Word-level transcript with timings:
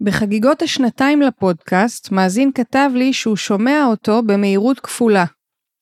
בחגיגות 0.00 0.62
השנתיים 0.62 1.22
לפודקאסט, 1.22 2.12
מאזין 2.12 2.50
כתב 2.54 2.90
לי 2.94 3.12
שהוא 3.12 3.36
שומע 3.36 3.84
אותו 3.86 4.22
במהירות 4.22 4.80
כפולה. 4.80 5.24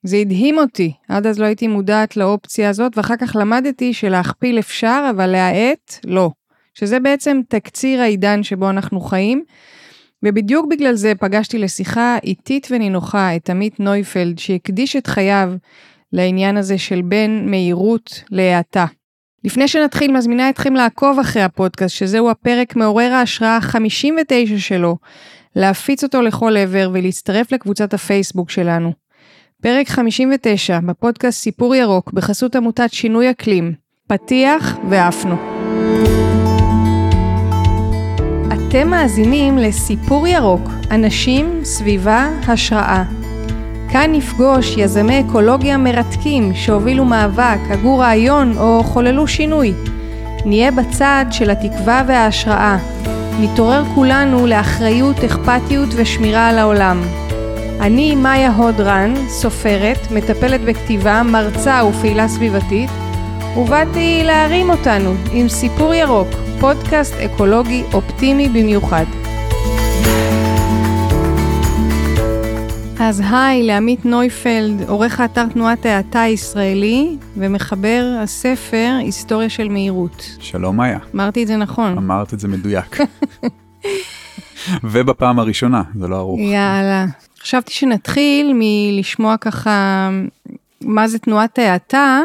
זה 0.03 0.17
הדהים 0.17 0.59
אותי, 0.59 0.93
עד 1.09 1.27
אז 1.27 1.39
לא 1.39 1.45
הייתי 1.45 1.67
מודעת 1.67 2.17
לאופציה 2.17 2.71
הזאת, 2.71 2.97
ואחר 2.97 3.17
כך 3.17 3.37
למדתי 3.37 3.95
שלהכפיל 3.95 4.59
אפשר, 4.59 5.11
אבל 5.11 5.27
להאט, 5.27 5.99
לא. 6.05 6.31
שזה 6.75 7.01
בעצם 7.01 7.41
תקציר 7.49 8.01
העידן 8.01 8.43
שבו 8.43 8.71
אנחנו 8.71 9.01
חיים. 9.01 9.45
ובדיוק 10.23 10.67
בגלל 10.71 10.95
זה 10.95 11.13
פגשתי 11.21 11.59
לשיחה 11.59 12.17
איטית 12.25 12.69
ונינוחה 12.71 13.37
את 13.37 13.51
עמית 13.51 13.81
נויפלד, 13.81 14.39
שהקדיש 14.39 14.97
את 14.97 15.07
חייו 15.07 15.53
לעניין 16.13 16.57
הזה 16.57 16.79
של 16.79 17.03
בין 17.03 17.51
מהירות 17.51 18.23
להאטה. 18.31 18.87
לפני 19.45 19.69
שנתחיל, 19.69 20.13
מזמינה 20.13 20.51
אתכם 20.51 20.75
לעקוב 20.75 21.19
אחרי 21.19 21.43
הפודקאסט, 21.43 21.97
שזהו 21.97 22.31
הפרק 22.31 22.77
מעורר 22.77 23.13
ההשראה 23.13 23.57
ה-59 23.57 24.59
שלו, 24.59 24.97
להפיץ 25.57 26.05
אותו 26.05 26.23
לכל 26.23 26.57
עבר 26.57 26.91
ולהצטרף 26.93 27.53
לקבוצת 27.53 27.95
הפייסבוק 27.95 28.51
שלנו. 28.51 28.93
פרק 29.63 29.89
59 29.89 30.81
בפודקאסט 30.81 31.43
סיפור 31.43 31.75
ירוק 31.75 32.13
בחסות 32.13 32.57
עמותת 32.57 32.93
שינוי 32.93 33.31
אקלים. 33.31 33.75
פתיח 34.09 34.79
ועפנו. 34.89 35.37
אתם 38.53 38.89
מאזינים 38.89 39.59
לסיפור 39.59 40.27
ירוק, 40.27 40.71
אנשים, 40.91 41.65
סביבה, 41.65 42.29
השראה. 42.47 43.18
כאן 43.93 44.11
נפגוש 44.13 44.77
יזמי 44.77 45.21
אקולוגיה 45.21 45.77
מרתקים 45.77 46.55
שהובילו 46.55 47.05
מאבק, 47.05 47.59
הגו 47.71 47.99
רעיון 47.99 48.59
או 48.59 48.83
חוללו 48.85 49.27
שינוי. 49.27 49.73
נהיה 50.45 50.71
בצד 50.71 51.25
של 51.31 51.51
התקווה 51.51 52.03
וההשראה. 52.07 52.79
נתעורר 53.41 53.85
כולנו 53.95 54.47
לאחריות, 54.47 55.25
אכפתיות 55.25 55.89
ושמירה 55.97 56.49
על 56.49 56.59
העולם. 56.59 57.03
אני 57.81 58.15
מאיה 58.15 58.51
הודרן, 58.51 59.15
סופרת, 59.29 60.11
מטפלת 60.11 60.61
בכתיבה, 60.61 61.23
מרצה 61.23 61.85
ופעילה 61.85 62.29
סביבתית, 62.29 62.91
ובאתי 63.57 64.23
להרים 64.25 64.71
אותנו 64.71 65.15
עם 65.33 65.49
סיפור 65.49 65.95
ירוק, 65.95 66.29
פודקאסט 66.61 67.15
אקולוגי 67.15 67.83
אופטימי 67.93 68.49
במיוחד. 68.49 69.05
אז 73.01 73.23
היי 73.31 73.63
לעמית 73.63 74.05
נויפלד, 74.05 74.89
עורך 74.89 75.21
האתר 75.21 75.47
תנועת 75.47 75.87
האטה 75.87 76.23
הישראלי 76.23 77.17
ומחבר 77.37 78.19
הספר 78.23 78.97
היסטוריה 79.01 79.49
של 79.49 79.69
מהירות. 79.69 80.37
שלום 80.41 80.77
מאיה. 80.77 80.99
אמרתי 81.15 81.43
את 81.43 81.49
זה 81.49 81.57
נכון. 81.57 81.99
אמרת 81.99 82.35
את 82.35 82.41
זה 82.41 82.49
מדויק. 82.49 82.99
ובפעם 84.85 85.39
הראשונה, 85.39 85.83
זה 85.99 86.09
לא 86.09 86.17
ארוך. 86.17 86.41
יאללה. 86.41 87.07
חשבתי 87.41 87.73
שנתחיל 87.73 88.53
מלשמוע 88.55 89.37
ככה 89.37 90.11
מה 90.81 91.09
זה 91.09 91.19
תנועת 91.19 91.59
האטה, 91.59 92.21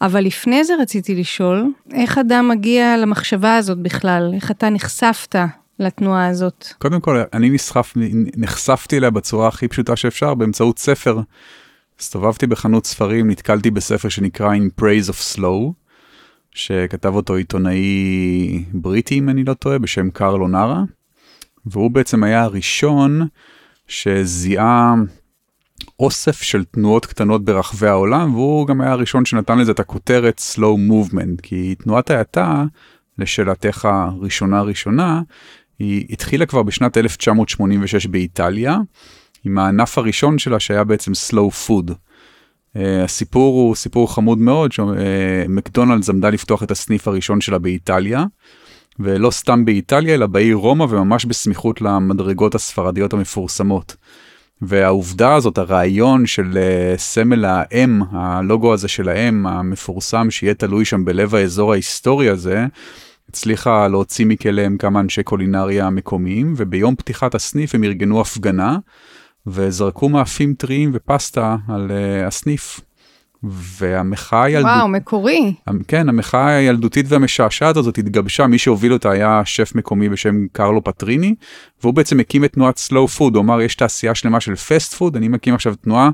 אבל 0.00 0.24
לפני 0.24 0.64
זה 0.64 0.72
רציתי 0.80 1.14
לשאול, 1.14 1.72
איך 1.92 2.18
אדם 2.18 2.48
מגיע 2.48 2.96
למחשבה 2.96 3.56
הזאת 3.56 3.78
בכלל? 3.78 4.32
איך 4.34 4.50
אתה 4.50 4.70
נחשפת 4.70 5.36
לתנועה 5.78 6.26
הזאת? 6.26 6.66
קודם 6.78 7.00
כל, 7.00 7.22
אני 7.32 7.50
נסחף, 7.50 7.92
נחשפתי 8.36 8.98
אליה 8.98 9.10
בצורה 9.10 9.48
הכי 9.48 9.68
פשוטה 9.68 9.96
שאפשר, 9.96 10.34
באמצעות 10.34 10.78
ספר. 10.78 11.20
הסתובבתי 12.00 12.46
בחנות 12.46 12.86
ספרים, 12.86 13.30
נתקלתי 13.30 13.70
בספר 13.70 14.08
שנקרא 14.08 14.54
In 14.54 14.80
Praise 14.80 15.10
of 15.10 15.36
Slow, 15.36 15.72
שכתב 16.50 17.14
אותו 17.14 17.34
עיתונאי 17.34 18.64
בריטי, 18.72 19.18
אם 19.18 19.28
אני 19.28 19.44
לא 19.44 19.54
טועה, 19.54 19.78
בשם 19.78 20.10
קרלו 20.10 20.48
נארה, 20.48 20.82
והוא 21.66 21.90
בעצם 21.90 22.22
היה 22.22 22.42
הראשון 22.42 23.26
שזיהה 23.88 24.94
אוסף 26.00 26.42
של 26.42 26.64
תנועות 26.64 27.06
קטנות 27.06 27.44
ברחבי 27.44 27.88
העולם, 27.88 28.34
והוא 28.34 28.66
גם 28.66 28.80
היה 28.80 28.92
הראשון 28.92 29.24
שנתן 29.24 29.58
לזה 29.58 29.72
את 29.72 29.80
הכותרת 29.80 30.42
Slow 30.54 30.90
Movement, 30.90 31.40
כי 31.42 31.74
תנועת 31.74 32.10
האטה, 32.10 32.64
לשאלתך 33.18 33.88
ראשונה 34.20 34.62
ראשונה, 34.62 35.22
היא 35.82 36.06
התחילה 36.10 36.46
כבר 36.46 36.62
בשנת 36.62 36.96
1986 36.96 38.06
באיטליה, 38.06 38.78
עם 39.44 39.58
הענף 39.58 39.98
הראשון 39.98 40.38
שלה 40.38 40.60
שהיה 40.60 40.84
בעצם 40.84 41.12
Slow 41.12 41.68
Food. 41.68 41.90
Uh, 41.90 42.78
הסיפור 43.04 43.54
הוא 43.54 43.74
סיפור 43.74 44.14
חמוד 44.14 44.38
מאוד, 44.38 44.72
שמקדונלדס 44.72 46.08
uh, 46.08 46.12
עמדה 46.12 46.30
לפתוח 46.30 46.62
את 46.62 46.70
הסניף 46.70 47.08
הראשון 47.08 47.40
שלה 47.40 47.58
באיטליה, 47.58 48.24
ולא 48.98 49.30
סתם 49.30 49.64
באיטליה, 49.64 50.14
אלא 50.14 50.26
בעיר 50.26 50.56
רומא 50.56 50.82
וממש 50.82 51.24
בסמיכות 51.24 51.80
למדרגות 51.80 52.54
הספרדיות 52.54 53.12
המפורסמות. 53.12 53.96
והעובדה 54.62 55.34
הזאת, 55.34 55.58
הרעיון 55.58 56.26
של 56.26 56.52
uh, 56.52 56.98
סמל 57.00 57.44
האם, 57.44 58.02
הלוגו 58.10 58.72
הזה 58.72 58.88
של 58.88 59.08
האם 59.08 59.46
המפורסם, 59.46 60.30
שיהיה 60.30 60.54
תלוי 60.54 60.84
שם 60.84 61.04
בלב 61.04 61.34
האזור 61.34 61.72
ההיסטורי 61.72 62.28
הזה, 62.28 62.66
הצליחה 63.28 63.88
להוציא 63.88 64.26
מכליהם 64.26 64.76
כמה 64.76 65.00
אנשי 65.00 65.22
קולינריה 65.22 65.90
מקומיים, 65.90 66.54
וביום 66.56 66.96
פתיחת 66.96 67.34
הסניף 67.34 67.74
הם 67.74 67.84
ארגנו 67.84 68.20
הפגנה, 68.20 68.78
וזרקו 69.46 70.08
מאפים 70.08 70.54
טריים 70.54 70.90
ופסטה 70.94 71.56
על 71.68 71.90
אה, 71.90 72.26
הסניף. 72.26 72.80
והמחאה 73.44 74.42
הילדותית, 74.42 74.76
וואו, 74.76 74.88
מקורי. 74.88 75.54
כן, 75.88 76.08
המחאה 76.08 76.46
הילדותית 76.46 77.06
והמשעשעת 77.08 77.76
הזאת 77.76 77.98
התגבשה, 77.98 78.46
מי 78.46 78.58
שהוביל 78.58 78.92
אותה 78.92 79.10
היה 79.10 79.42
שף 79.44 79.72
מקומי 79.74 80.08
בשם 80.08 80.46
קרלו 80.52 80.84
פטריני, 80.84 81.34
והוא 81.82 81.94
בעצם 81.94 82.20
הקים 82.20 82.44
את 82.44 82.52
תנועת 82.52 82.78
Slow 82.78 83.08
Food, 83.08 83.36
הוא 83.36 83.42
אמר 83.42 83.60
יש 83.60 83.74
תעשייה 83.74 84.14
שלמה 84.14 84.40
של 84.40 84.54
fast 84.54 84.94
food, 84.94 85.16
אני 85.16 85.28
מקים 85.28 85.54
עכשיו 85.54 85.74
תנועה 85.74 86.10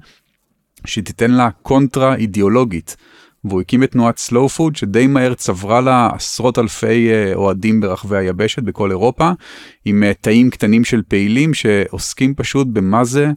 שתיתן 0.85 1.31
לה 1.31 1.51
קונטרה 1.63 2.15
אידיאולוגית. 2.15 2.97
והוא 3.45 3.61
הקים 3.61 3.83
את 3.83 3.91
תנועת 3.91 4.19
Slow 4.19 4.49
Food 4.49 4.77
שדי 4.77 5.07
מהר 5.07 5.35
צברה 5.35 5.81
לה 5.81 6.09
עשרות 6.15 6.59
אלפי 6.59 7.09
אה, 7.11 7.37
אוהדים 7.37 7.81
ברחבי 7.81 8.17
היבשת 8.17 8.63
בכל 8.63 8.91
אירופה, 8.91 9.31
עם 9.85 10.03
אה, 10.03 10.15
תאים 10.21 10.51
קטנים 10.51 10.85
של 10.85 11.03
פעילים 11.09 11.55
שעוסקים 11.55 12.35
פשוט 12.35 12.67
במה 12.67 13.05
זה 13.05 13.31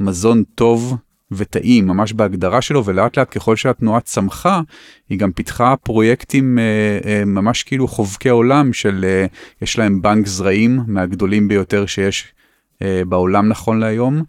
מזון 0.00 0.42
טוב 0.54 0.96
וטעים, 1.30 1.86
ממש 1.86 2.12
בהגדרה 2.12 2.62
שלו, 2.62 2.84
ולאט 2.84 3.18
לאט 3.18 3.28
ככל 3.36 3.56
שהתנועה 3.56 4.00
צמחה, 4.00 4.60
היא 5.08 5.18
גם 5.18 5.32
פיתחה 5.32 5.74
פרויקטים 5.76 6.58
אה, 6.58 6.98
אה, 7.04 7.24
ממש 7.24 7.62
כאילו 7.62 7.88
חובקי 7.88 8.28
עולם 8.28 8.72
של, 8.72 9.04
אה, 9.04 9.26
יש 9.62 9.78
להם 9.78 10.02
בנק 10.02 10.26
זרעים 10.26 10.80
מהגדולים 10.86 11.48
ביותר 11.48 11.86
שיש 11.86 12.32
אה, 12.82 13.02
בעולם 13.08 13.48
נכון 13.48 13.80
להיום. 13.80 14.22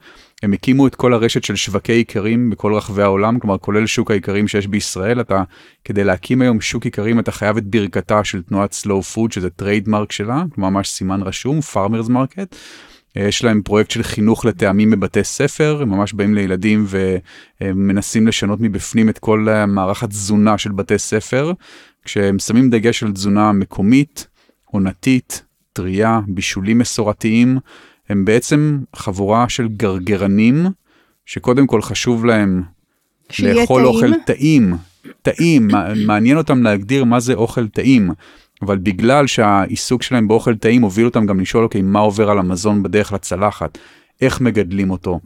הם 0.43 0.53
הקימו 0.53 0.87
את 0.87 0.95
כל 0.95 1.13
הרשת 1.13 1.43
של 1.43 1.55
שווקי 1.55 1.99
איכרים 1.99 2.49
בכל 2.49 2.73
רחבי 2.73 3.01
העולם, 3.01 3.39
כלומר 3.39 3.57
כולל 3.57 3.87
שוק 3.87 4.11
האיכרים 4.11 4.47
שיש 4.47 4.67
בישראל, 4.67 5.21
אתה, 5.21 5.43
כדי 5.85 6.03
להקים 6.03 6.41
היום 6.41 6.61
שוק 6.61 6.85
איכרים 6.85 7.19
אתה 7.19 7.31
חייב 7.31 7.57
את 7.57 7.65
ברכתה 7.65 8.23
של 8.23 8.41
תנועת 8.41 8.73
Slow 8.73 9.03
Food, 9.03 9.31
שזה 9.31 9.49
trademark 9.49 10.11
שלה, 10.11 10.43
ממש 10.57 10.89
סימן 10.89 11.21
רשום, 11.21 11.61
farmers 11.61 12.09
market. 12.09 12.55
יש 13.15 13.43
להם 13.43 13.61
פרויקט 13.61 13.91
של 13.91 14.03
חינוך 14.03 14.45
לטעמים 14.45 14.91
בבתי 14.91 15.23
ספר, 15.23 15.79
הם 15.81 15.89
ממש 15.89 16.13
באים 16.13 16.35
לילדים 16.35 16.85
ומנסים 17.61 18.27
לשנות 18.27 18.59
מבפנים 18.61 19.09
את 19.09 19.19
כל 19.19 19.47
מערך 19.67 20.03
התזונה 20.03 20.57
של 20.57 20.71
בתי 20.71 20.97
ספר, 20.97 21.53
כשהם 22.05 22.39
שמים 22.39 22.69
דגש 22.69 23.03
על 23.03 23.11
תזונה 23.11 23.51
מקומית, 23.51 24.27
עונתית, 24.65 25.43
טריה, 25.73 26.19
בישולים 26.27 26.77
מסורתיים, 26.77 27.59
הם 28.09 28.25
בעצם 28.25 28.79
חבורה 28.95 29.49
של 29.49 29.67
גרגרנים, 29.67 30.65
שקודם 31.25 31.67
כל 31.67 31.81
חשוב 31.81 32.25
להם 32.25 32.63
לאכול 33.39 33.81
טעים. 33.81 33.95
אוכל 33.95 34.11
טעים, 34.25 34.75
טעים, 35.21 35.67
מעניין 36.05 36.37
אותם 36.37 36.63
להגדיר 36.63 37.03
מה 37.03 37.19
זה 37.19 37.33
אוכל 37.33 37.67
טעים. 37.67 38.11
אבל 38.61 38.77
בגלל 38.77 39.27
שהעיסוק 39.27 40.03
שלהם 40.03 40.27
באוכל 40.27 40.55
טעים 40.55 40.81
הוביל 40.81 41.05
אותם 41.05 41.25
גם 41.25 41.39
לשאול, 41.39 41.63
אוקיי, 41.63 41.81
מה 41.81 41.99
עובר 41.99 42.29
על 42.29 42.39
המזון 42.39 42.83
בדרך 42.83 43.13
לצלחת? 43.13 43.77
איך 44.21 44.41
מגדלים 44.41 44.91
אותו? 44.91 45.19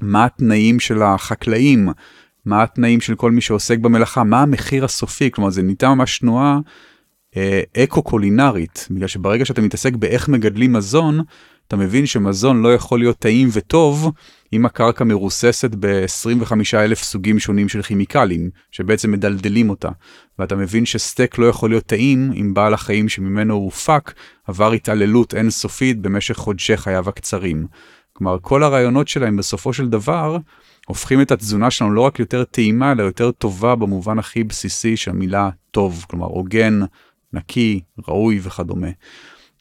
מה 0.00 0.24
התנאים 0.24 0.80
של 0.80 1.02
החקלאים? 1.02 1.88
מה 2.44 2.62
התנאים 2.62 3.00
של 3.00 3.14
כל 3.14 3.30
מי 3.30 3.40
שעוסק 3.40 3.78
במלאכה? 3.78 4.24
מה 4.24 4.42
המחיר 4.42 4.84
הסופי? 4.84 5.30
כלומר, 5.30 5.50
זה 5.50 5.62
ניתן 5.62 5.88
ממש 5.88 6.18
תנועה 6.18 6.58
אה, 7.36 7.60
אקו-קולינרית, 7.76 8.88
בגלל 8.90 9.08
שברגע 9.08 9.44
שאתה 9.44 9.62
מתעסק 9.62 9.92
באיך 9.92 10.28
מגדלים 10.28 10.72
מזון, 10.72 11.20
אתה 11.68 11.76
מבין 11.76 12.06
שמזון 12.06 12.62
לא 12.62 12.74
יכול 12.74 12.98
להיות 12.98 13.18
טעים 13.18 13.48
וטוב 13.52 14.12
אם 14.52 14.66
הקרקע 14.66 15.04
מרוססת 15.04 15.70
ב-25 15.80 16.52
אלף 16.74 17.02
סוגים 17.02 17.38
שונים 17.38 17.68
של 17.68 17.82
כימיקלים, 17.82 18.50
שבעצם 18.70 19.12
מדלדלים 19.12 19.70
אותה. 19.70 19.88
ואתה 20.38 20.56
מבין 20.56 20.86
שסטייק 20.86 21.38
לא 21.38 21.46
יכול 21.46 21.70
להיות 21.70 21.86
טעים 21.86 22.32
אם 22.40 22.54
בעל 22.54 22.74
החיים 22.74 23.08
שממנו 23.08 23.54
הוא 23.54 23.64
הופק 23.64 24.12
עבר 24.46 24.72
התעללות 24.72 25.34
אינסופית 25.34 26.00
במשך 26.00 26.34
חודשי 26.34 26.76
חייו 26.76 27.08
הקצרים. 27.08 27.66
כלומר, 28.12 28.38
כל 28.42 28.62
הרעיונות 28.62 29.08
שלהם 29.08 29.36
בסופו 29.36 29.72
של 29.72 29.88
דבר 29.88 30.36
הופכים 30.86 31.20
את 31.20 31.30
התזונה 31.30 31.70
שלנו 31.70 31.92
לא 31.92 32.00
רק 32.00 32.18
יותר 32.18 32.44
טעימה, 32.44 32.92
אלא 32.92 33.02
יותר 33.02 33.30
טובה 33.30 33.74
במובן 33.74 34.18
הכי 34.18 34.44
בסיסי 34.44 34.96
של 34.96 35.10
המילה 35.10 35.50
טוב, 35.70 36.04
כלומר 36.10 36.26
הוגן, 36.26 36.80
נקי, 37.32 37.80
ראוי 38.08 38.40
וכדומה. 38.42 38.88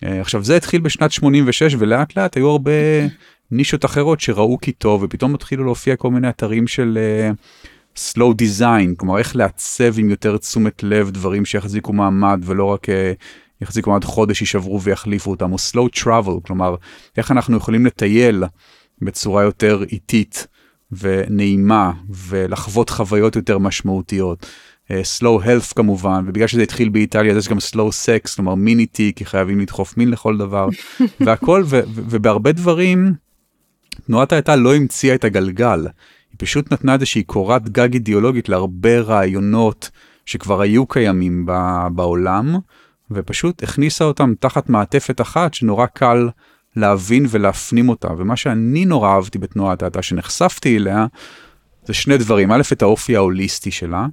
אה, 0.04 0.22
עכשיו 0.22 0.44
זה 0.44 0.58
התחיל 0.58 0.82
בשנת 0.82 1.12
86 1.12 1.76
ולאט 1.80 2.18
לאט 2.18 2.38
היו 2.38 2.50
הרבה 2.50 2.72
נישות 3.52 3.86
אחרות 3.86 4.20
שראו 4.20 4.58
כי 4.62 4.72
טוב 4.72 5.04
ופתאום 5.04 5.36
התחילו 5.36 5.64
להופיע 5.64 5.96
כל 5.96 6.12
מיני 6.12 6.30
אתרים 6.30 6.68
של 6.68 6.98
uh, 7.34 8.00
slow 8.00 8.34
design, 8.42 8.96
כלומר 8.98 9.18
איך 9.18 9.36
לעצב 9.36 10.00
עם 10.00 10.10
יותר 10.10 10.38
תשומת 10.38 10.84
לב 10.84 11.10
דברים 11.10 11.46
שיחזיקו 11.46 11.94
מעמד 11.94 12.42
ולא 12.44 12.66
רק 12.66 12.90
uh, 12.90 12.92
יחזיקו 13.62 13.90
מעמד 13.90 14.04
חודש, 14.04 14.42
יישברו 14.42 14.82
ויחליפו 14.82 15.32
אותם, 15.32 15.52
או 15.52 15.58
slow 15.72 16.00
travel, 16.00 16.42
כלומר 16.46 16.76
איך 17.18 17.32
אנחנו 17.32 17.58
יכולים 17.58 17.86
לטייל 17.86 18.44
בצורה 19.02 19.44
יותר 19.44 19.84
איטית 19.92 20.48
ונעימה 20.92 21.92
ולחוות 22.10 22.90
חוויות 22.90 23.36
יותר 23.36 23.58
משמעותיות. 23.58 24.46
Uh, 24.88 24.92
slow 25.20 25.46
health 25.46 25.74
כמובן 25.76 26.24
ובגלל 26.28 26.48
שזה 26.48 26.62
התחיל 26.62 26.90
באיטליה 26.90 27.32
אז 27.32 27.38
יש 27.38 27.48
גם 27.50 27.58
slow 27.58 27.90
sex 28.06 28.36
כלומר 28.36 28.56
מיניטי 28.56 29.12
כי 29.16 29.26
חייבים 29.26 29.60
לדחוף 29.60 29.98
מין 29.98 30.12
לכל 30.12 30.38
דבר. 30.38 30.68
והכל 31.26 31.64
ו- 31.66 31.80
ו- 31.88 32.02
ובהרבה 32.10 32.52
דברים 32.52 33.14
תנועת 34.06 34.34
האטה 34.34 34.56
לא 34.56 34.76
המציאה 34.76 35.16
את 35.16 35.24
הגלגל. 35.24 35.80
היא 36.32 36.38
פשוט 36.38 36.74
נתנה 36.74 36.94
איזושהי 36.94 37.24
קורת 37.24 37.70
גג 37.70 37.94
אידיאולוגית 37.94 38.50
להרבה 38.50 39.00
רעיונות 39.00 39.90
שכבר 40.26 40.62
היו 40.62 40.86
קיימים 40.86 41.46
ב- 41.46 41.88
בעולם 41.96 42.56
ופשוט 43.12 43.64
הכניסה 43.64 44.06
אותם 44.06 44.34
תחת 44.40 44.70
מעטפת 44.70 45.22
אחת 45.22 45.54
שנורא 45.54 45.86
קל 45.86 46.30
להבין 46.76 47.26
ולהפנים 47.30 47.90
אותה. 47.90 48.08
ומה 48.18 48.36
שאני 48.36 48.86
נורא 48.86 49.16
אהבתי 49.16 49.40
בתנועת 49.40 49.84
האטה 49.84 50.02
שנחשפתי 50.02 50.78
אליה 50.78 51.06
זה 51.86 51.94
שני 51.94 52.18
דברים. 52.18 52.52
א' 52.52 52.62
את 52.74 52.82
האופי 52.82 53.16
ההוליסטי 53.16 53.72
שלה 53.72 54.08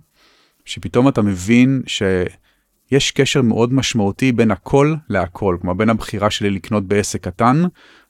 שפתאום 0.64 1.08
אתה 1.08 1.22
מבין 1.22 1.82
שיש 1.86 3.10
קשר 3.10 3.42
מאוד 3.42 3.72
משמעותי 3.74 4.32
בין 4.32 4.50
הכל 4.50 4.94
להכל, 5.08 5.56
כלומר 5.60 5.74
בין 5.74 5.90
הבחירה 5.90 6.30
שלי 6.30 6.50
לקנות 6.50 6.84
בעסק 6.84 7.24
קטן 7.24 7.62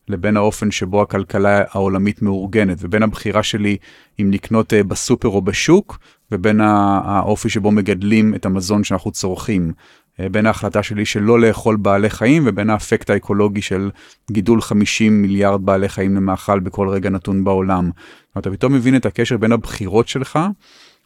לבין 0.08 0.36
האופן 0.36 0.70
שבו 0.70 1.02
הכלכלה 1.02 1.62
העולמית 1.70 2.22
מאורגנת, 2.22 2.78
ובין 2.80 3.02
הבחירה 3.02 3.42
שלי 3.42 3.76
אם 4.20 4.30
לקנות 4.32 4.72
אה, 4.72 4.82
בסופר 4.82 5.28
או 5.28 5.42
בשוק, 5.42 5.98
ובין 6.32 6.60
האופי 6.60 7.48
שבו 7.48 7.70
מגדלים 7.70 8.34
את 8.34 8.46
המזון 8.46 8.84
שאנחנו 8.84 9.10
צורכים. 9.10 9.72
אה, 10.20 10.28
בין 10.28 10.46
ההחלטה 10.46 10.82
שלי 10.82 11.04
שלא 11.04 11.40
לאכול 11.40 11.76
בעלי 11.76 12.10
חיים 12.10 12.42
ובין 12.46 12.70
האפקט 12.70 13.10
האקולוגי 13.10 13.62
של 13.62 13.90
גידול 14.30 14.60
50 14.60 15.22
מיליארד 15.22 15.64
בעלי 15.66 15.88
חיים 15.88 16.16
למאכל 16.16 16.60
בכל 16.60 16.88
רגע 16.88 17.10
נתון 17.10 17.44
בעולם. 17.44 17.90
אתה 18.38 18.50
פתאום 18.50 18.72
מבין 18.74 18.96
את 18.96 19.06
הקשר 19.06 19.36
בין 19.36 19.52
הבחירות 19.52 20.08
שלך 20.08 20.38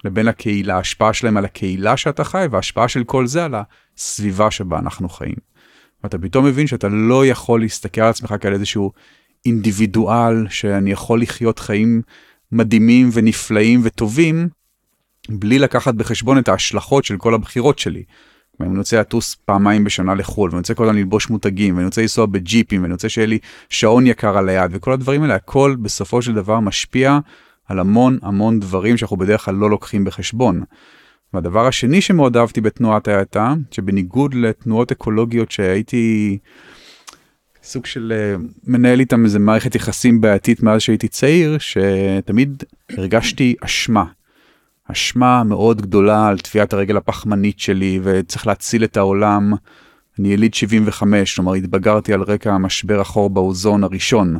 לבין 0.06 0.29
הקהילה, 0.29 0.76
ההשפעה 0.76 1.12
שלהם 1.12 1.37
על 1.37 1.44
הקהילה 1.44 1.97
שאתה 1.97 2.25
חי 2.25 2.47
וההשפעה 2.50 2.88
של 2.88 3.05
כל 3.05 3.26
זה 3.26 3.44
על 3.44 3.55
הסביבה 3.97 4.50
שבה 4.50 4.79
אנחנו 4.79 5.08
חיים. 5.08 5.37
ואתה 6.05 6.19
פתאום 6.19 6.44
מבין 6.44 6.67
שאתה 6.67 6.88
לא 6.88 7.26
יכול 7.26 7.61
להסתכל 7.61 8.00
על 8.00 8.08
עצמך 8.11 8.35
כאל 8.41 8.53
איזשהו 8.53 8.93
אינדיבידואל 9.47 10.49
שאני 10.49 10.91
יכול 10.91 11.23
לחיות 11.23 11.58
חיים 11.58 12.03
מדהימים 12.53 13.11
ונפלאים 13.12 13.81
וטובים 13.82 14.49
בלי 15.29 15.58
לקחת 15.58 15.94
בחשבון 15.94 16.38
את 16.38 16.49
ההשלכות 16.49 17.05
של 17.05 17.17
כל 17.17 17.35
הבחירות 17.35 17.79
שלי. 17.79 18.03
אני 18.61 18.79
רוצה 18.79 19.00
לטוס 19.00 19.35
פעמיים 19.44 19.85
בשנה 19.85 20.14
לחו"ל 20.14 20.50
ואני 20.50 20.58
רוצה 20.58 20.75
כל 20.75 20.85
הזמן 20.85 20.97
ללבוש 20.97 21.31
מותגים 21.31 21.75
ואני 21.75 21.85
רוצה 21.85 22.00
לנסוע 22.00 22.26
בג'יפים 22.26 22.82
ואני 22.82 22.93
רוצה 22.93 23.08
שיהיה 23.08 23.26
לי 23.26 23.38
שעון 23.69 24.06
יקר 24.06 24.38
על 24.38 24.49
היד 24.49 24.70
וכל 24.75 24.93
הדברים 24.93 25.23
האלה 25.23 25.35
הכל 25.35 25.76
בסופו 25.82 26.23
של 26.23 26.35
דבר 26.35 26.61
משפיע 26.61 27.19
על 27.69 27.79
המון 27.79 28.19
המון 28.23 28.61
דברים 28.61 28.97
שאנחנו 28.97 29.17
בדרך 29.17 29.45
כלל 29.45 29.55
לא 29.55 29.71
לוקחים 29.71 30.05
בחשבון. 30.05 30.63
והדבר 31.35 31.67
השני 31.67 32.01
שמאוד 32.01 32.37
אהבתי 32.37 32.61
בתנועת 32.61 33.09
האטה, 33.09 33.55
שבניגוד 33.71 34.35
לתנועות 34.35 34.93
אקולוגיות 34.93 35.51
שהייתי 35.51 36.39
סוג 37.63 37.87
של 37.87 38.13
אה, 38.17 38.37
מנהל 38.65 39.01
איתם 39.01 39.25
איזה 39.25 39.39
מערכת 39.39 39.75
יחסים 39.75 40.21
בעייתית 40.21 40.63
מאז 40.63 40.81
שהייתי 40.81 41.09
צעיר, 41.09 41.59
שתמיד 41.59 42.65
הרגשתי 42.91 43.55
אשמה. 43.65 44.05
אשמה 44.93 45.45
מאוד 45.45 45.83
גדולה 45.83 46.29
על 46.29 46.39
טביעת 46.39 46.73
הרגל 46.73 46.97
הפחמנית 46.97 47.61
שלי 47.61 48.01
וצריך 48.03 48.47
להציל 48.47 48.85
את 48.85 48.97
העולם. 48.97 49.53
אני 50.19 50.33
יליד 50.33 50.55
75, 50.55 51.35
כלומר 51.35 51.55
התבגרתי 51.55 52.13
על 52.13 52.23
רקע 52.23 52.53
המשבר 52.53 53.01
החור 53.01 53.31
באוזון 53.31 53.85
הראשון. 53.85 54.37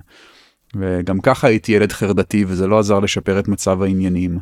וגם 0.79 1.21
ככה 1.21 1.47
הייתי 1.47 1.73
ילד 1.73 1.93
חרדתי 1.93 2.45
וזה 2.49 2.67
לא 2.67 2.79
עזר 2.79 3.01
לשפר 3.01 3.39
את 3.39 3.49
מצב 3.49 3.83
העניינים. 3.83 4.39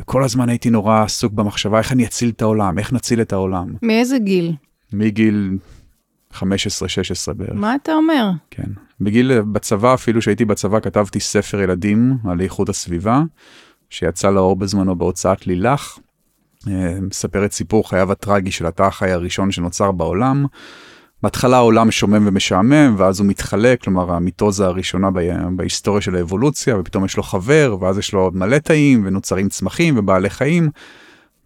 וכל 0.00 0.24
הזמן 0.24 0.48
הייתי 0.48 0.70
נורא 0.70 1.02
עסוק 1.02 1.32
במחשבה 1.32 1.78
איך 1.78 1.92
אני 1.92 2.06
אציל 2.06 2.28
את 2.28 2.42
העולם, 2.42 2.78
איך 2.78 2.92
נציל 2.92 3.20
את 3.20 3.32
העולם. 3.32 3.74
מאיזה 3.82 4.18
גיל? 4.18 4.52
מגיל 4.92 5.58
15-16 6.32 6.36
בערך. 7.36 7.54
מה 7.54 7.74
אתה 7.74 7.94
אומר? 7.94 8.30
כן. 8.50 8.70
בגיל, 9.00 9.40
בצבא, 9.40 9.94
אפילו 9.94 10.22
שהייתי 10.22 10.44
בצבא, 10.44 10.80
כתבתי 10.80 11.20
ספר 11.20 11.60
ילדים 11.60 12.16
על 12.24 12.40
איכות 12.40 12.68
הסביבה, 12.68 13.22
שיצא 13.90 14.30
לאור 14.30 14.56
בזמנו 14.56 14.96
בהוצאת 14.96 15.46
לילך. 15.46 15.98
אה, 16.68 16.98
מספר 17.00 17.44
את 17.44 17.52
סיפור 17.52 17.88
חייו 17.88 18.12
הטרגי 18.12 18.50
של 18.50 18.66
התא 18.66 18.82
החי 18.82 19.10
הראשון 19.10 19.50
שנוצר 19.50 19.92
בעולם. 19.92 20.46
בהתחלה 21.24 21.56
העולם 21.56 21.90
שומם 21.90 22.26
ומשעמם 22.26 22.94
ואז 22.98 23.20
הוא 23.20 23.26
מתחלק 23.26 23.82
כלומר 23.82 24.12
המיטוזה 24.12 24.66
הראשונה 24.66 25.08
בהיסטוריה 25.56 26.00
של 26.00 26.16
האבולוציה 26.16 26.78
ופתאום 26.78 27.04
יש 27.04 27.16
לו 27.16 27.22
חבר 27.22 27.76
ואז 27.80 27.98
יש 27.98 28.12
לו 28.12 28.20
עוד 28.20 28.36
מלא 28.36 28.58
תאים 28.58 29.02
ונוצרים 29.06 29.48
צמחים 29.48 29.98
ובעלי 29.98 30.30
חיים. 30.30 30.70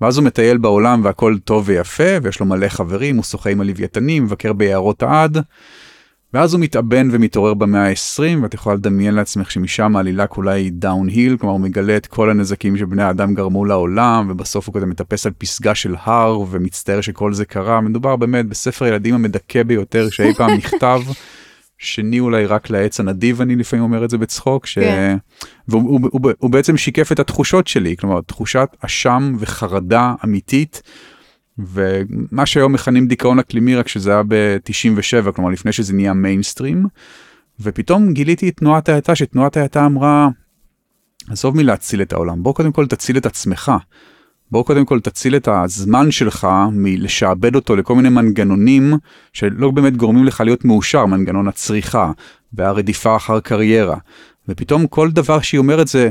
ואז 0.00 0.18
הוא 0.18 0.24
מטייל 0.24 0.58
בעולם 0.58 1.00
והכל 1.04 1.36
טוב 1.44 1.64
ויפה 1.66 2.16
ויש 2.22 2.40
לו 2.40 2.46
מלא 2.46 2.68
חברים 2.68 3.16
הוא 3.16 3.24
שוחה 3.24 3.50
עם 3.50 3.60
הלוויתנים 3.60 4.24
מבקר 4.24 4.52
ביערות 4.52 5.02
העד. 5.02 5.38
ואז 6.34 6.54
הוא 6.54 6.60
מתאבן 6.60 7.08
ומתעורר 7.12 7.54
במאה 7.54 7.88
ה-20 7.88 8.42
ואת 8.42 8.54
יכולה 8.54 8.76
לדמיין 8.76 9.14
לעצמך 9.14 9.50
שמשם 9.50 9.96
העלילה 9.96 10.26
כולה 10.26 10.52
היא 10.52 10.72
downhill, 10.74 11.36
כלומר 11.36 11.52
הוא 11.52 11.60
מגלה 11.60 11.96
את 11.96 12.06
כל 12.06 12.30
הנזקים 12.30 12.76
שבני 12.76 13.02
האדם 13.02 13.34
גרמו 13.34 13.64
לעולם 13.64 14.26
ובסוף 14.30 14.66
הוא 14.66 14.74
כזה 14.74 14.86
מטפס 14.86 15.26
על 15.26 15.32
פסגה 15.38 15.74
של 15.74 15.94
הר 16.02 16.40
ומצטער 16.50 17.00
שכל 17.00 17.32
זה 17.32 17.44
קרה. 17.44 17.80
מדובר 17.80 18.16
באמת 18.16 18.46
בספר 18.46 18.86
ילדים 18.86 19.14
המדכא 19.14 19.62
ביותר 19.62 20.10
שאי 20.10 20.34
פעם 20.34 20.50
נכתב. 20.58 21.00
שני 21.78 22.20
אולי 22.20 22.46
רק 22.46 22.70
לעץ 22.70 23.00
הנדיב 23.00 23.40
אני 23.40 23.56
לפעמים 23.56 23.82
אומר 23.82 24.04
את 24.04 24.10
זה 24.10 24.18
בצחוק 24.18 24.66
ש... 24.66 24.78
כן. 24.78 25.16
והוא 25.68 25.82
הוא, 25.82 26.00
הוא, 26.12 26.32
הוא 26.38 26.50
בעצם 26.50 26.76
שיקף 26.76 27.12
את 27.12 27.18
התחושות 27.18 27.66
שלי 27.66 27.96
כלומר 27.96 28.20
תחושת 28.20 28.68
אשם 28.80 29.32
וחרדה 29.38 30.14
אמיתית 30.24 30.82
ומה 31.58 32.46
שהיום 32.46 32.72
מכנים 32.72 33.06
דיכאון 33.06 33.38
אקלימי 33.38 33.76
רק 33.76 33.88
שזה 33.88 34.10
היה 34.10 34.22
ב-97 34.28 35.32
כלומר 35.32 35.50
לפני 35.50 35.72
שזה 35.72 35.92
נהיה 35.92 36.12
מיינסטרים 36.12 36.86
ופתאום 37.60 38.12
גיליתי 38.12 38.48
את 38.48 38.56
תנועת 38.56 38.88
ההאטה 38.88 39.14
שתנועת 39.14 39.56
ההאטה 39.56 39.86
אמרה 39.86 40.28
עזוב 41.30 41.56
מלהציל 41.56 42.02
את 42.02 42.12
העולם 42.12 42.42
בוא 42.42 42.54
קודם 42.54 42.72
כל 42.72 42.86
תציל 42.86 43.16
את 43.16 43.26
עצמך. 43.26 43.72
בוא 44.50 44.64
קודם 44.64 44.84
כל 44.84 45.00
תציל 45.00 45.36
את 45.36 45.48
הזמן 45.48 46.10
שלך 46.10 46.48
מלשעבד 46.72 47.54
אותו 47.54 47.76
לכל 47.76 47.94
מיני 47.94 48.08
מנגנונים 48.08 48.94
שלא 49.32 49.70
באמת 49.70 49.96
גורמים 49.96 50.24
לך 50.24 50.40
להיות 50.40 50.64
מאושר 50.64 51.06
מנגנון 51.06 51.48
הצריכה 51.48 52.12
והרדיפה 52.52 53.16
אחר 53.16 53.40
קריירה 53.40 53.96
ופתאום 54.48 54.86
כל 54.86 55.10
דבר 55.10 55.40
שהיא 55.40 55.58
אומרת 55.58 55.88
זה 55.88 56.10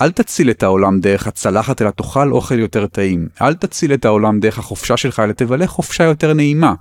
אל 0.00 0.10
תציל 0.10 0.50
את 0.50 0.62
העולם 0.62 1.00
דרך 1.00 1.26
הצלחת 1.26 1.82
אלא 1.82 1.90
תאכל 1.90 2.32
אוכל 2.32 2.58
יותר 2.58 2.86
טעים. 2.86 3.28
אל 3.42 3.54
תציל 3.54 3.94
את 3.94 4.04
העולם 4.04 4.40
דרך 4.40 4.58
החופשה 4.58 4.96
שלך 4.96 5.20
אלא 5.20 5.32
תבלה 5.32 5.66
חופשה 5.66 6.04
יותר 6.04 6.32
נעימה. 6.32 6.74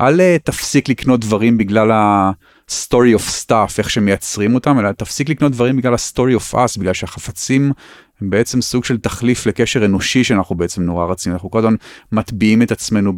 אל 0.00 0.20
אה, 0.20 0.36
תפסיק 0.44 0.88
לקנות 0.88 1.20
דברים 1.20 1.58
בגלל 1.58 1.90
ה-story 1.90 3.18
of 3.18 3.44
stuff, 3.44 3.78
איך 3.78 3.90
שמייצרים 3.90 4.54
אותם, 4.54 4.78
אלא 4.78 4.92
תפסיק 4.92 5.28
לקנות 5.28 5.52
דברים 5.52 5.76
בגלל 5.76 5.94
ה-story 5.94 6.40
of 6.40 6.54
us, 6.54 6.78
בגלל 6.80 6.92
שהחפצים 6.92 7.72
הם 8.20 8.30
בעצם 8.30 8.62
סוג 8.62 8.84
של 8.84 8.98
תחליף 8.98 9.46
לקשר 9.46 9.84
אנושי 9.84 10.24
שאנחנו 10.24 10.54
בעצם 10.54 10.82
נורא 10.82 11.06
רצים. 11.06 11.32
אנחנו 11.32 11.50
כל 11.50 11.58
הזמן 11.58 11.74
מטביעים 12.12 12.62
את 12.62 12.72
עצמנו 12.72 13.12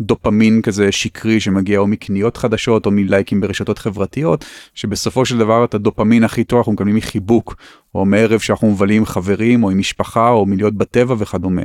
בדופמין 0.00 0.62
כזה 0.62 0.92
שקרי 0.92 1.40
שמגיע 1.40 1.78
או 1.78 1.86
מקניות 1.86 2.36
חדשות 2.36 2.86
או 2.86 2.90
מלייקים 2.90 3.40
ברשתות 3.40 3.78
חברתיות, 3.78 4.44
שבסופו 4.74 5.24
של 5.24 5.38
דבר 5.38 5.64
את 5.64 5.74
הדופמין 5.74 6.24
הכי 6.24 6.44
טוב 6.44 6.58
אנחנו 6.58 6.72
מקבלים 6.72 6.96
מחיבוק, 6.96 7.54
או 7.94 8.04
מערב 8.04 8.40
שאנחנו 8.40 8.70
מבלים 8.70 8.96
עם 8.98 9.06
חברים 9.06 9.64
או 9.64 9.70
עם 9.70 9.78
משפחה 9.78 10.28
או 10.28 10.46
מלהיות 10.46 10.74
בטבע 10.74 11.14
וכדומה. 11.18 11.62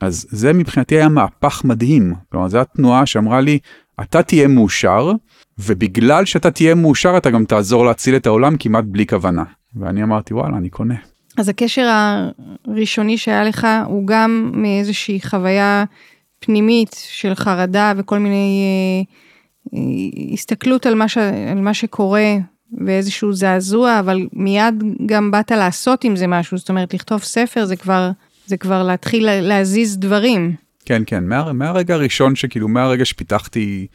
אז 0.00 0.26
זה 0.30 0.52
מבחינתי 0.52 0.94
היה 0.94 1.08
מהפך 1.08 1.64
מדהים. 1.64 2.14
כלומר, 2.32 2.48
זו 2.48 2.58
התנועה 2.60 3.06
שאמרה 3.06 3.40
לי, 3.40 3.58
אתה 4.00 4.22
תהיה 4.22 4.48
מאושר, 4.48 5.12
ובגלל 5.58 6.24
שאתה 6.24 6.50
תהיה 6.50 6.74
מאושר 6.74 7.16
אתה 7.16 7.30
גם 7.30 7.44
תעזור 7.44 7.84
להציל 7.84 8.16
את 8.16 8.26
העולם 8.26 8.56
כמעט 8.58 8.84
בלי 8.84 9.06
כוונה. 9.06 9.44
ואני 9.76 10.02
אמרתי, 10.02 10.34
וואלה, 10.34 10.56
אני 10.56 10.70
קונה. 10.70 10.94
אז 11.38 11.48
הקשר 11.48 11.88
הראשוני 12.66 13.18
שהיה 13.18 13.44
לך 13.44 13.66
הוא 13.86 14.06
גם 14.06 14.50
מאיזושהי 14.54 15.20
חוויה 15.20 15.84
פנימית 16.40 16.96
של 17.08 17.34
חרדה 17.34 17.92
וכל 17.96 18.18
מיני 18.18 18.62
אה, 18.62 19.78
אה, 19.78 20.32
הסתכלות 20.32 20.86
על 20.86 20.94
מה, 20.94 21.08
ש, 21.08 21.18
על 21.50 21.60
מה 21.60 21.74
שקורה 21.74 22.36
ואיזשהו 22.86 23.32
זעזוע, 23.32 24.00
אבל 24.00 24.26
מיד 24.32 24.84
גם 25.06 25.30
באת 25.30 25.50
לעשות 25.50 26.04
עם 26.04 26.16
זה 26.16 26.26
משהו, 26.26 26.58
זאת 26.58 26.68
אומרת 26.68 26.94
לכתוב 26.94 27.22
ספר 27.22 27.64
זה 27.64 27.76
כבר, 27.76 28.10
זה 28.46 28.56
כבר 28.56 28.82
להתחיל 28.82 29.40
להזיז 29.40 29.98
דברים. 29.98 30.54
כן, 30.84 31.02
כן, 31.06 31.28
מה, 31.28 31.52
מהרגע 31.52 31.94
הראשון 31.94 32.36
שכאילו 32.36 32.68
מהרגע 32.68 33.04
שפיתחתי 33.04 33.86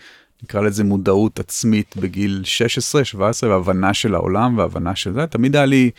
נקרא 0.44 0.62
לזה 0.62 0.84
מודעות 0.84 1.40
עצמית 1.40 1.96
בגיל 1.98 2.42
16, 2.44 3.06
17, 3.06 3.50
והבנה 3.50 3.94
של 3.94 4.16
העולם 4.16 4.58
והבנה 4.58 4.96
של 4.96 5.14
זה, 5.14 5.28
תמיד 5.28 5.56
היה 5.56 5.66
לי 5.66 5.92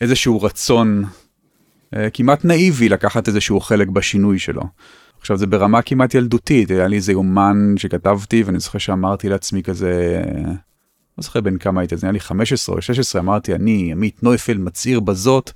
איזשהו 0.00 0.42
רצון 0.42 1.04
אה, 1.96 2.10
כמעט 2.10 2.44
נאיבי 2.44 2.88
לקחת 2.88 3.28
איזשהו 3.28 3.60
חלק 3.60 3.88
בשינוי 3.88 4.38
שלו. 4.38 4.62
עכשיו 5.20 5.36
זה 5.36 5.46
ברמה 5.46 5.82
כמעט 5.82 6.14
ילדותית, 6.14 6.70
היה 6.70 6.88
לי 6.88 6.96
איזה 6.96 7.12
יומן 7.12 7.74
שכתבתי 7.76 8.42
ואני 8.42 8.60
זוכר 8.60 8.78
שאמרתי 8.78 9.28
לעצמי 9.28 9.62
כזה, 9.62 10.22
לא 11.18 11.22
זוכר 11.22 11.40
בין 11.40 11.58
כמה 11.58 11.80
הייתי, 11.80 11.96
זה 11.96 12.06
היה 12.06 12.12
לי 12.12 12.20
15 12.20 12.76
או 12.76 12.82
16, 12.82 13.20
אמרתי 13.20 13.54
אני, 13.54 13.92
עמית 13.92 14.22
נויפל, 14.22 14.58
מצהיר 14.58 15.00
בזאת, 15.00 15.50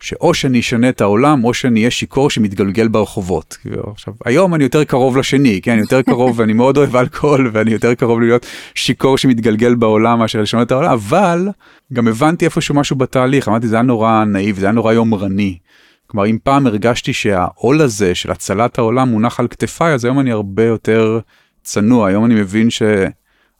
שאו 0.00 0.34
שאני 0.34 0.60
אשנה 0.60 0.88
את 0.88 1.00
העולם 1.00 1.44
או 1.44 1.54
שאני 1.54 1.80
אהיה 1.80 1.90
שיכור 1.90 2.30
שמתגלגל 2.30 2.88
ברחובות. 2.88 3.56
עכשיו, 3.92 4.14
היום 4.24 4.54
אני 4.54 4.64
יותר 4.64 4.84
קרוב 4.84 5.16
לשני, 5.16 5.60
כן, 5.62 5.78
יותר 5.78 6.02
קרוב 6.02 6.34
ואני 6.40 6.52
מאוד 6.52 6.76
אוהב 6.76 6.96
אלכוהול 6.96 7.50
ואני 7.52 7.70
יותר 7.70 7.94
קרוב 7.94 8.20
להיות 8.20 8.46
שיכור 8.74 9.18
שמתגלגל 9.18 9.74
בעולם 9.74 10.18
מאשר 10.18 10.40
לשנות 10.42 10.66
את 10.66 10.72
העולם, 10.72 10.92
אבל 10.92 11.48
גם 11.92 12.08
הבנתי 12.08 12.44
איפשהו 12.44 12.74
משהו 12.74 12.96
בתהליך, 12.96 13.48
אמרתי 13.48 13.68
זה 13.68 13.76
היה 13.76 13.82
נורא 13.82 14.24
נאיב, 14.24 14.58
זה 14.58 14.66
היה 14.66 14.72
נורא 14.72 14.92
יומרני. 14.92 15.58
כלומר 16.06 16.26
אם 16.26 16.38
פעם 16.42 16.66
הרגשתי 16.66 17.12
שהעול 17.12 17.80
הזה 17.80 18.14
של 18.14 18.30
הצלת 18.30 18.78
העולם 18.78 19.08
מונח 19.08 19.40
על 19.40 19.48
כתפיי, 19.48 19.94
אז 19.94 20.04
היום 20.04 20.20
אני 20.20 20.32
הרבה 20.32 20.64
יותר 20.64 21.20
צנוע, 21.62 22.08
היום 22.08 22.24
אני 22.24 22.34
מבין 22.34 22.70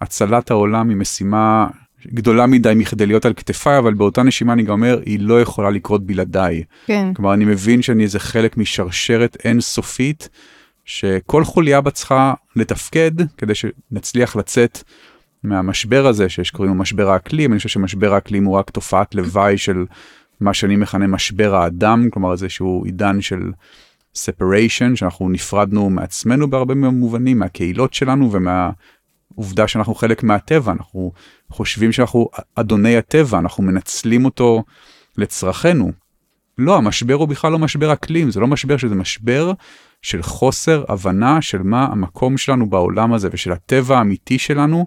שהצלת 0.01 0.51
העולם 0.51 0.89
היא 0.89 0.97
משימה 0.97 1.67
גדולה 2.07 2.47
מדי 2.47 2.73
מכדי 2.77 3.07
להיות 3.07 3.25
על 3.25 3.35
כתפיי, 3.35 3.79
אבל 3.79 3.95
באותה 3.95 4.23
נשימה 4.23 4.53
אני 4.53 4.63
גם 4.63 4.73
אומר, 4.73 5.01
היא 5.07 5.21
לא 5.21 5.41
יכולה 5.41 5.71
לקרות 5.71 6.07
בלעדיי. 6.07 6.63
כן. 6.87 7.15
כלומר, 7.15 7.35
אני 7.35 7.45
מבין 7.45 7.83
שאני 7.83 8.03
איזה 8.03 8.19
חלק 8.19 8.57
משרשרת 8.57 9.37
אינסופית, 9.45 10.29
שכל 10.85 11.45
חוליה 11.45 11.81
בה 11.81 11.91
צריכה 11.91 12.35
לתפקד 12.57 13.11
כדי 13.37 13.53
שנצליח 13.55 14.37
לצאת 14.37 14.83
מהמשבר 15.43 16.07
הזה, 16.07 16.29
שיש 16.29 16.51
קוראים 16.51 16.73
לו 16.73 16.79
משבר 16.79 17.11
האקלים, 17.11 17.53
אני 17.53 17.59
חושב 17.59 17.69
שמשבר 17.69 18.15
האקלים 18.15 18.45
הוא 18.45 18.57
רק 18.57 18.71
תופעת 18.71 19.15
לוואי 19.15 19.59
של 19.59 19.87
מה 20.41 20.55
שאני 20.55 20.77
מכנה 20.77 21.07
משבר 21.07 21.55
האדם, 21.55 22.11
כלומר 22.11 22.33
איזשהו 22.33 22.83
עידן 22.85 23.21
של 23.21 23.53
separation, 24.15 24.95
שאנחנו 24.97 25.29
נפרדנו 25.29 25.91
מעצמנו 25.91 26.51
בהרבה 26.51 26.75
מובנים, 26.75 27.39
מהקהילות 27.39 27.95
שלנו 27.95 28.33
ומה... 28.33 28.71
עובדה 29.35 29.69
שאנחנו 29.69 29.95
חלק 29.95 30.23
מהטבע, 30.23 30.73
אנחנו 30.73 31.13
חושבים 31.51 31.93
שאנחנו 31.93 32.29
אדוני 32.55 32.97
הטבע, 32.97 33.39
אנחנו 33.39 33.63
מנצלים 33.63 34.25
אותו 34.25 34.65
לצרכנו. 35.17 35.93
לא, 36.59 36.77
המשבר 36.77 37.15
הוא 37.15 37.29
בכלל 37.29 37.53
לא 37.53 37.59
משבר 37.59 37.93
אקלים, 37.93 38.31
זה 38.31 38.41
לא 38.41 38.47
משבר 38.47 38.77
שזה 38.77 38.95
משבר 38.95 39.53
של 40.03 40.23
חוסר 40.23 40.85
הבנה 40.89 41.43
של 41.43 41.63
מה 41.63 41.85
המקום 41.85 42.39
שלנו 42.39 42.71
בעולם 42.71 43.13
הזה 43.13 43.29
ושל 43.33 43.53
הטבע 43.53 43.99
האמיתי 43.99 44.39
שלנו 44.39 44.87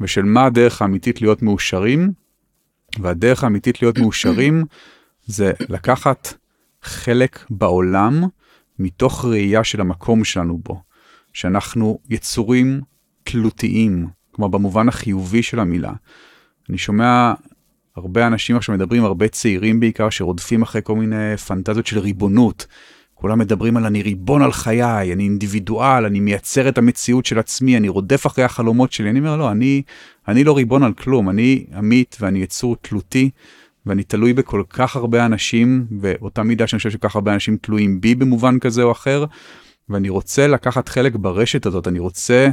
ושל 0.00 0.22
מה 0.22 0.44
הדרך 0.44 0.82
האמיתית 0.82 1.20
להיות 1.20 1.42
מאושרים. 1.42 2.12
והדרך 2.98 3.44
האמיתית 3.44 3.82
להיות 3.82 3.98
מאושרים 3.98 4.64
זה 5.24 5.52
לקחת 5.68 6.34
חלק 6.82 7.44
בעולם 7.50 8.24
מתוך 8.78 9.24
ראייה 9.24 9.64
של 9.64 9.80
המקום 9.80 10.24
שלנו 10.24 10.58
בו, 10.58 10.82
שאנחנו 11.32 11.98
יצורים 12.10 12.80
תלותיים, 13.24 14.06
כלומר 14.30 14.48
במובן 14.48 14.88
החיובי 14.88 15.42
של 15.42 15.60
המילה. 15.60 15.92
אני 16.68 16.78
שומע 16.78 17.32
הרבה 17.96 18.26
אנשים 18.26 18.56
עכשיו 18.56 18.74
מדברים, 18.74 19.04
הרבה 19.04 19.28
צעירים 19.28 19.80
בעיקר, 19.80 20.10
שרודפים 20.10 20.62
אחרי 20.62 20.80
כל 20.84 20.96
מיני 20.96 21.36
פנטזיות 21.36 21.86
של 21.86 21.98
ריבונות. 21.98 22.66
כולם 23.14 23.38
מדברים 23.38 23.76
על 23.76 23.86
אני 23.86 24.02
ריבון 24.02 24.42
על 24.42 24.52
חיי, 24.52 25.12
אני 25.12 25.24
אינדיבידואל, 25.24 26.04
אני 26.04 26.20
מייצר 26.20 26.68
את 26.68 26.78
המציאות 26.78 27.26
של 27.26 27.38
עצמי, 27.38 27.76
אני 27.76 27.88
רודף 27.88 28.26
אחרי 28.26 28.44
החלומות 28.44 28.92
שלי. 28.92 29.10
אני 29.10 29.18
אומר, 29.18 29.36
לא, 29.36 29.50
אני, 29.50 29.82
אני 30.28 30.44
לא 30.44 30.56
ריבון 30.56 30.82
על 30.82 30.92
כלום, 30.92 31.30
אני 31.30 31.64
עמית 31.74 32.16
ואני 32.20 32.38
יצור 32.38 32.76
תלותי, 32.76 33.30
ואני 33.86 34.02
תלוי 34.02 34.32
בכל 34.32 34.62
כך 34.70 34.96
הרבה 34.96 35.26
אנשים, 35.26 35.86
ואותה 36.00 36.42
מידה 36.42 36.66
שאני 36.66 36.78
חושב 36.78 36.90
שכל 36.90 37.08
כך 37.08 37.14
הרבה 37.14 37.34
אנשים 37.34 37.56
תלויים 37.56 38.00
בי 38.00 38.14
במובן 38.14 38.58
כזה 38.58 38.82
או 38.82 38.92
אחר, 38.92 39.24
ואני 39.88 40.08
רוצה 40.08 40.46
לקחת 40.46 40.88
חלק 40.88 41.16
ברשת 41.16 41.66
הזאת, 41.66 41.88
אני 41.88 41.98
רוצה 41.98 42.48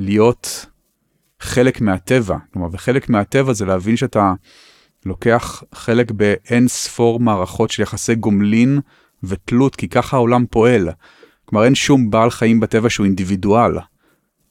להיות 0.00 0.66
חלק 1.40 1.80
מהטבע. 1.80 2.36
כלומר, 2.52 2.68
וחלק 2.72 3.08
מהטבע 3.08 3.52
זה 3.52 3.64
להבין 3.64 3.96
שאתה 3.96 4.32
לוקח 5.06 5.62
חלק 5.74 6.10
באין 6.10 6.68
ספור 6.68 7.20
מערכות 7.20 7.70
של 7.70 7.82
יחסי 7.82 8.14
גומלין 8.14 8.80
ותלות, 9.24 9.76
כי 9.76 9.88
ככה 9.88 10.16
העולם 10.16 10.44
פועל. 10.50 10.88
כלומר, 11.44 11.64
אין 11.64 11.74
שום 11.74 12.10
בעל 12.10 12.30
חיים 12.30 12.60
בטבע 12.60 12.90
שהוא 12.90 13.06
אינדיבידואל. 13.06 13.78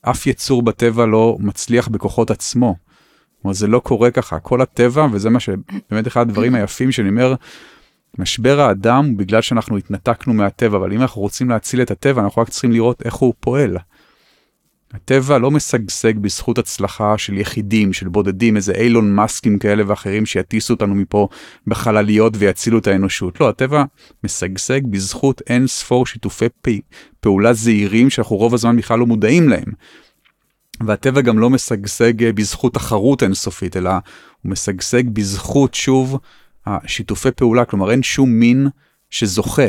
אף 0.01 0.27
יצור 0.27 0.61
בטבע 0.61 1.05
לא 1.05 1.37
מצליח 1.39 1.87
בכוחות 1.87 2.31
עצמו. 2.31 2.75
כלומר, 3.41 3.53
זה 3.53 3.67
לא 3.67 3.79
קורה 3.79 4.11
ככה. 4.11 4.39
כל 4.39 4.61
הטבע, 4.61 5.07
וזה 5.11 5.29
מה 5.29 5.39
שבאמת 5.39 6.07
אחד 6.07 6.21
הדברים 6.21 6.55
היפים 6.55 6.91
שאני 6.91 7.09
אומר, 7.09 7.35
משבר 8.17 8.59
האדם 8.61 9.05
הוא 9.05 9.17
בגלל 9.17 9.41
שאנחנו 9.41 9.77
התנתקנו 9.77 10.33
מהטבע, 10.33 10.77
אבל 10.77 10.93
אם 10.93 11.01
אנחנו 11.01 11.21
רוצים 11.21 11.49
להציל 11.49 11.81
את 11.81 11.91
הטבע, 11.91 12.21
אנחנו 12.21 12.41
רק 12.41 12.49
צריכים 12.49 12.71
לראות 12.71 13.01
איך 13.05 13.13
הוא 13.13 13.33
פועל. 13.39 13.77
הטבע 14.93 15.37
לא 15.37 15.51
משגשג 15.51 16.17
בזכות 16.17 16.57
הצלחה 16.57 17.17
של 17.17 17.37
יחידים, 17.37 17.93
של 17.93 18.07
בודדים, 18.07 18.55
איזה 18.55 18.73
אילון 18.73 19.15
מאסקים 19.15 19.59
כאלה 19.59 19.83
ואחרים 19.87 20.25
שיטיסו 20.25 20.73
אותנו 20.73 20.95
מפה 20.95 21.27
בחלליות 21.67 22.33
ויצילו 22.37 22.77
את 22.79 22.87
האנושות. 22.87 23.39
לא, 23.39 23.49
הטבע 23.49 23.83
משגשג 24.23 24.81
בזכות 24.87 25.41
אין 25.47 25.67
ספור 25.67 26.05
שיתופי 26.05 26.45
פעולה 27.19 27.53
זהירים 27.53 28.09
שאנחנו 28.09 28.35
רוב 28.35 28.53
הזמן 28.53 28.77
בכלל 28.77 28.99
לא 28.99 29.05
מודעים 29.05 29.49
להם. 29.49 29.73
והטבע 30.85 31.21
גם 31.21 31.39
לא 31.39 31.49
משגשג 31.49 32.29
בזכות 32.29 32.73
תחרות 32.73 33.23
אינסופית, 33.23 33.77
אלא 33.77 33.91
הוא 34.41 34.51
משגשג 34.51 35.09
בזכות, 35.09 35.73
שוב, 35.73 36.19
השיתופי 36.65 37.31
פעולה, 37.31 37.65
כלומר 37.65 37.91
אין 37.91 38.03
שום 38.03 38.29
מין 38.29 38.67
שזוכה, 39.09 39.67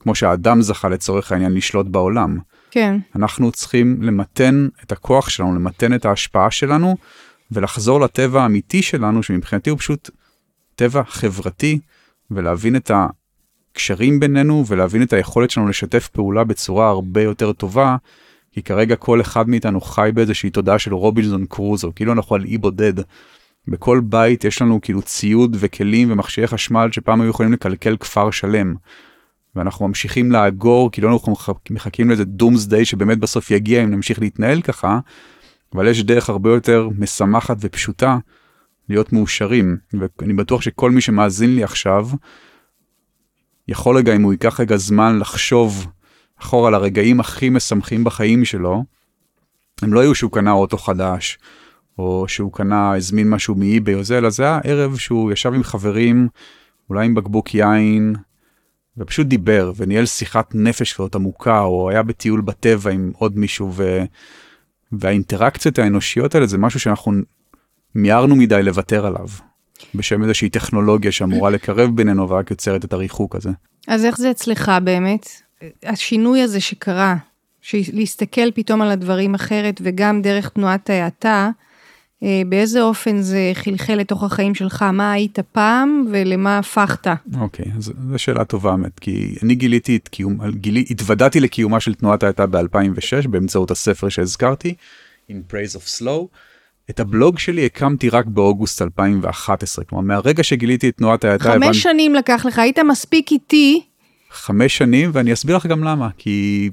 כמו 0.00 0.14
שהאדם 0.14 0.62
זכה 0.62 0.88
לצורך 0.88 1.32
העניין 1.32 1.54
לשלוט 1.54 1.86
בעולם. 1.86 2.38
כן. 2.70 2.98
אנחנו 3.16 3.52
צריכים 3.52 4.02
למתן 4.02 4.68
את 4.82 4.92
הכוח 4.92 5.28
שלנו, 5.28 5.54
למתן 5.54 5.94
את 5.94 6.04
ההשפעה 6.04 6.50
שלנו, 6.50 6.96
ולחזור 7.50 8.00
לטבע 8.00 8.42
האמיתי 8.42 8.82
שלנו, 8.82 9.22
שמבחינתי 9.22 9.70
הוא 9.70 9.78
פשוט 9.78 10.10
טבע 10.74 11.02
חברתי, 11.04 11.78
ולהבין 12.30 12.76
את 12.76 12.90
הקשרים 12.94 14.20
בינינו, 14.20 14.64
ולהבין 14.66 15.02
את 15.02 15.12
היכולת 15.12 15.50
שלנו 15.50 15.68
לשתף 15.68 16.08
פעולה 16.08 16.44
בצורה 16.44 16.88
הרבה 16.88 17.22
יותר 17.22 17.52
טובה, 17.52 17.96
כי 18.52 18.62
כרגע 18.62 18.96
כל 18.96 19.20
אחד 19.20 19.48
מאיתנו 19.48 19.80
חי 19.80 20.10
באיזושהי 20.14 20.50
תודעה 20.50 20.78
של 20.78 20.94
רובינזון 20.94 21.46
קרוזו, 21.46 21.92
כאילו 21.96 22.12
אנחנו 22.12 22.36
על 22.36 22.44
אי 22.44 22.58
בודד. 22.58 22.94
בכל 23.68 24.00
בית 24.04 24.44
יש 24.44 24.62
לנו 24.62 24.80
כאילו 24.80 25.02
ציוד 25.02 25.56
וכלים 25.60 26.12
ומכשירי 26.12 26.46
חשמל 26.46 26.88
שפעם 26.92 27.20
היו 27.20 27.30
יכולים 27.30 27.52
לקלקל 27.52 27.96
כפר 27.96 28.30
שלם. 28.30 28.74
ואנחנו 29.56 29.88
ממשיכים 29.88 30.32
לאגור, 30.32 30.90
כאילו 30.92 31.12
אנחנו 31.12 31.34
מחכים 31.70 32.08
לאיזה 32.08 32.24
דומסדיי 32.24 32.84
שבאמת 32.84 33.18
בסוף 33.18 33.50
יגיע 33.50 33.84
אם 33.84 33.90
נמשיך 33.90 34.20
להתנהל 34.20 34.62
ככה, 34.62 34.98
אבל 35.74 35.88
יש 35.88 36.02
דרך 36.02 36.28
הרבה 36.28 36.50
יותר 36.50 36.88
משמחת 36.98 37.56
ופשוטה 37.60 38.18
להיות 38.88 39.12
מאושרים, 39.12 39.76
ואני 39.92 40.32
בטוח 40.32 40.62
שכל 40.62 40.90
מי 40.90 41.00
שמאזין 41.00 41.54
לי 41.54 41.64
עכשיו, 41.64 42.08
יכול 43.68 43.96
רגע, 43.96 44.16
אם 44.16 44.22
הוא 44.22 44.32
ייקח 44.32 44.60
רגע 44.60 44.76
זמן 44.76 45.18
לחשוב 45.18 45.86
אחורה 46.40 46.70
לרגעים 46.70 47.20
הכי 47.20 47.48
משמחים 47.48 48.04
בחיים 48.04 48.44
שלו, 48.44 48.84
הם 49.82 49.92
לא 49.92 50.00
היו 50.00 50.14
שהוא 50.14 50.32
קנה 50.32 50.52
אוטו 50.52 50.78
חדש, 50.78 51.38
או 51.98 52.24
שהוא 52.28 52.52
קנה, 52.52 52.94
הזמין 52.94 53.30
משהו 53.30 53.54
מאיביי 53.54 53.94
או 53.94 54.04
זה, 54.04 54.18
אלא 54.18 54.30
זה 54.30 54.42
היה 54.42 54.60
ערב 54.64 54.96
שהוא 54.96 55.32
ישב 55.32 55.52
עם 55.54 55.62
חברים, 55.62 56.28
אולי 56.90 57.06
עם 57.06 57.14
בקבוק 57.14 57.54
יין, 57.54 58.14
ופשוט 58.98 59.26
דיבר 59.26 59.72
וניהל 59.76 60.06
שיחת 60.06 60.54
נפש 60.54 60.92
כזאת 60.92 61.14
עמוקה, 61.14 61.60
או 61.60 61.90
היה 61.90 62.02
בטיול 62.02 62.40
בטבע 62.40 62.90
עם 62.90 63.12
עוד 63.18 63.38
מישהו, 63.38 63.72
ו... 63.74 64.02
והאינטראקציות 64.92 65.78
האנושיות 65.78 66.34
האלה 66.34 66.46
זה 66.46 66.58
משהו 66.58 66.80
שאנחנו 66.80 67.12
מיהרנו 67.94 68.36
מדי 68.36 68.62
לוותר 68.62 69.06
עליו, 69.06 69.28
בשם 69.94 70.22
איזושהי 70.22 70.48
טכנולוגיה 70.50 71.12
שאמורה 71.12 71.50
לקרב 71.50 71.96
בינינו 71.96 72.28
ורק 72.28 72.50
יוצרת 72.50 72.84
את 72.84 72.92
הריחוק 72.92 73.36
הזה. 73.36 73.50
אז 73.88 74.04
איך 74.04 74.18
זה 74.18 74.30
אצלך 74.30 74.72
באמת? 74.84 75.28
השינוי 75.82 76.42
הזה 76.42 76.60
שקרה, 76.60 77.16
להסתכל 77.92 78.50
פתאום 78.50 78.82
על 78.82 78.90
הדברים 78.90 79.34
אחרת 79.34 79.80
וגם 79.84 80.22
דרך 80.22 80.48
תנועת 80.48 80.90
ההאטה, 80.90 81.50
באיזה 82.46 82.82
אופן 82.82 83.22
זה 83.22 83.50
חלחל 83.54 83.94
לתוך 83.94 84.24
החיים 84.24 84.54
שלך, 84.54 84.82
מה 84.82 85.12
היית 85.12 85.38
פעם 85.52 86.06
ולמה 86.10 86.58
הפכת? 86.58 87.06
אוקיי, 87.40 87.64
okay, 87.64 87.76
אז 87.76 87.92
זו 88.10 88.18
שאלה 88.18 88.44
טובה 88.44 88.70
באמת, 88.70 88.98
כי 88.98 89.34
אני 89.42 89.54
גיליתי 89.54 89.96
את 89.96 90.08
קיום, 90.08 90.38
גילי, 90.50 90.84
התוודעתי 90.90 91.40
לקיומה 91.40 91.80
של 91.80 91.94
תנועת 91.94 92.22
ההאטה 92.22 92.46
ב-2006 92.46 93.28
באמצעות 93.28 93.70
הספר 93.70 94.08
שהזכרתי, 94.08 94.74
In 95.30 95.52
Praise 95.52 95.76
of 95.76 96.00
Slow. 96.00 96.26
את 96.90 97.00
הבלוג 97.00 97.38
שלי 97.38 97.66
הקמתי 97.66 98.08
רק 98.08 98.26
באוגוסט 98.26 98.82
2011, 98.82 99.84
כלומר 99.84 100.04
מהרגע 100.04 100.42
שגיליתי 100.42 100.88
את 100.88 100.96
תנועת 100.96 101.24
ההאטה... 101.24 101.44
חמש 101.44 101.64
הבנ... 101.64 101.72
שנים 101.72 102.14
לקח 102.14 102.42
לך, 102.46 102.58
היית 102.58 102.78
מספיק 102.78 103.32
איטי. 103.32 103.82
חמש 104.30 104.78
שנים, 104.78 105.10
ואני 105.12 105.32
אסביר 105.32 105.56
לך 105.56 105.66
גם 105.66 105.84
למה, 105.84 106.08
כי 106.18 106.70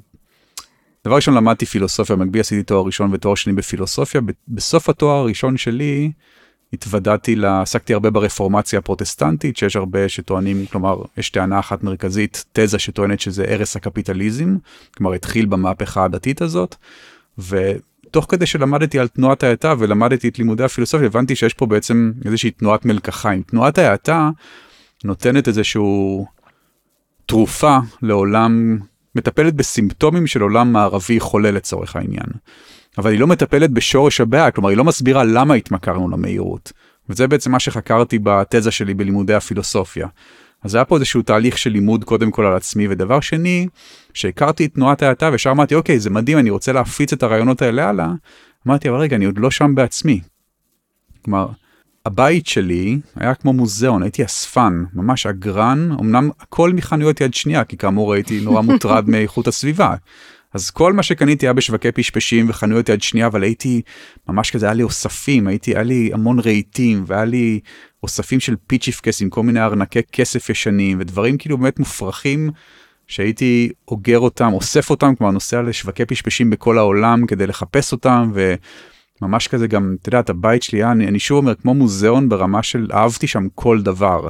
דבר 1.06 1.16
ראשון 1.16 1.34
למדתי 1.34 1.66
פילוסופיה, 1.66 2.16
במקביל 2.16 2.42
עשיתי 2.42 2.64
תואר 2.64 2.86
ראשון 2.86 3.14
ותואר 3.14 3.36
שני 3.36 3.54
בפילוסופיה. 3.54 4.22
בסוף 4.48 4.90
התואר 4.90 5.18
הראשון 5.18 5.58
שלי 5.58 6.12
התוודעתי, 6.74 7.36
עסקתי 7.46 7.94
הרבה 7.94 8.10
ברפורמציה 8.10 8.80
הפרוטסטנטית, 8.80 9.58
שיש 9.58 9.76
הרבה 9.76 10.10
שטוענים, 10.10 10.66
כלומר, 10.66 11.02
יש 11.18 11.30
טענה 11.30 11.60
אחת 11.60 11.84
מרכזית, 11.84 12.46
תזה 12.54 12.80
שטוענת 12.80 13.20
שזה 13.20 13.46
הרס 13.50 13.76
הקפיטליזם, 13.76 14.58
כלומר 14.98 15.14
התחיל 15.14 15.46
במהפכה 15.46 16.04
הדתית 16.04 16.42
הזאת. 16.42 16.76
ותוך 17.38 18.26
כדי 18.30 18.46
שלמדתי 18.46 19.00
על 19.00 19.08
תנועת 19.08 19.44
ההאטה 19.44 19.74
ולמדתי 19.80 20.28
את 20.28 20.38
לימודי 20.38 20.64
הפילוסופיה, 20.64 21.08
הבנתי 21.08 21.36
שיש 21.36 21.54
פה 21.54 21.66
בעצם 21.66 22.12
איזושהי 22.26 22.52
תנועת 22.52 22.86
מלקחיים. 22.86 23.42
תנועת 23.42 23.78
ההאטה 23.78 24.30
נותנת 25.04 25.48
איזשהו 25.48 26.26
תרופה 27.26 27.78
לעולם, 28.02 28.78
מטפלת 29.16 29.54
בסימפטומים 29.54 30.28
של 30.28 30.42
עולם 30.42 30.74
מערבי 30.74 31.20
חולה 31.20 31.52
לצורך 31.52 31.96
העניין. 31.96 32.28
אבל 32.98 33.12
היא 33.12 33.20
לא 33.20 33.28
מטפלת 33.28 33.72
בשורש 33.72 34.22
הבעיה, 34.22 34.52
כלומר 34.52 34.70
היא 34.70 34.78
לא 34.78 34.84
מסבירה 34.84 35.24
למה 35.24 35.54
התמכרנו 35.54 36.10
למהירות. 36.10 36.72
וזה 37.10 37.28
בעצם 37.28 37.52
מה 37.52 37.60
שחקרתי 37.60 38.20
בתזה 38.24 38.72
שלי 38.72 38.94
בלימודי 38.94 39.34
הפילוסופיה. 39.34 40.08
אז 40.64 40.76
היה 40.76 40.86
פה 40.86 40.96
איזשהו 40.96 41.22
תהליך 41.22 41.58
של 41.58 41.70
לימוד 41.70 42.04
קודם 42.04 42.32
כל 42.32 42.46
על 42.46 42.54
עצמי, 42.54 42.88
ודבר 42.88 43.20
שני, 43.20 43.68
שהכרתי 44.14 44.66
את 44.66 44.74
תנועת 44.74 45.04
ההאטה 45.04 45.30
וישר 45.32 45.52
אמרתי, 45.52 45.76
אוקיי, 45.76 46.00
זה 46.00 46.10
מדהים, 46.10 46.38
אני 46.38 46.50
רוצה 46.50 46.72
להפיץ 46.72 47.14
את 47.14 47.24
הרעיונות 47.24 47.62
האלה 47.62 47.90
הלאה, 47.90 48.08
אמרתי, 48.68 48.90
אבל 48.90 48.98
רגע, 48.98 49.16
אני 49.16 49.26
עוד 49.26 49.38
לא 49.38 49.52
שם 49.52 49.76
בעצמי. 49.76 50.22
כלומר, 51.26 51.48
הבית 52.06 52.48
שלי 52.48 53.00
היה 53.16 53.36
כמו 53.36 53.54
מוזיאון, 53.54 54.04
הייתי 54.04 54.26
אספן, 54.26 54.84
ממש 54.94 55.26
אגרן, 55.26 55.92
אמנם 56.00 56.30
הכל 56.40 56.74
מחנויות 56.74 57.22
יד 57.22 57.34
שנייה, 57.34 57.64
כי 57.64 57.78
כאמור 57.78 58.14
הייתי 58.14 58.42
נורא 58.42 58.62
מוטרד 58.72 59.10
מאיכות 59.10 59.48
הסביבה. 59.48 59.96
אז 60.54 60.70
כל 60.70 60.94
מה 60.94 61.04
שקניתי 61.04 61.46
היה 61.46 61.54
בשווקי 61.54 61.92
פשפשים 61.92 62.50
וחנויות 62.50 62.90
יד 62.90 63.02
שנייה, 63.02 63.28
אבל 63.28 63.44
הייתי 63.44 63.82
ממש 64.30 64.52
כזה, 64.52 64.66
היה 64.66 64.74
לי 64.74 64.84
אוספים, 64.84 65.48
הייתי, 65.48 65.72
היה 65.72 65.84
לי 65.84 66.10
המון 66.14 66.40
רהיטים, 66.40 67.04
והיה 67.08 67.26
לי 67.26 67.60
אוספים 68.04 68.40
של 68.40 68.56
פיצ'יפקס 68.68 69.22
עם 69.22 69.30
כל 69.30 69.44
מיני 69.44 69.62
ארנקי 69.62 70.00
כסף 70.12 70.50
ישנים, 70.50 70.98
ודברים 71.00 71.38
כאילו 71.38 71.58
באמת 71.58 71.80
מופרכים, 71.80 72.50
שהייתי 73.08 73.70
אוגר 73.88 74.20
אותם, 74.20 74.54
אוסף 74.54 74.90
אותם, 74.90 75.16
כלומר 75.16 75.34
נוסע 75.34 75.62
לשווקי 75.62 76.06
פשפשים 76.06 76.50
בכל 76.50 76.78
העולם 76.78 77.26
כדי 77.26 77.48
לחפש 77.48 77.92
אותם, 77.92 78.32
וממש 79.22 79.48
כזה 79.48 79.68
גם, 79.68 79.96
אתה 80.02 80.10
יודע, 80.10 80.20
את 80.20 80.30
הבית 80.30 80.64
שלי, 80.64 80.84
אני, 80.84 81.08
אני 81.08 81.20
שוב 81.20 81.38
אומר, 81.38 81.56
כמו 81.56 81.74
מוזיאון 81.74 82.30
ברמה 82.30 82.64
של 82.64 82.88
אהבתי 82.94 83.28
שם 83.28 83.48
כל 83.56 83.82
דבר. 83.82 84.28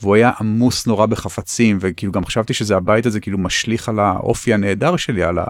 והוא 0.00 0.14
היה 0.14 0.32
עמוס 0.40 0.86
נורא 0.86 1.06
בחפצים 1.06 1.78
וכאילו 1.80 2.12
גם 2.12 2.24
חשבתי 2.24 2.54
שזה 2.54 2.76
הבית 2.76 3.06
הזה 3.06 3.20
כאילו 3.20 3.38
משליך 3.38 3.88
על 3.88 3.98
האופי 3.98 4.54
הנהדר 4.54 4.96
שלי 4.96 5.22
על 5.22 5.38
ה... 5.38 5.44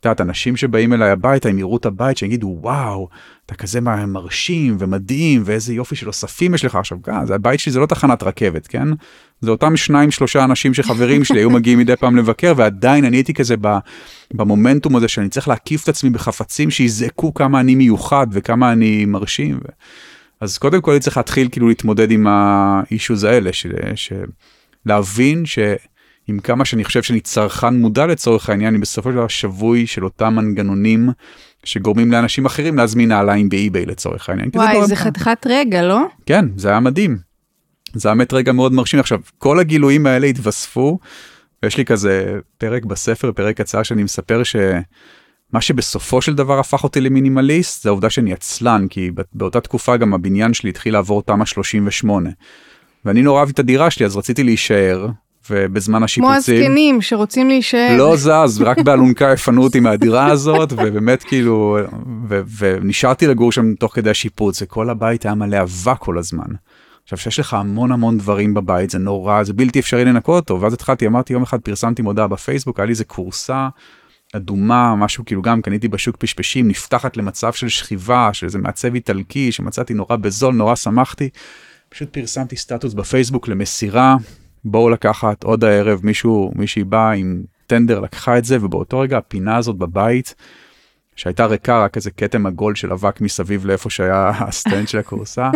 את 0.00 0.04
יודעת, 0.04 0.20
אנשים 0.20 0.56
שבאים 0.56 0.92
אליי 0.92 1.10
הביתה, 1.10 1.48
הם 1.48 1.58
יראו 1.58 1.76
את 1.76 1.86
הבית, 1.86 2.16
שיגידו, 2.16 2.58
וואו, 2.60 3.08
אתה 3.46 3.54
כזה 3.54 3.80
מרשים 3.80 4.76
ומדהים, 4.80 5.42
ואיזה 5.44 5.74
יופי 5.74 5.96
של 5.96 6.08
אוספים 6.08 6.54
יש 6.54 6.64
לך 6.64 6.74
עכשיו. 6.74 6.98
זה 7.24 7.34
הבית 7.34 7.60
שלי 7.60 7.72
זה 7.72 7.80
לא 7.80 7.86
תחנת 7.86 8.22
רכבת, 8.22 8.66
כן? 8.66 8.88
זה 9.40 9.50
אותם 9.50 9.76
שניים, 9.76 10.10
שלושה 10.10 10.44
אנשים 10.44 10.74
שחברים 10.74 11.24
שלי 11.24 11.40
היו 11.40 11.50
מגיעים 11.50 11.78
מדי 11.78 11.96
פעם 11.96 12.16
לבקר, 12.16 12.52
ועדיין 12.56 13.04
אני 13.04 13.16
הייתי 13.16 13.34
כזה 13.34 13.54
במומנטום 14.34 14.96
הזה 14.96 15.08
שאני 15.08 15.28
צריך 15.28 15.48
להקיף 15.48 15.84
את 15.84 15.88
עצמי 15.88 16.10
בחפצים 16.10 16.70
שיזעקו 16.70 17.34
כמה 17.34 17.60
אני 17.60 17.74
מיוחד 17.74 18.26
וכמה 18.32 18.72
אני 18.72 19.04
מרשים. 19.04 19.56
ו... 19.56 19.68
אז 20.40 20.58
קודם 20.58 20.80
כל 20.80 20.90
אני 20.90 21.00
צריך 21.00 21.16
להתחיל 21.16 21.48
כאילו 21.52 21.68
להתמודד 21.68 22.10
עם 22.10 22.26
האישוז 22.26 23.24
האלה, 23.24 23.52
ש, 23.52 23.66
ש, 23.94 24.12
להבין 24.86 25.46
שעם 26.28 26.38
כמה 26.38 26.64
שאני 26.64 26.84
חושב 26.84 27.02
שאני 27.02 27.20
צרכן 27.20 27.74
מודע 27.74 28.06
לצורך 28.06 28.50
העניין, 28.50 28.74
אני 28.74 28.78
בסופו 28.78 29.10
של 29.10 29.16
דבר 29.16 29.28
שבוי 29.28 29.86
של 29.86 30.04
אותם 30.04 30.34
מנגנונים 30.34 31.08
שגורמים 31.64 32.12
לאנשים 32.12 32.46
אחרים 32.46 32.76
להזמין 32.76 33.08
נעליים 33.08 33.48
באי-ביי 33.48 33.86
לצורך 33.86 34.28
העניין. 34.28 34.50
וואי, 34.54 34.86
זה 34.86 34.96
חתיכת 34.96 35.46
רגע, 35.46 35.82
לא? 35.82 36.00
כן, 36.26 36.44
זה 36.56 36.68
היה 36.68 36.80
מדהים. 36.80 37.18
זה 37.94 38.08
באמת 38.08 38.32
רגע 38.32 38.52
מאוד 38.52 38.72
מרשים. 38.72 39.00
עכשיו, 39.00 39.20
כל 39.38 39.58
הגילויים 39.58 40.06
האלה 40.06 40.26
התווספו, 40.26 40.98
ויש 41.62 41.76
לי 41.76 41.84
כזה 41.84 42.38
פרק 42.58 42.84
בספר, 42.84 43.32
פרק 43.32 43.56
קצר 43.56 43.82
שאני 43.82 44.02
מספר 44.02 44.42
ש... 44.42 44.56
מה 45.52 45.60
שבסופו 45.60 46.22
של 46.22 46.34
דבר 46.34 46.58
הפך 46.58 46.84
אותי 46.84 47.00
למינימליסט 47.00 47.82
זה 47.82 47.88
העובדה 47.88 48.10
שאני 48.10 48.32
עצלן 48.32 48.86
כי 48.90 49.10
באותה 49.32 49.60
תקופה 49.60 49.96
גם 49.96 50.14
הבניין 50.14 50.54
שלי 50.54 50.70
התחיל 50.70 50.92
לעבור 50.92 51.22
תמ"א 51.22 51.44
38. 51.44 52.30
ואני 53.04 53.22
נורא 53.22 53.40
אהבתי 53.40 53.52
את 53.52 53.58
הדירה 53.58 53.90
שלי 53.90 54.06
אז 54.06 54.16
רציתי 54.16 54.44
להישאר 54.44 55.06
ובזמן 55.50 56.02
השיפוצים. 56.02 56.56
כמו 56.56 56.64
הזקנים 56.64 57.02
שרוצים 57.02 57.48
להישאר. 57.48 57.96
לא 57.98 58.16
זז 58.16 58.60
רק 58.60 58.78
באלונקה 58.78 59.32
יפנו 59.32 59.62
אותי 59.62 59.80
מהדירה 59.80 60.26
הזאת 60.26 60.72
ובאמת 60.72 61.22
כאילו 61.22 61.78
ו- 62.28 62.40
ונשארתי 62.58 63.26
לגור 63.26 63.52
שם 63.52 63.74
תוך 63.74 63.94
כדי 63.94 64.10
השיפוץ 64.10 64.62
וכל 64.62 64.90
הבית 64.90 65.24
היה 65.24 65.34
מלא 65.34 65.62
אבק 65.62 65.98
כל 65.98 66.18
הזמן. 66.18 66.46
עכשיו 67.04 67.18
שיש 67.18 67.38
לך 67.38 67.54
המון 67.54 67.92
המון 67.92 68.18
דברים 68.18 68.54
בבית 68.54 68.90
זה 68.90 68.98
נורא 68.98 69.42
זה 69.42 69.52
בלתי 69.52 69.78
אפשרי 69.78 70.04
לנקות 70.04 70.50
אותו 70.50 70.60
ואז 70.60 70.72
התחלתי 70.72 71.06
אמרתי 71.06 71.32
יום 71.32 71.42
אחד 71.42 71.60
פרסמתי 71.60 72.02
מודעה 72.02 72.26
בפייסבוק 72.26 72.78
היה 72.78 72.86
לי 72.86 72.90
איזה 72.90 73.04
קורסה 73.04 73.68
אדומה, 74.32 74.94
משהו 74.94 75.24
כאילו 75.24 75.42
גם 75.42 75.62
קניתי 75.62 75.88
בשוק 75.88 76.16
פשפשים, 76.16 76.68
נפתחת 76.68 77.16
למצב 77.16 77.52
של 77.52 77.68
שכיבה, 77.68 78.30
של 78.32 78.46
איזה 78.46 78.58
מעצב 78.58 78.94
איטלקי 78.94 79.52
שמצאתי 79.52 79.94
נורא 79.94 80.16
בזול, 80.16 80.54
נורא 80.54 80.74
שמחתי. 80.74 81.28
פשוט 81.88 82.08
פרסמתי 82.12 82.56
סטטוס 82.56 82.94
בפייסבוק 82.94 83.48
למסירה, 83.48 84.16
בואו 84.64 84.90
לקחת 84.90 85.44
עוד 85.44 85.64
הערב, 85.64 86.00
מישהו, 86.02 86.52
מישהי 86.54 86.84
באה 86.84 87.12
עם 87.12 87.42
טנדר, 87.66 88.00
לקחה 88.00 88.38
את 88.38 88.44
זה, 88.44 88.56
ובאותו 88.60 88.98
רגע 88.98 89.18
הפינה 89.18 89.56
הזאת 89.56 89.76
בבית, 89.76 90.34
שהייתה 91.16 91.46
ריקה, 91.46 91.84
רק 91.84 91.96
איזה 91.96 92.10
כתם 92.10 92.46
עגול 92.46 92.74
של 92.74 92.92
אבק 92.92 93.20
מסביב 93.20 93.66
לאיפה 93.66 93.90
שהיה 93.90 94.28
הסטנד 94.48 94.88
של 94.88 94.98
הכורסה, 94.98 95.50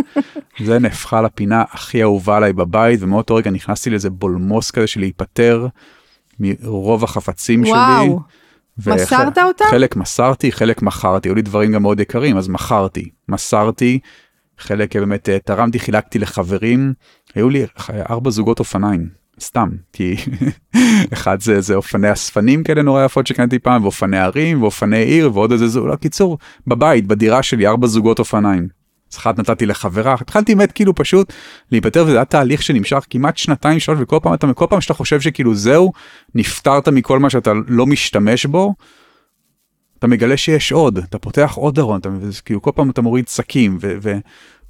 זה 0.65 0.79
נהפכה 0.79 1.23
לפינה 1.23 1.65
הכי 1.71 2.03
אהובה 2.03 2.37
עליי 2.37 2.53
בבית, 2.53 3.03
ומאותו 3.03 3.35
רגע 3.35 3.51
נכנסתי 3.51 3.91
לאיזה 3.91 4.11
בולמוס 4.11 4.71
כזה 4.71 4.87
של 4.87 5.01
להיפטר 5.01 5.67
מרוב 6.41 7.05
החפצים 7.05 7.62
וואו. 7.62 8.05
שלי. 8.05 8.95
מסרת 8.95 9.38
אותה? 9.38 9.65
חלק 9.71 9.97
מסרתי, 9.97 10.53
חלק 10.53 10.83
מכרתי, 10.83 11.29
היו 11.29 11.35
לי 11.35 11.43
דברים 11.43 11.73
גם 11.73 11.83
מאוד 11.83 12.01
יקרים, 12.01 12.37
אז 12.37 12.49
מכרתי, 12.49 13.11
מסרתי, 13.29 13.99
חלק 14.62 14.96
באמת 14.96 15.29
אה, 15.29 15.38
תרמתי, 15.38 15.79
חילקתי 15.79 16.18
לחברים, 16.18 16.92
היו 17.35 17.48
לי 17.48 17.66
ארבע 18.11 18.31
זוגות 18.31 18.59
אופניים, 18.59 19.09
סתם, 19.40 19.68
כי 19.92 20.16
אחד 21.12 21.40
זה, 21.40 21.61
זה 21.61 21.75
אופני 21.75 22.12
אספנים 22.12 22.62
כאלה 22.64 22.83
נורא 22.83 23.05
יפות 23.05 23.27
שקניתי 23.27 23.59
פעם, 23.59 23.83
ואופני 23.83 24.18
ערים, 24.18 24.62
ואופני 24.62 25.03
עיר, 25.03 25.31
ועוד 25.35 25.53
איזה 25.53 25.68
זוג, 25.68 25.87
לא, 25.87 25.96
קיצור, 25.96 26.38
בבית, 26.66 27.07
בדירה 27.07 27.42
שלי, 27.42 27.66
ארבע 27.66 27.87
זוגות 27.87 28.18
אופניים. 28.18 28.68
אז 29.12 29.18
אחת 29.18 29.38
נתתי 29.38 29.66
לחברה, 29.66 30.14
התחלתי 30.20 30.55
באמת 30.55 30.72
כאילו 30.72 30.94
פשוט 30.94 31.33
להיפטר 31.72 32.05
וזה 32.07 32.16
היה 32.16 32.25
תהליך 32.25 32.62
שנמשך 32.62 33.07
כמעט 33.11 33.37
שנתיים 33.37 33.81
שלוש 33.81 33.98
וכל 34.01 34.18
פעם 34.22 34.35
אתה 34.35 34.53
כל 34.55 34.66
פעם 34.70 34.81
שאתה 34.81 34.94
חושב 34.94 35.20
שכאילו 35.20 35.55
זהו 35.55 35.92
נפטרת 36.35 36.88
מכל 36.88 37.18
מה 37.18 37.31
שאתה 37.31 37.53
לא 37.68 37.87
משתמש 37.87 38.46
בו. 38.46 38.75
אתה 39.98 40.07
מגלה 40.07 40.37
שיש 40.37 40.72
עוד 40.72 40.98
אתה 40.98 41.18
פותח 41.18 41.53
עוד 41.57 41.79
ארון 41.79 42.01
אתה 42.01 42.09
כאילו 42.44 42.62
כל 42.62 42.70
פעם 42.75 42.90
אתה 42.90 43.03
מוריד 43.03 43.29
שקים 43.29 43.79
ו, 43.81 44.18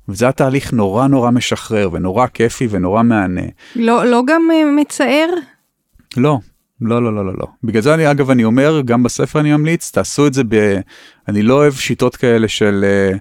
וזה 0.09 0.25
היה 0.25 0.33
תהליך 0.33 0.73
נורא 0.73 1.07
נורא 1.07 1.31
משחרר 1.31 1.89
ונורא 1.93 2.27
כיפי 2.27 2.67
ונורא 2.71 3.03
מהנה. 3.03 3.43
לא 3.77 4.07
לא 4.07 4.23
גם 4.27 4.43
uh, 4.51 4.81
מצער? 4.81 5.29
לא 6.17 6.39
לא 6.81 7.03
לא 7.03 7.15
לא 7.15 7.27
לא 7.27 7.33
לא 7.39 7.47
בגלל 7.65 7.83
זה 7.83 7.95
אני 7.95 8.11
אגב 8.11 8.31
אני 8.31 8.45
אומר 8.45 8.81
גם 8.85 9.03
בספר 9.03 9.41
אני 9.41 9.53
ממליץ 9.53 9.91
תעשו 9.91 10.27
את 10.27 10.35
זה 10.35 10.43
ב... 10.49 10.79
אני 11.29 11.43
לא 11.43 11.55
אוהב 11.55 11.73
שיטות 11.73 12.17
כאלה 12.17 12.49
של. 12.49 12.85
Uh, 13.15 13.19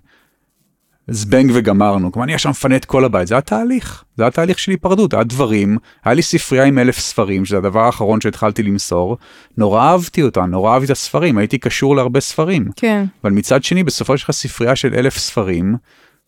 זבנג 1.07 1.51
וגמרנו, 1.53 2.11
כלומר 2.11 2.23
אני 2.23 2.33
עכשיו 2.33 2.51
מפנה 2.51 2.75
את 2.75 2.85
כל 2.85 3.05
הבית, 3.05 3.27
זה 3.27 3.33
היה 3.33 3.41
תהליך, 3.41 4.03
זה 4.17 4.23
היה 4.23 4.31
תהליך 4.31 4.59
של 4.59 4.71
היפרדות, 4.71 5.13
היה 5.13 5.23
דברים, 5.23 5.77
היה 6.05 6.13
לי 6.13 6.21
ספרייה 6.21 6.63
עם 6.63 6.79
אלף 6.79 6.99
ספרים, 6.99 7.45
שזה 7.45 7.57
הדבר 7.57 7.79
האחרון 7.79 8.21
שהתחלתי 8.21 8.63
למסור, 8.63 9.17
נורא 9.57 9.81
אהבתי 9.81 10.23
אותה, 10.23 10.45
נורא 10.45 10.73
אהבתי 10.73 10.85
את 10.85 10.91
הספרים, 10.91 11.37
הייתי 11.37 11.57
קשור 11.57 11.95
להרבה 11.95 12.19
ספרים. 12.19 12.65
כן. 12.75 13.05
אבל 13.23 13.31
מצד 13.31 13.63
שני, 13.63 13.83
בסופו 13.83 14.17
של 14.17 14.25
דבר 14.25 14.33
ספרייה 14.33 14.75
של 14.75 14.93
אלף 14.93 15.17
ספרים, 15.17 15.75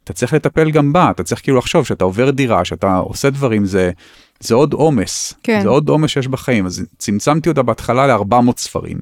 אתה 0.04 0.13
צריך 0.13 0.34
לטפל 0.34 0.72
גם 0.72 0.94
בה, 0.94 1.12
אתה 1.12 1.24
צריך 1.24 1.42
כאילו 1.42 1.58
לחשוב 1.58 1.86
שאתה 1.86 2.04
עובר 2.04 2.30
דירה, 2.30 2.66
שאתה 2.66 2.96
עושה 2.96 3.30
דברים, 3.30 3.66
זה, 3.66 3.92
זה 4.39 4.56
עוד 4.56 4.74
עומס, 4.74 5.34
כן. 5.44 5.60
זה 5.62 5.70
עוד 5.70 5.89
עומס 5.89 6.10
שיש 6.10 6.28
בחיים, 6.28 6.66
אז 6.66 6.86
צמצמתי 6.98 7.50
אותה 7.50 7.63
בהתחלה 7.63 8.08
ל-400 8.08 8.58
ספרים. 8.58 8.98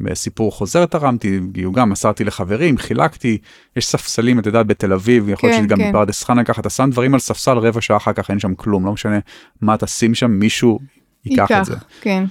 בסיפור 0.00 0.52
חוזר 0.52 0.86
תרמתי, 0.86 1.40
גם 1.74 1.90
מסרתי 1.90 2.24
לחברים, 2.24 2.78
חילקתי, 2.78 3.38
יש 3.76 3.86
ספסלים, 3.86 4.38
את 4.38 4.46
יודעת, 4.46 4.66
בתל 4.66 4.92
אביב, 4.92 5.28
יכול 5.28 5.48
להיות 5.48 5.60
כן, 5.60 5.66
שגם 5.66 5.78
כן. 5.78 5.88
בפרדס 5.88 6.24
חנה 6.24 6.44
ככה, 6.44 6.60
אתה 6.60 6.70
שם 6.70 6.90
דברים 6.90 7.14
על 7.14 7.20
ספסל 7.20 7.58
רבע 7.58 7.80
שעה 7.80 7.96
אחר 7.96 8.12
כך 8.12 8.30
אין 8.30 8.38
שם 8.38 8.54
כלום, 8.54 8.86
לא 8.86 8.92
משנה 8.92 9.18
מה 9.60 9.76
תשים 9.76 10.14
שם, 10.14 10.30
מישהו 10.30 10.78
ייקח, 11.24 11.50
ייקח 11.50 11.60
את 11.60 11.64
זה. 11.64 11.76
כן. 12.00 12.24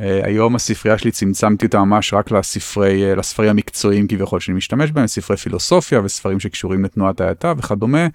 Uh, 0.00 0.02
היום 0.26 0.54
הספרייה 0.54 0.98
שלי 0.98 1.10
צמצמתי 1.10 1.66
אותה 1.66 1.84
ממש 1.84 2.14
רק 2.14 2.30
לספרי, 2.30 3.12
uh, 3.12 3.16
לספרים 3.16 3.50
המקצועיים 3.50 4.08
כביכול 4.08 4.40
שאני 4.40 4.56
משתמש 4.56 4.90
בהם, 4.90 5.06
ספרי 5.06 5.36
פילוסופיה 5.36 6.00
וספרים 6.04 6.40
שקשורים 6.40 6.84
לתנועת 6.84 7.20
ההאטה 7.20 7.52
וכדומה. 7.56 8.06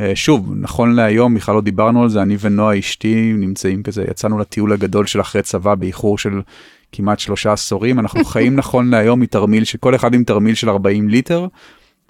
אה, 0.00 0.16
שוב, 0.16 0.52
נכון 0.56 0.94
להיום, 0.94 1.34
בכלל 1.34 1.54
לא 1.54 1.60
דיברנו 1.60 2.02
על 2.02 2.08
זה, 2.08 2.22
אני 2.22 2.36
ונועה 2.40 2.78
אשתי 2.78 3.32
נמצאים 3.32 3.82
כזה, 3.82 4.04
יצאנו 4.10 4.38
לטיול 4.38 4.72
הגדול 4.72 5.06
של 5.06 5.20
אחרי 5.20 5.42
צבא 5.42 5.74
באיחור 5.74 6.18
של 6.18 6.42
כמעט 6.92 7.18
שלושה 7.18 7.52
עשורים, 7.52 7.98
אנחנו 7.98 8.24
חיים 8.34 8.56
נכון 8.56 8.90
להיום 8.90 9.20
מתרמיל, 9.20 9.64
שכל 9.64 9.94
אחד 9.94 10.14
עם 10.14 10.24
תרמיל 10.24 10.54
של 10.54 10.70
40 10.70 11.08
ליטר, 11.08 11.46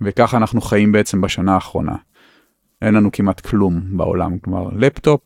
וככה 0.00 0.36
אנחנו 0.36 0.60
חיים 0.60 0.92
בעצם 0.92 1.20
בשנה 1.20 1.54
האחרונה. 1.54 1.94
אין 2.82 2.94
לנו 2.94 3.12
כמעט 3.12 3.40
כלום 3.40 3.80
בעולם, 3.96 4.38
כלומר 4.38 4.68
לפטופ. 4.76 5.20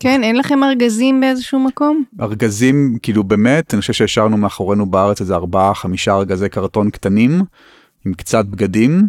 כן, 0.00 0.22
אין 0.22 0.36
לכם 0.36 0.64
ארגזים 0.64 1.20
באיזשהו 1.20 1.60
מקום? 1.60 2.04
ארגזים, 2.20 2.98
כאילו 3.02 3.24
באמת, 3.24 3.74
אני 3.74 3.80
חושב 3.80 3.92
שהשארנו 3.92 4.36
מאחורינו 4.36 4.86
בארץ 4.86 5.20
איזה 5.20 5.34
ארבעה, 5.34 5.74
חמישה 5.74 6.12
ארגזי 6.14 6.48
קרטון 6.48 6.90
קטנים, 6.90 7.42
עם 8.06 8.14
קצת 8.14 8.46
בגדים. 8.46 9.08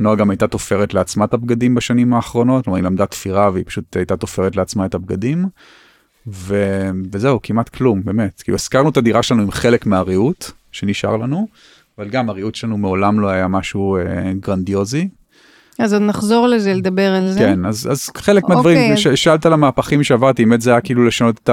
נועה 0.00 0.16
גם 0.16 0.30
הייתה 0.30 0.46
תופרת 0.46 0.94
לעצמה 0.94 1.24
את 1.24 1.34
הבגדים 1.34 1.74
בשנים 1.74 2.14
האחרונות, 2.14 2.64
כלומר 2.64 2.76
היא 2.76 2.84
למדה 2.84 3.06
תפירה 3.06 3.50
והיא 3.52 3.64
פשוט 3.66 3.96
הייתה 3.96 4.16
תופרת 4.16 4.56
לעצמה 4.56 4.86
את 4.86 4.94
הבגדים. 4.94 5.46
ו... 6.26 6.64
וזהו, 7.12 7.42
כמעט 7.42 7.68
כלום, 7.68 8.02
באמת. 8.04 8.42
כאילו 8.42 8.56
השכרנו 8.56 8.88
את 8.88 8.96
הדירה 8.96 9.22
שלנו 9.22 9.42
עם 9.42 9.50
חלק 9.50 9.86
מהריהוט 9.86 10.50
שנשאר 10.72 11.16
לנו, 11.16 11.48
אבל 11.98 12.08
גם 12.08 12.28
הריהוט 12.28 12.54
שלנו 12.54 12.78
מעולם 12.78 13.20
לא 13.20 13.28
היה 13.28 13.48
משהו 13.48 13.96
אה, 13.96 14.32
גרנדיוזי. 14.40 15.08
אז 15.78 15.92
עוד 15.92 16.02
נחזור 16.02 16.46
לזה, 16.46 16.74
לדבר 16.74 17.10
על 17.14 17.30
זה. 17.30 17.38
כן, 17.38 17.66
אז, 17.66 17.88
אז 17.90 18.10
חלק 18.16 18.44
מהדברים, 18.48 18.78
אוקיי. 18.78 18.96
ש- 18.96 19.08
שאלת 19.08 19.46
על 19.46 19.52
המהפכים 19.52 20.04
שעברתי, 20.04 20.44
באמת 20.44 20.60
זה 20.60 20.70
היה 20.70 20.80
כאילו 20.80 21.04
לשנות 21.06 21.40
את 21.44 21.50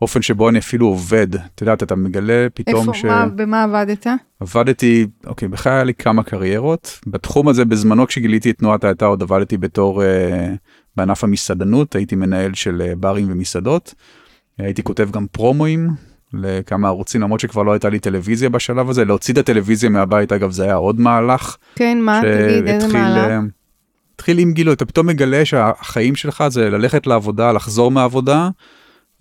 האופן 0.00 0.22
שבו 0.22 0.48
אני 0.48 0.58
אפילו 0.58 0.86
עובד. 0.86 1.34
את 1.34 1.60
יודעת, 1.60 1.82
אתה 1.82 1.96
מגלה 1.96 2.46
פתאום 2.54 2.88
איפה, 2.94 3.08
מה, 3.08 3.26
במה 3.26 3.62
עבדת? 3.62 4.06
עבדתי, 4.40 5.06
אוקיי, 5.26 5.48
בכלל 5.48 5.72
היה 5.72 5.84
לי 5.84 5.94
כמה 5.94 6.22
קריירות. 6.22 7.00
בתחום 7.06 7.48
הזה, 7.48 7.64
בזמנו 7.64 8.06
כשגיליתי 8.06 8.50
את 8.50 8.58
תנועת 8.58 8.84
האתה, 8.84 9.06
עוד 9.06 9.22
עבדתי 9.22 9.56
בתור, 9.56 10.02
אה, 10.04 10.52
בענף 10.96 11.24
המסעדנות, 11.24 11.94
הייתי 11.96 12.16
מנהל 12.16 12.54
של 12.54 12.82
אה, 12.86 12.92
ברים 12.96 13.26
ומסעדות. 13.32 13.94
הייתי 14.58 14.82
כותב 14.82 15.10
גם 15.10 15.26
פרומואים 15.32 15.88
לכמה 16.32 16.88
ערוצים, 16.88 17.20
למרות 17.20 17.40
שכבר 17.40 17.62
לא 17.62 17.72
הייתה 17.72 17.88
לי 17.88 17.98
טלוויזיה 17.98 18.48
בשלב 18.48 18.90
הזה. 18.90 19.04
להוציא 19.04 19.34
את 19.34 19.38
הטלוויזיה 19.38 19.90
מהבית, 19.90 20.32
אגב, 20.32 20.50
זה 20.50 20.64
היה 20.64 20.74
עוד 20.74 21.00
מהלך. 21.00 21.56
כן, 21.74 21.98
מה? 22.00 22.20
תגיד, 22.22 22.66
איזה 22.66 22.88
מהלך? 22.88 23.30
אה, 23.30 23.38
התחיל 24.14 24.38
עם 24.38 24.52
גילו, 24.52 24.72
אתה 24.72 24.84
פתאום 24.84 25.06
מגלה 25.06 25.44
שהחיים 25.44 26.16
שלך 26.16 26.44
זה 26.48 26.70
ללכת 26.70 27.06
לעבודה, 27.06 27.52
לחזור 27.52 27.90
מהעבודה, 27.90 28.48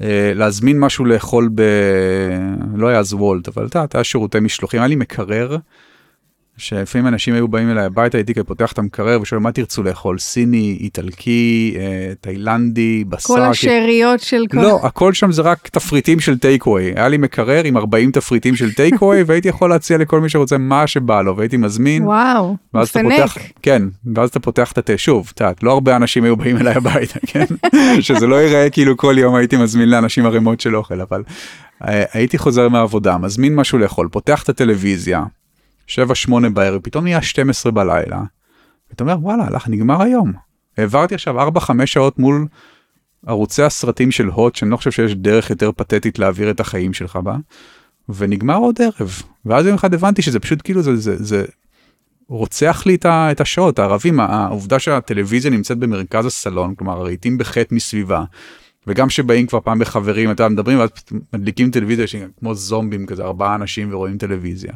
אה, 0.02 0.32
להזמין 0.36 0.80
משהו 0.80 1.06
לאכול 1.06 1.50
ב... 1.56 1.62
לא 2.76 2.88
היה 2.88 3.00
אז 3.00 3.14
וולט, 3.14 3.48
אבל 3.48 3.66
אתה, 3.66 3.84
אתה 3.84 4.04
שירותי 4.04 4.40
משלוחים, 4.40 4.80
היה 4.80 4.88
לי 4.88 4.96
מקרר, 4.96 5.58
שלפעמים 6.58 7.08
אנשים 7.08 7.34
היו 7.34 7.48
באים 7.48 7.70
אליי 7.72 7.84
הביתה, 7.86 8.18
הייתי 8.18 8.34
פותח 8.44 8.72
את 8.72 8.80
המקרר 8.80 9.22
ושואל 9.22 9.42
מה 9.42 9.52
תרצו 9.52 9.84
לאכול, 9.84 10.18
סיני, 10.20 10.78
איטלקי, 10.80 11.76
אה, 11.80 12.14
תאילנדי, 12.22 13.04
בשר. 13.10 13.28
כל 13.28 13.40
כי- 13.40 13.46
השאריות 13.46 14.20
של 14.20 14.44
כל... 14.52 14.58
לא, 14.58 14.80
הכל 14.84 15.14
שם 15.14 15.32
זה 15.32 15.42
רק 15.42 15.68
תפריטים 15.68 16.20
של 16.20 16.38
טייקווי. 16.38 16.84
היה 16.96 17.08
לי 17.08 17.18
מקרר 17.18 17.64
עם 17.64 17.78
40 17.78 18.12
תפריטים 18.12 18.56
של 18.56 18.74
טייקווי, 18.74 19.24
והייתי 19.28 19.48
יכול 19.48 19.70
להציע 19.70 19.98
לכל 19.98 20.22
מי 20.22 20.30
שרוצה 20.30 20.58
מה 20.58 20.88
שבא 20.88 21.22
לו, 21.22 21.38
והייתי 21.38 21.58
מזמין. 21.58 22.04
וואו, 22.04 22.56
מפנק. 22.74 23.12
פותח, 23.20 23.38
כן, 23.62 23.84
ואז 24.16 24.30
אתה 24.30 24.40
פותח 24.40 24.72
את 24.72 24.78
התה, 24.78 24.98
שוב, 24.98 25.32
את 25.34 25.42
יודעת, 25.42 25.64
לא 25.64 25.72
הרבה 25.72 25.96
אנשים 25.96 26.24
היו 26.24 26.36
באים 26.38 26.58
אליי 26.58 26.74
הביתה, 26.74 27.20
כן? 27.28 27.46
שזה 28.02 28.28
לא 28.28 28.36
ייראה 28.36 28.70
כאילו 28.70 28.98
כל 28.98 29.16
יום 29.18 29.36
הייתי 29.36 29.58
מזמין 29.58 29.90
לאנשים 29.90 30.26
ערימות 30.26 30.62
של 30.62 30.76
אוכל, 30.76 31.02
אבל 31.02 31.24
אה, 31.88 32.04
הייתי 32.14 32.38
חוזר 32.38 32.70
מהעבודה, 32.70 33.18
מזמין 33.18 33.56
משהו 33.56 33.78
לאכול, 33.78 34.08
פותח 34.12 34.44
את 34.44 34.50
הטלוויזיה, 34.50 35.24
7-8 35.90 35.94
בערב, 36.54 36.82
פתאום 36.82 37.04
נהיה 37.04 37.22
12 37.22 37.72
בלילה, 37.72 38.22
ואתה 38.90 39.04
אומר, 39.04 39.18
וואלה, 39.22 39.48
הלך, 39.48 39.68
נגמר 39.68 40.02
היום. 40.02 40.34
העברתי 40.78 41.16
עכשיו 41.16 41.50
4-5 41.50 41.72
שעות 41.86 42.20
מול 42.20 42.48
ערוצי 43.26 43.64
הסרטים 43.64 44.12
של 44.12 44.28
הוט, 44.28 44.56
שאני 44.56 44.72
לא 44.72 44.78
חושב 44.78 44.92
שיש 44.92 45.16
דרך 45.16 45.50
יותר 45.50 45.72
פתטית 45.72 46.20
להעביר 46.20 46.52
את 46.52 46.60
החיים 46.60 46.94
שלך 46.94 47.16
בה, 47.16 47.36
ונגמר 48.10 48.56
עוד 48.56 48.82
ערב. 48.82 49.22
ואז 49.46 49.66
יום 49.66 49.76
אחד 49.76 49.94
הבנתי 49.94 50.22
שזה 50.22 50.40
פשוט 50.40 50.62
כאילו, 50.64 50.82
זה, 50.82 50.96
זה, 50.96 51.16
זה 51.24 51.46
רוצח 52.30 52.86
לי 52.86 52.98
את, 53.06 53.42
השעות, 53.42 53.80
הערבים, 53.80 54.20
העובדה 54.20 54.80
שהטלוויזיה 54.80 55.52
נמצאת 55.52 55.78
במרכז 55.78 56.26
הסלון, 56.26 56.76
כלומר 56.76 56.94
הרהיטים 56.94 57.38
בחטא 57.38 57.76
מסביבה, 57.76 58.24
וגם 58.88 59.10
שבאים 59.10 59.48
כבר 59.48 59.60
פעם 59.60 59.80
בחברים, 59.80 60.32
אתה 60.32 60.50
מדברים, 60.50 60.80
ואז 60.80 60.90
מדליקים 61.34 61.72
טלוויזיה 61.72 62.08
שהם 62.08 62.30
כמו 62.40 62.56
זומבים 62.56 63.06
כזה, 63.06 63.24
ארבעה 63.24 63.56
אנשים 63.56 63.94
ורואים 63.94 64.18
טלוויזיה. 64.18 64.74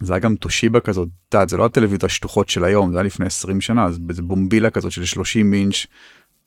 זה 0.00 0.12
היה 0.12 0.20
גם 0.20 0.36
טושיבה 0.36 0.80
כזאת, 0.80 1.08
את 1.28 1.34
יודעת, 1.34 1.48
זה 1.48 1.56
לא 1.56 1.64
הטלוויזיות 1.64 2.04
השטוחות 2.04 2.48
של 2.48 2.64
היום, 2.64 2.92
זה 2.92 2.98
היה 2.98 3.02
לפני 3.02 3.26
20 3.26 3.60
שנה, 3.60 3.90
זה 3.90 3.98
באיזה 4.00 4.22
בומבילה 4.22 4.70
כזאת 4.70 4.92
של 4.92 5.04
30 5.04 5.54
אינץ', 5.54 5.86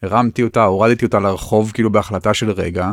הרמתי 0.04 0.44
אותה, 0.44 0.64
הורדתי 0.64 1.06
אותה 1.06 1.20
לרחוב 1.20 1.72
כאילו 1.74 1.92
בהחלטה 1.92 2.34
של 2.34 2.52
רגע, 2.52 2.92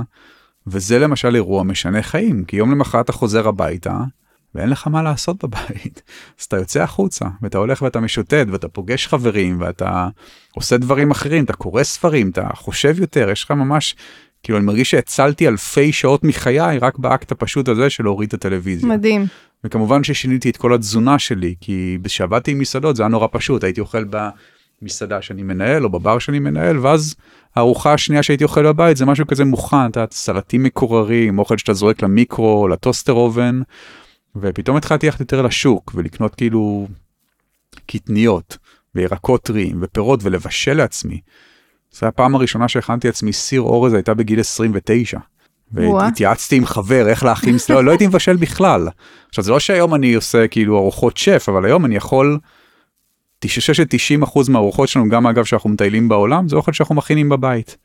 וזה 0.67 0.99
למשל 0.99 1.35
אירוע 1.35 1.63
משנה 1.63 2.03
חיים, 2.03 2.45
כי 2.45 2.57
יום 2.57 2.71
למחרת 2.71 3.05
אתה 3.05 3.13
חוזר 3.13 3.49
הביתה, 3.49 3.99
ואין 4.55 4.71
לך 4.71 4.87
מה 4.87 5.03
לעשות 5.03 5.45
בבית. 5.45 6.03
אז 6.41 6.45
אתה 6.45 6.57
יוצא 6.57 6.83
החוצה, 6.83 7.25
ואתה 7.43 7.59
הולך 7.59 7.83
ואתה 7.83 8.01
משוטט, 8.01 8.47
ואתה 8.53 8.69
פוגש 8.69 9.07
חברים, 9.07 9.61
ואתה 9.61 10.09
עושה 10.55 10.77
דברים 10.77 11.11
אחרים, 11.11 11.45
אתה 11.45 11.53
קורא 11.53 11.83
ספרים, 11.83 12.31
אתה 12.31 12.49
חושב 12.55 13.01
יותר, 13.01 13.31
יש 13.31 13.45
לך 13.45 13.51
ממש, 13.51 13.97
כאילו 14.43 14.59
אני 14.59 14.67
מרגיש 14.67 14.91
שהצלתי 14.91 15.49
אלפי 15.49 15.93
שעות 15.93 16.25
מחיי 16.25 16.79
רק 16.79 16.99
באקט 16.99 17.33
הפשוט 17.33 17.69
הזה 17.69 17.91
של 17.91 18.05
להוריד 18.05 18.29
את 18.29 18.35
הטלוויזיה. 18.35 18.89
מדהים. 18.89 19.27
וכמובן 19.65 20.05
ששיניתי 20.05 20.51
את 20.51 20.57
כל 20.57 20.75
התזונה 20.75 21.19
שלי, 21.19 21.55
כי 21.61 21.99
כשעבדתי 22.05 22.51
עם 22.51 22.59
מסעדות 22.59 22.97
זה 22.97 23.03
היה 23.03 23.09
נורא 23.09 23.27
פשוט, 23.33 23.65
הייתי 23.65 23.81
אוכל 23.81 24.05
במסעדה 24.83 25.23
שאני 25.23 25.43
מנהל 25.43 25.85
או 25.85 25.91
בבר 25.91 26.19
שאני 26.19 26.39
מנהל, 26.39 26.79
ואז 26.79 27.15
הארוחה 27.57 27.93
השנייה 27.93 28.23
שהייתי 28.23 28.45
אוכל 28.45 28.67
בבית 28.67 28.97
זה 28.97 29.07
משהו 29.07 29.27
כזה 29.27 29.45
מוכן, 29.45 29.91
אתה 29.91 30.01
יודע, 30.01 30.13
סלטים 30.13 30.63
מקוררים, 30.63 31.39
אוכל 31.39 31.59
שאתה 31.59 31.73
זורק 31.73 32.03
למיקרו, 32.03 32.69
לטוסטר 32.69 33.13
אובן, 33.13 33.61
ופתאום 34.37 34.77
התחלתי 34.77 35.07
ללכת 35.07 35.21
יותר 35.21 35.43
לשוק 35.43 35.93
ולקנות 35.95 36.35
כאילו 36.35 36.89
קטניות 37.87 38.59
וירקות 38.95 39.43
טריים 39.43 39.79
ופירות 39.83 40.21
ולבשל 40.23 40.75
לעצמי. 40.75 41.21
זו 41.93 42.07
הפעם 42.07 42.35
הראשונה 42.35 42.69
שהכנתי 42.69 43.09
לעצמי 43.09 43.33
סיר 43.33 43.61
אורז 43.61 43.93
הייתה 43.93 44.15
בגיל 44.15 44.41
29. 44.41 45.19
והתייעצתי 45.73 46.57
עם 46.57 46.67
חבר 46.67 47.09
איך 47.09 47.25
להכין, 47.25 47.57
לא, 47.69 47.85
לא 47.85 47.91
הייתי 47.91 48.07
מבשל 48.07 48.37
בכלל. 48.37 48.89
עכשיו 49.29 49.45
זה 49.45 49.51
לא 49.51 49.61
שהיום 49.61 49.95
אני 49.95 50.15
עושה 50.15 50.49
כאילו 50.49 50.79
ארוחות 50.79 51.17
שף, 51.17 51.47
אבל 51.49 51.65
היום 51.65 51.85
אני 51.85 51.97
יכול, 51.97 52.39
90% 53.45 53.49
מהארוחות 54.49 54.89
שלנו, 54.89 55.09
גם 55.09 55.27
אגב 55.27 55.45
שאנחנו 55.45 55.71
מטיילים 55.71 56.09
בעולם, 56.09 56.49
זה 56.49 56.57
אוכל 56.57 56.73
שאנחנו 56.73 56.95
מכינים 56.95 57.29
בבית. 57.29 57.77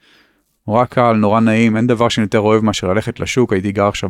נורא 0.68 0.86
קל, 0.86 1.14
נורא 1.14 1.40
נעים, 1.40 1.78
אין 1.78 1.88
דבר 1.88 2.10
שאני 2.10 2.26
יותר 2.26 2.40
אוהב 2.40 2.64
מאשר 2.64 2.88
ללכת 2.88 3.20
לשוק, 3.20 3.54
הייתי 3.54 3.72
גר 3.72 3.88
עכשיו 3.88 4.10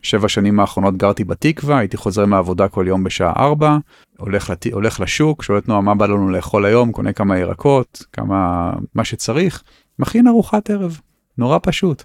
בשבע 0.00 0.28
שנים 0.28 0.60
האחרונות 0.60 0.96
גרתי 0.96 1.24
בתקווה, 1.24 1.78
הייתי 1.78 1.96
חוזר 1.96 2.26
מהעבודה 2.26 2.68
כל 2.68 2.84
יום 2.88 3.04
בשעה 3.04 3.32
4, 3.36 3.78
הולך, 4.18 4.50
לת... 4.50 4.66
הולך 4.72 5.00
לשוק, 5.00 5.42
שואל 5.42 5.58
את 5.58 5.68
נועה 5.68 5.80
מה 5.80 5.94
בא 5.94 6.06
לנו 6.06 6.28
לאכול 6.28 6.64
היום, 6.64 6.92
קונה 6.92 7.12
כמה 7.12 7.38
ירקות, 7.38 8.06
כמה 8.12 8.72
מה 8.94 9.04
שצריך, 9.04 9.62
מכין 9.98 10.28
ארוחת 10.28 10.70
ערב, 10.70 11.00
נורא 11.38 11.58
פשוט. 11.62 12.04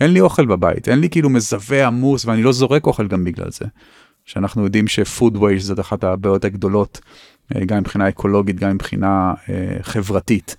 אין 0.00 0.12
לי 0.12 0.20
אוכל 0.20 0.46
בבית, 0.46 0.88
אין 0.88 0.98
לי 0.98 1.10
כאילו 1.10 1.30
מזווה 1.30 1.86
עמוס 1.86 2.24
ואני 2.24 2.42
לא 2.42 2.52
זורק 2.52 2.86
אוכל 2.86 3.08
גם 3.08 3.24
בגלל 3.24 3.50
זה. 3.50 3.64
שאנחנו 4.24 4.64
יודעים 4.64 4.86
שפוד 4.88 5.36
ווייז 5.36 5.66
זאת 5.66 5.80
אחת 5.80 6.04
הבעיות 6.04 6.44
הגדולות, 6.44 7.00
אה, 7.56 7.64
גם 7.64 7.78
מבחינה 7.78 8.08
אקולוגית, 8.08 8.56
גם 8.56 8.74
מבחינה 8.74 9.34
אה, 9.48 9.76
חברתית. 9.82 10.56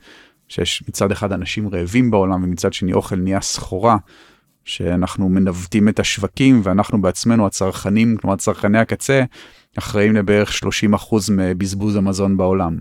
שיש 0.48 0.84
מצד 0.88 1.12
אחד 1.12 1.32
אנשים 1.32 1.70
רעבים 1.70 2.12
בעולם 2.12 2.44
ומצד 2.44 2.74
שני 2.74 2.94
אוכל 2.94 3.16
נהיה 3.16 3.42
סחורה, 3.42 3.98
שאנחנו 4.66 5.30
מנווטים 5.30 5.90
את 5.90 6.00
השווקים 6.00 6.62
ואנחנו 6.64 7.02
בעצמנו 7.02 7.46
הצרכנים, 7.46 8.18
כלומר 8.18 8.36
צרכני 8.36 8.80
הקצה, 8.80 9.24
אחראים 9.78 10.16
לבערך 10.16 10.52
30% 10.52 11.32
מבזבוז 11.32 11.96
המזון 11.96 12.38
בעולם. 12.38 12.78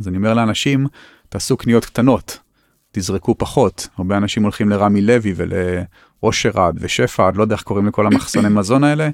אז 0.00 0.08
אני 0.08 0.16
אומר 0.16 0.34
לאנשים, 0.34 0.86
תעשו 1.28 1.56
קניות 1.56 1.84
קטנות, 1.84 2.38
תזרקו 2.92 3.34
פחות. 3.38 3.88
הרבה 3.98 4.16
אנשים 4.16 4.42
הולכים 4.42 4.68
לרמי 4.68 5.02
לוי 5.02 5.34
ולאושרד 5.36 6.76
ושפע, 6.80 7.30
לא 7.34 7.42
יודע 7.42 7.54
איך 7.54 7.62
קוראים 7.62 7.86
לכל 7.86 8.06
המחסני 8.06 8.48
מזון 8.48 8.84
האלה, 8.84 9.08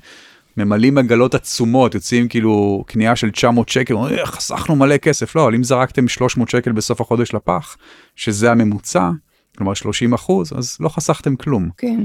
ממלאים 0.56 0.98
עגלות 0.98 1.34
עצומות, 1.34 1.94
יוצאים 1.94 2.28
כאילו 2.28 2.84
קנייה 2.86 3.16
של 3.16 3.30
900 3.30 3.68
שקל, 3.68 3.96
"אה, 3.96 4.26
חסכנו 4.26 4.76
מלא 4.76 4.96
כסף. 4.96 5.36
לא, 5.36 5.44
אבל 5.44 5.54
אם 5.54 5.64
זרקתם 5.64 6.08
300 6.08 6.48
שקל 6.48 6.72
בסוף 6.72 7.00
החודש 7.00 7.34
לפח, 7.34 7.76
שזה 8.16 8.50
הממוצע, 8.50 9.10
כלומר 9.58 9.74
30 9.74 10.12
אחוז, 10.14 10.52
אז 10.56 10.76
לא 10.80 10.88
חסכתם 10.88 11.36
כלום. 11.36 11.68
כן. 11.76 12.00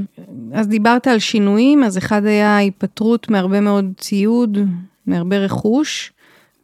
אז 0.53 0.67
דיברת 0.67 1.07
על 1.07 1.19
שינויים, 1.19 1.83
אז 1.83 1.97
אחד 1.97 2.25
היה 2.25 2.57
היפטרות 2.57 3.29
מהרבה 3.29 3.59
מאוד 3.61 3.85
ציוד, 3.97 4.57
מהרבה 5.07 5.37
רכוש, 5.37 6.11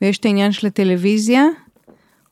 ויש 0.01 0.17
את 0.17 0.25
העניין 0.25 0.51
של 0.51 0.67
הטלוויזיה. 0.67 1.43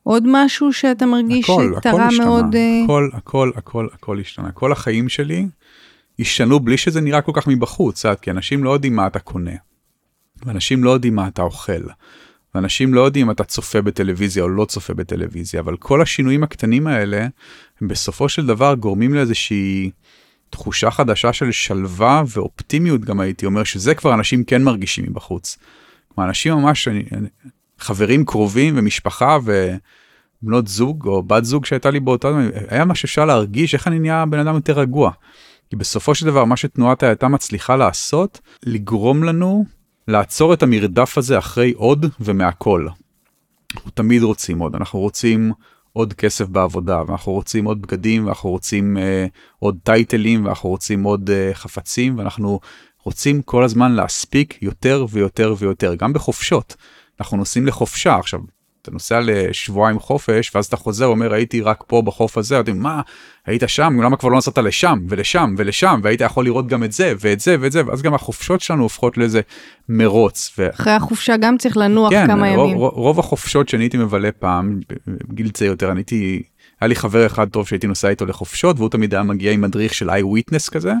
עוד 0.06 0.24
משהו 0.26 0.72
שאתה 0.72 1.06
מרגיש 1.06 1.44
הכל, 1.44 1.72
הכל 1.76 1.80
שתרם 1.80 2.00
השתנה. 2.00 2.26
מאוד... 2.26 2.54
אה, 2.54 2.82
הכל, 2.84 3.10
הכל, 3.12 3.50
הכל, 3.56 3.88
הכל 3.92 4.20
השתנה. 4.20 4.52
כל 4.52 4.72
החיים 4.72 5.08
שלי 5.08 5.46
השתנו 6.18 6.60
בלי 6.60 6.76
שזה 6.76 7.00
נראה 7.00 7.22
כל 7.22 7.32
כך 7.34 7.46
מבחוץ, 7.46 8.06
את, 8.06 8.20
כי 8.20 8.30
אנשים 8.30 8.64
לא 8.64 8.70
יודעים 8.70 8.96
מה 8.96 9.06
אתה 9.06 9.18
קונה. 9.18 9.50
ואנשים 10.44 10.84
לא 10.84 10.90
יודעים 10.90 11.14
מה 11.14 11.28
אתה 11.28 11.42
אוכל. 11.42 11.82
ואנשים 12.54 12.94
לא 12.94 13.00
יודעים 13.00 13.26
אם 13.26 13.30
אתה 13.30 13.44
צופה 13.44 13.82
בטלוויזיה 13.82 14.42
או 14.42 14.48
לא 14.48 14.64
צופה 14.64 14.94
בטלוויזיה, 14.94 15.60
אבל 15.60 15.76
כל 15.76 16.02
השינויים 16.02 16.42
הקטנים 16.42 16.86
האלה, 16.86 17.26
הם 17.80 17.88
בסופו 17.88 18.28
של 18.28 18.46
דבר 18.46 18.74
גורמים 18.74 19.14
לאיזושהי 19.14 19.90
תחושה 20.50 20.90
חדשה 20.90 21.32
של 21.32 21.52
שלווה 21.52 22.22
ואופטימיות 22.28 23.00
גם 23.00 23.20
הייתי 23.20 23.46
אומר, 23.46 23.64
שזה 23.64 23.94
כבר 23.94 24.14
אנשים 24.14 24.44
כן 24.44 24.62
מרגישים 24.62 25.04
מבחוץ. 25.04 25.58
כלומר, 26.08 26.28
אנשים 26.28 26.52
ממש, 26.52 26.88
אני, 26.88 27.04
אני, 27.12 27.28
חברים 27.78 28.24
קרובים 28.24 28.74
ומשפחה 28.78 29.38
ובנות 29.44 30.68
זוג 30.68 31.06
או 31.06 31.22
בת 31.22 31.44
זוג 31.44 31.64
שהייתה 31.64 31.90
לי 31.90 32.00
באותה, 32.00 32.28
היה 32.68 32.84
מה 32.84 32.94
שאפשר 32.94 33.24
להרגיש 33.24 33.74
איך 33.74 33.88
אני 33.88 33.98
נהיה 33.98 34.24
בן 34.26 34.38
אדם 34.38 34.54
יותר 34.54 34.78
רגוע. 34.78 35.10
כי 35.70 35.76
בסופו 35.76 36.14
של 36.14 36.26
דבר 36.26 36.44
מה 36.44 36.56
שתנועת 36.56 37.02
הייתה 37.02 37.28
מצליחה 37.28 37.76
לעשות, 37.76 38.40
לגרום 38.62 39.24
לנו 39.24 39.64
לעצור 40.08 40.54
את 40.54 40.62
המרדף 40.62 41.18
הזה 41.18 41.38
אחרי 41.38 41.72
עוד 41.72 42.06
ומהכל. 42.20 42.86
אנחנו 43.74 43.90
תמיד 43.90 44.22
רוצים 44.22 44.58
עוד, 44.58 44.74
אנחנו 44.74 44.98
רוצים 44.98 45.52
עוד 45.92 46.12
כסף 46.12 46.46
בעבודה, 46.48 47.02
ואנחנו 47.06 47.32
רוצים 47.32 47.64
עוד 47.64 47.82
בגדים, 47.82 48.26
ואנחנו 48.26 48.50
רוצים 48.50 48.98
אה, 48.98 49.26
עוד 49.58 49.78
טייטלים, 49.82 50.44
ואנחנו 50.44 50.70
רוצים 50.70 51.02
עוד 51.02 51.30
אה, 51.30 51.50
חפצים, 51.54 52.18
ואנחנו 52.18 52.60
רוצים 53.04 53.42
כל 53.42 53.64
הזמן 53.64 53.92
להספיק 53.92 54.58
יותר 54.62 55.06
ויותר 55.10 55.54
ויותר, 55.58 55.94
גם 55.94 56.12
בחופשות. 56.12 56.76
אנחנו 57.20 57.36
נוסעים 57.36 57.66
לחופשה 57.66 58.16
עכשיו. 58.16 58.40
אתה 58.86 58.94
נוסע 58.94 59.20
לשבועיים 59.22 59.98
חופש 59.98 60.50
ואז 60.54 60.66
אתה 60.66 60.76
חוזר 60.76 61.06
אומר 61.06 61.34
הייתי 61.34 61.60
רק 61.60 61.84
פה 61.86 62.02
בחוף 62.02 62.38
הזה 62.38 62.60
אתם 62.60 62.78
מה 62.78 63.00
היית 63.46 63.62
שם 63.66 64.00
למה 64.02 64.16
כבר 64.16 64.28
לא 64.28 64.36
נסעת 64.36 64.58
לשם 64.58 64.98
ולשם 65.08 65.54
ולשם 65.58 66.00
והיית 66.02 66.20
יכול 66.20 66.44
לראות 66.44 66.66
גם 66.66 66.84
את 66.84 66.92
זה 66.92 67.12
ואת 67.20 67.40
זה 67.40 67.56
ואת 67.60 67.72
זה 67.72 67.86
ואז 67.86 68.02
גם 68.02 68.14
החופשות 68.14 68.60
שלנו 68.60 68.82
הופכות 68.82 69.18
לאיזה 69.18 69.40
מרוץ. 69.88 70.52
ו... 70.58 70.70
אחרי 70.70 70.92
החופשה 70.92 71.36
גם 71.36 71.58
צריך 71.58 71.76
לנוח 71.76 72.10
כן, 72.10 72.26
כמה 72.26 72.54
רוב, 72.54 72.68
ימים. 72.68 72.76
רוב, 72.76 72.94
רוב 72.94 73.18
החופשות 73.18 73.68
שאני 73.68 73.84
הייתי 73.84 73.96
מבלה 73.96 74.32
פעם 74.32 74.80
בגיל 75.06 75.50
צעיר 75.50 75.70
יותר 75.70 75.90
אני 75.90 75.98
הייתי 76.00 76.42
היה 76.80 76.88
לי 76.88 76.94
חבר 76.94 77.26
אחד 77.26 77.48
טוב 77.48 77.68
שהייתי 77.68 77.86
נוסע 77.86 78.08
איתו 78.08 78.26
לחופשות 78.26 78.78
והוא 78.78 78.88
תמיד 78.88 79.14
היה 79.14 79.22
מגיע 79.22 79.52
עם 79.52 79.60
מדריך 79.60 79.94
של 79.94 80.10
איי 80.10 80.22
וויטנס 80.22 80.68
כזה 80.68 80.92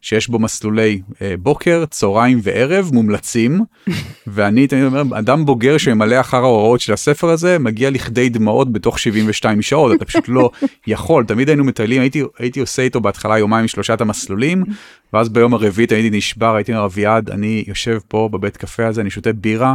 שיש 0.00 0.28
בו 0.28 0.38
מסלולי 0.38 1.00
אה, 1.22 1.34
בוקר 1.38 1.84
צהריים 1.90 2.40
וערב 2.42 2.90
מומלצים. 2.92 3.60
ואני 4.26 4.66
תמיד 4.66 4.84
אומר 4.84 5.18
אדם 5.18 5.44
בוגר 5.44 5.78
שממלא 5.78 6.20
אחר 6.20 6.36
ההוראות 6.36 6.80
של 6.80 6.92
הספר 6.92 7.28
הזה 7.30 7.58
מגיע 7.58 7.90
לכדי 7.90 8.28
דמעות 8.28 8.72
בתוך 8.72 8.98
72 8.98 9.62
שעות 9.62 9.96
אתה 9.96 10.04
פשוט 10.04 10.24
לא 10.28 10.50
יכול. 10.86 11.24
תמיד 11.24 11.48
היינו 11.48 11.64
מטיילים 11.64 12.00
הייתי 12.00 12.22
הייתי 12.38 12.60
עושה 12.60 12.82
איתו 12.82 13.00
בהתחלה 13.00 13.38
יומיים 13.38 13.68
שלושת 13.68 14.00
המסלולים 14.00 14.64
ואז 15.12 15.28
ביום 15.28 15.54
הרביעית 15.54 15.92
הייתי 15.92 16.16
נשבר 16.16 16.54
הייתי 16.54 16.72
אומר 16.72 16.84
אביעד 16.84 17.30
אני 17.30 17.64
יושב 17.66 17.98
פה 18.08 18.28
בבית 18.32 18.56
קפה 18.56 18.86
הזה 18.86 19.00
אני 19.00 19.10
שותה 19.10 19.32
בירה 19.32 19.74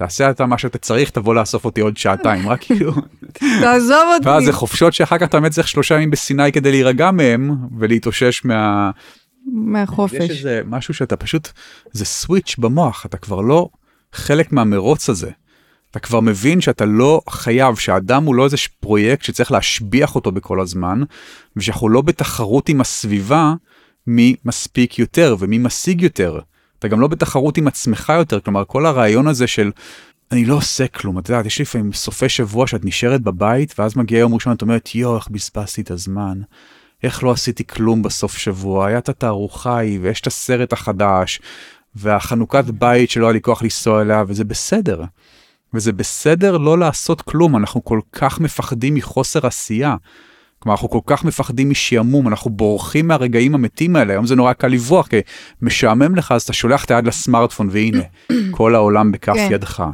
תעשה 0.00 0.30
אתה 0.30 0.46
מה 0.46 0.58
שאתה 0.58 0.78
צריך 0.78 1.10
תבוא 1.10 1.34
לאסוף 1.34 1.64
אותי 1.64 1.80
עוד 1.80 1.96
שעתיים 1.96 2.48
רק 2.48 2.60
כאילו 2.60 2.92
תעזוב 3.60 4.08
אותי 4.14 4.28
ואז 4.28 4.44
זה 4.44 4.52
חופשות 4.52 4.92
שאחר 4.92 5.18
כך 5.18 5.22
אתה 5.22 5.40
באמת 5.40 5.52
צריך 5.52 5.68
שלושה 5.68 5.94
ימים 5.94 6.10
בסיני 6.10 6.52
כדי 6.52 6.70
להירגע 6.70 7.10
מהם 7.10 7.56
ולהתאושש 7.78 8.44
מה... 8.44 8.90
מהחופש. 9.52 10.14
יש 10.14 10.30
איזה 10.30 10.62
משהו 10.66 10.94
שאתה 10.94 11.16
פשוט 11.16 11.48
זה 11.92 12.04
סוויץ' 12.04 12.54
במוח 12.58 13.06
אתה 13.06 13.16
כבר 13.16 13.40
לא 13.40 13.68
חלק 14.12 14.52
מהמרוץ 14.52 15.08
הזה. 15.08 15.30
אתה 15.90 15.98
כבר 15.98 16.20
מבין 16.20 16.60
שאתה 16.60 16.84
לא 16.84 17.20
חייב 17.30 17.76
שהאדם 17.76 18.24
הוא 18.24 18.34
לא 18.34 18.44
איזה 18.44 18.56
פרויקט 18.80 19.22
שצריך 19.22 19.52
להשביח 19.52 20.14
אותו 20.14 20.32
בכל 20.32 20.60
הזמן 20.60 21.02
ושאנחנו 21.56 21.88
לא 21.88 22.00
בתחרות 22.00 22.68
עם 22.68 22.80
הסביבה 22.80 23.54
מי 24.06 24.34
מספיק 24.44 24.98
יותר 24.98 25.36
ומי 25.38 25.58
משיג 25.58 26.02
יותר. 26.02 26.40
אתה 26.80 26.88
גם 26.88 27.00
לא 27.00 27.08
בתחרות 27.08 27.58
עם 27.58 27.66
עצמך 27.66 28.12
יותר, 28.18 28.40
כלומר 28.40 28.64
כל 28.64 28.86
הרעיון 28.86 29.26
הזה 29.26 29.46
של 29.46 29.70
אני 30.32 30.44
לא 30.44 30.54
עושה 30.54 30.88
כלום, 30.88 31.18
את 31.18 31.28
יודעת, 31.28 31.46
יש 31.46 31.60
לפעמים 31.60 31.92
סופי 31.92 32.28
שבוע 32.28 32.66
שאת 32.66 32.84
נשארת 32.84 33.20
בבית 33.20 33.74
ואז 33.78 33.96
מגיע 33.96 34.18
יום 34.18 34.34
ראשון 34.34 34.52
את 34.52 34.62
אומרת 34.62 34.94
יואו 34.94 35.16
איך 35.16 35.28
בזבזתי 35.28 35.80
את 35.80 35.90
הזמן, 35.90 36.40
איך 37.02 37.24
לא 37.24 37.30
עשיתי 37.30 37.66
כלום 37.66 38.02
בסוף 38.02 38.36
שבוע, 38.36 38.86
היה 38.86 38.98
את 38.98 39.08
התערוכה 39.08 39.76
ההיא 39.76 39.98
ויש 40.02 40.20
את 40.20 40.26
הסרט 40.26 40.72
החדש 40.72 41.40
והחנוכת 41.94 42.64
בית 42.64 43.10
שלא 43.10 43.26
היה 43.26 43.32
לי 43.32 43.40
כוח 43.40 43.62
לנסוע 43.62 44.02
אליה 44.02 44.24
וזה 44.28 44.44
בסדר. 44.44 45.04
וזה 45.74 45.92
בסדר 45.92 46.56
לא 46.56 46.78
לעשות 46.78 47.22
כלום, 47.22 47.56
אנחנו 47.56 47.84
כל 47.84 48.00
כך 48.12 48.40
מפחדים 48.40 48.94
מחוסר 48.94 49.46
עשייה. 49.46 49.96
כלומר 50.62 50.74
אנחנו 50.74 50.90
כל 50.90 51.00
כך 51.06 51.24
מפחדים 51.24 51.70
משעמום 51.70 52.28
אנחנו 52.28 52.50
בורחים 52.50 53.08
מהרגעים 53.08 53.54
המתים 53.54 53.96
האלה 53.96 54.12
היום 54.12 54.26
זה 54.26 54.36
נורא 54.36 54.52
קל 54.52 54.68
לברוח 54.68 55.06
כי 55.06 55.16
משעמם 55.62 56.16
לך 56.16 56.32
אז 56.32 56.42
אתה 56.42 56.52
שולח 56.52 56.84
את 56.84 56.90
היד 56.90 57.06
לסמארטפון 57.06 57.68
והנה 57.70 58.02
כל 58.56 58.74
העולם 58.74 59.12
בכף 59.12 59.34
כן. 59.34 59.48
ידך. 59.50 59.84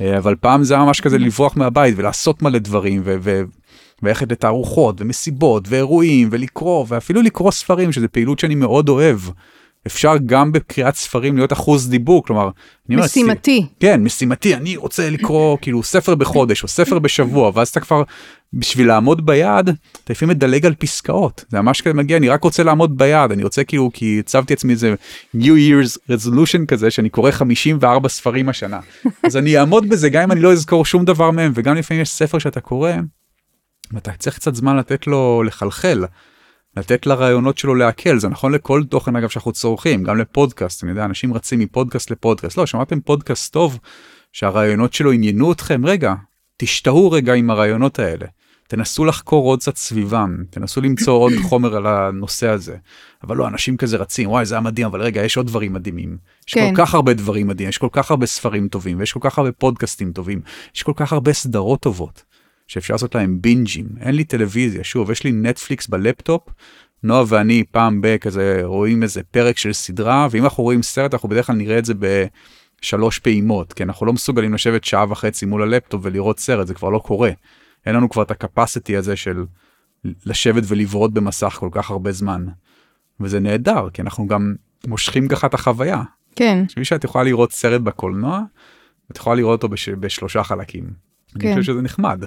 אה, 0.00 0.18
אבל 0.18 0.34
פעם 0.40 0.64
זה 0.64 0.76
ממש 0.76 1.00
כזה 1.00 1.18
לברוח 1.18 1.56
מהבית 1.56 1.94
ולעשות 1.98 2.42
מלא 2.42 2.58
דברים 2.58 3.02
וללכת 4.02 4.32
לתערוכות 4.32 5.00
ומסיבות 5.00 5.64
ואירועים 5.68 6.28
ולקרוא 6.32 6.84
ואפילו 6.88 7.22
לקרוא 7.22 7.50
ספרים 7.50 7.92
שזה 7.92 8.08
פעילות 8.08 8.38
שאני 8.38 8.54
מאוד 8.54 8.88
אוהב. 8.88 9.18
אפשר 9.86 10.14
גם 10.26 10.52
בקריאת 10.52 10.94
ספרים 10.94 11.36
להיות 11.36 11.52
אחוז 11.52 11.88
דיבור 11.88 12.24
כלומר 12.24 12.50
משימתי 12.88 13.56
אומר, 13.56 13.68
כן 13.80 14.02
משימתי 14.02 14.54
אני 14.54 14.76
רוצה 14.76 15.10
לקרוא 15.10 15.56
כאילו 15.62 15.82
ספר 15.82 16.14
בחודש 16.14 16.62
או 16.62 16.68
ספר 16.68 16.98
בשבוע 16.98 17.50
ואז 17.54 17.68
אתה 17.68 17.80
כבר 17.80 18.02
בשביל 18.52 18.88
לעמוד 18.88 19.26
ביעד 19.26 19.68
אתה 20.04 20.12
לפעמים 20.12 20.36
מדלג 20.36 20.66
על 20.66 20.74
פסקאות 20.74 21.44
זה 21.48 21.60
ממש 21.60 21.80
כזה 21.80 21.94
מגיע 21.94 22.16
אני 22.16 22.28
רק 22.28 22.44
רוצה 22.44 22.62
לעמוד 22.62 22.98
ביעד 22.98 23.32
אני 23.32 23.42
רוצה 23.42 23.64
כאילו 23.64 23.90
כי 23.94 24.18
הצבתי 24.20 24.52
עצמי 24.52 24.72
איזה 24.72 24.94
new 25.36 25.38
year's 25.38 26.12
resolution 26.12 26.66
כזה 26.68 26.90
שאני 26.90 27.08
קורא 27.08 27.30
54 27.30 28.08
ספרים 28.08 28.48
השנה 28.48 28.80
אז 29.26 29.36
אני 29.36 29.58
אעמוד 29.58 29.88
בזה 29.88 30.08
גם 30.08 30.22
אם 30.22 30.32
אני 30.32 30.40
לא 30.40 30.52
אזכור 30.52 30.84
שום 30.84 31.04
דבר 31.04 31.30
מהם 31.30 31.52
וגם 31.54 31.76
לפעמים 31.76 32.02
יש 32.02 32.10
ספר 32.10 32.38
שאתה 32.38 32.60
קורא. 32.60 32.92
ואתה 33.92 34.12
צריך 34.18 34.36
קצת 34.36 34.54
זמן 34.54 34.76
לתת 34.76 35.06
לו 35.06 35.42
לחלחל. 35.42 36.04
לתת 36.76 37.06
לרעיונות 37.06 37.58
שלו 37.58 37.74
להקל 37.74 38.18
זה 38.18 38.28
נכון 38.28 38.52
לכל 38.52 38.82
תוכן 38.84 39.16
אגב 39.16 39.28
שאנחנו 39.28 39.52
צורכים 39.52 40.04
גם 40.04 40.18
לפודקאסט 40.18 40.84
אני 40.84 40.90
יודע 40.90 41.04
אנשים 41.04 41.34
רצים 41.34 41.58
מפודקאסט 41.58 42.10
לפודקאסט. 42.10 42.58
לא 42.58 42.66
שמעתם 42.66 43.00
פודקאסט 43.00 43.52
טוב 43.52 43.78
שהרעיונות 44.32 44.92
שלו 44.92 45.12
עניינו 45.12 45.52
אתכם? 45.52 45.86
רגע 45.86 46.14
תשתהו 46.56 47.10
רגע 47.10 47.34
עם 47.34 47.50
הרעיונות 47.50 47.98
האלה. 47.98 48.26
תנסו 48.68 49.04
לחקור 49.04 49.46
עוד 49.46 49.60
קצת 49.60 49.76
סביבם 49.76 50.36
תנסו 50.50 50.80
למצוא 50.80 51.14
עוד 51.14 51.32
חומר 51.48 51.76
על 51.76 51.86
הנושא 51.86 52.48
הזה. 52.48 52.76
אבל 53.24 53.36
לא 53.36 53.48
אנשים 53.48 53.76
כזה 53.76 53.96
רצים 53.96 54.30
וואי 54.30 54.46
זה 54.46 54.54
היה 54.54 54.60
מדהים 54.60 54.86
אבל 54.86 55.02
רגע 55.02 55.24
יש 55.24 55.36
עוד 55.36 55.46
דברים 55.46 55.72
מדהימים. 55.72 56.16
יש 56.48 56.54
כן. 56.54 56.74
כל 56.74 56.82
כך 56.82 56.94
הרבה 56.94 57.14
דברים 57.14 57.46
מדהים 57.46 57.68
יש 57.68 57.78
כל 57.78 57.88
כך 57.92 58.10
הרבה 58.10 58.26
ספרים 58.26 58.68
טובים 58.68 58.98
ויש 58.98 59.12
כל 59.12 59.20
כך 59.22 59.38
הרבה 59.38 59.52
פודקאסטים 59.52 60.12
טובים 60.12 60.40
יש 60.74 60.82
כל 60.82 60.92
כך 60.96 61.12
הרבה 61.12 61.32
סדרות 61.32 61.80
טובות. 61.80 62.22
שאפשר 62.66 62.94
לעשות 62.94 63.14
להם 63.14 63.40
בינג'ים 63.40 63.86
אין 64.00 64.14
לי 64.14 64.24
טלוויזיה 64.24 64.84
שוב 64.84 65.10
יש 65.10 65.24
לי 65.24 65.32
נטפליקס 65.32 65.86
בלפטופ 65.86 66.48
נועה 67.02 67.24
ואני 67.28 67.64
פעם 67.70 68.00
בכזה 68.00 68.60
רואים 68.62 69.02
איזה 69.02 69.22
פרק 69.22 69.58
של 69.58 69.72
סדרה 69.72 70.28
ואם 70.30 70.44
אנחנו 70.44 70.62
רואים 70.64 70.82
סרט 70.82 71.14
אנחנו 71.14 71.28
בדרך 71.28 71.46
כלל 71.46 71.56
נראה 71.56 71.78
את 71.78 71.84
זה 71.84 71.94
בשלוש 71.94 73.18
פעימות 73.18 73.72
כי 73.72 73.82
אנחנו 73.82 74.06
לא 74.06 74.12
מסוגלים 74.12 74.54
לשבת 74.54 74.84
שעה 74.84 75.04
וחצי 75.08 75.46
מול 75.46 75.62
הלפטופ 75.62 76.00
ולראות 76.04 76.38
סרט 76.38 76.66
זה 76.66 76.74
כבר 76.74 76.90
לא 76.90 76.98
קורה. 76.98 77.30
אין 77.86 77.94
לנו 77.94 78.08
כבר 78.08 78.22
את 78.22 78.30
ה 78.30 78.37
capacity 78.37 78.96
הזה 78.96 79.16
של 79.16 79.44
לשבת 80.26 80.62
ולבהות 80.66 81.12
במסך 81.14 81.56
כל 81.60 81.68
כך 81.72 81.90
הרבה 81.90 82.12
זמן. 82.12 82.46
וזה 83.20 83.40
נהדר 83.40 83.88
כי 83.92 84.02
אנחנו 84.02 84.26
גם 84.26 84.54
מושכים 84.86 85.28
ככה 85.28 85.46
את 85.46 85.54
החוויה. 85.54 86.02
כן. 86.36 86.64
בשביל 86.68 86.84
שאת 86.84 87.04
יכולה 87.04 87.24
לראות 87.24 87.52
סרט 87.52 87.80
בקולנוע 87.80 88.42
את 89.10 89.16
יכולה 89.16 89.36
לראות 89.36 89.62
אותו 89.62 89.68
בש... 89.68 89.88
בשלושה 89.88 90.42
חלקים. 90.42 91.05
כן. 91.38 91.48
אני 91.48 91.60
חושב 91.60 91.72
שזה 91.72 91.82
נחמד. 91.82 92.24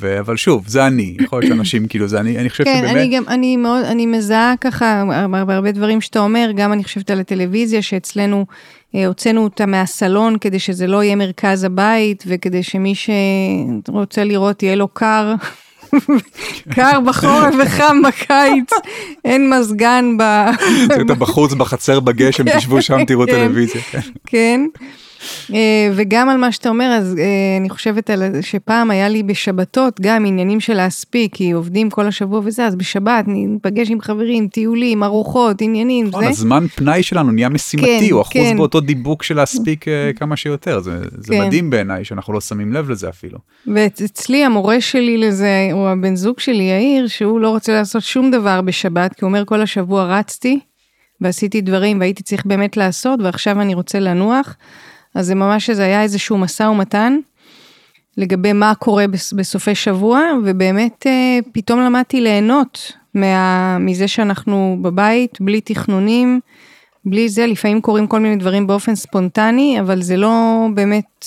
ו... 0.00 0.20
אבל 0.20 0.36
שוב 0.36 0.68
זה 0.68 0.86
אני 0.86 1.16
יכול 1.20 1.40
להיות 1.40 1.52
שאנשים 1.52 1.88
כאילו 1.88 2.08
זה 2.08 2.20
אני 2.20 2.38
אני 2.38 2.50
חושב 2.50 2.64
כן, 2.64 2.78
שבאמת. 2.78 2.96
אני 2.96 3.16
גם 3.16 3.22
אני 3.28 3.56
מאוד 3.56 3.84
אני 3.84 4.06
מזהה 4.06 4.54
ככה 4.60 5.04
הרבה, 5.12 5.54
הרבה 5.54 5.72
דברים 5.72 6.00
שאתה 6.00 6.18
אומר 6.18 6.50
גם 6.56 6.72
אני 6.72 6.84
חושבת 6.84 7.10
על 7.10 7.20
הטלוויזיה 7.20 7.82
שאצלנו 7.82 8.46
אה, 8.94 9.06
הוצאנו 9.06 9.44
אותה 9.44 9.66
מהסלון 9.66 10.38
כדי 10.40 10.58
שזה 10.58 10.86
לא 10.86 11.02
יהיה 11.02 11.16
מרכז 11.16 11.64
הבית 11.64 12.24
וכדי 12.26 12.62
שמי 12.62 12.94
שרוצה 12.94 14.24
לראות 14.24 14.62
יהיה 14.62 14.74
לו 14.74 14.88
קר. 14.88 15.34
קר 16.74 17.00
בחורף 17.00 17.54
וחם 17.62 18.02
בקיץ, 18.08 18.70
אין 19.24 19.50
מזגן 19.50 20.16
ב... 20.18 20.22
אתה 21.02 21.14
בחוץ 21.14 21.52
בחצר 21.52 22.00
בגשם, 22.00 22.44
תשבו 22.56 22.82
שם, 22.82 23.04
תראו 23.04 23.26
כן. 23.26 23.32
טלוויזיה. 23.32 23.82
כן. 24.26 24.60
אה, 25.54 25.90
וגם 25.94 26.28
על 26.28 26.36
מה 26.36 26.52
שאתה 26.52 26.68
אומר, 26.68 26.84
אז 26.84 27.16
אה, 27.18 27.24
אני 27.60 27.70
חושבת 27.70 28.10
על 28.10 28.22
שפעם 28.40 28.90
היה 28.90 29.08
לי 29.08 29.22
בשבתות 29.22 30.00
גם 30.00 30.26
עניינים 30.26 30.60
של 30.60 30.74
להספיק, 30.74 31.34
כי 31.34 31.50
עובדים 31.50 31.90
כל 31.90 32.06
השבוע 32.06 32.40
וזה, 32.44 32.66
אז 32.66 32.76
בשבת 32.76 33.24
ניפגש 33.26 33.90
עם 33.90 34.00
חברים, 34.00 34.48
טיולים, 34.48 35.02
ארוחות, 35.02 35.62
עניינים, 35.62 36.06
נכון, 36.06 36.24
זה. 36.24 36.30
הזמן 36.30 36.66
פנאי 36.74 37.02
שלנו 37.02 37.32
נהיה 37.32 37.48
משימתי, 37.48 38.00
כן, 38.00 38.12
הוא 38.12 38.22
אחוז 38.22 38.34
כן. 38.34 38.56
באותו 38.56 38.80
דיבוק 38.80 39.22
של 39.22 39.36
להספיק 39.36 39.88
אה, 39.88 40.10
כמה 40.16 40.36
שיותר, 40.36 40.80
זה, 40.80 40.98
זה 41.18 41.34
כן. 41.34 41.46
מדהים 41.46 41.70
בעיניי 41.70 42.04
שאנחנו 42.04 42.32
לא 42.32 42.40
שמים 42.40 42.72
לב 42.72 42.90
לזה 42.90 43.08
אפילו. 43.08 43.38
ואצלי 43.74 44.44
המורה 44.44 44.80
שלי 44.80 45.18
לזה, 45.18 45.68
הוא 45.72 45.88
הבן 45.88 46.16
זוג 46.16 46.40
שלי, 46.40 46.62
יאיר, 46.62 47.06
שהוא 47.06 47.40
לא 47.40 47.50
רוצה 47.50 47.72
לעשות 47.72 48.02
שום 48.02 48.30
דבר 48.30 48.60
בשבת, 48.60 49.14
כי 49.14 49.24
הוא 49.24 49.28
אומר 49.28 49.44
כל 49.44 49.60
השבוע 49.60 50.18
רצתי. 50.18 50.58
ועשיתי 51.20 51.60
דברים 51.60 52.00
והייתי 52.00 52.22
צריך 52.22 52.46
באמת 52.46 52.76
לעשות 52.76 53.20
ועכשיו 53.22 53.60
אני 53.60 53.74
רוצה 53.74 54.00
לנוח. 54.00 54.56
אז 55.14 55.26
זה 55.26 55.34
ממש, 55.34 55.70
זה 55.70 55.84
היה 55.84 56.02
איזשהו 56.02 56.38
משא 56.38 56.62
ומתן 56.62 57.18
לגבי 58.16 58.52
מה 58.52 58.74
קורה 58.74 59.04
בסופי 59.36 59.74
שבוע, 59.74 60.20
ובאמת 60.44 61.06
אה, 61.06 61.38
פתאום 61.52 61.80
למדתי 61.80 62.20
ליהנות 62.20 62.92
מה, 63.14 63.78
מזה 63.78 64.08
שאנחנו 64.08 64.78
בבית, 64.82 65.40
בלי 65.40 65.60
תכנונים, 65.60 66.40
בלי 67.04 67.28
זה, 67.28 67.46
לפעמים 67.46 67.80
קורים 67.80 68.06
כל 68.06 68.20
מיני 68.20 68.36
דברים 68.36 68.66
באופן 68.66 68.94
ספונטני, 68.94 69.80
אבל 69.80 70.02
זה 70.02 70.16
לא 70.16 70.66
באמת 70.74 71.24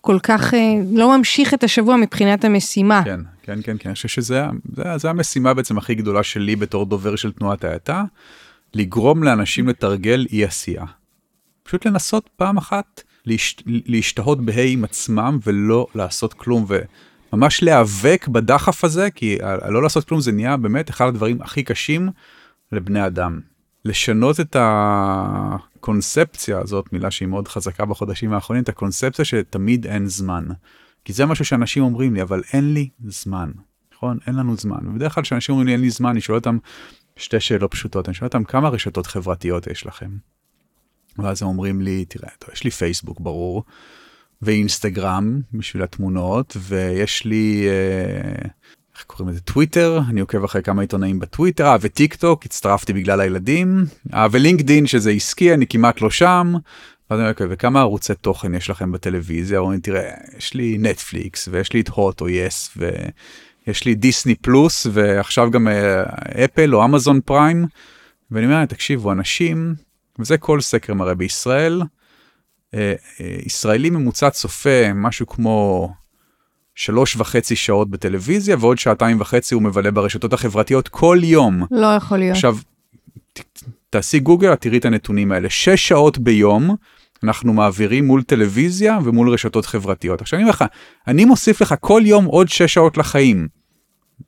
כל 0.00 0.18
כך, 0.22 0.54
אה, 0.54 0.74
לא 0.92 1.18
ממשיך 1.18 1.54
את 1.54 1.64
השבוע 1.64 1.96
מבחינת 1.96 2.44
המשימה. 2.44 3.02
כן, 3.04 3.20
כן, 3.42 3.58
כן, 3.62 3.76
כן, 3.78 3.88
אני 3.88 3.94
חושב 3.94 4.08
שזה 4.08 4.42
זה, 4.76 4.82
זה 4.96 5.10
המשימה 5.10 5.54
בעצם 5.54 5.78
הכי 5.78 5.94
גדולה 5.94 6.22
שלי 6.22 6.56
בתור 6.56 6.86
דובר 6.86 7.16
של 7.16 7.32
תנועת 7.32 7.64
ההאטה, 7.64 8.04
לגרום 8.74 9.22
לאנשים 9.22 9.68
לתרגל 9.68 10.26
אי 10.32 10.44
עשייה. 10.44 10.84
פשוט 11.68 11.86
לנסות 11.86 12.30
פעם 12.36 12.56
אחת 12.56 13.02
להשת, 13.26 13.62
להשתהות 13.66 14.44
בה' 14.44 14.62
עם 14.62 14.84
עצמם 14.84 15.38
ולא 15.44 15.86
לעשות 15.94 16.34
כלום 16.34 16.66
וממש 17.32 17.62
להיאבק 17.62 18.28
בדחף 18.28 18.84
הזה 18.84 19.10
כי 19.10 19.38
לא 19.68 19.82
לעשות 19.82 20.04
כלום 20.04 20.20
זה 20.20 20.32
נהיה 20.32 20.56
באמת 20.56 20.90
אחד 20.90 21.06
הדברים 21.06 21.42
הכי 21.42 21.62
קשים 21.62 22.08
לבני 22.72 23.06
אדם. 23.06 23.40
לשנות 23.84 24.40
את 24.40 24.56
הקונספציה 24.60 26.58
הזאת 26.58 26.92
מילה 26.92 27.10
שהיא 27.10 27.28
מאוד 27.28 27.48
חזקה 27.48 27.84
בחודשים 27.84 28.32
האחרונים 28.32 28.62
את 28.62 28.68
הקונספציה 28.68 29.24
שתמיד 29.24 29.86
אין 29.86 30.06
זמן. 30.06 30.44
כי 31.04 31.12
זה 31.12 31.26
משהו 31.26 31.44
שאנשים 31.44 31.82
אומרים 31.82 32.14
לי 32.14 32.22
אבל 32.22 32.42
אין 32.52 32.74
לי 32.74 32.88
זמן. 33.08 33.50
נכון 33.94 34.18
אין 34.26 34.34
לנו 34.34 34.56
זמן 34.56 34.86
ובדרך 34.86 35.14
כלל 35.14 35.24
כשאנשים 35.24 35.52
אומרים 35.52 35.66
לי 35.66 35.72
אין 35.72 35.80
לי 35.80 35.90
זמן 35.90 36.10
אני 36.10 36.20
שואל 36.20 36.38
אותם 36.38 36.58
שתי 37.16 37.40
שאלות 37.40 37.70
פשוטות 37.70 38.08
אני 38.08 38.14
שואל 38.14 38.26
אותם 38.26 38.44
כמה 38.44 38.68
רשתות 38.68 39.06
חברתיות 39.06 39.66
יש 39.66 39.86
לכם. 39.86 40.10
ואז 41.18 41.42
הם 41.42 41.48
אומרים 41.48 41.80
לי, 41.82 42.04
תראה, 42.04 42.30
טוב, 42.38 42.50
יש 42.52 42.64
לי 42.64 42.70
פייסבוק 42.70 43.20
ברור, 43.20 43.64
ואינסטגרם 44.42 45.40
בשביל 45.52 45.82
התמונות, 45.82 46.56
ויש 46.60 47.24
לי, 47.24 47.66
אה, 47.68 48.48
איך 48.94 49.04
קוראים 49.06 49.28
לזה, 49.34 49.40
טוויטר, 49.40 50.00
אני 50.08 50.20
עוקב 50.20 50.44
אחרי 50.44 50.62
כמה 50.62 50.82
עיתונאים 50.82 51.18
בטוויטר, 51.18 51.66
אה, 51.66 51.76
וטיק 51.80 52.14
טוק, 52.14 52.44
הצטרפתי 52.44 52.92
בגלל 52.92 53.20
הילדים, 53.20 53.84
אה, 54.14 54.26
ולינקדין 54.30 54.86
שזה 54.86 55.10
עסקי, 55.10 55.54
אני 55.54 55.66
כמעט 55.66 56.00
לא 56.00 56.10
שם. 56.10 56.54
ואז 57.10 57.20
אני 57.20 57.28
אומר, 57.40 57.52
וכמה 57.52 57.80
ערוצי 57.80 58.14
תוכן 58.14 58.54
יש 58.54 58.70
לכם 58.70 58.92
בטלוויזיה? 58.92 59.58
אומרים, 59.58 59.80
תראה, 59.80 60.10
יש 60.38 60.54
לי 60.54 60.78
נטפליקס, 60.78 61.48
ויש 61.52 61.72
לי 61.72 61.80
את 61.80 61.88
הוט 61.88 62.20
או 62.20 62.28
יס, 62.28 62.76
ויש 62.76 63.84
לי 63.84 63.94
דיסני 63.94 64.34
פלוס, 64.34 64.86
ועכשיו 64.92 65.50
גם 65.50 65.68
אפל 66.44 66.74
או 66.74 66.84
אמזון 66.84 67.20
פריים. 67.24 67.66
ואני 68.30 68.46
אומר, 68.46 68.64
תקשיבו, 68.64 69.12
אנשים 69.12 69.74
וזה 70.18 70.38
כל 70.38 70.60
סקר 70.60 70.94
מראה 70.94 71.14
בישראל. 71.14 71.82
אה, 72.74 72.94
אה, 73.20 73.36
ישראלי 73.46 73.90
ממוצע 73.90 74.30
צופה 74.30 74.92
משהו 74.94 75.26
כמו 75.26 75.88
שלוש 76.74 77.16
וחצי 77.16 77.56
שעות 77.56 77.90
בטלוויזיה 77.90 78.56
ועוד 78.60 78.78
שעתיים 78.78 79.20
וחצי 79.20 79.54
הוא 79.54 79.62
מבלה 79.62 79.90
ברשתות 79.90 80.32
החברתיות 80.32 80.88
כל 80.88 81.18
יום. 81.22 81.62
לא 81.70 81.86
יכול 81.86 82.18
להיות. 82.18 82.34
עכשיו, 82.34 82.56
תעשי 83.90 84.18
גוגל, 84.18 84.52
את 84.52 84.60
תראי 84.60 84.78
את 84.78 84.84
הנתונים 84.84 85.32
האלה. 85.32 85.50
שש 85.50 85.88
שעות 85.88 86.18
ביום 86.18 86.76
אנחנו 87.22 87.52
מעבירים 87.52 88.06
מול 88.06 88.22
טלוויזיה 88.22 88.98
ומול 89.04 89.30
רשתות 89.30 89.66
חברתיות. 89.66 90.20
עכשיו 90.20 90.36
אני 90.36 90.44
אומר 90.44 90.50
לך, 90.50 90.64
אני 91.06 91.24
מוסיף 91.24 91.60
לך 91.60 91.74
כל 91.80 92.02
יום 92.04 92.24
עוד 92.24 92.48
שש 92.48 92.74
שעות 92.74 92.96
לחיים. 92.96 93.48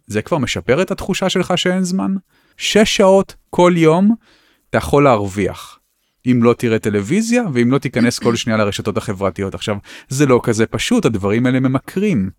זה 0.07 0.23
כבר 0.23 0.39
משפר 0.39 0.83
את 0.83 0.91
התחושה 0.91 1.29
שלך 1.29 1.53
שאין 1.57 1.85
זמן? 1.85 2.15
שש 2.57 2.97
שעות 2.97 3.35
כל 3.51 3.73
יום 3.77 4.15
אתה 4.71 4.79
יכול 4.79 5.05
להרוויח. 5.05 5.80
אם 6.27 6.43
לא 6.43 6.53
תראה 6.53 6.79
טלוויזיה 6.79 7.43
ואם 7.53 7.71
לא 7.71 7.79
תיכנס 7.79 8.19
כל 8.19 8.37
שנייה 8.37 8.59
לרשתות 8.59 8.97
החברתיות. 8.97 9.55
עכשיו, 9.55 9.77
זה 10.09 10.27
לא 10.27 10.41
כזה 10.43 10.67
פשוט, 10.67 11.05
הדברים 11.05 11.47
האלה 11.47 11.61
ממכרים. 11.61 12.31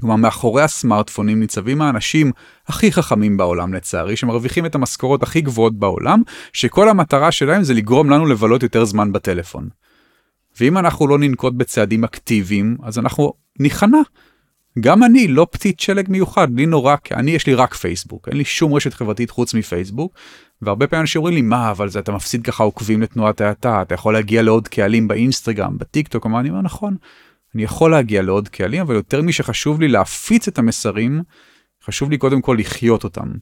כלומר, 0.00 0.16
מאחורי 0.16 0.62
הסמארטפונים 0.62 1.40
ניצבים 1.40 1.82
האנשים 1.82 2.32
הכי 2.66 2.92
חכמים 2.92 3.36
בעולם 3.36 3.74
לצערי, 3.74 4.16
שמרוויחים 4.16 4.66
את 4.66 4.74
המשכורות 4.74 5.22
הכי 5.22 5.40
גבוהות 5.40 5.78
בעולם, 5.78 6.22
שכל 6.52 6.88
המטרה 6.88 7.32
שלהם 7.32 7.62
זה 7.62 7.74
לגרום 7.74 8.10
לנו 8.10 8.26
לבלות 8.26 8.62
יותר 8.62 8.84
זמן 8.84 9.12
בטלפון. 9.12 9.68
ואם 10.60 10.78
אנחנו 10.78 11.06
לא 11.06 11.18
ננקוט 11.18 11.54
בצעדים 11.54 12.04
אקטיביים, 12.04 12.76
אז 12.82 12.98
אנחנו 12.98 13.32
ניכנע. 13.58 13.98
גם 14.80 15.04
אני 15.04 15.28
לא 15.28 15.46
פתית 15.50 15.80
שלג 15.80 16.10
מיוחד, 16.10 16.48
לי 16.56 16.66
נורא, 16.66 16.96
אני 17.12 17.30
יש 17.30 17.46
לי 17.46 17.54
רק 17.54 17.74
פייסבוק, 17.74 18.28
אין 18.28 18.36
לי 18.36 18.44
שום 18.44 18.74
רשת 18.74 18.94
חברתית 18.94 19.30
חוץ 19.30 19.54
מפייסבוק, 19.54 20.14
והרבה 20.62 20.86
פעמים 20.86 21.00
אנשים 21.00 21.18
אומרים 21.18 21.34
לי 21.34 21.42
מה 21.42 21.70
אבל 21.70 21.88
זה 21.88 21.98
אתה 21.98 22.12
מפסיד 22.12 22.42
ככה 22.42 22.64
עוקבים 22.64 23.02
לתנועת 23.02 23.40
האטה 23.40 23.82
אתה 23.82 23.94
יכול 23.94 24.14
להגיע 24.14 24.42
לעוד 24.42 24.68
קהלים 24.68 25.08
באינסטגרם 25.08 25.78
בטיק 25.78 26.08
טוק 26.08 26.26
אני 26.26 26.48
אומר 26.48 26.60
נכון 26.62 26.96
אני 27.54 27.62
יכול 27.62 27.90
להגיע 27.90 28.22
לעוד 28.22 28.48
קהלים 28.48 28.80
אבל 28.80 28.94
יותר 28.94 29.22
משחשוב 29.22 29.80
לי 29.80 29.88
להפיץ 29.88 30.48
את 30.48 30.58
המסרים 30.58 31.22
חשוב 31.86 32.10
לי 32.10 32.18
קודם 32.18 32.40
כל 32.40 32.56
לחיות 32.58 33.04
אותם. 33.04 33.32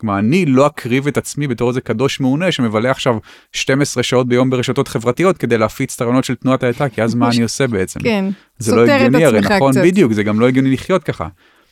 כלומר 0.00 0.18
אני 0.18 0.46
לא 0.46 0.66
אקריב 0.66 1.06
את 1.06 1.16
עצמי 1.16 1.46
בתור 1.46 1.68
איזה 1.68 1.80
קדוש 1.80 2.20
מעונה 2.20 2.52
שמבלה 2.52 2.90
עכשיו 2.90 3.16
12 3.52 4.02
שעות 4.02 4.28
ביום 4.28 4.50
ברשתות 4.50 4.88
חברתיות 4.88 5.38
כדי 5.38 5.58
להפיץ 5.58 5.94
את 5.94 6.00
הרעיונות 6.00 6.24
של 6.24 6.34
תנועת 6.34 6.62
האטה 6.62 6.88
כי 6.88 7.02
אז 7.02 7.14
מה 7.14 7.28
אני 7.28 7.42
עושה 7.42 7.66
בעצם. 7.66 8.00
כן. 8.00 8.24
זה 8.58 8.76
לא 8.76 8.86
הגיוני 8.86 9.24
הרי 9.24 9.40
נכון 9.40 9.72
קצת. 9.72 9.80
בדיוק 9.82 10.12
זה 10.12 10.22
גם 10.22 10.40
לא 10.40 10.48
הגיוני 10.48 10.72
לחיות 10.72 11.04
ככה. 11.04 11.28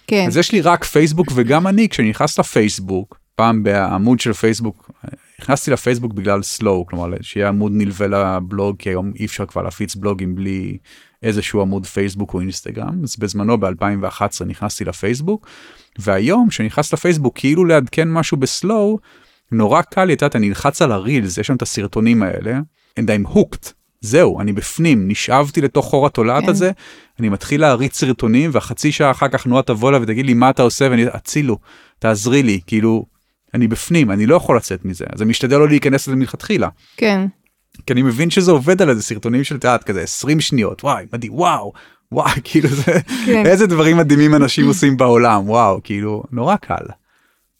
כן. 0.06 0.24
אז 0.26 0.36
יש 0.36 0.52
לי 0.52 0.60
רק 0.60 0.84
פייסבוק 0.84 1.26
וגם 1.34 1.66
אני 1.66 1.88
כשאני 1.88 2.10
נכנס 2.10 2.38
לפייסבוק 2.38 3.18
פעם 3.36 3.62
בעמוד 3.62 4.20
של 4.20 4.32
פייסבוק, 4.32 4.90
נכנסתי 5.40 5.70
לפייסבוק 5.70 6.12
בגלל 6.12 6.42
סלואו, 6.42 6.86
כלומר 6.86 7.06
שיהיה 7.20 7.48
עמוד 7.48 7.72
נלווה 7.74 8.06
לבלוג, 8.06 8.76
כי 8.78 8.88
היום 8.88 9.12
אי 9.18 9.24
אפשר 9.24 9.46
כבר 9.46 9.62
להפיץ 9.62 9.94
בלוגים 9.94 10.34
בלי 10.34 10.78
איזשהו 11.22 11.60
עמוד 11.60 11.86
פייסבוק 11.86 12.34
או 12.34 12.40
אינסטגרם, 12.40 13.00
אז 13.02 13.16
בזמנו 13.18 13.60
ב-2011 13.60 14.44
נכנסתי 14.46 14.84
לפייסבוק, 14.84 15.46
והיום 15.98 16.48
כשנכנס 16.48 16.92
לפייסבוק 16.92 17.38
כאילו 17.38 17.64
לעדכן 17.64 18.12
משהו 18.12 18.36
בסלואו, 18.36 18.98
נורא 19.52 19.82
קל 19.82 20.04
לי, 20.04 20.12
את 20.12 20.22
יודעת, 20.22 20.36
אני 20.36 20.48
נלחץ 20.48 20.82
על 20.82 20.92
הרילס, 20.92 21.38
יש 21.38 21.46
שם 21.46 21.56
את 21.56 21.62
הסרטונים 21.62 22.22
האלה, 22.22 22.58
and 23.00 23.02
I'm 23.02 23.28
hooked. 23.34 23.72
זהו, 24.00 24.40
אני 24.40 24.52
בפנים, 24.52 25.08
נשאבתי 25.08 25.60
לתוך 25.60 25.86
חור 25.86 26.06
התולעת 26.06 26.44
כן. 26.44 26.50
הזה, 26.50 26.70
אני 27.20 27.28
מתחיל 27.28 27.60
להריץ 27.60 27.96
סרטונים, 27.98 28.50
והחצי 28.52 28.92
שעה 28.92 29.10
אחר 29.10 29.28
כך 29.28 29.46
נועה 29.46 29.62
תבוא 29.62 29.92
לה 29.92 29.98
ותגיד 30.02 30.26
לי 30.26 30.34
מה 30.34 30.50
אתה 30.50 30.62
עושה, 30.62 30.88
ואני, 30.90 31.04
אצילו, 31.08 31.58
תעזרי 31.98 32.42
לי, 32.42 32.60
כאילו, 32.66 33.06
אני 33.56 33.68
בפנים, 33.68 34.10
אני 34.10 34.26
לא 34.26 34.36
יכול 34.36 34.56
לצאת 34.56 34.84
מזה, 34.84 35.04
אז 35.12 35.22
אני 35.22 35.30
משתדל 35.30 35.56
לא 35.58 35.68
להיכנס 35.68 36.08
לזה 36.08 36.16
מלכתחילה. 36.16 36.68
כן. 36.96 37.26
כי 37.86 37.92
אני 37.92 38.02
מבין 38.02 38.30
שזה 38.30 38.50
עובד 38.50 38.82
על 38.82 38.90
איזה 38.90 39.02
סרטונים 39.02 39.44
של 39.44 39.58
תיאט 39.58 39.84
כזה 39.84 40.02
20 40.02 40.40
שניות, 40.40 40.84
וואי, 40.84 41.04
מדהים, 41.12 41.34
וואו, 41.34 41.72
וואי, 42.12 42.32
כאילו 42.44 42.68
זה, 42.68 43.00
כן. 43.26 43.46
איזה 43.46 43.66
דברים 43.66 43.96
מדהימים 43.96 44.34
אנשים 44.34 44.66
עושים 44.66 44.96
בעולם, 44.96 45.48
וואו, 45.48 45.80
כאילו, 45.84 46.22
נורא 46.32 46.56
קל. 46.56 46.84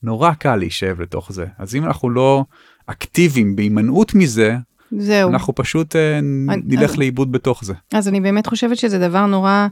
נורא 0.02 0.32
קל 0.32 0.56
להישב 0.56 1.00
לתוך 1.00 1.32
זה. 1.32 1.46
אז 1.59 1.74
אם 1.74 1.85
אנחנו 1.85 2.11
לא 2.11 2.44
אקטיביים 2.87 3.56
בהימנעות 3.56 4.14
מזה, 4.14 4.56
זהו. 4.98 5.30
אנחנו 5.30 5.54
פשוט 5.54 5.96
אה, 5.96 6.18
אני, 6.18 6.62
נלך 6.64 6.90
אני, 6.90 6.98
לאיבוד 6.98 7.32
בתוך 7.32 7.64
זה. 7.64 7.74
אז 7.92 8.09
אני 8.09 8.20
באמת 8.20 8.46
חושבת 8.46 8.76
שזה 8.76 9.09
דבר 9.09 9.26
נורא, 9.26 9.66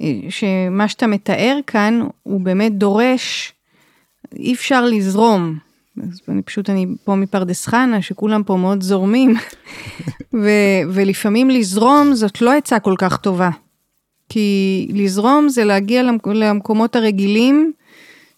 אה, 0.00 0.12
שמה 0.28 0.88
שאתה 0.88 1.06
מתאר 1.06 1.58
כאן, 1.66 2.00
הוא 2.22 2.40
באמת 2.40 2.78
דורש 2.78 3.52
אי 4.36 4.54
אפשר 4.54 4.84
לזרום. 4.84 5.58
אז 6.02 6.20
אני 6.28 6.42
פשוט, 6.42 6.70
אני 6.70 6.86
פה 7.04 7.14
מפרדס 7.14 7.66
חנה, 7.66 8.02
שכולם 8.02 8.42
פה 8.42 8.56
מאוד 8.56 8.82
זורמים, 8.82 9.34
ו- 10.42 10.48
ולפעמים 10.92 11.50
לזרום 11.50 12.14
זאת 12.14 12.42
לא 12.42 12.52
עצה 12.52 12.78
כל 12.78 12.94
כך 12.98 13.16
טובה. 13.16 13.50
כי 14.28 14.88
לזרום 14.94 15.48
זה 15.48 15.64
להגיע 15.64 16.02
למק- 16.02 16.26
למקומות 16.26 16.96
הרגילים, 16.96 17.72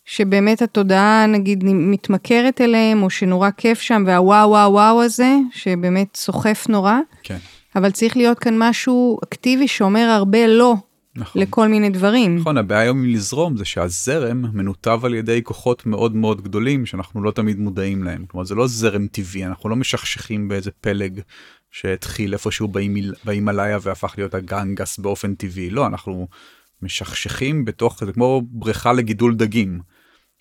שבאמת 0.05 0.63
התודעה 0.63 1.27
נגיד 1.27 1.65
מתמכרת 1.65 2.61
אליהם, 2.61 3.03
או 3.03 3.11
שנורא 3.11 3.51
כיף 3.57 3.81
שם, 3.81 4.05
והוואו 4.07 4.49
וואו 4.51 4.73
וואו 4.73 5.03
הזה, 5.03 5.35
שבאמת 5.53 6.09
סוחף 6.17 6.67
נורא. 6.69 6.99
כן. 7.23 7.37
אבל 7.77 7.91
צריך 7.91 8.17
להיות 8.17 8.39
כאן 8.39 8.55
משהו 8.59 9.19
אקטיבי 9.25 9.69
שאומר 9.69 10.01
הרבה 10.11 10.47
לא. 10.47 10.75
נכון. 11.17 11.43
לכל 11.43 11.69
מיני 11.69 11.91
דברים. 11.91 12.37
נכון, 12.37 12.57
הבעיה 12.57 12.81
היום 12.81 12.99
עם 12.99 13.05
לזרום 13.05 13.57
זה 13.57 13.65
שהזרם 13.65 14.45
מנותב 14.53 15.01
על 15.05 15.15
ידי 15.15 15.41
כוחות 15.45 15.87
מאוד 15.87 16.17
מאוד 16.17 16.43
גדולים 16.43 16.87
שאנחנו 16.87 17.23
לא 17.23 17.31
תמיד 17.31 17.59
מודעים 17.59 18.03
להם. 18.03 18.27
כלומר 18.27 18.45
זה 18.45 18.55
לא 18.55 18.67
זרם 18.67 19.07
טבעי, 19.07 19.47
אנחנו 19.47 19.69
לא 19.69 19.77
משכשכים 19.77 20.49
באיזה 20.49 20.71
פלג 20.81 21.21
שהתחיל 21.71 22.33
איפשהו 22.33 22.69
בהימאליה 23.25 23.79
והפך 23.83 24.15
להיות 24.17 24.35
הגנגס 24.35 24.99
באופן 24.99 25.35
טבעי. 25.35 25.71
לא, 25.71 25.87
אנחנו 25.87 26.29
משכשכים 26.83 27.65
בתוך, 27.65 28.05
זה 28.05 28.13
כמו 28.13 28.43
בריכה 28.45 28.93
לגידול 28.93 29.35
דגים, 29.35 29.81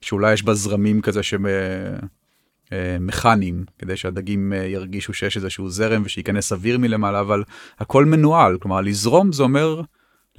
שאולי 0.01 0.33
יש 0.33 0.43
בה 0.43 0.53
זרמים 0.53 1.01
כזה 1.01 1.23
שהם 1.23 1.45
אה, 2.71 2.97
מכניים, 2.99 3.65
כדי 3.79 3.97
שהדגים 3.97 4.53
אה, 4.53 4.57
ירגישו 4.57 5.13
שיש 5.13 5.37
איזשהו 5.37 5.69
זרם 5.69 6.01
ושייכנס 6.05 6.51
אוויר 6.51 6.77
מלמעלה, 6.77 7.19
אבל 7.19 7.43
הכל 7.79 8.05
מנוהל, 8.05 8.57
כלומר 8.57 8.81
לזרום 8.81 9.31
זה 9.31 9.43
אומר 9.43 9.81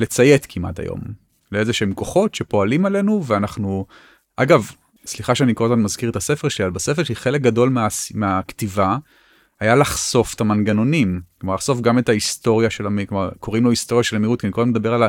לציית 0.00 0.46
כמעט 0.48 0.78
היום 0.78 1.00
לאיזה 1.52 1.72
שהם 1.72 1.94
כוחות 1.94 2.34
שפועלים 2.34 2.86
עלינו 2.86 3.24
ואנחנו 3.26 3.86
אגב 4.36 4.70
סליחה 5.06 5.34
שאני 5.34 5.54
כל 5.54 5.64
הזמן 5.64 5.82
מזכיר 5.82 6.10
את 6.10 6.16
הספר 6.16 6.48
שלי 6.48 6.64
אבל 6.64 6.74
בספר 6.74 7.04
שלי 7.04 7.14
חלק 7.14 7.40
גדול 7.40 7.68
מה, 7.68 7.88
מהכתיבה 8.14 8.96
היה 9.60 9.74
לחשוף 9.74 10.34
את 10.34 10.40
המנגנונים, 10.40 11.20
כלומר 11.40 11.54
לחשוף 11.54 11.80
גם 11.80 11.98
את 11.98 12.08
ההיסטוריה 12.08 12.70
של 12.70 12.86
המהירות, 12.86 13.08
כלומר 13.08 13.30
קוראים 13.40 13.64
לו 13.64 13.70
היסטוריה 13.70 14.04
של 14.04 14.16
המהירות, 14.16 14.40
כי 14.40 14.46
אני 14.46 14.52
קודם 14.52 14.68
מדבר 14.68 14.94
על 14.94 15.02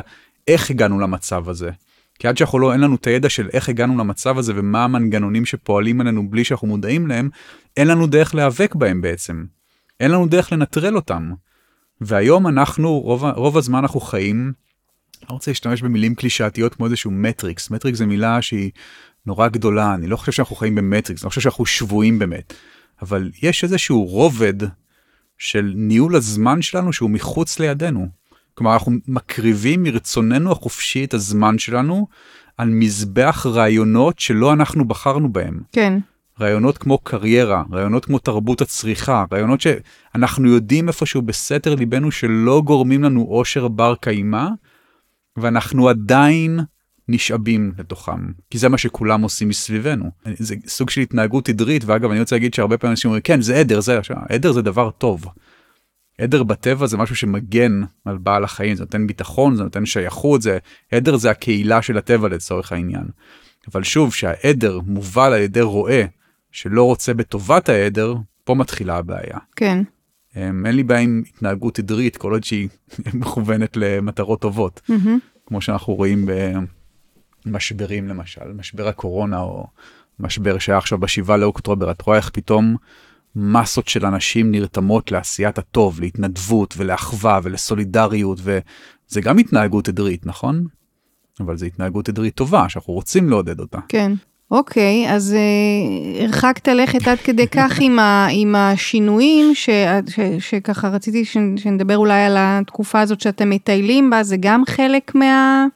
איך 0.48 0.70
הגענו 0.70 1.00
למצב 1.00 1.48
הזה. 1.48 1.70
כי 2.18 2.28
עד 2.28 2.36
שאנחנו 2.36 2.58
לא, 2.58 2.72
אין 2.72 2.80
לנו 2.80 2.94
את 2.94 3.06
הידע 3.06 3.28
של 3.28 3.48
איך 3.52 3.68
הגענו 3.68 3.98
למצב 3.98 4.38
הזה 4.38 4.52
ומה 4.56 4.84
המנגנונים 4.84 5.46
שפועלים 5.46 6.00
עלינו 6.00 6.30
בלי 6.30 6.44
שאנחנו 6.44 6.68
מודעים 6.68 7.06
להם, 7.06 7.30
אין 7.76 7.88
לנו 7.88 8.06
דרך 8.06 8.34
להיאבק 8.34 8.74
בהם 8.74 9.00
בעצם. 9.00 9.44
אין 10.00 10.10
לנו 10.10 10.26
דרך 10.26 10.52
לנטרל 10.52 10.96
אותם. 10.96 11.32
והיום 12.00 12.46
אנחנו, 12.46 12.98
רוב, 12.98 13.24
רוב 13.24 13.58
הזמן 13.58 13.78
אנחנו 13.78 14.00
חיים, 14.00 14.52
לא 15.30 15.34
רוצה 15.34 15.50
להשתמש 15.50 15.82
במילים 15.82 16.14
קלישאתיות 16.14 16.74
כמו 16.74 16.86
איזשהו 16.86 17.10
מטריקס, 17.10 17.70
מטריקס 17.70 17.98
זה 17.98 18.06
מילה 18.06 18.42
שהיא 18.42 18.70
נורא 19.26 19.48
גדולה, 19.48 19.94
אני 19.94 20.06
לא 20.06 20.16
חושב 20.16 20.32
שאנחנו 20.32 20.56
חיים 20.56 20.74
במטריקס, 20.74 21.22
אני 21.22 21.26
לא 21.26 21.28
חושב 21.28 21.40
שאנחנו 21.40 21.66
שבויים 21.66 22.18
באמת, 22.18 22.54
אבל 23.02 23.30
יש 23.42 23.64
איזשהו 23.64 24.04
רובד 24.04 24.54
של 25.38 25.72
ניהול 25.76 26.16
הזמן 26.16 26.62
שלנו 26.62 26.92
שהוא 26.92 27.10
מחוץ 27.10 27.58
לידינו. 27.58 28.08
כלומר 28.54 28.72
אנחנו 28.72 28.92
מקריבים 29.08 29.82
מרצוננו 29.82 30.52
החופשי 30.52 31.04
את 31.04 31.14
הזמן 31.14 31.58
שלנו 31.58 32.06
על 32.58 32.68
מזבח 32.68 33.46
רעיונות 33.46 34.18
שלא 34.18 34.52
אנחנו 34.52 34.88
בחרנו 34.88 35.32
בהם. 35.32 35.60
כן. 35.72 35.98
רעיונות 36.40 36.78
כמו 36.78 36.98
קריירה, 36.98 37.62
רעיונות 37.72 38.04
כמו 38.04 38.18
תרבות 38.18 38.60
הצריכה, 38.60 39.24
רעיונות 39.32 39.60
שאנחנו 39.60 40.48
יודעים 40.48 40.88
איפשהו 40.88 41.22
בסתר 41.22 41.74
ליבנו 41.74 42.10
שלא 42.10 42.62
גורמים 42.64 43.04
לנו 43.04 43.26
אושר 43.30 43.68
בר 43.68 43.94
קיימא, 44.00 44.46
ואנחנו 45.36 45.88
עדיין 45.88 46.60
נשאבים 47.08 47.72
לתוכם, 47.78 48.32
כי 48.50 48.58
זה 48.58 48.68
מה 48.68 48.78
שכולם 48.78 49.22
עושים 49.22 49.48
מסביבנו. 49.48 50.10
זה 50.38 50.54
סוג 50.66 50.90
של 50.90 51.00
התנהגות 51.00 51.48
עדרית, 51.48 51.84
ואגב, 51.84 52.10
אני 52.10 52.20
רוצה 52.20 52.36
להגיד 52.36 52.54
שהרבה 52.54 52.78
פעמים 52.78 52.92
אנשים 52.92 53.08
אומרים, 53.08 53.22
כן, 53.22 53.40
זה 53.40 53.56
עדר, 53.56 53.80
זה, 53.80 53.98
עדר 54.28 54.52
זה 54.52 54.62
דבר 54.62 54.90
טוב. 54.90 55.24
עדר 56.18 56.42
בטבע 56.42 56.86
זה 56.86 56.96
משהו 56.96 57.16
שמגן 57.16 57.80
על 58.04 58.18
בעל 58.18 58.44
החיים, 58.44 58.74
זה 58.74 58.82
נותן 58.82 59.06
ביטחון, 59.06 59.56
זה 59.56 59.62
נותן 59.62 59.86
שייכות, 59.86 60.42
זה, 60.42 60.58
עדר 60.92 61.16
זה 61.16 61.30
הקהילה 61.30 61.82
של 61.82 61.98
הטבע 61.98 62.28
לצורך 62.28 62.72
העניין. 62.72 63.04
אבל 63.72 63.82
שוב, 63.82 64.14
שהעדר 64.14 64.80
מובל 64.86 65.32
על 65.32 65.40
ידי 65.40 65.60
רועה 65.60 66.02
שלא 66.52 66.82
רוצה 66.82 67.14
בטובת 67.14 67.68
העדר, 67.68 68.14
פה 68.44 68.54
מתחילה 68.54 68.96
הבעיה. 68.96 69.38
כן. 69.56 69.82
אין 70.36 70.76
לי 70.76 70.82
בעיה 70.82 71.00
עם 71.00 71.22
התנהגות 71.28 71.78
עדרית, 71.78 72.16
כל 72.16 72.32
עוד 72.32 72.44
שהיא 72.44 72.68
מכוונת 73.14 73.76
למטרות 73.76 74.40
טובות. 74.40 74.80
Mm-hmm. 74.88 75.08
כמו 75.46 75.60
שאנחנו 75.60 75.94
רואים 75.94 76.28
במשברים 77.46 78.08
למשל, 78.08 78.52
משבר 78.54 78.88
הקורונה 78.88 79.40
או 79.40 79.66
משבר 80.20 80.58
שהיה 80.58 80.78
עכשיו 80.78 80.98
בשבעה 80.98 81.36
לאוקטובר, 81.36 81.90
את 81.90 82.02
רואה 82.02 82.16
איך 82.16 82.30
פתאום 82.30 82.76
מסות 83.36 83.88
של 83.88 84.06
אנשים 84.06 84.50
נרתמות 84.50 85.12
לעשיית 85.12 85.58
הטוב, 85.58 86.00
להתנדבות 86.00 86.74
ולאחווה 86.76 87.40
ולסולידריות, 87.42 88.38
וזה 88.42 89.20
גם 89.20 89.38
התנהגות 89.38 89.88
עדרית, 89.88 90.26
נכון? 90.26 90.64
אבל 91.40 91.56
זו 91.56 91.66
התנהגות 91.66 92.08
עדרית 92.08 92.34
טובה, 92.34 92.68
שאנחנו 92.68 92.92
רוצים 92.92 93.30
לעודד 93.30 93.60
אותה. 93.60 93.78
כן. 93.88 94.12
אוקיי, 94.52 95.14
אז 95.14 95.34
אה, 95.34 96.24
הרחקת 96.24 96.68
לכת 96.68 97.08
עד 97.08 97.18
כדי 97.18 97.48
כך 97.48 97.78
עם, 97.80 97.98
ה, 97.98 98.26
עם 98.30 98.54
השינויים, 98.54 99.54
ש, 99.54 99.70
ש, 100.08 100.20
שככה 100.38 100.88
רציתי 100.88 101.24
ש, 101.24 101.36
שנדבר 101.56 101.96
אולי 101.96 102.24
על 102.24 102.36
התקופה 102.38 103.00
הזאת 103.00 103.20
שאתם 103.20 103.50
מטיילים 103.50 104.10
בה, 104.10 104.22
זה 104.22 104.36
גם 104.40 104.62
חלק 104.66 105.14
מה... 105.14 105.66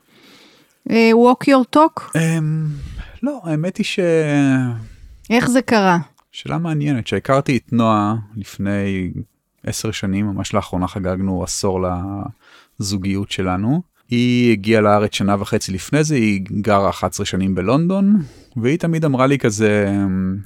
אה, 0.90 1.10
walk 1.12 1.48
your 1.48 1.76
talk? 1.76 2.00
Um, 2.00 2.12
לא, 3.22 3.40
האמת 3.44 3.76
היא 3.76 3.86
ש... 3.86 3.98
איך 5.30 5.50
זה 5.50 5.62
קרה? 5.62 5.98
שאלה 6.32 6.58
מעניינת, 6.58 7.06
שהכרתי 7.06 7.56
את 7.56 7.72
נועה 7.72 8.14
לפני 8.36 9.10
עשר 9.66 9.90
שנים, 9.90 10.26
ממש 10.26 10.54
לאחרונה 10.54 10.88
חגגנו 10.88 11.42
עשור 11.44 11.80
לזוגיות 12.80 13.30
שלנו. 13.30 13.82
היא 14.10 14.52
הגיעה 14.52 14.80
לארץ 14.80 15.14
שנה 15.14 15.36
וחצי 15.38 15.72
לפני 15.72 16.04
זה, 16.04 16.14
היא 16.14 16.40
גרה 16.60 16.88
11 16.88 17.26
שנים 17.26 17.54
בלונדון, 17.54 18.22
והיא 18.56 18.78
תמיד 18.78 19.04
אמרה 19.04 19.26
לי 19.26 19.38
כזה, 19.38 19.94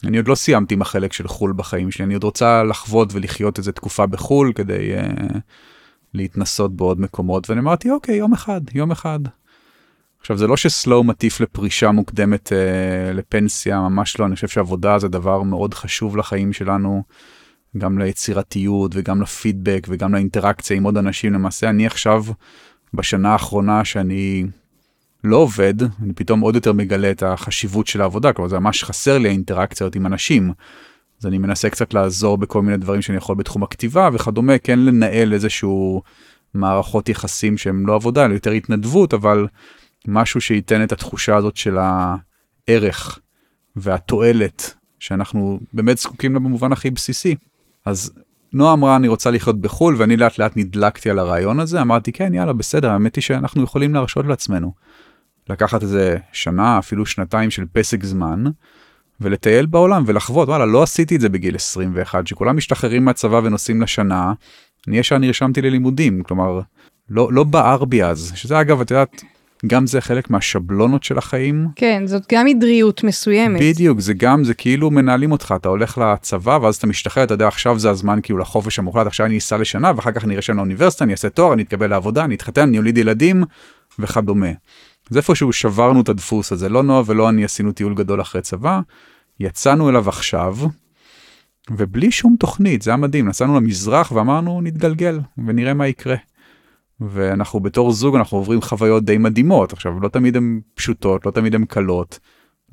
אני 0.05 0.17
עוד 0.17 0.29
לא 0.29 0.35
סיימתי 0.35 0.75
עם 0.75 0.83
החלק 0.83 1.13
של 1.13 1.29
חו"ל 1.29 1.53
בחיים 1.57 1.91
שלי, 1.91 2.05
אני 2.05 2.15
עוד 2.15 2.25
רוצה 2.25 2.65
לחוות 2.65 3.15
ולחיות 3.15 3.59
איזה 3.59 3.73
תקופה 3.73 4.07
בחו"ל 4.07 4.53
כדי 4.55 4.93
uh, 4.97 5.39
להתנסות 6.15 6.77
בעוד 6.77 7.01
מקומות, 7.01 7.51
ואני 7.51 7.61
אמרתי, 7.61 7.91
אוקיי, 7.91 8.17
יום 8.17 8.33
אחד, 8.33 8.61
יום 8.75 8.91
אחד. 8.91 9.21
עכשיו 10.21 10.37
זה 10.37 10.47
לא 10.47 10.57
שסלואו 10.57 11.05
מטיף 11.05 11.41
לפרישה 11.41 11.91
מוקדמת 11.91 12.49
uh, 12.49 13.13
לפנסיה, 13.15 13.81
ממש 13.81 14.21
לא, 14.21 14.27
אני 14.27 14.35
חושב 14.35 14.49
שעבודה 14.49 14.99
זה 14.99 15.09
דבר 15.09 15.43
מאוד 15.43 15.75
חשוב 15.75 16.17
לחיים 16.17 16.53
שלנו, 16.53 17.03
גם 17.79 17.99
ליצירתיות 17.99 18.93
וגם 18.95 19.23
לפידבק 19.23 19.87
וגם 19.91 20.15
לאינטראקציה 20.15 20.77
עם 20.77 20.85
עוד 20.85 20.97
אנשים, 20.97 21.33
למעשה 21.33 21.71
אני 21.71 21.87
עכשיו... 21.87 22.25
בשנה 22.95 23.33
האחרונה 23.33 23.85
שאני 23.85 24.45
לא 25.25 25.37
עובד, 25.37 25.75
אני 25.83 26.13
פתאום 26.15 26.41
עוד 26.41 26.55
יותר 26.55 26.73
מגלה 26.73 27.11
את 27.11 27.23
החשיבות 27.23 27.87
של 27.87 28.01
העבודה, 28.01 28.33
כלומר 28.33 28.49
זה 28.49 28.59
ממש 28.59 28.85
חסר 28.85 29.19
לי 29.19 29.29
האינטראקציות 29.29 29.97
עם 29.97 30.07
אנשים. 30.07 30.53
אז 31.21 31.27
אני 31.27 31.39
מנסה 31.39 31.71
קצת 31.71 31.95
לעזור 31.95 32.39
בכל 32.39 32.63
מיני 32.63 32.77
דברים 32.77 33.03
שאני 33.03 33.19
יכול 33.19 33.37
בתחום 33.37 33.63
הכתיבה 33.63 34.09
וכדומה, 34.13 34.59
כן 34.59 34.79
לנהל 34.79 35.33
איזשהו 35.33 36.03
מערכות 36.55 37.09
יחסים 37.09 37.59
שהם 37.59 37.87
לא 37.87 37.95
עבודה, 37.95 38.25
אלא 38.25 38.35
יותר 38.35 38.51
התנדבות, 38.51 39.15
אבל 39.15 39.47
משהו 40.09 40.41
שייתן 40.41 40.83
את 40.83 40.93
התחושה 40.93 41.37
הזאת 41.37 41.57
של 41.57 41.79
הערך 41.79 43.19
והתועלת 43.77 44.75
שאנחנו 44.99 45.61
באמת 45.73 45.99
זקוקים 45.99 46.33
לה 46.33 46.39
במובן 46.39 46.73
הכי 46.73 46.91
בסיסי. 46.91 47.35
אז 47.85 48.13
נועה 48.53 48.73
אמרה 48.73 48.97
אני 48.97 49.09
רוצה 49.09 49.31
לחיות 49.31 49.61
בחו"ל 49.61 49.95
ואני 49.99 50.17
לאט 50.17 50.39
לאט 50.39 50.53
נדלקתי 50.57 51.11
על 51.11 51.19
הרעיון 51.19 51.61
הזה 51.61 51.81
אמרתי 51.81 52.13
כן 52.13 52.35
יאללה 52.35 52.53
בסדר 52.53 52.91
האמת 52.91 53.17
היא 53.17 53.23
שאנחנו 53.23 53.63
יכולים 53.63 53.95
להרשות 53.95 54.27
לעצמנו. 54.27 54.73
לקחת 55.49 55.83
איזה 55.83 56.17
שנה 56.33 56.79
אפילו 56.79 57.07
שנתיים 57.07 57.51
של 57.51 57.65
פסק 57.73 58.05
זמן 58.05 58.45
ולטייל 59.21 59.67
בעולם 59.67 60.03
ולחוות 60.07 60.49
וואלה 60.49 60.67
לא 60.67 60.83
עשיתי 60.83 61.17
את 61.17 61.21
זה 61.21 61.29
בגיל 61.29 61.55
21 61.55 62.27
שכולם 62.27 62.57
משתחררים 62.57 63.05
מהצבא 63.05 63.41
ונוסעים 63.45 63.83
לשנה. 63.83 64.33
אני 64.89 64.99
ישר 64.99 65.19
נרשמתי 65.19 65.63
ללימודים 65.63 66.23
כלומר 66.23 66.61
לא 67.09 67.33
לא 67.33 67.45
בער 67.45 67.85
בי 67.85 68.05
אז 68.05 68.33
שזה 68.35 68.61
אגב 68.61 68.81
את 68.81 68.91
יודעת 68.91 69.23
גם 69.67 69.87
זה 69.87 70.01
חלק 70.01 70.31
מהשבלונות 70.31 71.03
של 71.03 71.19
החיים. 71.19 71.69
כן, 71.77 72.03
זאת 72.07 72.23
גם 72.33 72.47
עדריות 72.47 73.05
מסוימת. 73.05 73.61
בדיוק, 73.61 74.01
זה 74.01 74.15
גם, 74.15 74.45
זה 74.45 74.55
כאילו 74.55 74.91
מנהלים 74.91 75.33
אותך, 75.33 75.55
אתה 75.57 75.69
הולך 75.69 75.99
לצבא 75.99 76.59
ואז 76.63 76.77
אתה 76.77 76.87
משתחרר, 76.87 77.25
אתה 77.25 77.35
יודע, 77.35 77.49
עכשיו 77.49 77.79
זה 77.79 77.91
הזמן 77.91 78.19
כאילו 78.23 78.39
לחופש 78.39 78.79
המוחלט, 78.79 79.07
עכשיו 79.07 79.27
אני 79.27 79.39
אסע 79.39 79.59
לשנה 79.59 79.93
ואחר 79.97 80.13
כך 80.13 80.25
אני 80.25 80.37
ארשם 80.37 80.57
לאוניברסיטה, 80.57 81.05
אני 81.05 81.13
אעשה 81.13 81.29
תואר, 81.29 81.53
אני 81.53 81.63
אתקבל 81.63 81.91
לעבודה, 81.91 82.25
אני 82.25 82.35
אתחתן, 82.35 82.69
אני 82.69 82.79
אוליד 82.79 82.99
ילדים 82.99 83.45
וכדומה. 83.99 84.51
אז 85.11 85.17
איפשהו 85.17 85.53
שברנו 85.53 86.01
את 86.01 86.09
הדפוס 86.09 86.53
הזה, 86.53 86.69
לא 86.69 86.83
נועה 86.83 87.03
ולא 87.07 87.29
אני 87.29 87.45
עשינו 87.45 87.73
טיול 87.73 87.95
גדול 87.95 88.21
אחרי 88.21 88.43
צבא, 88.43 88.81
יצאנו 89.41 89.89
אליו 89.89 90.09
עכשיו, 90.09 90.57
ובלי 91.71 92.11
שום 92.11 92.37
תוכנית, 92.39 92.83
זה 92.83 92.91
היה 92.91 92.97
מדהים, 92.97 93.29
נסענו 93.29 93.57
למזרח 93.57 94.13
ואמרנו 94.13 94.61
נתגלגל 94.61 95.21
ונראה 95.47 95.75
מה 95.75 95.89
יקרה. 95.89 96.17
ואנחנו 97.01 97.61
בתור 97.61 97.93
זוג 97.93 98.17
אנחנו 98.17 98.39
עוברים 98.39 98.61
חוויות 98.61 99.05
די 99.05 99.19
מדהימות 99.19 99.73
עכשיו 99.73 100.01
לא 100.01 100.09
תמיד 100.09 100.37
הן 100.37 100.61
פשוטות 100.75 101.27
לא 101.27 101.31
תמיד 101.31 101.55
הן 101.55 101.65
קלות. 101.65 102.19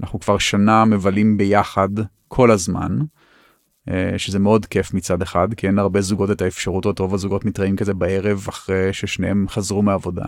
אנחנו 0.02 0.20
כבר 0.20 0.38
שנה 0.38 0.86
מבלים 0.86 1.38
ביחד 1.38 1.90
כל 2.28 2.52
הזמן. 2.52 2.98
אה, 3.90 4.14
שזה 4.18 4.40
מאוד 4.40 4.66
כיף 4.66 4.94
מצד 4.94 5.22
אחד 5.22 5.54
כי 5.54 5.68
אין 5.68 5.80
הרבה 5.80 6.02
זוגות 6.02 6.32
את 6.32 6.42
האפשרות 6.42 7.00
רוב 7.00 7.14
הזוגות 7.14 7.46
מתראים 7.46 7.76
כזה 7.76 7.94
בערב 7.94 8.46
אחרי 8.50 8.94
ששניהם 8.94 9.46
חזרו 9.50 9.82
מעבודה. 9.82 10.26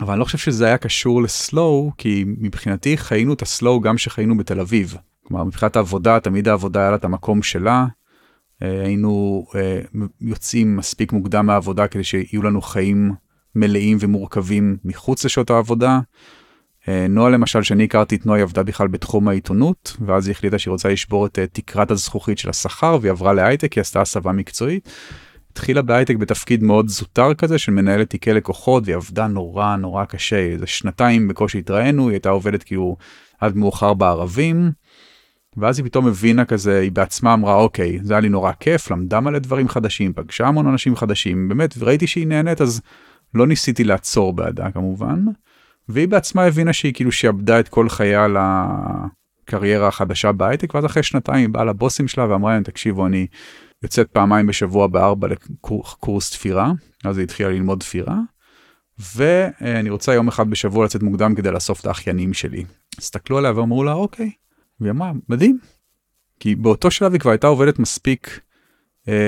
אבל 0.00 0.10
אני 0.10 0.20
לא 0.20 0.24
חושב 0.24 0.38
שזה 0.38 0.66
היה 0.66 0.78
קשור 0.78 1.22
לסלואו 1.22 1.92
כי 1.98 2.24
מבחינתי 2.26 2.96
חיינו 2.96 3.32
את 3.32 3.42
הסלואו 3.42 3.80
גם 3.80 3.98
שחיינו 3.98 4.36
בתל 4.36 4.60
אביב. 4.60 4.96
כלומר 5.26 5.44
מבחינת 5.44 5.76
העבודה 5.76 6.20
תמיד 6.20 6.48
העבודה 6.48 6.80
היה 6.80 6.90
לה 6.90 6.96
את 6.96 7.04
המקום 7.04 7.42
שלה. 7.42 7.86
אה, 8.62 8.82
היינו 8.84 9.46
אה, 9.54 9.80
יוצאים 10.20 10.76
מספיק 10.76 11.12
מוקדם 11.12 11.46
מהעבודה 11.46 11.86
כדי 11.88 12.04
שיהיו 12.04 12.42
לנו 12.42 12.62
חיים 12.62 13.12
מלאים 13.56 13.96
ומורכבים 14.00 14.76
מחוץ 14.84 15.24
לשעות 15.24 15.50
העבודה. 15.50 16.00
אה, 16.88 17.06
נועה 17.08 17.30
למשל, 17.30 17.62
שאני 17.62 17.84
הכרתי 17.84 18.16
את 18.16 18.26
נועה, 18.26 18.38
היא 18.38 18.42
עבדה 18.42 18.62
בכלל 18.62 18.88
בתחום 18.88 19.28
העיתונות, 19.28 19.96
ואז 20.06 20.26
היא 20.26 20.32
החליטה 20.32 20.58
שהיא 20.58 20.72
רוצה 20.72 20.88
לשבור 20.88 21.26
את 21.26 21.38
אה, 21.38 21.46
תקרת 21.46 21.90
הזכוכית 21.90 22.38
של 22.38 22.50
השכר, 22.50 22.98
והיא 23.00 23.10
עברה 23.10 23.32
להייטק, 23.32 23.72
היא 23.72 23.80
עשתה 23.80 24.00
הסבה 24.00 24.32
מקצועית. 24.32 24.88
התחילה 25.50 25.82
בהייטק 25.82 26.16
בתפקיד 26.16 26.62
מאוד 26.62 26.88
זוטר 26.88 27.34
כזה 27.34 27.58
של 27.58 27.72
מנהלת 27.72 28.10
תיקי 28.10 28.32
לקוחות, 28.32 28.82
והיא 28.86 28.96
עבדה 28.96 29.26
נורא 29.26 29.76
נורא 29.76 30.04
קשה, 30.04 30.36
איזה 30.36 30.66
שנתיים 30.66 31.28
בקושי 31.28 31.58
התראינו, 31.58 32.08
היא 32.08 32.14
הייתה 32.14 32.28
עובדת 32.28 32.62
כאילו 32.62 32.96
עד 33.40 33.56
מאוחר 33.56 33.94
בערבים. 33.94 34.72
ואז 35.56 35.78
היא 35.78 35.86
פתאום 35.86 36.06
הבינה 36.06 36.44
כזה, 36.44 36.80
היא 36.80 36.92
בעצמה 36.92 37.34
אמרה, 37.34 37.54
אוקיי, 37.54 37.98
זה 38.02 38.14
היה 38.14 38.20
לי 38.20 38.28
נורא 38.28 38.52
כיף, 38.60 38.90
למדה 38.90 39.20
מלא 39.20 39.38
דברים 39.38 39.68
חדשים, 39.68 40.12
פגשה 40.12 40.46
המון 40.46 40.66
אנשים 40.66 40.96
חדשים, 40.96 41.48
באמת, 41.48 41.74
וראיתי 41.78 42.06
שהיא 42.06 42.26
נהנית, 42.26 42.60
אז 42.60 42.80
לא 43.34 43.46
ניסיתי 43.46 43.84
לעצור 43.84 44.32
בעדה 44.32 44.70
כמובן, 44.70 45.24
והיא 45.88 46.08
בעצמה 46.08 46.44
הבינה 46.44 46.72
שהיא 46.72 46.94
כאילו 46.94 47.12
שעבדה 47.12 47.60
את 47.60 47.68
כל 47.68 47.88
חייה 47.88 48.26
לקריירה 48.28 49.88
החדשה 49.88 50.32
בהייטק, 50.32 50.74
ואז 50.74 50.86
אחרי 50.86 51.02
שנתיים 51.02 51.38
היא 51.38 51.48
באה 51.48 51.64
לבוסים 51.64 52.08
שלה 52.08 52.30
ואמרה 52.30 52.52
להם, 52.52 52.62
תקשיבו, 52.62 53.06
אני 53.06 53.26
יוצאת 53.82 54.08
פעמיים 54.08 54.46
בשבוע 54.46 54.86
בארבע 54.86 55.28
לקורס 55.28 56.30
תפירה, 56.30 56.72
אז 57.04 57.18
היא 57.18 57.24
התחילה 57.24 57.50
ללמוד 57.50 57.80
תפירה, 57.80 58.18
ואני 59.14 59.90
רוצה 59.90 60.14
יום 60.14 60.28
אחד 60.28 60.50
בשבוע 60.50 60.84
לצאת 60.84 61.02
מוקדם 61.02 61.34
כדי 61.34 61.50
לאסוף 61.50 61.80
את 61.80 61.86
האחיינים 61.86 62.34
שלי. 62.34 62.64
הסתכלו 62.98 63.38
עליה 63.38 63.52
ואמרו 63.56 63.84
לה, 63.84 63.92
אוקיי. 63.92 64.30
והיא 64.80 64.90
אמרה, 64.90 65.12
מדהים. 65.28 65.58
כי 66.40 66.54
באותו 66.54 66.90
שלב 66.90 67.12
היא 67.12 67.20
כבר 67.20 67.30
הייתה 67.30 67.46
עובדת 67.46 67.78
מספיק 67.78 68.40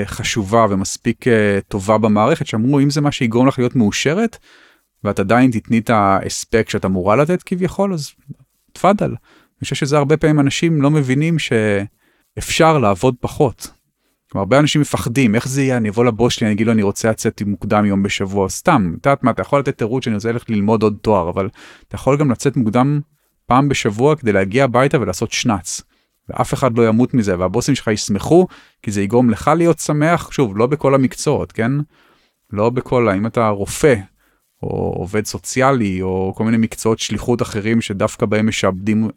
חשובה 0.05 0.65
ומספיק 0.69 1.27
אה, 1.27 1.59
טובה 1.67 1.97
במערכת, 1.97 2.47
שאמרו, 2.47 2.79
אם 2.79 2.89
זה 2.89 3.01
מה 3.01 3.11
שיגרום 3.11 3.47
לך 3.47 3.59
להיות 3.59 3.75
מאושרת, 3.75 4.37
ואת 5.03 5.19
עדיין 5.19 5.51
תתני 5.51 5.77
את 5.79 5.89
ההספק 5.89 6.69
שאת 6.69 6.85
אמורה 6.85 7.15
לתת 7.15 7.43
כביכול, 7.43 7.93
אז 7.93 8.11
תפאדל. 8.73 9.09
אני 9.09 9.63
חושב 9.63 9.75
שזה 9.75 9.97
הרבה 9.97 10.17
פעמים 10.17 10.39
אנשים 10.39 10.81
לא 10.81 10.91
מבינים 10.91 11.37
שאפשר 11.39 12.77
לעבוד 12.77 13.15
פחות. 13.19 13.67
כלומר, 14.31 14.41
הרבה 14.43 14.59
אנשים 14.59 14.81
מפחדים, 14.81 15.35
איך 15.35 15.47
זה 15.47 15.61
יהיה, 15.61 15.77
אני 15.77 15.89
אבוא 15.89 16.05
לבוס 16.05 16.33
שלי, 16.33 16.47
אני 16.47 16.55
אגיד 16.55 16.67
לו, 16.67 16.73
אני 16.73 16.81
רוצה 16.83 17.09
לצאת 17.09 17.41
מוקדם 17.45 17.85
יום 17.85 18.03
בשבוע, 18.03 18.49
סתם, 18.49 18.93
את 19.01 19.05
יודעת 19.05 19.23
מה, 19.23 19.31
אתה 19.31 19.41
יכול 19.41 19.59
לתת 19.59 19.77
תירוץ 19.77 20.05
שאני 20.05 20.15
רוצה 20.15 20.31
ללכת 20.31 20.49
ללמוד 20.49 20.83
עוד 20.83 20.97
תואר, 21.01 21.29
אבל 21.29 21.49
אתה 21.87 21.95
יכול 21.95 22.17
גם 22.17 22.31
לצאת 22.31 22.57
מוקדם 22.57 22.99
פעם 23.45 23.69
בשבוע 23.69 24.15
כדי 24.15 24.31
להגיע 24.31 24.63
הביתה 24.63 25.01
ולעשות 25.01 25.31
שנץ. 25.31 25.81
ואף 26.29 26.53
אחד 26.53 26.77
לא 26.77 26.87
ימות 26.87 27.13
מזה, 27.13 27.39
והבוסים 27.39 27.75
שלך 27.75 27.87
ישמחו, 27.87 28.47
כי 28.81 28.91
זה 28.91 29.01
יגרום 29.01 29.29
לך 29.29 29.51
להיות 29.57 29.79
שמח, 29.79 30.31
שוב, 30.31 30.57
לא 30.57 30.67
בכל 30.67 30.95
המקצועות, 30.95 31.51
כן? 31.51 31.71
לא 32.53 32.69
בכל, 32.69 33.09
אם 33.09 33.25
אתה 33.25 33.49
רופא, 33.49 33.95
או 34.63 34.93
עובד 34.97 35.25
סוציאלי, 35.25 36.01
או 36.01 36.33
כל 36.35 36.43
מיני 36.43 36.57
מקצועות 36.57 36.99
שליחות 36.99 37.41
אחרים 37.41 37.81
שדווקא 37.81 38.25
בהם 38.25 38.47
משעבדים 38.47 39.09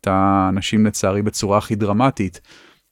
את 0.00 0.06
האנשים 0.06 0.86
לצערי 0.86 1.22
בצורה 1.22 1.58
הכי 1.58 1.74
דרמטית, 1.74 2.40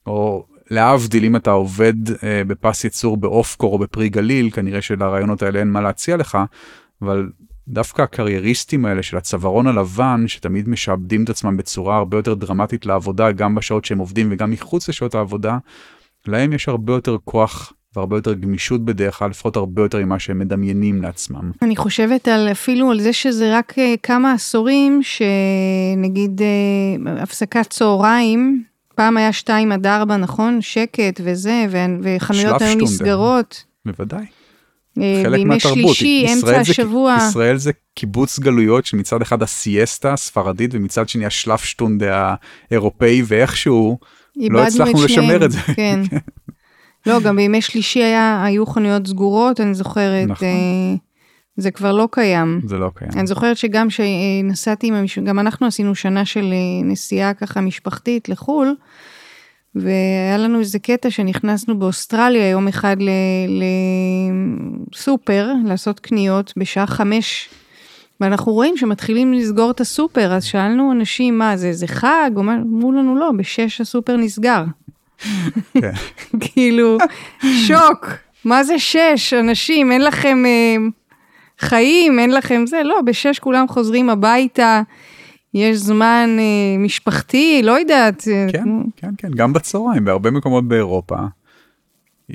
או 0.06 0.46
להבדיל 0.70 1.24
אם 1.24 1.36
אתה 1.36 1.50
עובד 1.50 1.94
אה, 2.24 2.42
בפס 2.46 2.84
ייצור 2.84 3.16
באופקור 3.16 3.72
או 3.72 3.78
בפרי 3.78 4.08
גליל, 4.08 4.50
כנראה 4.50 4.82
שלרעיונות 4.82 5.42
האלה 5.42 5.58
אין 5.58 5.70
מה 5.70 5.80
להציע 5.80 6.16
לך, 6.16 6.38
אבל 7.02 7.30
דווקא 7.70 8.02
הקרייריסטים 8.02 8.84
האלה 8.84 9.02
של 9.02 9.16
הצווארון 9.16 9.66
הלבן, 9.66 10.24
שתמיד 10.26 10.68
משעבדים 10.68 11.24
את 11.24 11.30
עצמם 11.30 11.56
בצורה 11.56 11.96
הרבה 11.96 12.16
יותר 12.16 12.34
דרמטית 12.34 12.86
לעבודה, 12.86 13.32
גם 13.32 13.54
בשעות 13.54 13.84
שהם 13.84 13.98
עובדים 13.98 14.28
וגם 14.32 14.50
מחוץ 14.50 14.88
לשעות 14.88 15.14
העבודה, 15.14 15.58
להם 16.26 16.52
יש 16.52 16.68
הרבה 16.68 16.92
יותר 16.92 17.16
כוח 17.24 17.72
והרבה 17.96 18.16
יותר 18.16 18.34
גמישות 18.34 18.84
בדרך 18.84 19.18
כלל, 19.18 19.30
לפחות 19.30 19.56
הרבה 19.56 19.82
יותר 19.82 19.98
ממה 19.98 20.18
שהם 20.18 20.38
מדמיינים 20.38 21.02
לעצמם. 21.02 21.50
אני 21.62 21.76
חושבת 21.76 22.28
על 22.28 22.48
אפילו 22.52 22.90
על 22.90 23.00
זה 23.00 23.12
שזה 23.12 23.58
רק 23.58 23.78
אה, 23.78 23.94
כמה 24.02 24.32
עשורים, 24.32 25.00
שנגיד 25.02 26.42
אה, 26.42 27.22
הפסקת 27.22 27.66
צהריים, 27.70 28.64
פעם 28.94 29.16
היה 29.16 29.32
2 29.32 29.72
עד 29.72 29.86
4, 29.86 30.16
נכון? 30.16 30.60
שקט 30.60 31.20
וזה, 31.24 31.66
וחנויות 32.02 32.62
היו 32.62 32.78
נסגרות. 32.78 33.64
בוודאי. 33.86 34.39
אה, 34.98 35.30
בימי 35.30 35.60
שלישי, 35.60 36.26
אמצע 36.32 36.60
השבוע. 36.60 37.16
ישראל 37.28 37.56
זה 37.56 37.72
קיבוץ 37.94 38.38
גלויות 38.38 38.86
שמצד 38.86 39.22
אחד 39.22 39.42
הסיאסטה 39.42 40.12
הספרדית 40.12 40.70
ומצד 40.74 41.08
שני 41.08 41.26
השלפשטונד 41.26 42.02
האירופאי 42.70 43.22
ואיכשהו 43.26 43.98
לא 44.36 44.62
הצלחנו 44.62 45.04
לשמר 45.04 45.44
את 45.44 45.52
זה. 45.52 45.58
כן. 45.76 46.00
לא, 47.06 47.20
גם 47.20 47.36
בימי 47.36 47.62
שלישי 47.62 48.02
היה, 48.02 48.44
היו 48.44 48.66
חנויות 48.66 49.06
סגורות, 49.06 49.60
אני 49.60 49.74
זוכרת. 49.74 50.28
נכון. 50.28 50.48
אה, 50.48 50.94
זה 51.56 51.70
כבר 51.70 51.92
לא 51.92 52.08
קיים. 52.10 52.60
זה 52.66 52.78
לא 52.78 52.90
קיים. 52.94 53.10
אני 53.16 53.26
זוכרת 53.26 53.56
שגם 53.56 53.88
כשנסעתי 53.88 54.86
עם 54.86 54.94
המשפחה, 54.94 55.20
גם 55.20 55.38
אנחנו 55.38 55.66
עשינו 55.66 55.94
שנה 55.94 56.24
של 56.24 56.52
אה, 56.52 56.84
נסיעה 56.84 57.34
ככה 57.34 57.60
משפחתית 57.60 58.28
לחו"ל, 58.28 58.74
והיה 59.74 60.38
לנו 60.38 60.60
איזה 60.60 60.78
קטע 60.78 61.10
שנכנסנו 61.10 61.78
באוסטרליה 61.78 62.48
יום 62.48 62.68
אחד 62.68 62.96
לסופר, 64.92 65.52
לעשות 65.66 66.00
קניות 66.00 66.52
בשעה 66.56 66.86
חמש, 66.86 67.48
ואנחנו 68.20 68.52
רואים 68.52 68.76
שמתחילים 68.76 69.32
לסגור 69.32 69.70
את 69.70 69.80
הסופר, 69.80 70.32
אז 70.32 70.44
שאלנו 70.44 70.92
אנשים, 70.92 71.38
מה 71.38 71.56
זה, 71.56 71.72
זה 71.72 71.86
חג? 71.86 72.30
אמרו 72.36 72.92
לנו, 72.92 73.16
לא, 73.16 73.30
בשש 73.36 73.80
הסופר 73.80 74.16
נסגר. 74.16 74.64
כן. 75.72 75.92
כאילו, 76.40 76.98
שוק, 77.66 78.06
מה 78.44 78.64
זה 78.64 78.78
שש? 78.78 79.34
אנשים, 79.40 79.92
אין 79.92 80.04
לכם 80.04 80.42
אה, 80.46 80.76
חיים, 81.58 82.18
אין 82.18 82.30
לכם 82.30 82.66
זה, 82.66 82.82
לא, 82.84 83.00
בשש 83.00 83.38
כולם 83.38 83.68
חוזרים 83.68 84.10
הביתה. 84.10 84.82
יש 85.54 85.76
זמן 85.76 86.36
אה, 86.38 86.78
משפחתי, 86.78 87.60
לא 87.64 87.78
יודעת. 87.78 88.28
אה, 88.28 88.46
כן, 88.52 88.68
כן, 88.96 89.10
כן, 89.18 89.30
גם 89.30 89.52
בצהריים, 89.52 90.04
בהרבה 90.04 90.30
מקומות 90.30 90.68
באירופה. 90.68 91.16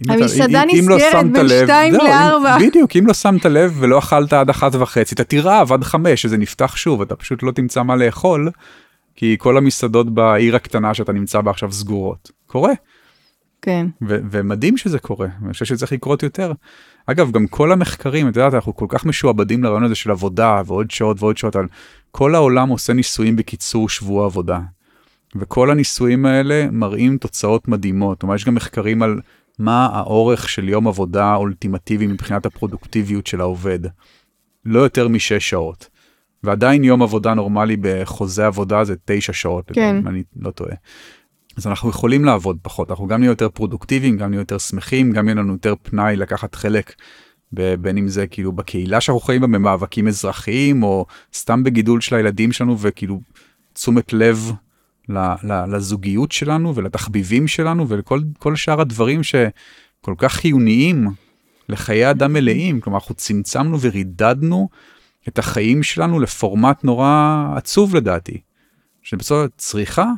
המסעדה 0.10 0.64
לא 0.66 0.96
נסגרת 0.96 1.32
בין 1.32 1.48
שתיים 1.48 1.94
לארבע. 1.94 2.58
בדיוק, 2.60 2.96
אם 2.96 3.08
לא 3.08 3.14
שמת 3.14 3.46
לב 3.46 3.78
ולא 3.80 4.00
אכלת 4.00 4.34
עד 4.34 4.50
אחת 4.50 4.76
וחצי, 4.76 5.16
אתה 5.16 5.24
תרעב 5.24 5.72
עד 5.74 5.84
חמש, 5.84 6.22
שזה 6.22 6.38
נפתח 6.38 6.76
שוב, 6.76 7.02
אתה 7.02 7.16
פשוט 7.16 7.44
לא 7.44 7.52
תמצא 7.52 7.84
מה 7.84 7.96
לאכול, 7.96 8.50
כי 9.16 9.36
כל 9.40 9.58
המסעדות 9.58 10.14
בעיר 10.14 10.56
הקטנה 10.56 10.94
שאתה 10.94 11.12
נמצא 11.12 11.42
בה 11.42 11.52
עכשיו 11.52 11.72
סגורות. 11.72 12.32
קורה. 12.48 12.74
כן. 13.62 13.88
ומדהים 14.02 14.78
שזה 14.78 15.00
קורה, 15.00 15.28
אני 15.44 15.54
חושב 15.54 15.66
שצריך 15.66 15.92
לקרות 15.92 16.24
יותר. 16.24 16.52
אגב, 17.06 17.32
גם 17.32 17.48
כל 17.48 17.72
המחקרים, 17.72 18.30
את 18.30 18.36
יודעת, 18.36 18.54
אנחנו 18.54 18.76
כל 18.76 18.86
כך 18.90 19.06
משועבדים 19.06 19.64
לרעיון 19.64 19.84
הזה 19.84 19.96
של 19.96 20.12
עבודה 20.12 20.62
ועוד 20.66 20.92
שעות 20.92 21.18
ועוד 21.20 21.38
שעות, 21.38 21.56
על 21.56 21.68
כל 22.12 22.36
העולם 22.36 22.70
עושה 22.70 22.94
ניסויים 22.94 23.36
בקיצור 23.36 23.90
שבוע 23.90 24.26
עבודה. 24.26 24.60
וכל 25.36 25.72
הניסויים 25.72 26.26
האלה 26.26 26.68
מראים 26.72 27.18
תוצאות 27.18 27.68
מדהימות. 27.68 28.20
כלומר, 28.20 28.36
יש 28.36 28.46
גם 28.46 28.56
מחקרים 28.56 29.04
על 29.04 29.20
מה 29.60 29.86
האורך 29.86 30.50
של 30.50 30.70
יום 30.70 30.88
עבודה 30.88 31.36
אולטימטיבי 31.36 32.08
מבחינת 32.08 32.46
הפרודוקטיביות 32.46 33.28
של 33.28 33.42
העובד. 33.42 33.80
לא 34.66 34.80
יותר 34.80 35.08
משש 35.08 35.50
שעות. 35.50 35.90
ועדיין 36.44 36.84
יום 36.84 37.02
עבודה 37.02 37.34
נורמלי 37.34 37.78
בחוזה 37.82 38.48
עבודה 38.48 38.84
זה 38.84 38.96
תשע 39.06 39.34
שעות, 39.34 39.72
כן. 39.74 39.98
אם 39.98 40.08
אני 40.08 40.24
לא 40.40 40.52
טועה. 40.52 40.76
אז 41.58 41.68
אנחנו 41.68 41.90
יכולים 41.90 42.26
לעבוד 42.26 42.58
פחות, 42.62 42.90
אנחנו 42.90 43.08
גם 43.08 43.20
נהיה 43.20 43.30
יותר 43.30 43.50
פרודוקטיביים, 43.50 44.18
גם 44.18 44.30
נהיה 44.30 44.42
יותר 44.42 44.58
שמחים, 44.58 45.12
גם 45.12 45.28
יהיה 45.28 45.36
לנו 45.36 45.54
יותר 45.54 45.74
פנאי 45.84 46.16
לקחת 46.16 46.56
חלק, 46.56 46.94
בין 47.52 47.98
אם 47.98 48.08
זה 48.08 48.28
כאילו 48.28 48.52
בקהילה 48.52 49.02
שאנחנו 49.02 49.20
חיים 49.20 49.42
בה, 49.42 49.48
במאבקים 49.48 50.08
אזרחיים, 50.08 50.84
או 50.84 51.06
סתם 51.34 51.64
בגידול 51.64 52.02
של 52.02 52.16
הילדים 52.16 52.52
שלנו, 52.52 52.80
וכאילו 52.80 53.20
תשומת 53.74 54.14
לב 54.14 54.52
לזוגיות 55.68 56.32
שלנו 56.32 56.76
ולתחביבים 56.76 57.48
שלנו 57.48 57.90
ולכל 57.90 58.56
שאר 58.56 58.82
הדברים 58.82 59.24
שכל 59.24 60.14
כך 60.18 60.34
חיוניים 60.34 61.08
לחיי 61.70 62.10
אדם 62.12 62.34
מלאים. 62.34 62.80
כלומר, 62.80 62.98
אנחנו 62.98 63.16
צמצמנו 63.16 63.82
ורידדנו 63.82 64.70
את 65.28 65.40
החיים 65.40 65.84
שלנו 65.84 66.20
לפורמט 66.20 66.84
נורא 66.84 67.48
עצוב 67.56 67.96
לדעתי. 67.96 68.42
שבסופו 69.04 69.50
צריכה 69.58 70.12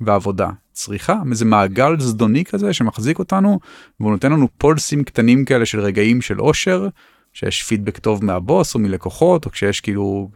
ועבודה. 0.00 0.48
צריכה, 0.72 1.14
איזה 1.30 1.44
מעגל 1.44 2.00
זדוני 2.00 2.44
כזה 2.44 2.72
שמחזיק 2.72 3.18
אותנו, 3.18 3.58
והוא 4.00 4.12
נותן 4.12 4.32
לנו 4.32 4.48
פולסים 4.58 5.04
קטנים 5.04 5.44
כאלה 5.44 5.66
של 5.66 5.80
רגעים 5.80 6.22
של 6.22 6.40
אושר, 6.40 6.88
שיש 7.32 7.62
פידבק 7.62 7.98
טוב 7.98 8.24
מהבוס 8.24 8.74
או 8.74 8.80
מלקוחות, 8.80 9.46
או 9.46 9.50
כשיש 9.50 9.80
כאילו 9.80 10.30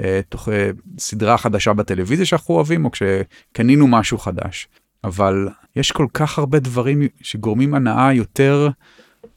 אה, 0.00 0.20
תוך 0.28 0.48
אה, 0.48 0.70
סדרה 0.98 1.38
חדשה 1.38 1.72
בטלוויזיה 1.72 2.26
שאנחנו 2.26 2.54
אוהבים, 2.54 2.84
או 2.84 2.90
כשקנינו 2.90 3.86
משהו 3.86 4.18
חדש. 4.18 4.68
אבל 5.04 5.48
יש 5.76 5.92
כל 5.92 6.06
כך 6.14 6.38
הרבה 6.38 6.58
דברים 6.58 7.02
שגורמים 7.22 7.74
הנאה 7.74 8.12
יותר, 8.12 8.68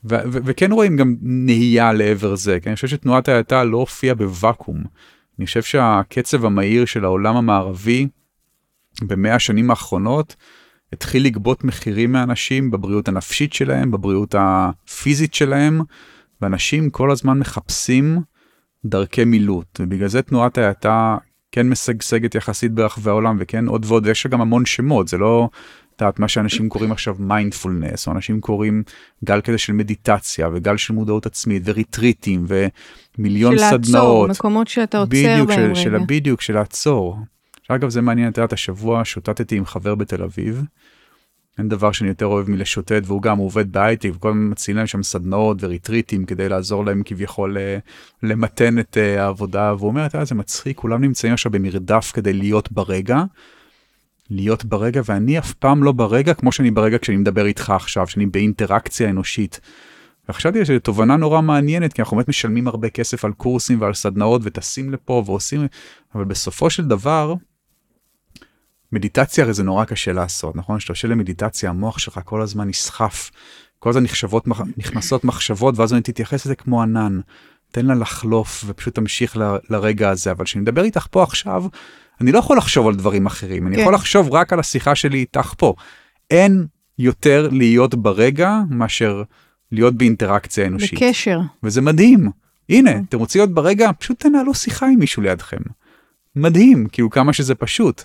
ו- 0.03 0.15
ו- 0.15 0.39
וכן 0.45 0.71
רואים 0.71 0.97
גם 0.97 1.15
נהייה 1.21 1.93
לעבר 1.93 2.35
זה, 2.35 2.59
כי 2.59 2.69
אני 2.69 2.75
חושב 2.75 2.87
שתנועת 2.87 3.29
ההאטה 3.29 3.63
לא 3.63 3.77
הופיעה 3.77 4.15
בוואקום. 4.15 4.83
אני 5.39 5.45
חושב 5.45 5.61
שהקצב 5.61 6.45
המהיר 6.45 6.85
של 6.85 7.05
העולם 7.05 7.35
המערבי, 7.35 8.07
במאה 9.01 9.35
השנים 9.35 9.69
האחרונות 9.69 10.35
התחיל 10.93 11.25
לגבות 11.25 11.63
מחירים 11.63 12.11
מאנשים 12.11 12.71
בבריאות 12.71 13.07
הנפשית 13.07 13.53
שלהם, 13.53 13.91
בבריאות 13.91 14.35
הפיזית 14.37 15.33
שלהם, 15.33 15.81
ואנשים 16.41 16.89
כל 16.89 17.11
הזמן 17.11 17.39
מחפשים 17.39 18.21
דרכי 18.85 19.25
מילוט, 19.25 19.79
ובגלל 19.79 20.07
זה 20.07 20.21
תנועת 20.21 20.57
ההאטה 20.57 21.17
כן 21.51 21.69
משגשגת 21.69 22.35
יחסית 22.35 22.71
ברחבי 22.71 23.09
העולם, 23.09 23.37
וכן 23.39 23.67
עוד 23.67 23.85
ועוד, 23.85 24.05
ויש 24.05 24.27
גם 24.27 24.41
המון 24.41 24.65
שמות, 24.65 25.07
זה 25.07 25.17
לא, 25.17 25.49
את 25.95 26.01
יודעת, 26.01 26.19
מה 26.19 26.27
שאנשים 26.27 26.69
קוראים 26.69 26.91
עכשיו 26.91 27.15
מיינדפולנס, 27.19 28.07
או 28.07 28.11
אנשים 28.11 28.41
קוראים 28.41 28.83
גל 29.25 29.41
כזה 29.41 29.57
של 29.57 29.73
מדיטציה, 29.73 30.49
וגל 30.53 30.77
של 30.77 30.93
מודעות 30.93 31.25
עצמית, 31.25 31.63
וריטריטים, 31.65 32.45
ומיליון 32.47 33.57
של 33.57 33.63
סדנאות. 33.63 33.85
של 33.85 33.93
לעצור, 33.93 34.27
מקומות 34.27 34.67
שאתה 34.67 34.97
עוצר 34.97 35.45
בהם 35.47 35.73
רגע. 35.75 36.05
בדיוק, 36.07 36.41
של 36.41 36.53
לעצור. 36.53 37.17
שאגב 37.67 37.89
זה 37.89 38.01
מעניין, 38.01 38.31
את 38.31 38.37
יודעת, 38.37 38.53
השבוע 38.53 39.01
שוטטתי 39.05 39.57
עם 39.57 39.65
חבר 39.65 39.95
בתל 39.95 40.23
אביב. 40.23 40.63
אין 41.57 41.69
דבר 41.69 41.91
שאני 41.91 42.09
יותר 42.09 42.25
אוהב 42.25 42.49
מלשוטט, 42.49 43.03
והוא 43.05 43.21
גם 43.21 43.37
עובד 43.37 43.71
בהייטק, 43.71 44.09
וכל 44.15 44.29
הזמן 44.29 44.49
מציעים 44.49 44.77
להם 44.77 44.87
שם 44.87 45.03
סדנאות 45.03 45.57
וריטריטים 45.63 46.25
כדי 46.25 46.49
לעזור 46.49 46.85
להם 46.85 47.01
כביכול 47.05 47.57
אה, 47.57 47.77
למתן 48.23 48.79
את 48.79 48.97
אה, 48.97 49.23
העבודה, 49.23 49.73
והוא 49.77 49.87
אומר, 49.87 50.05
אתה 50.05 50.15
יודע, 50.15 50.25
זה 50.25 50.35
מצחיק, 50.35 50.77
כולם 50.77 51.01
נמצאים 51.01 51.33
עכשיו 51.33 51.51
במרדף 51.51 52.11
כדי 52.11 52.33
להיות 52.33 52.71
ברגע, 52.71 53.23
להיות 54.29 54.65
ברגע, 54.65 55.01
ואני 55.05 55.39
אף 55.39 55.53
פעם 55.53 55.83
לא 55.83 55.91
ברגע 55.91 56.33
כמו 56.33 56.51
שאני 56.51 56.71
ברגע 56.71 56.97
כשאני 56.97 57.17
מדבר 57.17 57.45
איתך 57.45 57.69
עכשיו, 57.69 58.07
שאני 58.07 58.25
באינטראקציה 58.25 59.09
אנושית. 59.09 59.59
וחשבתי 60.29 60.65
שזו 60.65 60.79
תובנה 60.79 61.17
נורא 61.17 61.41
מעניינת, 61.41 61.93
כי 61.93 62.01
אנחנו 62.01 62.17
באמת 62.17 62.27
משלמים 62.27 62.67
הרבה 62.67 62.89
כסף 62.89 63.25
על 63.25 63.33
קורסים 63.33 63.81
ועל 63.81 63.93
סדנאות 63.93 64.41
וטסים 64.43 64.91
לפה 64.91 65.23
ועושים, 65.25 65.67
אבל 66.15 66.23
בסופו 66.23 66.69
של 66.69 66.87
דבר, 66.87 67.33
מדיטציה 68.91 69.43
הרי 69.43 69.53
זה 69.53 69.63
נורא 69.63 69.85
קשה 69.85 70.13
לעשות, 70.13 70.55
נכון? 70.55 70.77
כשאתה 70.77 70.91
יושב 70.91 71.07
למדיטציה, 71.07 71.69
המוח 71.69 71.99
שלך 71.99 72.19
כל 72.25 72.41
הזמן 72.41 72.67
נסחף, 72.67 73.31
כל 73.79 73.89
הזמן 73.89 74.03
נחשבות, 74.03 74.45
נכנסות 74.77 75.23
מחשבות, 75.23 75.79
ואז 75.79 75.93
אני 75.93 76.01
תתייחס 76.01 76.45
לזה 76.45 76.55
כמו 76.55 76.81
ענן. 76.81 77.19
תן 77.71 77.85
לה 77.85 77.95
לחלוף 77.95 78.63
ופשוט 78.67 78.95
תמשיך 78.95 79.37
ל, 79.37 79.41
לרגע 79.69 80.09
הזה, 80.09 80.31
אבל 80.31 80.45
כשאני 80.45 80.61
מדבר 80.61 80.83
איתך 80.83 81.07
פה 81.11 81.23
עכשיו, 81.23 81.63
אני 82.21 82.31
לא 82.31 82.39
יכול 82.39 82.57
לחשוב 82.57 82.87
על 82.87 82.95
דברים 82.95 83.25
אחרים, 83.25 83.67
אני 83.67 83.75
כן. 83.75 83.81
יכול 83.81 83.93
לחשוב 83.93 84.33
רק 84.33 84.53
על 84.53 84.59
השיחה 84.59 84.95
שלי 84.95 85.17
איתך 85.17 85.53
פה. 85.57 85.73
אין 86.31 86.65
יותר 86.99 87.49
להיות 87.51 87.95
ברגע 87.95 88.59
מאשר 88.69 89.23
להיות 89.71 89.95
באינטראקציה 89.95 90.67
אנושית. 90.67 90.93
בקשר. 90.93 91.39
וזה 91.63 91.81
מדהים. 91.81 92.29
הנה, 92.69 92.93
כן. 92.93 93.03
אתם 93.09 93.19
רוצים 93.19 93.39
להיות 93.39 93.53
ברגע, 93.53 93.91
פשוט 93.99 94.19
תנהלו 94.19 94.53
שיחה 94.53 94.85
עם 94.85 94.99
מישהו 94.99 95.21
לידכם. 95.21 95.61
מדהים, 96.35 96.87
כאילו 96.91 97.09
כמה 97.09 97.33
שזה 97.33 97.55
פשוט. 97.55 98.03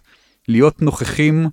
להיות 0.48 0.82
נוכחים 0.82 1.46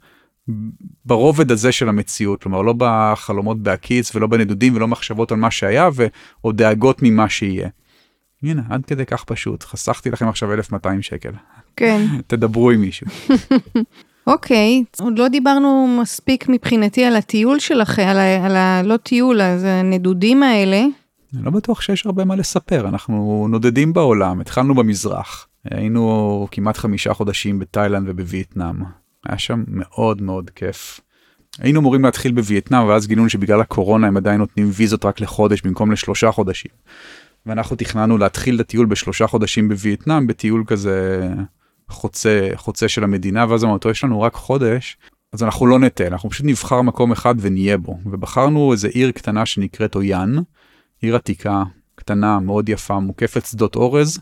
ברובד 1.06 1.52
הזה 1.52 1.72
של 1.72 1.90
המציאות, 1.90 2.44
כלומר 2.44 2.62
לא 2.62 2.74
בחלומות 2.78 3.64
בהקיץ 3.64 4.16
ולא 4.16 4.28
בנדודים 4.28 4.76
ולא 4.76 4.88
מחשבות 4.88 5.32
על 5.32 5.38
מה 5.38 5.52
שהיה 5.52 5.90
או 6.44 6.52
דאגות 6.52 7.00
ממה 7.02 7.30
שיהיה. 7.30 7.70
הנה, 8.44 8.62
עד 8.70 8.86
כדי 8.86 9.06
כך 9.06 9.24
פשוט, 9.24 9.64
חסכתי 9.64 10.10
לכם 10.10 10.28
עכשיו 10.28 10.54
1,200 10.54 11.02
שקל. 11.02 11.32
כן. 11.76 12.06
תדברו 12.28 12.72
עם 12.72 12.82
מישהו. 12.82 13.08
אוקיי, 14.28 14.84
okay, 14.88 15.04
עוד 15.04 15.20
לא 15.20 15.28
דיברנו 15.28 15.98
מספיק 16.02 16.50
מבחינתי 16.50 17.06
על 17.06 17.16
הטיול 17.16 17.60
שלכם, 17.60 18.04
על, 18.08 18.18
ה, 18.18 18.46
על 18.46 18.56
ה... 18.56 18.82
לא 18.84 18.98
טיול, 18.98 19.42
אז 19.42 19.64
הנדודים 19.64 20.44
האלה. 20.44 20.82
אני 21.36 21.46
לא 21.46 21.52
בטוח 21.52 21.82
שיש 21.82 22.06
הרבה 22.06 22.26
מה 22.26 22.36
לספר, 22.36 22.88
אנחנו 22.88 23.48
נודדים 23.50 23.94
בעולם, 23.94 24.42
התחלנו 24.42 24.76
במזרח, 24.76 25.48
היינו 25.66 26.48
כמעט 26.52 26.78
חמישה 26.78 27.14
חודשים 27.14 27.60
בתאילנד 27.60 28.10
ובווייטנאם, 28.10 28.76
היה 29.26 29.38
שם 29.38 29.64
מאוד 29.68 30.22
מאוד 30.22 30.50
כיף. 30.50 31.00
היינו 31.60 31.80
אמורים 31.80 32.04
להתחיל 32.04 32.32
בווייטנאם 32.32 32.88
ואז 32.88 33.08
גילינו 33.08 33.30
שבגלל 33.30 33.62
הקורונה 33.62 34.08
הם 34.08 34.18
עדיין 34.18 34.38
נותנים 34.40 34.70
ויזות 34.74 35.06
רק 35.06 35.22
לחודש 35.22 35.62
במקום 35.62 35.92
לשלושה 35.92 36.32
חודשים. 36.32 36.72
ואנחנו 37.46 37.76
תכננו 37.76 38.18
להתחיל 38.18 38.56
את 38.56 38.60
הטיול 38.60 38.86
בשלושה 38.86 39.28
חודשים 39.28 39.70
בווייטנאם 39.70 40.28
בטיול 40.28 40.64
כזה 40.68 41.28
חוצה 41.90 42.50
חוצה 42.56 42.88
של 42.88 43.04
המדינה 43.04 43.46
ואז 43.50 43.64
אמרנו 43.64 43.80
יש 43.92 44.04
לנו 44.04 44.22
רק 44.22 44.34
חודש 44.34 44.98
אז 45.34 45.44
אנחנו 45.44 45.68
לא 45.68 45.80
ניתן 45.80 46.06
אנחנו 46.06 46.30
פשוט 46.30 46.46
נבחר 46.46 46.82
מקום 46.82 47.12
אחד 47.12 47.36
ונהיה 47.38 47.78
בו 47.78 47.98
ובחרנו 48.06 48.72
איזה 48.72 48.88
עיר 48.88 49.12
קטנה 49.12 49.46
שנקראת 49.46 49.96
אויאן 49.96 50.36
עיר 51.02 51.16
עתיקה 51.16 51.64
קטנה 51.96 52.40
מאוד 52.40 52.70
יפה 52.70 53.00
מוקפת 53.00 53.46
שדות 53.46 53.76
אורז 53.76 54.20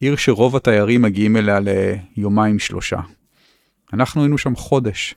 עיר 0.00 0.16
שרוב 0.16 0.56
התיירים 0.56 1.02
מגיעים 1.02 1.36
אליה 1.36 1.58
ליומיים 2.16 2.58
שלושה. 2.58 3.00
אנחנו 3.92 4.22
היינו 4.22 4.38
שם 4.38 4.56
חודש. 4.56 5.14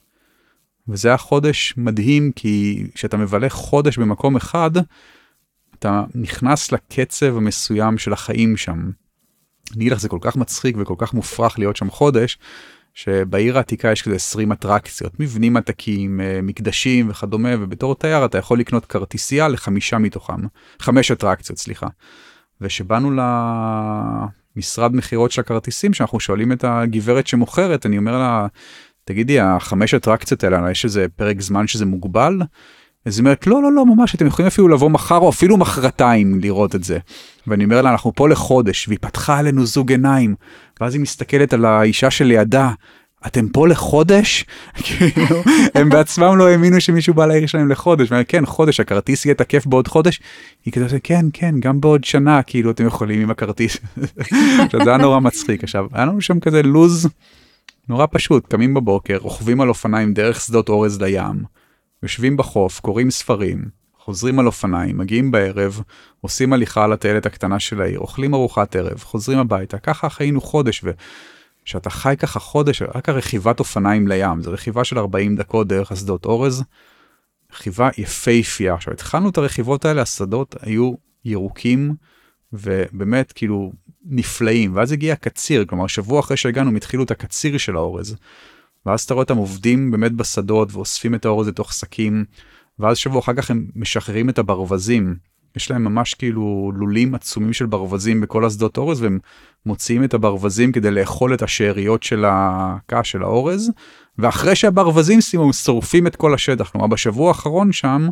וזה 0.88 1.08
היה 1.08 1.18
חודש 1.18 1.74
מדהים 1.78 2.32
כי 2.32 2.84
כשאתה 2.94 3.18
מבלה 3.18 3.50
חודש 3.50 3.98
במקום 3.98 4.36
אחד 4.36 4.72
אתה 5.80 6.04
נכנס 6.16 6.72
לקצב 6.72 7.38
המסוים 7.38 7.98
של 7.98 8.14
החיים 8.14 8.58
שם. 8.58 8.92
אני 9.72 9.82
אגיד 9.82 9.92
לך 9.92 10.00
זה 10.00 10.10
כל 10.10 10.18
כך 10.22 10.36
מצחיק 10.36 10.76
וכל 10.80 10.96
כך 10.98 11.14
מופרך 11.14 11.60
להיות 11.60 11.76
שם 11.76 11.90
חודש 11.90 12.38
שבעיר 12.94 13.58
העתיקה 13.58 13.92
יש 13.92 14.02
כזה 14.02 14.16
20 14.16 14.52
אטרקציות 14.52 15.20
מבנים 15.20 15.58
עתקים 15.58 16.22
אה, 16.22 16.40
מקדשים 16.44 17.10
וכדומה 17.10 17.50
ובתור 17.60 17.96
תייר 17.96 18.26
אתה 18.26 18.38
יכול 18.38 18.60
לקנות 18.60 18.86
כרטיסייה 18.86 19.48
לחמישה 19.48 19.98
מתוכם 19.98 20.42
חמש 20.80 21.12
אטרקציות 21.12 21.58
סליחה. 21.60 21.88
ושבאנו 22.62 23.12
למשרד 24.56 24.96
מכירות 24.96 25.32
של 25.32 25.42
הכרטיסים 25.42 25.94
שאנחנו 25.94 26.20
שואלים 26.20 26.52
את 26.52 26.64
הגברת 26.68 27.28
שמוכרת 27.28 27.86
אני 27.86 27.98
אומר 27.98 28.18
לה 28.18 28.48
תגידי 29.06 29.40
החמש 29.40 29.94
אטרקציות 29.94 30.44
האלה 30.44 30.72
יש 30.72 30.86
איזה 30.86 31.06
פרק 31.16 31.42
זמן 31.42 31.68
שזה 31.68 31.86
מוגבל. 31.86 32.42
אז 33.06 33.18
היא 33.18 33.24
אומרת, 33.24 33.48
לא, 33.48 33.64
לא, 33.64 33.72
לא, 33.72 33.86
ממש, 33.86 34.16
אתם 34.16 34.28
יכולים 34.28 34.48
אפילו 34.48 34.68
לבוא 34.68 34.90
מחר 34.90 35.18
או 35.18 35.30
אפילו 35.30 35.58
מחרתיים 35.58 36.40
לראות 36.40 36.76
את 36.76 36.84
זה. 36.84 36.98
ואני 37.48 37.64
אומר 37.64 37.82
לה, 37.82 37.90
אנחנו 37.90 38.14
פה 38.16 38.30
לחודש, 38.30 38.88
והיא 38.88 39.00
פתחה 39.02 39.38
עלינו 39.38 39.66
זוג 39.66 39.92
עיניים, 39.92 40.36
ואז 40.82 40.94
היא 40.94 41.02
מסתכלת 41.02 41.54
על 41.54 41.66
האישה 41.66 42.12
שלידה, 42.12 42.72
אתם 43.28 43.48
פה 43.48 43.68
לחודש? 43.68 44.46
כאילו, 44.84 45.44
הם 45.76 45.90
בעצמם 45.90 46.38
לא 46.38 46.48
האמינו 46.48 46.82
שמישהו 46.82 47.14
בא 47.14 47.26
לעיר 47.26 47.46
שלהם 47.46 47.70
לחודש, 47.70 48.12
ואני 48.12 48.26
כן, 48.26 48.46
חודש, 48.46 48.80
הכרטיס 48.80 49.26
יהיה 49.26 49.36
תקף 49.36 49.66
בעוד 49.66 49.88
חודש? 49.88 50.22
היא 50.66 50.74
כזה, 50.74 51.00
כן, 51.00 51.26
כן, 51.34 51.56
גם 51.60 51.82
בעוד 51.82 52.04
שנה, 52.04 52.44
כאילו, 52.44 52.72
אתם 52.72 52.86
יכולים 52.86 53.22
עם 53.22 53.32
הכרטיס. 53.32 53.78
עכשיו, 54.66 54.84
זה 54.84 54.90
היה 54.90 54.98
נורא 54.98 55.20
מצחיק. 55.20 55.64
עכשיו, 55.64 55.86
היה 55.94 56.06
לנו 56.06 56.22
שם 56.22 56.40
כזה 56.40 56.64
לוז 56.64 57.08
נורא 57.90 58.06
פשוט, 58.12 58.48
קמים 58.48 58.74
בבוקר, 58.74 59.18
רוכבים 59.18 59.62
על 59.62 59.70
אופניים 59.70 60.14
דרך 60.14 60.42
שדות 60.42 60.70
אורז 60.70 61.02
לים. 61.02 61.44
יושבים 62.04 62.38
בחוף, 62.38 62.80
קוראים 62.80 63.12
ספרים, 63.12 63.66
חוזרים 64.00 64.40
על 64.40 64.48
אופניים, 64.48 64.98
מגיעים 64.98 65.32
בערב, 65.32 65.82
עושים 66.22 66.54
הליכה 66.54 66.84
על 66.84 66.94
הטיילת 66.94 67.26
הקטנה 67.26 67.60
של 67.60 67.82
העיר, 67.82 68.00
אוכלים 68.00 68.34
ארוחת 68.34 68.76
ערב, 68.76 69.00
חוזרים 69.00 69.40
הביתה, 69.40 69.78
ככה 69.78 70.10
חיינו 70.10 70.42
חודש, 70.42 70.84
וכשאתה 71.64 71.90
חי 71.90 72.16
ככה 72.20 72.40
חודש, 72.40 72.82
רק 72.82 73.10
הרכיבת 73.10 73.60
אופניים 73.60 74.08
לים, 74.08 74.42
זו 74.42 74.52
רכיבה 74.52 74.84
של 74.84 75.00
40 75.00 75.36
דקות 75.36 75.68
דרך 75.68 75.92
השדות 75.92 76.26
אורז, 76.26 76.64
רכיבה 77.54 77.90
יפייפייה. 77.98 78.74
עכשיו, 78.74 78.94
התחלנו 78.94 79.30
את 79.30 79.38
הרכיבות 79.38 79.86
האלה, 79.86 80.02
השדות 80.02 80.56
היו 80.62 80.94
ירוקים, 81.26 81.96
ובאמת 82.54 83.32
כאילו 83.32 83.72
נפלאים, 84.06 84.76
ואז 84.76 84.92
הגיע 84.92 85.14
הקציר, 85.14 85.66
כלומר 85.66 85.88
שבוע 85.88 86.20
אחרי 86.20 86.38
שהגענו 86.38 86.70
הם 86.70 86.76
התחילו 86.76 87.04
את 87.04 87.12
הקציר 87.12 87.58
של 87.58 87.76
האורז. 87.76 88.16
ואז 88.86 89.02
אתה 89.02 89.14
רואה 89.14 89.24
אותם 89.24 89.38
עובדים 89.38 89.92
באמת 89.92 90.12
בשדות 90.12 90.74
ואוספים 90.74 91.16
את 91.16 91.26
האורז 91.26 91.48
לתוך 91.48 91.74
שקים, 91.74 92.26
ואז 92.80 92.98
שבוע 92.98 93.20
אחר 93.20 93.34
כך 93.34 93.52
הם 93.52 93.68
משחררים 93.76 94.30
את 94.30 94.40
הברווזים. 94.40 95.16
יש 95.56 95.72
להם 95.72 95.84
ממש 95.84 96.14
כאילו 96.14 96.72
לולים 96.76 97.16
עצומים 97.16 97.54
של 97.54 97.66
ברווזים 97.66 98.22
בכל 98.22 98.46
השדות 98.46 98.78
אורז 98.78 99.02
והם 99.02 99.20
מוציאים 99.66 100.04
את 100.04 100.14
הברווזים 100.14 100.72
כדי 100.72 100.92
לאכול 100.92 101.34
את 101.34 101.42
השאריות 101.42 102.04
של 102.04 102.26
הקש 102.28 103.12
של 103.12 103.24
האורז 103.24 103.72
ואחרי 104.18 104.56
שהברווזים 104.56 105.22
סיימו 105.22 105.46
הם 105.46 105.54
שורפים 105.54 106.08
את 106.08 106.16
כל 106.16 106.34
השטח 106.34 106.70
כלומר 106.70 106.88
בשבוע 106.88 107.28
האחרון 107.28 107.72
שם 107.72 108.10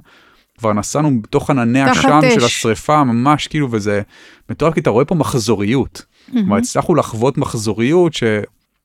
כבר 0.57 0.73
נסענו 0.73 1.21
בתוך 1.21 1.49
ענני 1.49 1.81
עשן 1.81 2.19
של 2.33 2.45
השריפה 2.45 3.03
ממש 3.03 3.47
כאילו 3.47 3.67
וזה 3.71 4.01
מטורף 4.49 4.73
כי 4.73 4.79
אתה 4.79 4.89
רואה 4.89 5.05
פה 5.05 5.15
מחזוריות. 5.15 6.05
Mm-hmm. 6.05 6.31
כלומר 6.33 6.57
הצלחנו 6.57 6.95
לחוות 6.95 7.37
מחזוריות 7.37 8.13
ש... 8.13 8.23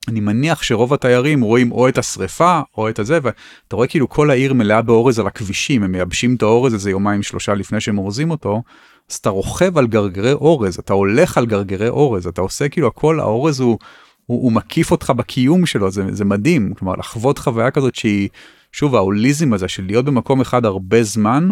אני 0.09 0.20
מניח 0.20 0.62
שרוב 0.62 0.94
התיירים 0.94 1.40
רואים 1.40 1.72
או 1.72 1.88
את 1.88 1.98
השריפה 1.98 2.61
או 2.76 2.88
את 2.88 2.98
הזה 2.98 3.18
ואתה 3.22 3.76
רואה 3.76 3.86
כאילו 3.86 4.09
כל 4.09 4.30
העיר 4.30 4.54
מלאה 4.54 4.82
באורז 4.82 5.18
על 5.18 5.26
הכבישים 5.26 5.82
הם 5.82 5.92
מייבשים 5.92 6.34
את 6.34 6.42
האורז 6.42 6.74
איזה 6.74 6.90
יומיים 6.90 7.22
שלושה 7.22 7.54
לפני 7.54 7.80
שהם 7.80 7.98
אורזים 7.98 8.30
אותו 8.30 8.62
אז 9.11 9.16
אתה 9.16 9.30
רוכב 9.30 9.78
על 9.78 9.86
גרגרי 9.86 10.32
אורז 10.32 10.78
אתה 10.78 10.92
הולך 10.92 11.38
על 11.38 11.46
גרגרי 11.46 11.88
אורז 11.88 12.26
אתה 12.26 12.40
עושה 12.40 12.68
כאילו 12.68 12.86
הכל 12.86 13.20
האורז 13.20 13.61
הוא, 13.61 13.78
הוא, 14.26 14.42
הוא 14.42 14.52
מקיף 14.52 14.90
אותך 14.90 15.12
בקיום 15.16 15.66
שלו 15.66 15.90
זה, 15.90 16.02
זה 16.11 16.24
מדהים 16.24 16.74
כלומר 16.74 16.94
לחוות 16.94 17.38
חוויה 17.38 17.70
כזאת 17.70 17.94
שהיא 17.94 18.28
שוב 18.72 18.94
ההוליזם 18.94 19.52
הזה 19.52 19.68
של 19.68 19.86
להיות 19.86 20.04
במקום 20.04 20.40
אחד 20.40 20.64
הרבה 20.64 21.02
זמן 21.02 21.48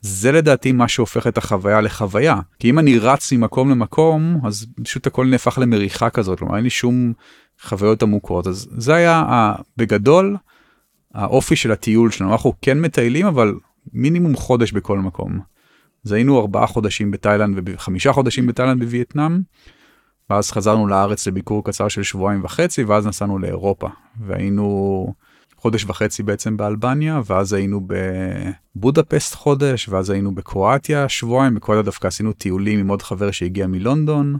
זה 0.00 0.32
לדעתי 0.32 0.72
מה 0.72 0.88
שהופך 0.88 1.26
את 1.26 1.38
החוויה 1.38 1.80
לחוויה. 1.80 2.36
כי 2.58 2.70
אם 2.70 2.78
אני 2.78 2.98
רץ 2.98 3.32
ממקום 3.32 3.70
למקום 3.70 4.40
אז 4.44 4.66
פשוט 4.82 5.06
הכל 5.06 5.26
נהפך 5.26 5.58
למריחה 5.58 6.10
כזאת 6.10 6.38
כלומר 6.38 6.56
אין 6.56 6.64
לי 6.64 6.70
שום 6.70 7.12
חוויות 7.62 8.02
עמוקות 8.02 8.46
אז 8.46 8.68
זה 8.76 8.94
היה 8.94 9.54
בגדול 9.76 10.36
האופי 11.14 11.56
של 11.56 11.72
הטיול 11.72 12.10
שלנו 12.10 12.32
אנחנו 12.32 12.52
כן 12.62 12.80
מטיילים 12.80 13.26
אבל 13.26 13.54
מינימום 13.92 14.36
חודש 14.36 14.72
בכל 14.72 14.98
מקום. 14.98 15.40
אז 16.06 16.12
היינו 16.12 16.40
ארבעה 16.40 16.66
חודשים 16.66 17.10
בתאילנד 17.10 17.58
וחמישה 17.66 18.12
חודשים 18.12 18.46
בתאילנד 18.46 18.84
בווייטנאם. 18.84 19.40
ואז 20.30 20.50
חזרנו 20.50 20.86
לארץ 20.86 21.26
לביקור 21.26 21.64
קצר 21.64 21.88
של 21.88 22.02
שבועיים 22.02 22.44
וחצי 22.44 22.84
ואז 22.84 23.06
נסענו 23.06 23.38
לאירופה 23.38 23.88
והיינו 24.20 25.14
חודש 25.56 25.84
וחצי 25.84 26.22
בעצם 26.22 26.56
באלבניה 26.56 27.20
ואז 27.26 27.52
היינו 27.52 27.80
בבודפסט 28.76 29.34
חודש 29.34 29.88
ואז 29.88 30.10
היינו 30.10 30.34
בקרואטיה 30.34 31.08
שבועיים 31.08 31.54
בקרואטיה 31.54 31.82
דווקא 31.82 32.06
עשינו 32.06 32.32
טיולים 32.32 32.78
עם 32.78 32.88
עוד 32.88 33.02
חבר 33.02 33.30
שהגיע 33.30 33.66
מלונדון. 33.66 34.36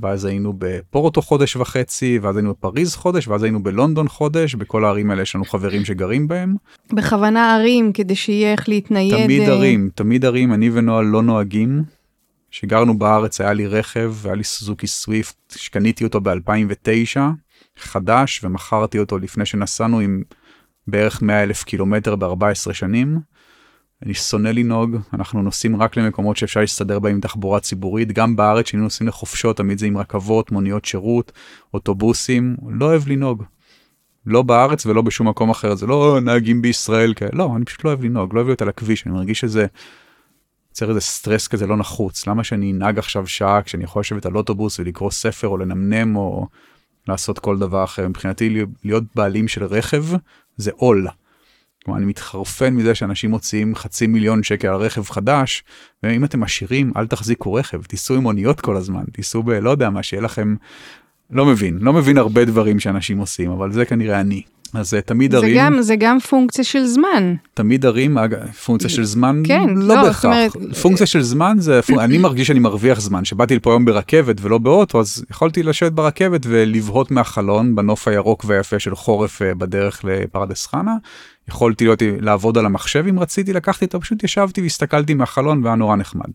ואז 0.00 0.24
היינו 0.24 0.52
בפורטו 0.58 1.22
חודש 1.22 1.56
וחצי, 1.56 2.18
ואז 2.22 2.36
היינו 2.36 2.50
בפריז 2.50 2.94
חודש, 2.94 3.28
ואז 3.28 3.42
היינו 3.42 3.62
בלונדון 3.62 4.08
חודש, 4.08 4.54
בכל 4.54 4.84
הערים 4.84 5.10
האלה 5.10 5.22
יש 5.22 5.34
לנו 5.34 5.44
חברים 5.44 5.84
שגרים 5.84 6.28
בהם. 6.28 6.56
בכוונה 6.92 7.54
ערים, 7.54 7.92
כדי 7.92 8.14
שיהיה 8.14 8.52
איך 8.52 8.68
להתנייד. 8.68 9.24
תמיד 9.24 9.42
אה, 9.42 9.54
ערים, 9.54 9.90
תמיד 9.94 10.24
ערים, 10.24 10.52
אני 10.52 10.70
ונועה 10.70 11.02
לא 11.02 11.22
נוהגים. 11.22 11.82
כשגרנו 12.50 12.98
בארץ 12.98 13.40
היה 13.40 13.52
לי 13.52 13.66
רכב, 13.66 14.14
היה 14.24 14.34
לי 14.34 14.44
סוזוקי 14.44 14.86
סוויפט, 14.86 15.36
שקניתי 15.56 16.04
אותו 16.04 16.20
ב-2009, 16.20 17.20
חדש 17.78 18.44
ומכרתי 18.44 18.98
אותו 18.98 19.18
לפני 19.18 19.46
שנסענו 19.46 20.00
עם 20.00 20.22
בערך 20.86 21.22
100 21.22 21.42
אלף 21.42 21.64
קילומטר 21.64 22.16
ב-14 22.16 22.72
שנים. 22.72 23.18
אני 24.02 24.14
שונא 24.14 24.48
לנהוג, 24.48 24.96
אנחנו 25.12 25.42
נוסעים 25.42 25.82
רק 25.82 25.96
למקומות 25.96 26.36
שאפשר 26.36 26.60
להסתדר 26.60 26.98
בהם 26.98 27.14
עם 27.14 27.20
תחבורה 27.20 27.60
ציבורית, 27.60 28.12
גם 28.12 28.36
בארץ 28.36 28.64
כשאני 28.64 28.82
נוסעים 28.82 29.08
לחופשות 29.08 29.56
תמיד 29.56 29.78
זה 29.78 29.86
עם 29.86 29.98
רכבות, 29.98 30.52
מוניות 30.52 30.84
שירות, 30.84 31.32
אוטובוסים, 31.74 32.56
לא 32.68 32.86
אוהב 32.86 33.08
לנהוג. 33.08 33.44
לא 34.26 34.42
בארץ 34.42 34.86
ולא 34.86 35.02
בשום 35.02 35.28
מקום 35.28 35.50
אחר, 35.50 35.74
זה 35.74 35.86
לא 35.86 36.18
נהגים 36.22 36.62
בישראל 36.62 37.14
כאלה, 37.14 37.30
לא, 37.32 37.52
אני 37.56 37.64
פשוט 37.64 37.84
לא 37.84 37.90
אוהב 37.90 38.04
לנהוג, 38.04 38.34
לא 38.34 38.38
אוהב 38.38 38.48
להיות 38.48 38.62
על 38.62 38.68
הכביש, 38.68 39.06
אני 39.06 39.14
מרגיש 39.14 39.40
שזה 39.40 39.66
יוצר 40.70 40.88
איזה 40.88 41.00
סטרס 41.00 41.48
כזה 41.48 41.66
לא 41.66 41.76
נחוץ, 41.76 42.26
למה 42.26 42.44
שאני 42.44 42.72
אנהג 42.72 42.98
עכשיו 42.98 43.26
שעה 43.26 43.62
כשאני 43.62 43.84
יכול 43.84 44.00
לשבת 44.00 44.26
על 44.26 44.36
אוטובוס 44.36 44.80
ולקרוא 44.80 45.10
ספר 45.10 45.48
או 45.48 45.56
לנמנם 45.56 46.16
או 46.16 46.46
לעשות 47.08 47.38
כל 47.38 47.58
דבר 47.58 47.84
אחר, 47.84 48.08
מבחינתי 48.08 48.64
להיות 48.84 49.04
בעלים 49.14 49.48
של 49.48 49.64
רכב 49.64 50.04
זה 50.56 50.70
עול. 50.76 51.08
כלומר, 51.88 51.98
אני 51.98 52.06
מתחרפן 52.06 52.74
מזה 52.74 52.94
שאנשים 52.94 53.30
מוציאים 53.30 53.74
חצי 53.74 54.06
מיליון 54.06 54.42
שקל 54.42 54.68
על 54.68 54.74
רכב 54.76 55.02
חדש, 55.10 55.64
ואם 56.02 56.24
אתם 56.24 56.42
עשירים, 56.42 56.92
אל 56.96 57.06
תחזיקו 57.06 57.54
רכב, 57.54 57.82
תיסעו 57.82 58.16
עם 58.16 58.26
אוניות 58.26 58.60
כל 58.60 58.76
הזמן, 58.76 59.02
תיסעו 59.12 59.42
ב... 59.42 59.50
לא 59.50 59.70
יודע 59.70 59.90
מה, 59.90 60.02
שיהיה 60.02 60.22
לכם... 60.22 60.54
לא 61.30 61.46
מבין, 61.46 61.78
לא 61.80 61.92
מבין 61.92 62.18
הרבה 62.18 62.44
דברים 62.44 62.80
שאנשים 62.80 63.18
עושים, 63.18 63.50
אבל 63.50 63.72
זה 63.72 63.84
כנראה 63.84 64.20
אני. 64.20 64.42
אז 64.74 64.94
אה, 64.94 65.00
תמיד 65.00 65.30
זה 65.30 65.36
ערים, 65.36 65.56
גם, 65.58 65.82
זה 65.82 65.96
גם 65.96 66.20
פונקציה 66.20 66.64
של 66.64 66.86
זמן. 66.86 67.34
תמיד 67.54 67.86
ערים, 67.86 68.18
אג- 68.18 68.34
פונקציה 68.64 68.90
של 68.90 69.04
זמן, 69.04 69.42
כן, 69.46 69.66
לא 69.76 69.94
לא, 69.94 70.02
בהכרח. 70.02 70.24
אומרת- 70.24 70.76
פונקציה 70.82 71.06
של 71.06 71.22
זמן 71.22 71.56
זה, 71.60 71.80
פונק- 71.82 71.98
אני 72.00 72.18
מרגיש 72.18 72.48
שאני 72.48 72.58
מרוויח 72.58 73.00
זמן. 73.00 73.24
שבאתי 73.24 73.56
לפה 73.56 73.70
היום 73.70 73.84
ברכבת 73.84 74.36
ולא 74.40 74.58
באוטו, 74.58 75.00
אז 75.00 75.24
יכולתי 75.30 75.62
לשבת 75.62 75.92
ברכבת 75.92 76.40
ולבהות 76.46 77.10
מהחלון 77.10 77.74
בנוף 77.74 78.08
הירוק 78.08 78.44
והיפה 78.48 78.78
של 78.78 78.94
חורף 78.94 79.42
אה, 79.42 79.54
בדרך 79.54 80.00
לפרדס 80.04 80.66
חנה. 80.66 80.94
יכולתי 81.48 81.84
להיות, 81.84 82.02
לעבוד 82.20 82.58
על 82.58 82.66
המחשב 82.66 83.04
אם 83.08 83.18
רציתי, 83.18 83.52
לקחתי 83.52 83.84
אותו, 83.84 84.00
פשוט 84.00 84.24
ישבתי 84.24 84.62
והסתכלתי 84.62 85.14
מהחלון 85.14 85.64
והיה 85.64 85.76
נורא 85.76 85.96
נחמד. 85.96 86.30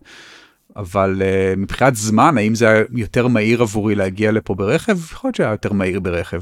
אבל 0.75 1.21
uh, 1.21 1.59
מבחינת 1.59 1.95
זמן, 1.95 2.37
האם 2.37 2.55
זה 2.55 2.69
היה 2.69 2.83
יותר 2.93 3.27
מהיר 3.27 3.61
עבורי 3.61 3.95
להגיע 3.95 4.31
לפה 4.31 4.55
ברכב? 4.55 4.97
יכול 5.11 5.27
להיות 5.27 5.35
שהיה 5.35 5.51
יותר 5.51 5.73
מהיר 5.73 5.99
ברכב. 5.99 6.41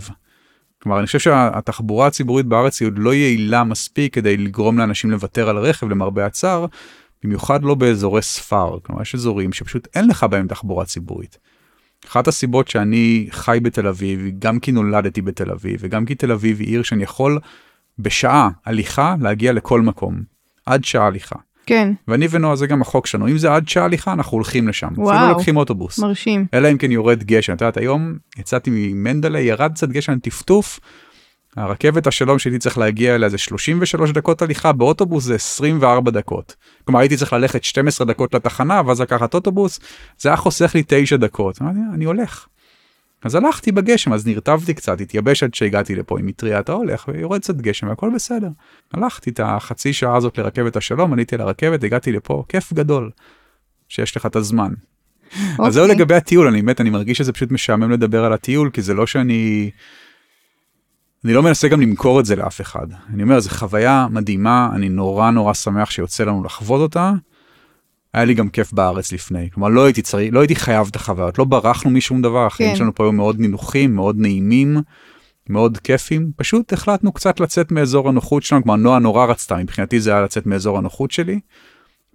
כלומר, 0.84 1.00
אני 1.00 1.06
חושב 1.06 1.20
שהתחבורה 1.20 2.08
הציבורית 2.08 2.46
בארץ 2.46 2.82
היא 2.82 2.88
עוד 2.88 2.98
לא 2.98 3.14
יעילה 3.14 3.64
מספיק 3.64 4.14
כדי 4.14 4.38
לגרום 4.38 4.78
לאנשים 4.78 5.12
לוותר 5.12 5.50
על 5.50 5.58
רכב 5.58 5.90
למרבה 5.90 6.26
הצער, 6.26 6.66
במיוחד 7.24 7.64
לא 7.64 7.76
באזורי 7.76 8.22
ספר. 8.22 8.78
כלומר, 8.84 9.02
יש 9.02 9.16
אזורים 9.16 9.54
שפשוט 9.54 9.88
אין 9.96 10.08
לך 10.08 10.24
בהם 10.24 10.48
תחבורה 10.48 10.86
ציבורית. 10.86 11.38
אחת 12.08 12.28
הסיבות 12.28 12.68
שאני 12.68 13.28
חי 13.32 13.60
בתל 13.62 13.88
אביב, 13.88 14.22
גם 14.40 14.60
כי 14.60 14.72
נולדתי 14.72 15.22
בתל 15.22 15.52
אביב, 15.52 15.80
וגם 15.80 16.06
כי 16.06 16.16
תל 16.16 16.32
אביב 16.32 16.60
היא 16.60 16.68
עיר 16.68 16.84
שאני 16.84 17.04
יכול 17.04 17.40
בשעה 18.00 18.50
הליכה 18.66 19.16
להגיע 19.22 19.54
לכל 19.54 19.82
מקום. 19.82 20.22
עד 20.66 20.84
שעה 20.84 21.08
הליכה. 21.08 21.36
כן, 21.66 21.94
ואני 22.08 22.28
ונועה 22.32 22.56
זה 22.56 22.68
גם 22.68 22.82
החוק 22.82 23.08
שלנו, 23.08 23.28
אם 23.28 23.38
זה 23.38 23.54
עד 23.54 23.68
שעה 23.68 23.86
הליכה 23.86 24.14
אנחנו 24.14 24.36
הולכים 24.36 24.68
לשם. 24.68 24.88
אפילו 24.88 25.08
וואו. 25.08 25.30
לוקחים 25.30 25.58
אוטובוס. 25.58 26.00
מרשים. 26.00 26.46
אלא 26.54 26.72
אם 26.72 26.78
כן 26.78 26.92
יורד 26.92 27.24
גשם. 27.24 27.54
את 27.54 27.62
יודעת, 27.62 27.78
היום 27.78 28.16
יצאתי 28.38 28.70
ממנדלה, 28.74 29.40
ירד 29.40 29.72
קצת 29.74 29.90
גשם 29.90 30.20
טפטוף. 30.20 30.80
הרכבת 31.58 32.08
השלום 32.08 32.40
שהייתי 32.40 32.60
צריך 32.60 32.78
להגיע 32.78 33.16
אליה 33.16 33.30
זה 33.30 33.38
33 33.38 34.12
דקות 34.12 34.42
הליכה, 34.42 34.72
באוטובוס 34.72 35.24
זה 35.24 35.36
24 35.36 36.12
דקות. 36.12 36.56
כלומר 36.86 37.00
הייתי 37.00 37.18
צריך 37.18 37.34
ללכת 37.34 37.64
12 37.64 38.08
דקות 38.08 38.34
לתחנה 38.34 38.82
ואז 38.86 39.02
לקחת 39.02 39.34
אוטובוס, 39.34 39.80
זה 40.18 40.30
היה 40.30 40.36
חוסך 40.36 40.72
לי 40.76 40.84
9 40.88 41.18
דקות. 41.18 41.62
אמרתי, 41.62 41.80
אני 41.94 42.06
הולך. 42.06 42.46
אז 43.24 43.36
הלכתי 43.36 43.72
בגשם, 43.72 44.14
אז 44.14 44.28
נרטבתי 44.28 44.74
קצת, 44.74 45.02
התייבש 45.02 45.44
עד 45.44 45.54
שהגעתי 45.54 45.96
לפה 45.96 46.20
עם 46.20 46.26
מטריה, 46.26 46.60
אתה 46.60 46.72
הולך, 46.72 47.06
ויורד 47.08 47.42
קצת 47.42 47.56
גשם 47.56 47.88
והכל 47.88 48.12
בסדר. 48.16 48.50
הלכתי 48.94 49.30
את 49.30 49.40
החצי 49.44 49.94
שעה 49.94 50.16
הזאת 50.16 50.38
לרכבת 50.38 50.76
השלום, 50.76 51.14
עליתי 51.14 51.38
לרכבת, 51.38 51.84
הגעתי 51.84 52.12
לפה, 52.12 52.44
כיף 52.50 52.74
גדול, 52.74 53.12
שיש 53.90 54.18
לך 54.18 54.26
את 54.26 54.36
הזמן. 54.36 54.74
אז 55.60 55.74
זהו 55.74 55.84
אוקיי. 55.84 55.96
לגבי 55.96 56.16
הטיול, 56.16 56.48
אני 56.48 56.62
באמת, 56.62 56.82
אני 56.82 56.90
מרגיש 56.90 57.18
שזה 57.18 57.34
פשוט 57.34 57.52
משעמם 57.52 57.92
לדבר 57.92 58.26
על 58.26 58.34
הטיול, 58.34 58.70
כי 58.70 58.82
זה 58.82 58.94
לא 58.94 59.08
שאני... 59.08 59.72
אני 61.26 61.34
לא 61.34 61.44
מנסה 61.44 61.68
גם 61.68 61.82
למכור 61.82 62.20
את 62.20 62.26
זה 62.26 62.36
לאף 62.36 62.62
אחד. 62.62 62.88
אני 63.14 63.24
אומר, 63.24 63.40
זו 63.40 63.50
חוויה 63.50 64.08
מדהימה, 64.12 64.70
אני 64.76 64.90
נורא 64.90 65.32
נורא 65.32 65.54
שמח 65.54 65.92
שיוצא 65.92 66.24
לנו 66.24 66.44
לחוות 66.44 66.82
אותה. 66.82 67.14
היה 68.14 68.26
לי 68.26 68.34
גם 68.34 68.50
כיף 68.50 68.74
בארץ 68.74 69.12
לפני, 69.12 69.50
כלומר 69.54 69.70
לא 69.70 69.86
הייתי 69.86 70.02
צריך, 70.02 70.34
לא 70.34 70.40
הייתי 70.40 70.56
חייב 70.56 70.88
את 70.92 70.96
החוויות, 70.96 71.38
לא 71.40 71.46
ברחנו 71.46 71.90
משום 71.90 72.22
דבר, 72.22 72.46
החיים 72.46 72.70
כן. 72.70 72.76
שלנו 72.76 72.96
פה 72.96 73.04
היו 73.04 73.12
מאוד 73.12 73.40
נינוחים, 73.40 73.96
מאוד 73.96 74.20
נעימים, 74.20 74.78
מאוד 75.50 75.78
כיפים, 75.78 76.32
פשוט 76.36 76.74
החלטנו 76.74 77.12
קצת 77.12 77.40
לצאת 77.40 77.72
מאזור 77.72 78.10
הנוחות 78.10 78.44
שלנו, 78.44 78.64
כלומר 78.64 78.76
נועה 78.76 79.00
נורא 79.00 79.26
רצתה, 79.26 79.58
מבחינתי 79.58 80.00
זה 80.00 80.12
היה 80.12 80.22
לצאת 80.22 80.46
מאזור 80.46 80.78
הנוחות 80.78 81.12
שלי. 81.12 81.40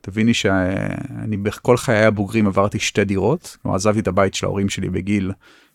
תביני 0.01 0.35
שאני 0.35 1.37
בכל 1.37 1.77
חיי 1.77 2.05
הבוגרים 2.05 2.47
עברתי 2.47 2.79
שתי 2.79 3.05
דירות, 3.05 3.57
כלומר 3.63 3.77
עזבתי 3.77 4.01
את 4.01 4.09
הבית 4.09 4.35
של 4.35 4.47
ההורים 4.47 4.69
שלי 4.69 4.89
בגיל 4.89 5.33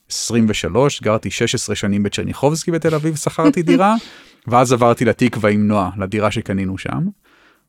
23, 0.10 1.02
גרתי 1.02 1.32
16 1.32 1.76
שנים 1.76 2.04
בצ'רניחובסקי 2.04 2.72
בתל 2.72 2.96
אביב, 2.96 3.16
שכרתי 3.16 3.62
דירה, 3.62 3.96
ואז 4.48 4.74
עברתי 4.74 5.06
לתקווה 5.06 5.50
עם 5.50 5.68
נועה, 5.68 5.90
לדירה 5.98 6.32
שקנינו 6.32 6.78
שם. 6.78 7.08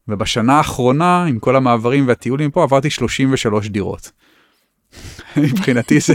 ובשנה 0.09 0.53
האחרונה, 0.53 1.25
עם 1.25 1.39
כל 1.39 1.57
המעברים 1.57 2.09
והטיולים 2.09 2.51
פה, 2.51 2.63
עברתי 2.63 2.91
33 2.91 3.69
דירות. 3.69 4.11
מבחינתי 5.37 6.01
זה, 6.01 6.15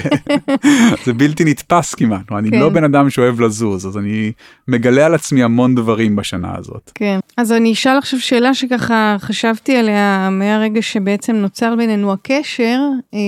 זה 1.06 1.14
בלתי 1.14 1.44
נתפס 1.44 1.96
כמעט, 1.96 2.32
אני 2.32 2.52
כן. 2.52 2.60
לא 2.60 2.70
בן 2.70 2.84
אדם 2.84 3.10
שאוהב 3.10 3.42
לזוז, 3.42 3.88
אז 3.88 3.98
אני 3.98 4.32
מגלה 4.68 5.06
על 5.06 5.16
עצמי 5.16 5.44
המון 5.44 5.76
דברים 5.76 6.16
בשנה 6.16 6.56
הזאת. 6.58 6.92
כן. 6.96 7.20
אז 7.38 7.52
אני 7.52 7.74
אשאל 7.74 7.98
עכשיו 7.98 8.20
שאלה 8.20 8.54
שככה 8.54 9.16
חשבתי 9.20 9.78
עליה 9.78 10.30
מהרגע 10.32 10.82
שבעצם 10.82 11.36
נוצר 11.36 11.76
בינינו 11.76 12.14
הקשר, 12.14 12.80
אה, 13.14 13.20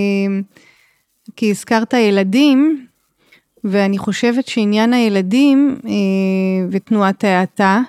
כי 1.35 1.51
הזכרת 1.51 1.93
ילדים, 1.93 2.85
ואני 3.63 3.97
חושבת 3.97 4.47
שעניין 4.47 4.93
הילדים 4.93 5.75
אה, 5.85 5.91
ותנועת 6.71 7.23
ההאטה 7.23 7.81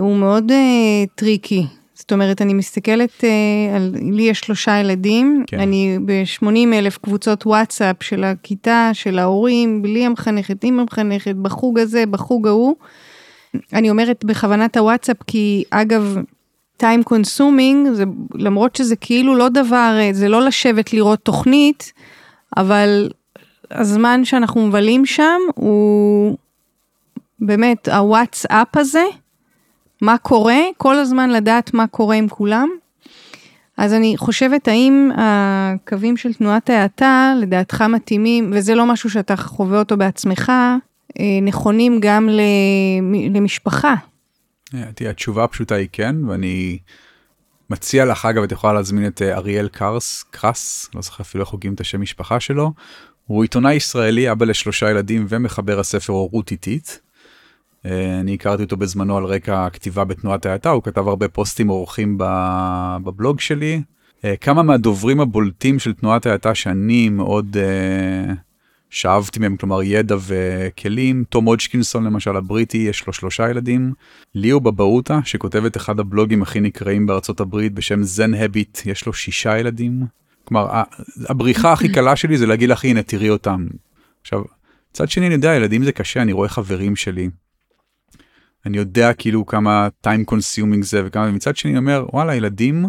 הוא 0.00 0.16
מאוד 0.16 0.50
אה, 0.50 1.04
טריקי. 1.14 1.66
זאת 1.94 2.12
אומרת, 2.12 2.42
אני 2.42 2.54
מסתכלת, 2.54 3.24
אה, 3.24 3.76
על, 3.76 3.94
לי 4.12 4.22
יש 4.22 4.40
שלושה 4.40 4.78
ילדים, 4.78 5.44
כן. 5.46 5.60
אני 5.60 5.98
ב-80 6.04 6.74
אלף 6.74 6.98
קבוצות 6.98 7.46
וואטסאפ 7.46 8.02
של 8.02 8.24
הכיתה, 8.24 8.90
של 8.92 9.18
ההורים, 9.18 9.82
בלי 9.82 10.06
המחנכת, 10.06 10.64
עם 10.64 10.80
המחנכת, 10.80 11.34
בחוג 11.36 11.78
הזה, 11.78 12.06
בחוג 12.06 12.46
ההוא. 12.46 12.74
אני 13.72 13.90
אומרת 13.90 14.24
בכוונת 14.24 14.76
הוואטסאפ, 14.76 15.16
כי 15.26 15.64
אגב, 15.70 16.16
time 16.82 17.12
consuming, 17.12 17.92
זה, 17.92 18.04
למרות 18.34 18.76
שזה 18.76 18.96
כאילו 18.96 19.36
לא 19.36 19.48
דבר, 19.48 19.96
אה, 20.00 20.10
זה 20.12 20.28
לא 20.28 20.42
לשבת 20.42 20.92
לראות 20.92 21.18
תוכנית, 21.18 21.92
אבל 22.56 23.10
הזמן 23.70 24.24
שאנחנו 24.24 24.66
מבלים 24.66 25.06
שם 25.06 25.40
הוא 25.54 26.36
באמת 27.40 27.88
הוואטסאפ 27.88 28.76
הזה, 28.76 29.04
מה 30.00 30.18
קורה, 30.18 30.58
כל 30.76 30.96
הזמן 30.98 31.30
לדעת 31.30 31.74
מה 31.74 31.86
קורה 31.86 32.16
עם 32.16 32.28
כולם. 32.28 32.68
אז 33.76 33.92
אני 33.94 34.14
חושבת, 34.16 34.68
האם 34.68 35.10
הקווים 35.16 36.16
של 36.16 36.34
תנועת 36.34 36.70
ההאטה, 36.70 37.34
לדעתך 37.40 37.82
מתאימים, 37.82 38.50
וזה 38.54 38.74
לא 38.74 38.86
משהו 38.86 39.10
שאתה 39.10 39.36
חווה 39.36 39.78
אותו 39.78 39.96
בעצמך, 39.96 40.52
אה, 41.20 41.24
נכונים 41.42 41.98
גם 42.02 42.28
למ- 42.28 43.34
למשפחה. 43.34 43.94
אה, 44.74 44.84
תראה, 44.94 45.10
התשובה 45.10 45.44
הפשוטה 45.44 45.74
היא 45.74 45.88
כן, 45.92 46.16
ואני 46.28 46.78
מציע 47.70 48.04
לך, 48.04 48.24
אגב, 48.26 48.42
את 48.42 48.52
יכולה 48.52 48.72
להזמין 48.72 49.06
את 49.06 49.22
אה, 49.22 49.36
אריאל 49.36 49.68
קרס, 49.68 50.24
קרס, 50.30 50.90
לא 50.94 51.02
זוכר 51.02 51.22
אפילו 51.22 51.44
איך 51.44 51.50
הוגים 51.50 51.74
את 51.74 51.80
השם 51.80 52.00
משפחה 52.00 52.40
שלו. 52.40 52.72
הוא 53.26 53.42
עיתונאי 53.42 53.74
ישראלי, 53.74 54.32
אבא 54.32 54.46
לשלושה 54.46 54.90
ילדים 54.90 55.26
ומחבר 55.28 55.80
הספר 55.80 56.12
הורות 56.12 56.50
איטית. 56.50 57.00
אה, 57.86 58.20
אני 58.20 58.34
הכרתי 58.34 58.62
אותו 58.62 58.76
בזמנו 58.76 59.16
על 59.16 59.24
רקע 59.24 59.66
הכתיבה 59.66 60.04
בתנועת 60.04 60.46
ההאטה, 60.46 60.70
הוא 60.70 60.82
כתב 60.82 61.08
הרבה 61.08 61.28
פוסטים 61.28 61.68
עורכים 61.68 62.18
ב- 62.18 62.96
בבלוג 63.04 63.40
שלי. 63.40 63.82
אה, 64.24 64.36
כמה 64.36 64.62
מהדוברים 64.62 65.20
הבולטים 65.20 65.78
של 65.78 65.92
תנועת 65.92 66.26
ההאטה 66.26 66.54
שאני 66.54 67.08
מאוד 67.08 67.56
אה, 67.56 68.34
שאבתי 68.90 69.40
מהם, 69.40 69.56
כלומר 69.56 69.82
ידע 69.82 70.16
וכלים, 70.26 71.24
תום 71.28 71.44
הודשקינסון 71.44 72.04
למשל 72.04 72.36
הבריטי, 72.36 72.78
יש 72.78 73.06
לו 73.06 73.12
שלושה 73.12 73.50
ילדים. 73.50 73.92
ליאו 74.34 74.60
בבאוטה, 74.60 75.20
שכותב 75.24 75.64
את 75.64 75.76
אחד 75.76 76.00
הבלוגים 76.00 76.42
הכי 76.42 76.60
נקראים 76.60 77.06
בארצות 77.06 77.40
הברית 77.40 77.72
בשם 77.72 78.02
זן 78.02 78.34
הביט, 78.34 78.78
יש 78.86 79.06
לו 79.06 79.12
שישה 79.12 79.58
ילדים. 79.58 80.06
כלומר, 80.44 80.82
הבריחה 81.28 81.72
הכי 81.72 81.88
קלה 81.94 82.16
שלי 82.16 82.38
זה 82.38 82.46
להגיד 82.46 82.70
לך, 82.70 82.84
הנה, 82.84 83.02
תראי 83.02 83.30
אותם. 83.30 83.66
עכשיו, 84.22 84.42
מצד 84.90 85.08
שני, 85.08 85.26
אני 85.26 85.34
יודע, 85.34 85.54
ילדים 85.54 85.84
זה 85.84 85.92
קשה, 85.92 86.22
אני 86.22 86.32
רואה 86.32 86.48
חברים 86.48 86.96
שלי. 86.96 87.30
אני 88.66 88.78
יודע 88.78 89.12
כאילו 89.12 89.46
כמה 89.46 89.88
time 90.06 90.30
consuming 90.30 90.82
זה 90.82 91.02
וכמה, 91.06 91.30
מצד 91.30 91.56
שני 91.56 91.76
אומר, 91.76 92.06
וואלה, 92.12 92.34
ילדים 92.34 92.84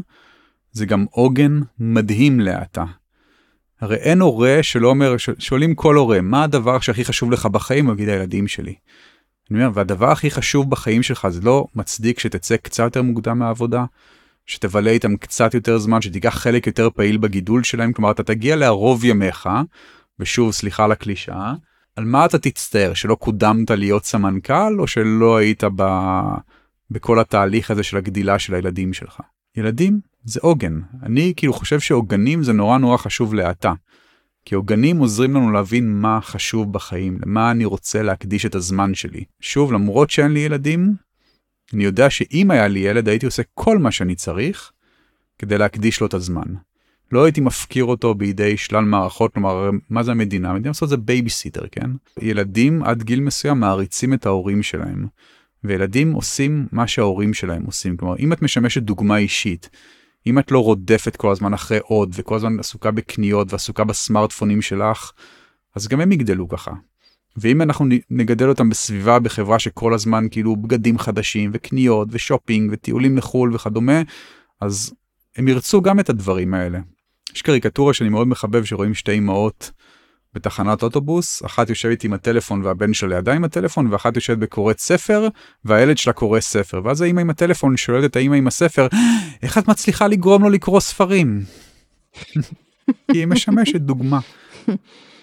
זה 0.71 0.85
גם 0.85 1.05
עוגן 1.11 1.59
מדהים 1.79 2.39
להאטה. 2.39 2.85
הרי 3.81 3.95
אין 3.95 4.21
הורה 4.21 4.59
שלא 4.61 4.87
אומר, 4.87 5.15
שואלים 5.39 5.75
כל 5.75 5.95
הורה, 5.95 6.21
מה 6.21 6.43
הדבר 6.43 6.79
שהכי 6.79 7.05
חשוב 7.05 7.31
לך 7.31 7.45
בחיים? 7.45 7.85
הוא 7.85 7.93
יגיד 7.93 8.09
הילדים 8.09 8.47
שלי. 8.47 8.75
אני 9.51 9.59
אומר, 9.59 9.71
והדבר 9.73 10.11
הכי 10.11 10.31
חשוב 10.31 10.69
בחיים 10.69 11.03
שלך 11.03 11.27
זה 11.27 11.41
לא 11.41 11.65
מצדיק 11.75 12.19
שתצא 12.19 12.57
קצת 12.57 12.83
יותר 12.83 13.01
מוקדם 13.01 13.39
מהעבודה, 13.39 13.85
שתבלה 14.45 14.91
איתם 14.91 15.17
קצת 15.17 15.53
יותר 15.53 15.77
זמן, 15.77 16.01
שתיקח 16.01 16.29
חלק 16.29 16.67
יותר 16.67 16.89
פעיל 16.89 17.17
בגידול 17.17 17.63
שלהם, 17.63 17.93
כלומר 17.93 18.11
אתה 18.11 18.23
תגיע 18.23 18.55
לערוב 18.55 19.05
ימיך, 19.05 19.49
ושוב 20.19 20.51
סליחה 20.51 20.83
על 20.83 20.91
הקלישאה, 20.91 21.53
על 21.95 22.05
מה 22.05 22.25
אתה 22.25 22.39
תצטער, 22.39 22.93
שלא 22.93 23.15
קודמת 23.15 23.71
להיות 23.71 24.05
סמנכ"ל, 24.05 24.79
או 24.79 24.87
שלא 24.87 25.37
היית 25.37 25.63
ב... 25.75 25.83
בכל 26.91 27.19
התהליך 27.19 27.71
הזה 27.71 27.83
של 27.83 27.97
הגדילה 27.97 28.39
של 28.39 28.55
הילדים 28.55 28.93
שלך. 28.93 29.19
ילדים 29.55 29.99
זה 30.23 30.39
עוגן. 30.43 30.79
אני 31.03 31.33
כאילו 31.35 31.53
חושב 31.53 31.79
שעוגנים 31.79 32.43
זה 32.43 32.53
נורא 32.53 32.77
נורא 32.77 32.97
חשוב 32.97 33.33
להאטה. 33.33 33.73
כי 34.45 34.55
עוגנים 34.55 34.97
עוזרים 34.97 35.35
לנו 35.35 35.51
להבין 35.51 36.01
מה 36.01 36.19
חשוב 36.21 36.73
בחיים, 36.73 37.19
למה 37.25 37.51
אני 37.51 37.65
רוצה 37.65 38.01
להקדיש 38.01 38.45
את 38.45 38.55
הזמן 38.55 38.93
שלי. 38.93 39.23
שוב, 39.39 39.73
למרות 39.73 40.09
שאין 40.09 40.31
לי 40.31 40.39
ילדים, 40.39 40.95
אני 41.73 41.83
יודע 41.83 42.09
שאם 42.09 42.51
היה 42.51 42.67
לי 42.67 42.79
ילד 42.79 43.09
הייתי 43.09 43.25
עושה 43.25 43.43
כל 43.53 43.77
מה 43.77 43.91
שאני 43.91 44.15
צריך 44.15 44.71
כדי 45.37 45.57
להקדיש 45.57 46.01
לו 46.01 46.07
את 46.07 46.13
הזמן. 46.13 46.47
לא 47.11 47.23
הייתי 47.23 47.41
מפקיר 47.41 47.85
אותו 47.85 48.15
בידי 48.15 48.57
שלל 48.57 48.83
מערכות, 48.83 49.33
כלומר, 49.33 49.69
מה 49.89 50.03
זה 50.03 50.11
המדינה? 50.11 50.49
המדינה 50.49 50.69
עושה 50.69 50.85
את 50.85 50.89
זה 50.89 50.97
בייביסיטר, 50.97 51.67
כן? 51.71 51.91
ילדים 52.21 52.83
עד 52.83 53.03
גיל 53.03 53.19
מסוים 53.19 53.59
מעריצים 53.59 54.13
את 54.13 54.25
ההורים 54.25 54.63
שלהם, 54.63 55.07
וילדים 55.63 56.11
עושים 56.11 56.67
מה 56.71 56.87
שההורים 56.87 57.33
שלהם 57.33 57.63
עושים. 57.63 57.97
כלומר, 57.97 58.15
אם 58.19 58.33
את 58.33 58.41
משמשת 58.41 58.81
דוגמה 58.81 59.17
אישית, 59.17 59.69
אם 60.27 60.39
את 60.39 60.51
לא 60.51 60.59
רודפת 60.63 61.15
כל 61.15 61.31
הזמן 61.31 61.53
אחרי 61.53 61.79
עוד, 61.83 62.11
וכל 62.13 62.35
הזמן 62.35 62.59
עסוקה 62.59 62.91
בקניות 62.91 63.51
ועסוקה 63.51 63.83
בסמארטפונים 63.83 64.61
שלך, 64.61 65.11
אז 65.75 65.87
גם 65.87 66.01
הם 66.01 66.11
יגדלו 66.11 66.49
ככה. 66.49 66.71
ואם 67.37 67.61
אנחנו 67.61 67.85
נגדל 68.09 68.49
אותם 68.49 68.69
בסביבה, 68.69 69.19
בחברה 69.19 69.59
שכל 69.59 69.93
הזמן 69.93 70.27
כאילו 70.31 70.55
בגדים 70.55 70.99
חדשים 70.99 71.51
וקניות 71.53 72.07
ושופינג 72.11 72.69
וטיולים 72.73 73.17
לחו"ל 73.17 73.55
וכדומה, 73.55 74.01
אז 74.61 74.93
הם 75.37 75.47
ירצו 75.47 75.81
גם 75.81 75.99
את 75.99 76.09
הדברים 76.09 76.53
האלה. 76.53 76.79
יש 77.35 77.41
קריקטורה 77.41 77.93
שאני 77.93 78.09
מאוד 78.09 78.27
מחבב 78.27 78.65
שרואים 78.65 78.93
שתי 78.93 79.17
אמהות 79.17 79.71
בתחנת 80.33 80.83
אוטובוס, 80.83 81.45
אחת 81.45 81.69
יושבת 81.69 82.03
עם 82.03 82.13
הטלפון 82.13 82.65
והבן 82.65 82.93
שלה 82.93 83.15
לידה 83.15 83.33
עם 83.33 83.43
הטלפון, 83.43 83.93
ואחת 83.93 84.15
יושבת 84.15 84.37
בקוראת 84.37 84.79
ספר, 84.79 85.27
והילד 85.65 85.97
שלה 85.97 86.13
קורא 86.13 86.39
ספר. 86.39 86.81
ואז 86.83 87.01
האמא 87.01 87.21
עם 87.21 87.29
הטלפון 87.29 87.77
שואלת 87.77 88.03
את 88.11 88.15
האמא 88.15 88.35
עם 88.35 88.47
הספר, 88.47 88.87
איך 89.41 89.57
את 89.57 89.67
מצליחה 89.67 90.07
לגרום 90.07 90.43
לו 90.43 90.49
לקרוא 90.49 90.79
ספרים? 90.79 91.43
כי 93.11 93.17
היא 93.17 93.25
משמשת 93.27 93.81
דוגמה. 93.81 94.19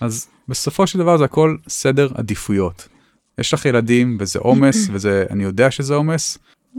אז 0.01 0.29
בסופו 0.49 0.87
של 0.87 0.99
דבר 0.99 1.17
זה 1.17 1.25
הכל 1.25 1.57
סדר 1.69 2.09
עדיפויות. 2.15 2.89
יש 3.39 3.55
לך 3.55 3.65
ילדים 3.65 4.17
וזה 4.21 4.39
עומס 4.39 4.89
וזה 4.93 5.25
אני 5.31 5.45
יודע 5.45 5.71
שזה 5.71 5.95
עומס. 5.95 6.39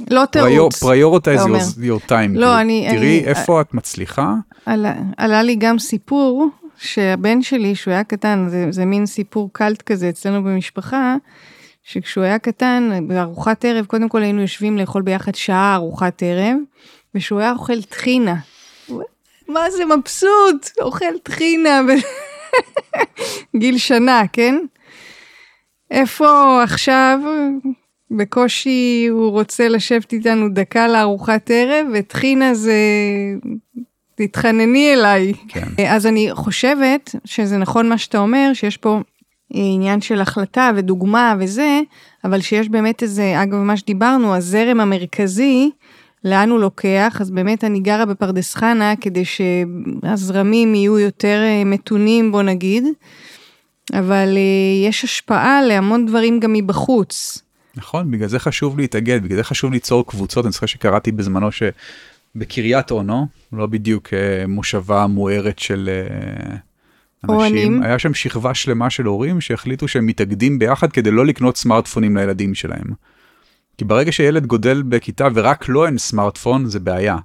לא 0.09 0.25
תירוץ. 0.25 0.79
פריורטייז 0.79 1.41
your 1.41 2.09
time. 2.09 2.11
לא, 2.11 2.47
כאילו. 2.47 2.59
אני... 2.59 2.87
תראי 2.89 3.19
אני, 3.19 3.23
איפה 3.25 3.61
את 3.61 3.73
מצליחה. 3.73 4.33
עלה, 4.65 4.93
עלה 5.17 5.43
לי 5.43 5.55
גם 5.55 5.79
סיפור 5.79 6.49
שהבן 6.77 7.41
שלי, 7.41 7.75
שהוא 7.75 7.91
היה 7.91 8.03
קטן, 8.03 8.47
זה, 8.49 8.65
זה 8.69 8.85
מין 8.85 9.05
סיפור 9.05 9.49
קלט 9.53 9.81
כזה 9.81 10.09
אצלנו 10.09 10.43
במשפחה, 10.43 11.15
שכשהוא 11.83 12.23
היה 12.23 12.39
קטן, 12.39 13.07
בארוחת 13.07 13.65
ערב, 13.65 13.85
קודם 13.85 14.09
כל 14.09 14.21
היינו 14.21 14.41
יושבים 14.41 14.77
לאכול 14.77 15.01
ביחד 15.01 15.35
שעה 15.35 15.75
ארוחת 15.75 16.23
ערב, 16.25 16.57
ושהוא 17.15 17.39
היה 17.39 17.51
אוכל 17.51 17.81
טחינה. 17.81 18.35
מה 19.47 19.69
זה 19.71 19.85
מבסוט, 19.85 20.69
אוכל 20.81 21.17
טחינה. 21.23 21.81
גיל 23.59 23.77
שנה, 23.77 24.21
כן? 24.33 24.55
איפה 25.91 26.59
עכשיו, 26.63 27.19
בקושי 28.11 29.07
הוא 29.11 29.31
רוצה 29.31 29.67
לשבת 29.67 30.13
איתנו 30.13 30.49
דקה 30.49 30.87
לארוחת 30.87 31.51
ערב, 31.53 31.87
וטחינה 31.93 32.53
זה... 32.53 32.73
תתחנני 34.15 34.93
אליי. 34.93 35.33
כן. 35.47 35.85
אז 35.87 36.07
אני 36.07 36.29
חושבת 36.31 37.15
שזה 37.25 37.57
נכון 37.57 37.89
מה 37.89 37.97
שאתה 37.97 38.17
אומר, 38.17 38.51
שיש 38.53 38.77
פה 38.77 38.99
עניין 39.49 40.01
של 40.01 40.21
החלטה 40.21 40.71
ודוגמה 40.75 41.35
וזה, 41.39 41.81
אבל 42.23 42.41
שיש 42.41 42.69
באמת 42.69 43.03
איזה, 43.03 43.43
אגב, 43.43 43.57
מה 43.57 43.77
שדיברנו, 43.77 44.35
הזרם 44.35 44.79
המרכזי, 44.79 45.69
לאן 46.23 46.49
הוא 46.49 46.59
לוקח, 46.59 47.17
אז 47.21 47.31
באמת 47.31 47.63
אני 47.63 47.79
גרה 47.79 48.05
בפרדס 48.05 48.55
חנה 48.55 48.93
כדי 49.01 49.23
שהזרמים 49.25 50.75
יהיו 50.75 50.99
יותר 50.99 51.41
אה, 51.43 51.63
מתונים, 51.65 52.31
בוא 52.31 52.41
נגיד, 52.41 52.83
אבל 53.93 54.37
אה, 54.37 54.87
יש 54.87 55.03
השפעה 55.03 55.61
להמון 55.61 56.05
דברים 56.05 56.39
גם 56.39 56.53
מבחוץ. 56.53 57.43
נכון, 57.79 58.11
בגלל 58.11 58.27
זה 58.27 58.39
חשוב 58.39 58.79
להתאגד, 58.79 59.23
בגלל 59.23 59.37
זה 59.37 59.43
חשוב 59.43 59.71
ליצור 59.71 60.07
קבוצות, 60.07 60.45
אני 60.45 60.51
זוכר 60.51 60.65
שקראתי 60.65 61.11
בזמנו 61.11 61.49
שבקריית 61.51 62.91
אונו, 62.91 63.27
לא 63.53 63.65
בדיוק 63.65 64.13
אה, 64.13 64.47
מושבה 64.47 65.07
מוארת 65.07 65.59
של 65.59 65.89
אנשים, 67.23 67.35
אוהנים. 67.35 67.83
היה 67.83 67.99
שם 67.99 68.13
שכבה 68.13 68.53
שלמה 68.53 68.89
של 68.89 69.05
הורים 69.05 69.41
שהחליטו 69.41 69.87
שהם 69.87 70.05
מתאגדים 70.05 70.59
ביחד 70.59 70.91
כדי 70.91 71.11
לא 71.11 71.25
לקנות 71.25 71.57
סמארטפונים 71.57 72.17
לילדים 72.17 72.55
שלהם. 72.55 72.87
כי 73.77 73.85
ברגע 73.85 74.11
שילד 74.11 74.45
גודל 74.45 74.81
בכיתה 74.81 75.27
ורק 75.33 75.69
לו 75.69 75.85
אין 75.85 75.97
סמארטפון, 75.97 76.65
זה 76.65 76.79
בעיה. 76.79 77.17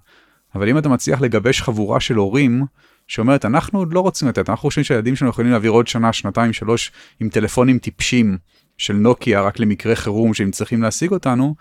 אבל 0.55 0.69
אם 0.69 0.79
אתה 0.79 0.89
מצליח 0.89 1.21
לגבש 1.21 1.63
חבורה 1.63 2.01
של 2.01 2.15
הורים, 2.15 2.65
שאומרת, 3.07 3.45
אנחנו 3.45 3.79
עוד 3.79 3.93
לא 3.93 4.01
רוצים 4.01 4.29
לתת, 4.29 4.51
אנחנו 4.51 4.63
חושבים 4.63 4.85
שהילדים 4.85 5.17
שלנו 5.17 5.31
יכולים 5.31 5.51
להעביר 5.51 5.71
עוד 5.71 5.89
שנה, 5.89 6.13
שנתיים, 6.13 6.53
שלוש, 6.53 6.93
עם 7.21 7.29
טלפונים 7.29 7.79
טיפשים 7.79 8.39
של 8.79 8.95
נוקיה, 8.95 9.43
רק 9.43 9.59
למקרה 9.59 9.97
חירום 9.97 10.35
שהם 10.35 10.51
צריכים 10.51 10.83
להשיג 10.83 11.11
אותנו, 11.11 11.55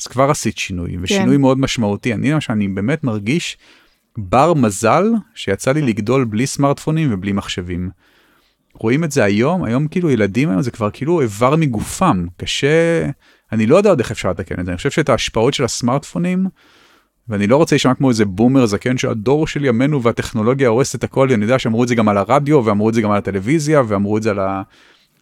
אז 0.00 0.06
כבר 0.06 0.30
עשית 0.30 0.58
שינוי, 0.58 0.96
ושינוי 1.00 1.36
כן. 1.36 1.40
מאוד 1.40 1.58
משמעותי. 1.58 2.14
אני 2.14 2.30
למשל, 2.30 2.52
אני 2.52 2.68
באמת 2.68 3.04
מרגיש 3.04 3.56
בר 4.18 4.54
מזל 4.54 5.04
שיצא 5.34 5.72
לי 5.72 5.82
לגדול 5.82 6.24
בלי 6.24 6.46
סמארטפונים 6.46 7.08
ובלי 7.12 7.32
מחשבים. 7.32 7.90
רואים 8.74 9.04
את 9.04 9.12
זה 9.12 9.24
היום, 9.24 9.64
היום 9.64 9.88
כאילו 9.88 10.10
ילדים 10.10 10.50
היום 10.50 10.62
זה 10.62 10.70
כבר 10.70 10.90
כאילו 10.90 11.20
איבר 11.20 11.56
מגופם, 11.56 12.26
קשה, 12.36 13.08
אני 13.52 13.66
לא 13.66 13.76
יודע 13.76 13.90
עוד 13.90 13.98
איך 13.98 14.10
אפשר 14.10 14.30
לתקן 14.30 14.60
את 14.60 14.64
זה, 14.64 14.70
אני 14.70 14.76
חושב 14.76 14.90
שאת 14.90 15.08
ההשפעות 15.08 15.54
של 15.54 15.64
הסמארטפונים, 15.64 16.46
ואני 17.28 17.46
לא 17.46 17.56
רוצה 17.56 17.74
להישמע 17.74 17.94
כמו 17.94 18.10
איזה 18.10 18.24
בומר 18.24 18.66
זקן 18.66 18.98
שהדור 18.98 19.46
של 19.46 19.64
ימינו 19.64 20.02
והטכנולוגיה 20.02 20.68
הורסת 20.68 20.94
את 20.94 21.04
הכל, 21.04 21.32
אני 21.32 21.44
יודע 21.44 21.58
שאמרו 21.58 21.82
את 21.82 21.88
זה 21.88 21.94
גם 21.94 22.08
על 22.08 22.18
הרדיו 22.18 22.64
ואמרו 22.64 22.88
את 22.88 22.94
זה 22.94 23.00
גם 23.02 23.10
על 23.10 23.18
הטלוויזיה 23.18 23.82
ואמרו 23.88 24.16
את 24.16 24.22
זה 24.22 24.30
על 24.30 24.38
ה... 24.38 24.62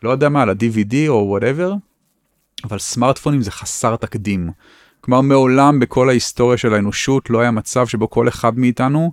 לא 0.07 0.11
יודע 0.11 0.29
מה, 0.29 0.43
על 0.43 0.51
ה-DVD 0.51 0.95
או 1.09 1.27
whatever, 1.29 1.75
אבל 2.65 2.79
סמארטפונים 2.79 3.43
זה 3.43 3.51
חסר 3.51 3.97
תקדים. 3.97 4.51
כלומר 5.01 5.21
מעולם 5.21 5.81
בכל 5.81 6.09
ההיסטוריה 6.09 6.59
של 6.59 6.75
האנושות 6.75 7.31
לא 7.31 7.41
היה 7.41 7.51
מצב 7.51 7.87
שבו 7.87 8.11
כל 8.11 8.29
אחד 8.29 8.59
מאיתנו 8.59 9.13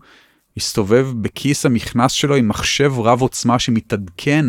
הסתובב 0.57 1.07
בכיס 1.21 1.65
המכנס 1.65 2.11
שלו 2.11 2.35
עם 2.35 2.47
מחשב 2.47 2.93
רב 2.97 3.21
עוצמה 3.21 3.59
שמתעדכן 3.59 4.45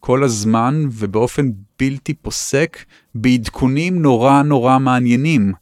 כל 0.00 0.24
הזמן 0.24 0.84
ובאופן 0.90 1.50
בלתי 1.78 2.14
פוסק 2.14 2.84
בעדכונים 3.14 4.02
נורא 4.02 4.42
נורא 4.42 4.78
מעניינים. 4.78 5.52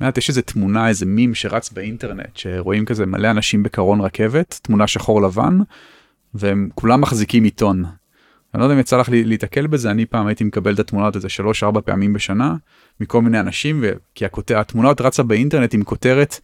יודעת, 0.00 0.18
יש 0.18 0.28
איזה 0.28 0.42
תמונה, 0.42 0.88
איזה 0.88 1.06
מים 1.06 1.34
שרץ 1.34 1.70
באינטרנט, 1.70 2.36
שרואים 2.36 2.84
כזה 2.84 3.06
מלא 3.06 3.30
אנשים 3.30 3.62
בקרון 3.62 4.00
רכבת, 4.00 4.60
תמונה 4.62 4.86
שחור 4.86 5.22
לבן, 5.22 5.58
והם 6.34 6.68
כולם 6.74 7.00
מחזיקים 7.00 7.44
עיתון. 7.44 7.84
אני 8.54 8.60
לא 8.60 8.64
יודע 8.64 8.74
אם 8.74 8.80
יצא 8.80 8.96
לך 8.96 9.08
להתקל 9.12 9.66
בזה, 9.66 9.90
אני 9.90 10.06
פעם 10.06 10.26
הייתי 10.26 10.44
מקבל 10.44 10.74
את 10.74 10.78
התמונות 10.78 11.16
איזה 11.16 11.28
3-4 11.76 11.80
פעמים 11.80 12.12
בשנה, 12.12 12.54
מכל 13.00 13.22
מיני 13.22 13.40
אנשים, 13.40 13.84
כי 14.14 14.24
הכותר, 14.24 14.58
התמונות 14.58 15.00
רצה 15.00 15.22
באינטרנט 15.22 15.74
עם 15.74 15.82
כותרת 15.82 16.40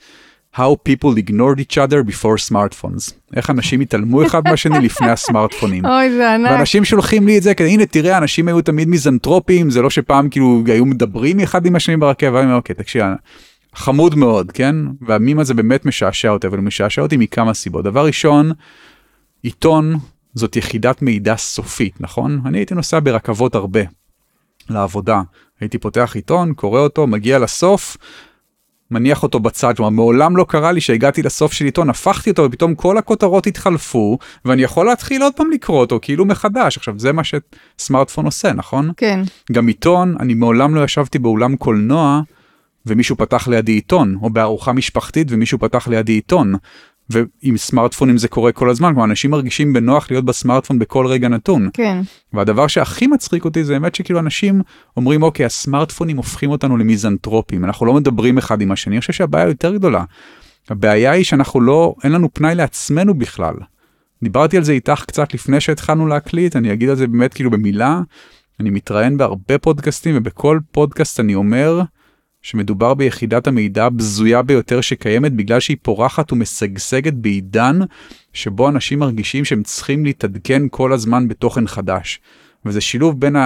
How 0.57 0.75
people 0.75 1.17
ignored 1.17 1.61
each 1.61 1.77
other 1.79 2.03
before 2.03 2.39
smartphones. 2.51 3.13
איך 3.37 3.51
אנשים 3.51 3.81
התעלמו 3.81 4.27
אחד 4.27 4.43
מהשני 4.45 4.81
לפני 4.87 5.11
הסמארטפונים. 5.11 5.85
אוי 5.85 6.11
זה 6.11 6.35
ענק. 6.35 6.51
ואנשים 6.51 6.85
שולחים 6.85 7.27
לי 7.27 7.39
את 7.39 7.43
זה, 7.43 7.55
כדי, 7.55 7.69
הנה 7.69 7.87
תראה 7.87 8.19
אנשים 8.19 8.49
היו 8.49 8.61
תמיד 8.61 8.89
מיזנטרופים, 8.89 9.71
זה 9.71 9.83
לא 9.83 9.91
שפעם 9.91 10.29
כאילו 10.29 10.63
היו 10.67 10.87
מדברים 10.87 11.41
אחד 11.41 11.67
עם 11.67 11.77
השני 11.77 11.97
ברכב, 11.97 12.31
ואני 12.35 12.45
אומר 12.45 12.57
אוקיי 12.57 12.75
תקשיב, 12.75 13.03
חמוד 13.75 14.15
מאוד 14.15 14.53
כן, 14.53 14.77
והמים 15.01 15.39
הזה 15.39 15.55
באמת 15.55 15.87
משעשע 15.87 16.29
אותי, 16.29 16.47
אבל 16.47 16.59
הוא 16.59 16.65
משעשע 16.65 17.03
אותי 17.03 17.17
מכמה 17.17 17.55
סיבות. 17.55 17.85
דבר 17.85 18.07
ראשון, 18.07 18.53
עיתון 19.43 19.95
זאת 20.35 20.57
יחידת 20.57 21.03
מידע 21.03 21.37
סופית, 21.37 22.01
נכון? 22.01 22.41
אני 22.47 22.59
הייתי 22.59 22.75
נוסע 22.75 22.99
ברכבות 23.03 23.55
הרבה 23.55 23.81
לעבודה, 24.71 25.23
הייתי 25.61 25.79
פותח 25.79 26.13
עיתון, 26.15 26.55
קורא 26.55 26.81
אותו, 26.81 27.07
מגיע 27.07 27.39
לסוף. 27.39 27.97
מניח 28.91 29.23
אותו 29.23 29.41
בצד, 29.41 29.77
כלומר 29.77 29.91
מעולם 29.91 30.37
לא 30.37 30.47
קרה 30.49 30.73
לי 30.73 30.81
שהגעתי 30.81 31.23
לסוף 31.23 31.53
של 31.53 31.65
עיתון, 31.65 31.91
הפכתי 31.91 32.31
אותו 32.31 32.43
ופתאום 32.43 32.75
כל 32.75 32.99
הכותרות 32.99 33.47
התחלפו, 33.47 34.19
ואני 34.45 34.63
יכול 34.63 34.87
להתחיל 34.87 35.23
עוד 35.23 35.33
פעם 35.37 35.51
לקרוא 35.51 35.81
אותו 35.81 35.99
כאילו 36.03 36.25
מחדש. 36.25 36.77
עכשיו 36.77 36.99
זה 36.99 37.13
מה 37.13 37.23
שסמארטפון 37.25 38.25
עושה, 38.25 38.53
נכון? 38.53 38.91
כן. 38.97 39.21
גם 39.53 39.67
עיתון, 39.67 40.17
אני 40.21 40.35
מעולם 40.35 40.75
לא 40.75 40.85
ישבתי 40.85 41.19
באולם 41.19 41.57
קולנוע 41.57 42.21
ומישהו 42.87 43.17
פתח 43.17 43.49
לידי 43.49 43.73
עיתון, 43.73 44.17
או 44.23 44.31
בארוחה 44.31 44.73
משפחתית 44.73 45.27
ומישהו 45.31 45.59
פתח 45.59 45.89
לידי 45.89 46.13
עיתון. 46.13 46.55
ועם 47.11 47.57
סמארטפונים 47.57 48.19
זה 48.19 48.29
קורה 48.29 48.53
כל 48.53 48.71
הזמן, 48.71 48.89
כלומר 48.89 49.05
אנשים 49.05 49.31
מרגישים 49.31 49.73
בנוח 49.73 50.11
להיות 50.11 50.25
בסמארטפון 50.25 50.79
בכל 50.79 51.07
רגע 51.07 51.29
נתון. 51.29 51.69
כן. 51.73 52.01
והדבר 52.33 52.67
שהכי 52.67 53.07
מצחיק 53.07 53.45
אותי 53.45 53.65
זה 53.65 53.73
באמת 53.73 53.95
שכאילו 53.95 54.19
אנשים 54.19 54.63
אומרים 54.97 55.23
אוקיי 55.23 55.47
הסמארטפונים 55.47 56.17
הופכים 56.17 56.51
אותנו 56.51 56.77
למיזנטרופים, 56.77 57.65
אנחנו 57.65 57.87
לא 57.87 57.95
מדברים 57.95 58.39
אחד 58.39 58.61
עם 58.61 58.73
השני, 58.73 58.95
אני 58.95 59.01
חושב 59.01 59.13
שהבעיה 59.13 59.49
יותר 59.49 59.75
גדולה. 59.75 60.05
הבעיה 60.69 61.11
היא 61.11 61.25
שאנחנו 61.25 61.61
לא, 61.61 61.95
אין 62.05 62.13
לנו 62.13 62.35
פנאי 62.35 62.55
לעצמנו 62.55 63.15
בכלל. 63.15 63.55
דיברתי 64.23 64.57
על 64.57 64.63
זה 64.63 64.73
איתך 64.73 65.05
קצת 65.07 65.35
לפני 65.35 65.61
שהתחלנו 65.61 66.07
להקליט, 66.07 66.57
אני 66.57 66.73
אגיד 66.73 66.89
על 66.89 66.97
זה 66.97 67.07
באמת 67.07 67.35
כאילו 67.35 67.51
במילה. 67.51 68.01
אני 68.61 68.71
מתראיין 68.71 69.17
בהרבה 69.17 69.59
פודקאסטים 69.59 70.15
ובכל 70.19 70.59
פודקאסט 70.73 71.21
אני 71.21 71.35
אומר 71.35 71.83
שמדובר 72.43 72.95
ביחידת 72.95 73.47
המידע 73.47 73.85
הבזויה 73.85 74.43
ביותר 74.43 74.81
שקיימת 74.81 75.33
בגלל 75.33 75.61
שהיא 75.61 75.77
פורחת 75.83 76.33
ומשגשגת 76.33 77.13
בעידן 77.13 77.79
שבו 78.33 78.69
אנשים 78.69 78.99
מרגישים 78.99 79.45
שהם 79.45 79.63
צריכים 79.63 80.05
להתעדכן 80.05 80.63
כל 80.71 80.93
הזמן 80.93 81.29
בתוכן 81.29 81.67
חדש. 81.67 82.21
וזה 82.65 82.81
שילוב 82.81 83.21
בין 83.21 83.37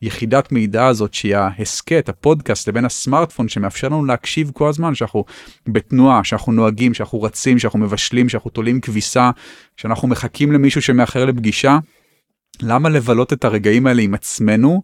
היחידת 0.00 0.52
מידע 0.52 0.86
הזאת 0.86 1.14
שהיא 1.14 1.36
ההסכת, 1.36 2.08
הפודקאסט, 2.08 2.68
לבין 2.68 2.84
הסמארטפון 2.84 3.48
שמאפשר 3.48 3.88
לנו 3.88 4.04
להקשיב 4.04 4.50
כל 4.54 4.68
הזמן, 4.68 4.94
שאנחנו 4.94 5.24
בתנועה, 5.66 6.24
שאנחנו 6.24 6.52
נוהגים, 6.52 6.94
שאנחנו 6.94 7.22
רצים, 7.22 7.58
שאנחנו 7.58 7.78
מבשלים, 7.78 8.28
שאנחנו 8.28 8.50
תולים 8.50 8.80
כביסה, 8.80 9.30
שאנחנו 9.76 10.08
מחכים 10.08 10.52
למישהו 10.52 10.82
שמאחר 10.82 11.24
לפגישה. 11.24 11.78
למה 12.62 12.88
לבלות 12.88 13.32
את 13.32 13.44
הרגעים 13.44 13.86
האלה 13.86 14.02
עם 14.02 14.14
עצמנו, 14.14 14.82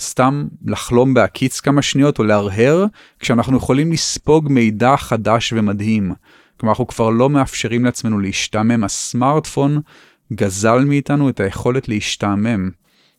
סתם 0.00 0.46
לחלום 0.64 1.14
בהקיץ 1.14 1.60
כמה 1.60 1.82
שניות 1.82 2.18
או 2.18 2.24
להרהר, 2.24 2.86
כשאנחנו 3.18 3.56
יכולים 3.56 3.92
לספוג 3.92 4.48
מידע 4.52 4.96
חדש 4.96 5.52
ומדהים. 5.52 6.12
כלומר, 6.56 6.72
אנחנו 6.72 6.86
כבר 6.86 7.10
לא 7.10 7.30
מאפשרים 7.30 7.84
לעצמנו 7.84 8.18
להשתעמם, 8.18 8.84
הסמארטפון 8.84 9.80
גזל 10.32 10.84
מאיתנו 10.84 11.28
את 11.28 11.40
היכולת 11.40 11.88
להשתעמם. 11.88 12.70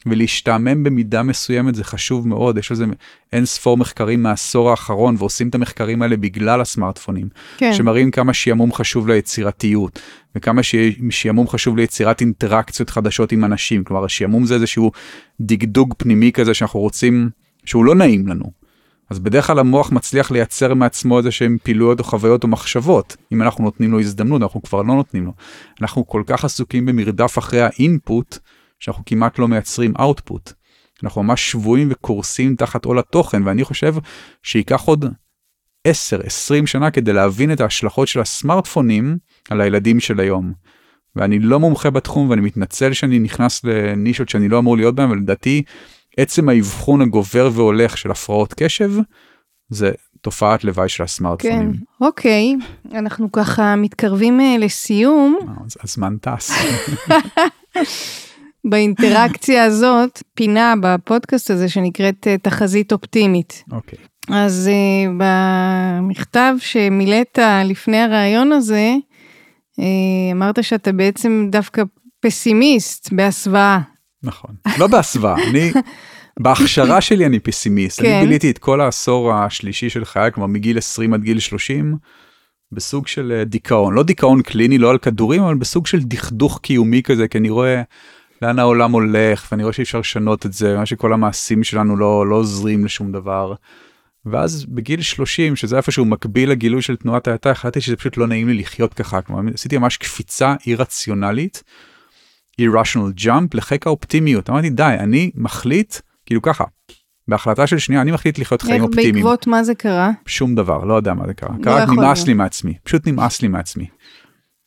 ולהשתעמם 0.05 0.83
במידה 0.83 1.23
מסוימת 1.23 1.75
זה 1.75 1.83
חשוב 1.83 2.27
מאוד, 2.27 2.57
יש 2.57 2.71
לזה 2.71 2.85
אין 3.33 3.45
ספור 3.45 3.77
מחקרים 3.77 4.23
מהעשור 4.23 4.69
האחרון 4.69 5.15
ועושים 5.19 5.49
את 5.49 5.55
המחקרים 5.55 6.01
האלה 6.01 6.17
בגלל 6.17 6.61
הסמארטפונים, 6.61 7.29
כן. 7.57 7.73
שמראים 7.73 8.11
כמה 8.11 8.33
שעמום 8.33 8.73
חשוב 8.73 9.07
ליצירתיות 9.07 9.99
וכמה 10.35 10.61
שעמום 11.09 11.47
חשוב 11.47 11.77
ליצירת 11.77 12.21
אינטראקציות 12.21 12.89
חדשות 12.89 13.31
עם 13.31 13.45
אנשים, 13.45 13.83
כלומר 13.83 14.05
השעמום 14.05 14.45
זה 14.45 14.55
איזשהו 14.55 14.91
דגדוג 15.41 15.93
פנימי 15.97 16.31
כזה 16.31 16.53
שאנחנו 16.53 16.79
רוצים, 16.79 17.29
שהוא 17.65 17.85
לא 17.85 17.95
נעים 17.95 18.27
לנו. 18.27 18.63
אז 19.09 19.19
בדרך 19.19 19.47
כלל 19.47 19.59
המוח 19.59 19.91
מצליח 19.91 20.31
לייצר 20.31 20.73
מעצמו 20.73 21.17
איזה 21.17 21.31
שהם 21.31 21.57
פעילויות 21.63 21.99
או 21.99 22.03
חוויות 22.03 22.43
או 22.43 22.47
מחשבות. 22.47 23.17
אם 23.31 23.41
אנחנו 23.41 23.63
נותנים 23.63 23.91
לו 23.91 23.99
הזדמנות, 23.99 24.41
אנחנו 24.41 24.61
כבר 24.61 24.81
לא 24.81 24.95
נותנים 24.95 25.25
לו. 25.25 25.33
אנחנו 25.81 26.07
כל 26.07 26.23
כך 26.27 26.45
עסוקים 26.45 26.85
במרדף 26.85 27.37
אחרי 27.37 27.61
האינפוט, 27.61 28.37
שאנחנו 28.79 29.03
כמעט 29.05 29.39
לא 29.39 29.47
מייצרים 29.47 29.93
output. 29.95 30.53
אנחנו 31.03 31.23
ממש 31.23 31.51
שבויים 31.51 31.87
וקורסים 31.91 32.55
תחת 32.55 32.85
עול 32.85 32.99
התוכן 32.99 33.47
ואני 33.47 33.63
חושב 33.63 33.95
שייקח 34.43 34.81
עוד 34.81 35.05
10-20 35.87 35.91
שנה 36.65 36.91
כדי 36.91 37.13
להבין 37.13 37.51
את 37.51 37.61
ההשלכות 37.61 38.07
של 38.07 38.19
הסמארטפונים 38.19 39.17
על 39.49 39.61
הילדים 39.61 39.99
של 39.99 40.19
היום. 40.19 40.53
ואני 41.15 41.39
לא 41.39 41.59
מומחה 41.59 41.89
בתחום 41.89 42.29
ואני 42.29 42.41
מתנצל 42.41 42.93
שאני 42.93 43.19
נכנס 43.19 43.63
לנישות 43.63 44.29
שאני 44.29 44.49
לא 44.49 44.59
אמור 44.59 44.77
להיות 44.77 44.95
בהן 44.95 45.11
ולדעתי 45.11 45.63
עצם 46.17 46.49
האבחון 46.49 47.01
הגובר 47.01 47.49
והולך 47.53 47.97
של 47.97 48.11
הפרעות 48.11 48.53
קשב 48.53 48.91
זה 49.69 49.91
תופעת 50.21 50.63
לוואי 50.63 50.89
של 50.89 51.03
הסמארטפונים. 51.03 51.73
כן, 51.73 52.05
אוקיי, 52.05 52.55
אנחנו 52.93 53.31
ככה 53.31 53.75
מתקרבים 53.75 54.39
uh, 54.39 54.59
לסיום. 54.59 55.39
הזמן 55.83 56.17
טס. 56.21 56.51
באינטראקציה 58.69 59.63
הזאת 59.63 60.23
פינה 60.33 60.73
בפודקאסט 60.81 61.51
הזה 61.51 61.69
שנקראת 61.69 62.27
אה, 62.27 62.37
תחזית 62.37 62.91
אופטימית. 62.91 63.63
אוקיי. 63.71 63.99
אז 64.29 64.69
uh, 64.69 65.11
במכתב 65.17 66.55
שמילאת 66.59 67.39
לפני 67.65 67.97
הראיון 67.97 68.51
הזה, 68.51 68.93
אמרת 70.31 70.63
שאתה 70.63 70.91
בעצם 70.91 71.47
דווקא 71.51 71.83
פסימיסט 72.19 73.13
בהסוואה. 73.13 73.79
נכון, 74.23 74.55
לא 74.77 74.87
בהסוואה, 74.87 75.35
אני, 75.49 75.71
בהכשרה 76.43 77.01
שלי 77.01 77.25
אני 77.25 77.39
פסימיסט, 77.39 78.01
כן. 78.01 78.15
אני 78.15 78.25
ביליתי 78.25 78.49
את 78.49 78.57
כל 78.57 78.81
העשור 78.81 79.33
השלישי 79.33 79.89
של 79.89 80.05
חיי, 80.05 80.31
כלומר 80.31 80.47
מגיל 80.47 80.77
20 80.77 81.13
עד 81.13 81.23
גיל 81.23 81.39
30, 81.39 81.97
בסוג 82.71 83.07
של 83.07 83.43
דיכאון, 83.45 83.93
לא 83.93 84.03
דיכאון 84.03 84.41
קליני, 84.41 84.77
לא 84.77 84.89
על 84.89 84.97
כדורים, 84.97 85.43
אבל 85.43 85.55
בסוג 85.55 85.87
של 85.87 85.99
דכדוך 85.99 86.59
קיומי 86.59 87.03
כזה, 87.03 87.27
כי 87.27 87.37
אני 87.37 87.49
רואה 87.49 87.81
לאן 88.41 88.59
העולם 88.59 88.91
הולך, 88.91 89.47
ואני 89.51 89.63
רואה 89.63 89.73
שאי 89.73 89.83
אפשר 89.83 89.99
לשנות 89.99 90.45
את 90.45 90.53
זה, 90.53 90.77
מה 90.77 90.85
שכל 90.85 91.13
המעשים 91.13 91.63
שלנו 91.63 91.97
לא, 91.97 92.27
לא 92.27 92.35
עוזרים 92.35 92.85
לשום 92.85 93.11
דבר. 93.11 93.53
ואז 94.25 94.65
בגיל 94.65 95.01
30, 95.01 95.55
שזה 95.55 95.77
איפשהו 95.77 96.05
מקביל 96.05 96.49
לגילוי 96.51 96.81
של 96.81 96.95
תנועת 96.95 97.27
האטה, 97.27 97.51
החלטתי 97.51 97.81
שזה 97.81 97.95
פשוט 97.95 98.17
לא 98.17 98.27
נעים 98.27 98.47
לי 98.47 98.53
לחיות 98.53 98.93
ככה, 98.93 99.21
כלומר 99.21 99.53
עשיתי 99.53 99.77
ממש 99.77 99.97
קפיצה 99.97 100.55
אי-רציונלית, 100.67 101.63
irrational 102.61 103.21
jump 103.23 103.47
לחיק 103.53 103.87
האופטימיות, 103.87 104.49
אמרתי 104.49 104.69
די, 104.69 104.95
אני 104.99 105.31
מחליט, 105.35 105.95
כאילו 106.25 106.41
ככה, 106.41 106.63
בהחלטה 107.27 107.67
של 107.67 107.79
שנייה 107.79 108.01
אני 108.01 108.11
מחליט 108.11 108.39
לחיות 108.39 108.61
חיים 108.61 108.83
אופטימיים. 108.83 109.15
איך 109.15 109.23
בעקבות 109.25 109.47
מה 109.47 109.63
זה 109.63 109.75
קרה? 109.75 110.11
שום 110.25 110.55
דבר, 110.55 110.83
לא 110.83 110.93
יודע 110.93 111.13
מה 111.13 111.27
זה 111.27 111.33
קרה. 111.33 111.55
לא 111.57 111.63
קרה, 111.63 111.85
נמאס 111.85 112.27
לי 112.27 112.33
מעצמי, 112.33 112.73
פשוט 112.83 113.07
נמאס 113.07 113.41
לי 113.41 113.47
מעצמי. 113.47 113.87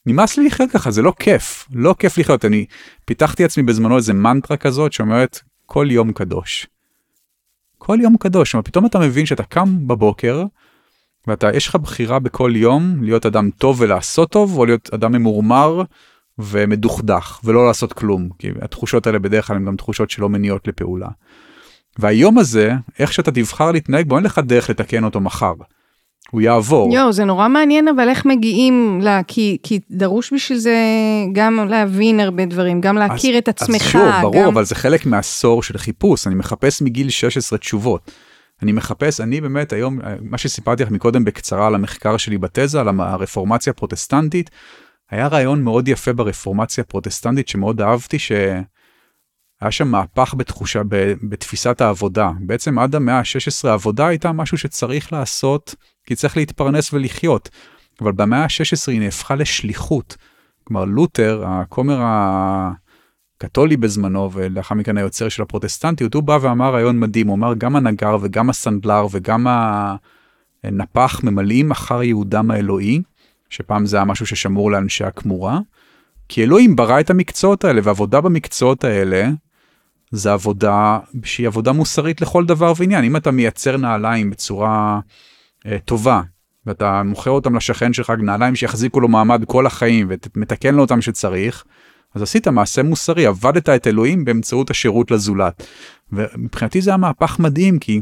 נמאס 0.07 0.39
לי 0.39 0.47
לחיות 0.47 0.71
ככה, 0.71 0.91
זה 0.91 1.03
לא 1.03 1.13
כיף, 1.19 1.69
לא 1.73 1.95
כיף 1.99 2.19
לחיות. 2.19 2.45
אני 2.45 2.67
פיתחתי 3.05 3.45
עצמי 3.45 3.63
בזמנו 3.63 3.97
איזה 3.97 4.13
מנטרה 4.13 4.57
כזאת 4.57 4.93
שאומרת 4.93 5.41
כל 5.67 5.87
יום 5.91 6.13
קדוש. 6.13 6.67
כל 7.87 7.99
יום 8.01 8.17
קדוש, 8.17 8.55
אבל 8.55 8.63
פתאום 8.63 8.87
אתה 8.87 8.99
מבין 8.99 9.27
שאתה 9.27 9.43
קם 9.43 9.89
בבוקר 9.89 10.45
ואתה, 11.27 11.51
יש 11.55 11.69
לך 11.69 11.77
בחירה 11.77 12.19
בכל 12.19 12.53
יום 12.55 13.03
להיות 13.03 13.27
אדם 13.27 13.51
טוב 13.51 13.81
ולעשות 13.81 14.31
טוב, 14.31 14.59
או 14.59 14.67
להיות 14.67 14.95
אדם 14.95 15.13
ממורמר 15.13 15.83
ומדוכדך 16.39 17.41
ולא 17.45 17.67
לעשות 17.67 17.93
כלום, 17.93 18.29
כי 18.39 18.49
התחושות 18.63 19.07
האלה 19.07 19.19
בדרך 19.19 19.47
כלל 19.47 19.57
הן 19.57 19.65
גם 19.65 19.77
תחושות 19.77 20.11
שלא 20.11 20.29
מניעות 20.29 20.69
לפעולה. 20.69 21.09
והיום 21.99 22.39
הזה, 22.39 22.73
איך 22.99 23.13
שאתה 23.13 23.33
תבחר 23.33 23.73
להתנהג 23.73 24.09
בו, 24.09 24.17
אין 24.17 24.25
לך 24.25 24.39
דרך 24.39 24.71
לתקן 24.71 25.05
אותו 25.05 25.21
מחר. 25.21 25.55
הוא 26.31 26.41
יעבור. 26.41 26.95
יואו, 26.95 27.13
זה 27.13 27.25
נורא 27.25 27.49
מעניין, 27.49 27.89
אבל 27.89 28.09
איך 28.09 28.27
מגיעים 28.27 29.01
לה, 29.03 29.23
כי, 29.23 29.59
כי 29.63 29.81
דרוש 29.91 30.33
בשביל 30.33 30.59
זה 30.59 30.77
גם 31.33 31.69
להבין 31.69 32.21
הרבה 32.21 32.47
דברים, 32.47 32.81
גם 32.81 32.97
להכיר 32.97 33.35
אז, 33.35 33.39
את 33.39 33.49
עצמך. 33.49 33.83
אז 33.83 33.91
שוב, 33.91 34.11
ברור, 34.23 34.43
גם... 34.43 34.49
אבל 34.49 34.65
זה 34.65 34.75
חלק 34.75 35.07
מעשור 35.07 35.63
של 35.63 35.79
חיפוש, 35.79 36.27
אני 36.27 36.35
מחפש 36.35 36.83
מגיל 36.83 37.11
16 37.11 37.59
תשובות. 37.59 38.11
אני 38.63 38.73
מחפש, 38.73 39.21
אני 39.21 39.41
באמת 39.41 39.73
היום, 39.73 39.99
מה 40.21 40.39
שסיפרתי 40.39 40.83
לך 40.83 40.91
מקודם 40.91 41.25
בקצרה 41.25 41.67
על 41.67 41.75
המחקר 41.75 42.17
שלי 42.17 42.39
בתזה, 42.39 42.81
על 42.81 42.89
הרפורמציה 43.01 43.71
הפרוטסטנטית, 43.71 44.51
היה 45.11 45.27
רעיון 45.27 45.63
מאוד 45.63 45.89
יפה 45.89 46.13
ברפורמציה 46.13 46.85
הפרוטסטנטית 46.85 47.49
שמאוד 47.49 47.81
אהבתי, 47.81 48.17
שהיה 49.61 49.71
שם 49.71 49.89
מהפך 49.89 50.35
בתחושה, 50.37 50.83
בתפיסת 51.23 51.81
העבודה. 51.81 52.31
בעצם 52.41 52.79
עד 52.79 52.95
המאה 52.95 53.19
ה-16 53.19 53.69
העבודה 53.69 54.07
הייתה 54.07 54.33
משהו 54.33 54.59
שצריך 54.59 55.13
לעשות 55.13 55.75
כי 56.07 56.15
צריך 56.15 56.37
להתפרנס 56.37 56.93
ולחיות. 56.93 57.49
אבל 58.01 58.13
במאה 58.13 58.43
ה-16 58.43 58.93
היא 58.93 59.01
נהפכה 59.01 59.35
לשליחות. 59.35 60.17
כלומר, 60.65 60.85
לותר, 60.85 61.45
הכומר 61.47 61.99
הקתולי 63.37 63.77
בזמנו, 63.77 64.33
ולאחר 64.33 64.75
מכן 64.75 64.97
היוצר 64.97 65.29
של 65.29 65.43
הפרוטסטנטיות, 65.43 66.15
הוא 66.15 66.23
בא 66.23 66.39
ואמר 66.41 66.73
רעיון 66.73 67.01
מדהים, 67.01 67.27
הוא 67.27 67.37
אמר 67.37 67.55
גם 67.59 67.77
הנגר 67.77 68.17
וגם 68.21 68.51
הסנדלר 68.51 69.07
וגם 69.11 69.47
הנפח 70.65 71.21
ממלאים 71.25 71.71
אחר 71.71 72.03
יהודם 72.03 72.51
האלוהי, 72.51 73.03
שפעם 73.51 73.87
זה 73.87 73.97
היה 73.97 74.05
משהו 74.05 74.27
ששמור 74.27 74.71
לאנשי 74.71 75.05
הכמורה, 75.05 75.59
כי 76.29 76.43
אלוהים 76.43 76.77
ברא 76.77 77.01
את 77.01 77.11
המקצועות 77.11 77.65
האלה, 77.65 77.81
ועבודה 77.85 78.21
במקצועות 78.21 78.85
האלה, 78.85 79.29
זה 80.11 80.33
עבודה 80.33 80.99
שהיא 81.25 81.47
עבודה 81.47 81.73
מוסרית 81.73 82.21
לכל 82.21 82.45
דבר 82.45 82.73
ועניין. 82.77 83.05
אם 83.05 83.17
אתה 83.17 83.31
מייצר 83.31 83.77
נעליים 83.77 84.31
בצורה 84.31 85.01
אה, 85.67 85.79
טובה, 85.85 86.21
ואתה 86.67 87.03
מוכר 87.03 87.31
אותם 87.31 87.57
לשכן 87.57 87.93
שלך 87.93 88.13
נעליים 88.19 88.57
שיחזיקו 88.57 89.01
לו 89.01 89.09
מעמד 89.09 89.45
כל 89.47 89.67
החיים 89.67 90.11
ומתקן 90.37 90.75
לו 90.75 90.83
אותם 90.83 91.01
שצריך, 91.01 91.65
אז 92.15 92.23
עשית 92.23 92.49
מעשה 92.49 92.83
מוסרי, 92.83 93.27
עבדת 93.27 93.69
את 93.69 93.87
אלוהים 93.87 94.25
באמצעות 94.25 94.71
השירות 94.71 95.11
לזולת. 95.11 95.67
ומבחינתי 96.13 96.81
זה 96.81 96.91
היה 96.91 96.97
מהפך 96.97 97.39
מדהים, 97.39 97.79
כי 97.79 98.01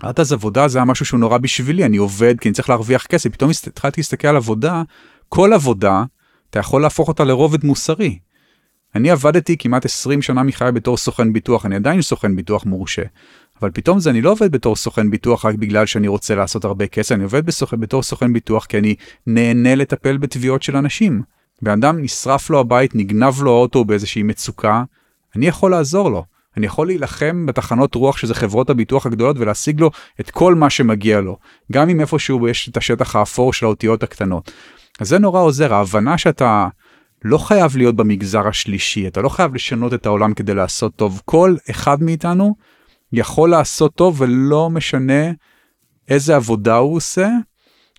עד 0.00 0.20
אז 0.20 0.32
עבודה 0.32 0.68
זה 0.68 0.78
היה 0.78 0.84
משהו 0.84 1.06
שהוא 1.06 1.20
נורא 1.20 1.38
בשבילי, 1.38 1.84
אני 1.84 1.96
עובד 1.96 2.34
כי 2.40 2.48
אני 2.48 2.54
צריך 2.54 2.68
להרוויח 2.68 3.06
כסף, 3.06 3.30
פתאום 3.30 3.50
התחלתי 3.66 4.00
להסתכל 4.00 4.28
על 4.28 4.36
עבודה, 4.36 4.82
כל 5.28 5.52
עבודה, 5.52 6.04
אתה 6.50 6.58
יכול 6.58 6.82
להפוך 6.82 7.08
אותה 7.08 7.24
לרובד 7.24 7.64
מוסרי. 7.64 8.18
אני 8.96 9.10
עבדתי 9.10 9.56
כמעט 9.58 9.84
20 9.84 10.22
שנה 10.22 10.42
מחיי 10.42 10.72
בתור 10.72 10.96
סוכן 10.96 11.32
ביטוח, 11.32 11.66
אני 11.66 11.76
עדיין 11.76 12.02
סוכן 12.02 12.36
ביטוח 12.36 12.66
מורשה. 12.66 13.02
אבל 13.62 13.70
פתאום 13.70 14.00
זה 14.00 14.10
אני 14.10 14.22
לא 14.22 14.30
עובד 14.30 14.52
בתור 14.52 14.76
סוכן 14.76 15.10
ביטוח 15.10 15.44
רק 15.44 15.54
בגלל 15.54 15.86
שאני 15.86 16.08
רוצה 16.08 16.34
לעשות 16.34 16.64
הרבה 16.64 16.86
כסף, 16.86 17.12
אני 17.12 17.24
עובד 17.24 17.46
בסוכן, 17.46 17.80
בתור 17.80 18.02
סוכן 18.02 18.32
ביטוח 18.32 18.64
כי 18.64 18.78
אני 18.78 18.94
נהנה 19.26 19.74
לטפל 19.74 20.16
בתביעות 20.16 20.62
של 20.62 20.76
אנשים. 20.76 21.22
בן 21.62 21.70
אדם 21.70 22.02
נשרף 22.02 22.50
לו 22.50 22.60
הבית, 22.60 22.94
נגנב 22.94 23.42
לו 23.42 23.50
האוטו 23.50 23.84
באיזושהי 23.84 24.22
מצוקה, 24.22 24.84
אני 25.36 25.46
יכול 25.46 25.70
לעזור 25.70 26.10
לו. 26.10 26.24
אני 26.56 26.66
יכול 26.66 26.86
להילחם 26.86 27.46
בתחנות 27.46 27.94
רוח 27.94 28.16
שזה 28.16 28.34
חברות 28.34 28.70
הביטוח 28.70 29.06
הגדולות 29.06 29.38
ולהשיג 29.38 29.80
לו 29.80 29.90
את 30.20 30.30
כל 30.30 30.54
מה 30.54 30.70
שמגיע 30.70 31.20
לו, 31.20 31.38
גם 31.72 31.88
אם 31.88 32.00
איפשהו 32.00 32.48
יש 32.48 32.68
את 32.68 32.76
השטח 32.76 33.16
האפור 33.16 33.52
של 33.52 33.66
האותיות 33.66 34.02
הקטנות. 34.02 34.52
אז 35.00 35.08
זה 35.08 35.18
נורא 35.18 35.40
עוזר, 35.40 35.74
ההבנה 35.74 36.18
שאתה 36.18 36.68
לא 37.28 37.38
חייב 37.38 37.76
להיות 37.76 37.96
במגזר 37.96 38.48
השלישי, 38.48 39.06
אתה 39.06 39.20
לא 39.20 39.28
חייב 39.28 39.54
לשנות 39.54 39.94
את 39.94 40.06
העולם 40.06 40.34
כדי 40.34 40.54
לעשות 40.54 40.96
טוב. 40.96 41.22
כל 41.24 41.56
אחד 41.70 42.02
מאיתנו 42.02 42.54
יכול 43.12 43.50
לעשות 43.50 43.94
טוב 43.94 44.20
ולא 44.20 44.70
משנה 44.70 45.32
איזה 46.08 46.36
עבודה 46.36 46.76
הוא 46.76 46.96
עושה, 46.96 47.28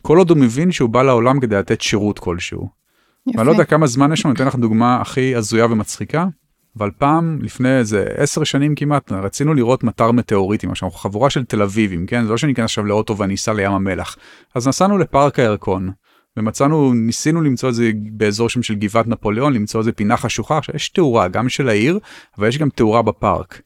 כל 0.02 0.18
עוד 0.18 0.30
הוא 0.30 0.38
מבין 0.38 0.72
שהוא 0.72 0.90
בא 0.90 1.04
לעולם 1.04 1.40
כדי 1.40 1.56
לתת 1.56 1.82
שירות 1.82 2.20
כלשהו. 2.20 2.70
יפה. 3.28 3.38
ואני 3.38 3.48
לא 3.48 3.52
יודע 3.52 3.64
כמה 3.64 3.88
זמן 3.88 4.14
יש 4.14 4.26
לנו, 4.26 4.32
אני 4.32 4.36
אתן 4.36 4.48
לך 4.48 4.56
דוגמה 4.56 5.02
הכי 5.02 5.36
הזויה 5.36 5.66
ומצחיקה. 5.66 6.26
אבל 6.78 6.92
פעם, 6.98 7.40
לפני 7.42 7.78
איזה 7.78 8.06
עשר 8.18 8.44
שנים 8.44 8.76
כמעט, 8.76 9.12
רצינו 9.12 9.54
לראות 9.54 9.84
מטר 9.84 10.12
מטאוריטים, 10.12 10.72
עכשיו 10.72 10.88
אנחנו 10.88 11.00
חבורה 11.00 11.30
של 11.30 11.46
תל 11.46 11.62
אביבים, 11.62 12.06
כן? 12.06 12.24
זה 12.26 12.32
לא 12.32 12.38
שאני 12.38 12.54
אכנס 12.54 12.66
עכשיו 12.66 12.86
לאוטו 12.86 13.18
ואני 13.18 13.34
אסע 13.34 13.54
לים 13.54 13.72
המלח. 13.72 14.18
אז 14.56 14.68
נסענו 14.68 14.98
לפארק 14.98 15.40
הירקון, 15.40 15.92
ומצאנו, 16.38 16.94
ניסינו 16.94 17.42
למצוא 17.42 17.70
את 17.70 17.76
זה 17.76 17.92
באזור 18.12 18.50
שם 18.50 18.64
של 18.64 18.76
גבעת 18.76 19.08
נפוליאון, 19.08 19.54
למצוא 19.54 19.80
איזה 19.80 19.92
פינה 19.92 20.18
חשוכה, 20.18 20.58
עכשיו 20.58 20.76
יש 20.76 20.90
תאורה 20.90 21.28
גם 21.28 21.50
של 21.50 21.70
העיר, 21.70 22.00
אבל 22.38 22.48
יש 22.48 22.58
גם 22.58 22.70
תאורה 22.70 23.02
בפארק. 23.02 23.62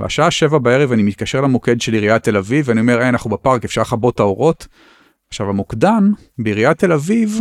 והשעה 0.00 0.30
שבע 0.30 0.58
בערב 0.58 0.92
אני 0.92 1.02
מתקשר 1.02 1.40
למוקד 1.40 1.80
של 1.80 1.92
עיריית 1.92 2.22
תל 2.22 2.36
אביב, 2.36 2.64
ואני 2.68 2.80
אומר, 2.80 2.98
היי, 2.98 3.08
אנחנו 3.08 3.30
בפארק, 3.30 3.64
אפשר 3.64 3.80
לכבות 3.80 4.14
את 4.14 4.20
האורות? 4.20 4.66
עכשיו 5.28 5.48
המוקדן 5.48 6.10
בעיריית 6.38 6.78
תל 6.78 6.92
אביב 6.92 7.40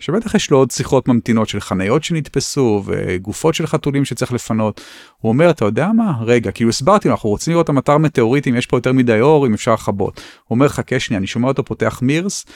שבטח 0.00 0.34
יש 0.34 0.50
לו 0.50 0.58
עוד 0.58 0.70
שיחות 0.70 1.08
ממתינות 1.08 1.48
של 1.48 1.60
חניות 1.60 2.04
שנתפסו 2.04 2.82
וגופות 2.86 3.54
של 3.54 3.66
חתולים 3.66 4.04
שצריך 4.04 4.32
לפנות. 4.32 4.80
הוא 5.18 5.28
אומר, 5.28 5.50
אתה 5.50 5.64
יודע 5.64 5.92
מה? 5.92 6.12
רגע, 6.20 6.50
כאילו 6.50 6.70
הסברתי 6.70 7.08
לו, 7.08 7.14
אנחנו 7.14 7.30
רוצים 7.30 7.52
לראות 7.52 7.64
את 7.64 7.68
המטר 7.68 7.98
מטאוריטים, 7.98 8.56
יש 8.56 8.66
פה 8.66 8.76
יותר 8.76 8.92
מדי 8.92 9.20
אור, 9.20 9.46
אם 9.46 9.54
אפשר 9.54 9.74
לכבות. 9.74 10.16
הוא 10.44 10.56
אומר, 10.56 10.68
חכה 10.68 11.00
שנייה, 11.00 11.18
אני 11.18 11.26
שומע 11.26 11.48
אותו 11.48 11.64
פותח 11.64 11.98
מירס, 12.02 12.46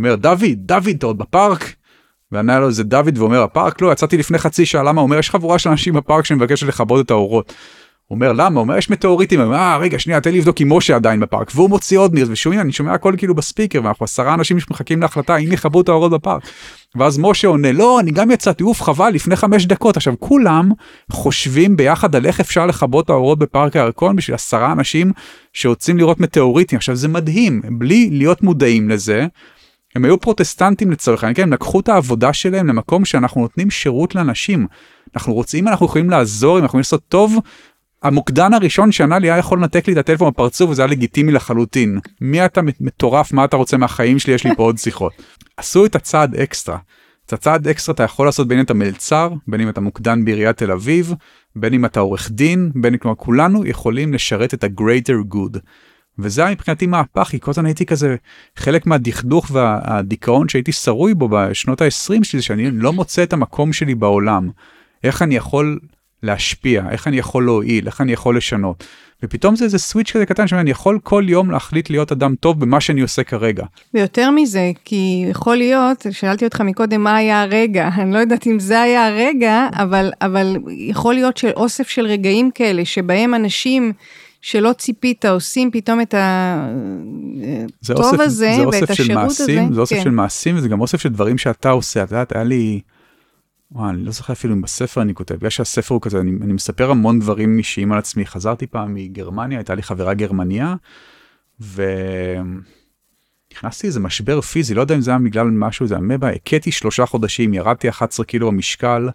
אומר, 0.00 0.16
דוד, 0.16 0.44
דוד, 0.56 0.88
אתה 0.98 1.06
עוד 1.06 1.18
בפארק? 1.18 1.74
וענה 2.32 2.60
לו 2.60 2.68
איזה 2.68 2.84
דוד 2.84 3.18
ואומר, 3.18 3.42
הפארק? 3.42 3.82
לא, 3.82 3.92
יצאתי 3.92 4.16
לפני 4.16 4.38
חצי 4.38 4.66
שעה, 4.66 4.82
למה? 4.82 5.00
אומר, 5.00 5.18
יש 5.18 5.30
חבורה 5.30 5.58
של 5.58 5.70
אנשים 5.70 5.94
בפארק 5.94 6.24
שאני 6.24 6.36
מבקש 6.36 6.62
לכבות 6.62 7.06
את 7.06 7.10
האורות. 7.10 7.52
הוא 8.10 8.16
אומר 8.16 8.32
למה? 8.32 8.60
אומר 8.60 8.78
יש 8.78 8.90
מטאוריטים, 8.90 9.40
אה 9.52 9.76
רגע 9.76 9.98
שנייה 9.98 10.20
תן 10.20 10.30
לי 10.32 10.38
לבדוק 10.38 10.60
אם 10.60 10.72
משה 10.72 10.96
עדיין 10.96 11.20
בפארק 11.20 11.50
והוא 11.54 11.70
מוציא 11.70 11.98
עוד 11.98 12.14
מירס 12.14 12.28
ושומעים 12.30 12.60
אני 12.60 12.72
שומע 12.72 12.92
הכל 12.92 13.14
כאילו 13.18 13.34
ב 13.34 13.40
speaker 13.40 13.80
ואנחנו 13.84 14.04
עשרה 14.04 14.34
אנשים 14.34 14.60
שמחכים 14.60 15.02
להחלטה 15.02 15.36
אם 15.36 15.52
יכבו 15.52 15.80
את 15.80 15.88
האורות 15.88 16.12
בפארק. 16.12 16.42
ואז 16.96 17.18
משה 17.18 17.48
עונה 17.48 17.72
לא 17.72 18.00
אני 18.00 18.10
גם 18.10 18.30
יצאתי 18.30 18.62
אוף 18.62 18.82
חבל 18.82 19.10
לפני 19.10 19.36
חמש 19.36 19.66
דקות 19.66 19.96
עכשיו 19.96 20.14
כולם 20.18 20.70
חושבים 21.12 21.76
ביחד 21.76 22.16
על 22.16 22.26
איך 22.26 22.40
אפשר 22.40 22.66
לכבות 22.66 23.04
את 23.04 23.10
האורות 23.10 23.38
בפארק 23.38 23.76
הירקון 23.76 24.16
בשביל 24.16 24.34
עשרה 24.34 24.72
אנשים 24.72 25.12
שרוצים 25.52 25.98
לראות 25.98 26.20
מטאוריטים 26.20 26.76
עכשיו 26.76 26.96
זה 26.96 27.08
מדהים 27.08 27.62
בלי 27.78 28.08
להיות 28.12 28.42
מודעים 28.42 28.90
לזה. 28.90 29.26
הם 29.94 30.04
היו 30.04 30.20
פרוטסטנטים 30.20 30.90
לצורך 30.90 31.24
העניין, 31.24 31.34
כן, 31.34 31.42
הם 31.42 31.52
לקחו 31.52 31.80
את 31.80 31.88
העבודה 31.88 32.32
שלהם 32.32 32.66
למקום 32.66 33.04
שאנחנו 33.04 33.40
נותנים 33.40 33.70
שירות 33.70 34.14
לאנשים. 34.14 34.66
אנחנו 35.14 35.34
רוצים, 35.34 35.68
אנחנו 35.68 35.86
יכולים 35.86 36.10
לעזור, 36.10 36.52
אם 36.52 36.62
אנחנו 36.62 36.66
יכולים 36.66 36.80
לעשות 36.80 37.02
טוב, 37.08 37.38
המוקדן 38.02 38.54
הראשון 38.54 38.92
שענה 38.92 39.18
לי 39.18 39.30
היה 39.30 39.38
יכול 39.38 39.58
לנתק 39.58 39.86
לי 39.88 39.92
את 39.92 39.98
הטלפון 39.98 40.28
בפרצוף 40.30 40.70
וזה 40.70 40.82
היה 40.82 40.90
לגיטימי 40.90 41.32
לחלוטין. 41.32 41.98
מי 42.20 42.44
אתה 42.44 42.60
מטורף 42.80 43.32
מה 43.32 43.44
אתה 43.44 43.56
רוצה 43.56 43.76
מהחיים 43.76 44.18
שלי 44.18 44.32
יש 44.32 44.44
לי 44.44 44.54
פה 44.56 44.62
עוד 44.62 44.78
שיחות. 44.78 45.12
עשו 45.56 45.86
את 45.86 45.94
הצעד 45.94 46.34
אקסטרה. 46.34 46.78
את 47.26 47.32
הצעד 47.32 47.68
אקסטרה 47.68 47.94
אתה 47.94 48.02
יכול 48.02 48.26
לעשות 48.26 48.48
בין 48.48 48.58
אם 48.58 48.64
אתה 48.64 48.74
מלצר 48.74 49.32
בין 49.46 49.60
אם 49.60 49.68
אתה 49.68 49.80
מוקדן 49.80 50.24
בעיריית 50.24 50.56
תל 50.56 50.72
אביב 50.72 51.14
בין 51.56 51.74
אם 51.74 51.84
אתה 51.84 52.00
עורך 52.00 52.30
דין 52.30 52.70
בין 52.74 52.92
אם 52.92 52.98
כלומר 52.98 53.16
כולנו 53.16 53.66
יכולים 53.66 54.14
לשרת 54.14 54.54
את 54.54 54.64
ה-greater 54.64 55.34
good. 55.34 55.58
וזה 56.18 56.42
היה 56.42 56.50
מבחינתי 56.50 56.86
מהפך 56.86 57.28
כי 57.30 57.40
כל 57.40 57.50
הזמן 57.50 57.66
הייתי 57.66 57.86
כזה 57.86 58.16
חלק 58.56 58.86
מהדכדוך 58.86 59.50
והדיכאון 59.52 60.48
שהייתי 60.48 60.72
שרוי 60.72 61.14
בו 61.14 61.28
בשנות 61.28 61.82
ה-20 61.82 62.24
שלי 62.24 62.42
שאני 62.42 62.70
לא 62.70 62.92
מוצא 62.92 63.22
את 63.22 63.32
המקום 63.32 63.72
שלי 63.72 63.94
בעולם. 63.94 64.50
איך 65.04 65.22
אני 65.22 65.36
יכול 65.36 65.78
להשפיע, 66.22 66.84
איך 66.90 67.08
אני 67.08 67.18
יכול 67.18 67.44
להועיל, 67.44 67.86
איך 67.86 68.00
אני 68.00 68.12
יכול 68.12 68.36
לשנות. 68.36 68.84
ופתאום 69.22 69.56
זה 69.56 69.64
איזה 69.64 69.78
סוויץ' 69.78 70.10
כזה 70.10 70.26
קטן 70.26 70.46
שאני 70.46 70.70
יכול 70.70 70.98
כל 71.02 71.24
יום 71.28 71.50
להחליט 71.50 71.90
להיות 71.90 72.12
אדם 72.12 72.34
טוב 72.34 72.60
במה 72.60 72.80
שאני 72.80 73.00
עושה 73.00 73.22
כרגע. 73.22 73.64
ויותר 73.94 74.30
מזה, 74.30 74.70
כי 74.84 75.24
יכול 75.30 75.56
להיות, 75.56 76.06
שאלתי 76.10 76.44
אותך 76.44 76.60
מקודם 76.60 77.00
מה 77.00 77.16
היה 77.16 77.42
הרגע, 77.42 77.88
אני 77.98 78.12
לא 78.12 78.18
יודעת 78.18 78.46
אם 78.46 78.58
זה 78.58 78.80
היה 78.80 79.06
הרגע, 79.06 79.68
אבל, 79.72 80.12
אבל 80.20 80.56
יכול 80.68 81.14
להיות 81.14 81.36
של 81.36 81.50
אוסף 81.56 81.88
של 81.88 82.06
רגעים 82.06 82.50
כאלה, 82.54 82.84
שבהם 82.84 83.34
אנשים... 83.34 83.92
שלא 84.40 84.72
ציפית, 84.72 85.24
עושים 85.24 85.70
פתאום 85.70 86.00
את 86.00 86.14
הטוב 87.88 88.20
הזה 88.20 88.56
ואת 88.72 88.90
השירות 88.90 89.22
מעשים, 89.22 89.64
הזה. 89.64 89.74
זה 89.74 89.80
אוסף 89.80 89.96
כן. 89.96 90.02
של 90.02 90.10
מעשים 90.10 90.56
וזה 90.56 90.68
גם 90.68 90.80
אוסף 90.80 91.00
של 91.00 91.08
דברים 91.08 91.38
שאתה 91.38 91.70
עושה. 91.70 92.02
את 92.02 92.10
יודעת, 92.10 92.32
היה 92.32 92.44
לי... 92.44 92.80
וואי, 93.72 93.90
אני 93.90 94.04
לא 94.04 94.12
זוכר 94.12 94.32
אפילו 94.32 94.54
אם 94.54 94.60
בספר 94.60 95.02
אני 95.02 95.14
כותב, 95.14 95.34
בגלל 95.34 95.50
שהספר 95.50 95.94
הוא 95.94 96.02
כזה, 96.02 96.20
אני, 96.20 96.30
אני 96.42 96.52
מספר 96.52 96.90
המון 96.90 97.20
דברים 97.20 97.58
אישיים 97.58 97.92
על 97.92 97.98
עצמי. 97.98 98.26
חזרתי 98.26 98.66
פעם 98.66 98.94
מגרמניה, 98.94 99.58
הייתה 99.58 99.74
לי 99.74 99.82
חברה 99.82 100.14
גרמניה, 100.14 100.74
ונכנסתי 103.52 103.86
איזה 103.86 104.00
משבר 104.00 104.40
פיזי, 104.40 104.74
לא 104.74 104.80
יודע 104.80 104.94
אם 104.94 105.00
זה 105.00 105.10
היה 105.10 105.18
בגלל 105.18 105.46
משהו, 105.46 105.86
זה 105.86 105.96
אמבה, 105.96 106.30
הכיתי 106.30 106.72
שלושה 106.72 107.06
חודשים, 107.06 107.54
ירדתי 107.54 107.88
11 107.88 108.26
קילו 108.26 108.46
במשקל, 108.50 109.08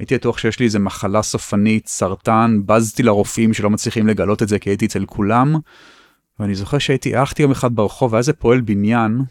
הייתי 0.00 0.14
בטוח 0.14 0.38
שיש 0.38 0.58
לי 0.58 0.66
איזה 0.66 0.78
מחלה 0.78 1.22
סופנית, 1.22 1.88
סרטן, 1.88 2.60
בזתי 2.66 3.02
לרופאים 3.02 3.54
שלא 3.54 3.70
מצליחים 3.70 4.06
לגלות 4.06 4.42
את 4.42 4.48
זה 4.48 4.58
כי 4.58 4.70
הייתי 4.70 4.86
אצל 4.86 5.04
כולם. 5.06 5.54
ואני 6.38 6.54
זוכר 6.54 6.78
שהייתי, 6.78 7.16
הלכתי 7.16 7.42
יום 7.42 7.50
אחד 7.50 7.74
ברחוב, 7.74 8.12
והיה 8.12 8.18
איזה 8.18 8.32
פועל 8.32 8.60
בניין, 8.60 9.22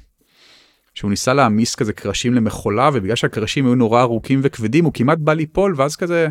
שהוא 0.93 1.09
ניסה 1.09 1.33
להעמיס 1.33 1.75
כזה 1.75 1.93
קרשים 1.93 2.33
למכולה 2.33 2.89
ובגלל 2.93 3.15
שהקרשים 3.15 3.65
היו 3.65 3.75
נורא 3.75 4.01
ארוכים 4.01 4.39
וכבדים 4.43 4.85
הוא 4.85 4.93
כמעט 4.93 5.17
בא 5.17 5.33
ליפול 5.33 5.73
ואז 5.77 5.95
כזה 5.95 6.27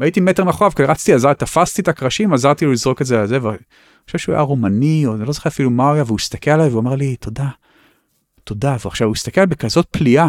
הייתי 0.00 0.20
מטר 0.20 0.44
מאחוריו 0.44 0.72
כי 0.72 0.82
רצתי 0.82 1.12
עזר 1.12 1.32
תפסתי 1.32 1.82
את 1.82 1.88
הקרשים 1.88 2.32
עזרתי 2.32 2.64
לו 2.64 2.72
לזרוק 2.72 3.02
את 3.02 3.06
זה 3.06 3.20
על 3.20 3.26
זה 3.26 3.42
ואני 3.42 3.58
חושב 4.06 4.18
שהוא 4.18 4.34
היה 4.34 4.42
רומני 4.42 5.06
או 5.06 5.14
אני 5.14 5.26
לא 5.26 5.32
זוכר 5.32 5.48
אפילו 5.48 5.70
מה 5.70 5.86
הוא 5.86 5.94
היה 5.94 6.04
והוא 6.06 6.18
הסתכל 6.20 6.50
עליי 6.50 6.68
ואומר 6.68 6.94
לי 6.94 7.16
תודה. 7.16 7.48
תודה 8.44 8.76
ועכשיו 8.84 9.06
הוא 9.06 9.14
הסתכל 9.14 9.46
בכזאת 9.46 9.86
פליאה 9.90 10.28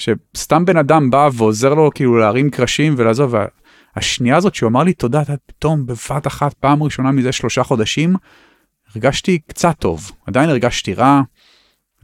שסתם 0.00 0.64
בן 0.64 0.76
אדם 0.76 1.10
בא 1.10 1.28
ועוזר 1.32 1.74
לו 1.74 1.90
כאילו 1.94 2.18
להרים 2.18 2.50
קרשים 2.50 2.94
ולעזוב 2.96 3.34
והשנייה 3.96 4.36
הזאת 4.36 4.54
שהוא 4.54 4.68
אמר 4.68 4.82
לי 4.82 4.92
תודה 4.92 5.22
פתאום 5.46 5.86
בבת 5.86 6.26
אחת 6.26 6.54
פעם 6.54 6.82
ראשונה 6.82 7.10
מזה 7.10 7.32
שלושה 7.32 7.62
חודשים 7.62 8.16
הרגשתי 8.94 9.38
קצת 9.38 9.76
טוב 9.78 10.10
עדיין 10.26 10.50
הרגשתי 10.50 10.94
רע. 10.94 11.22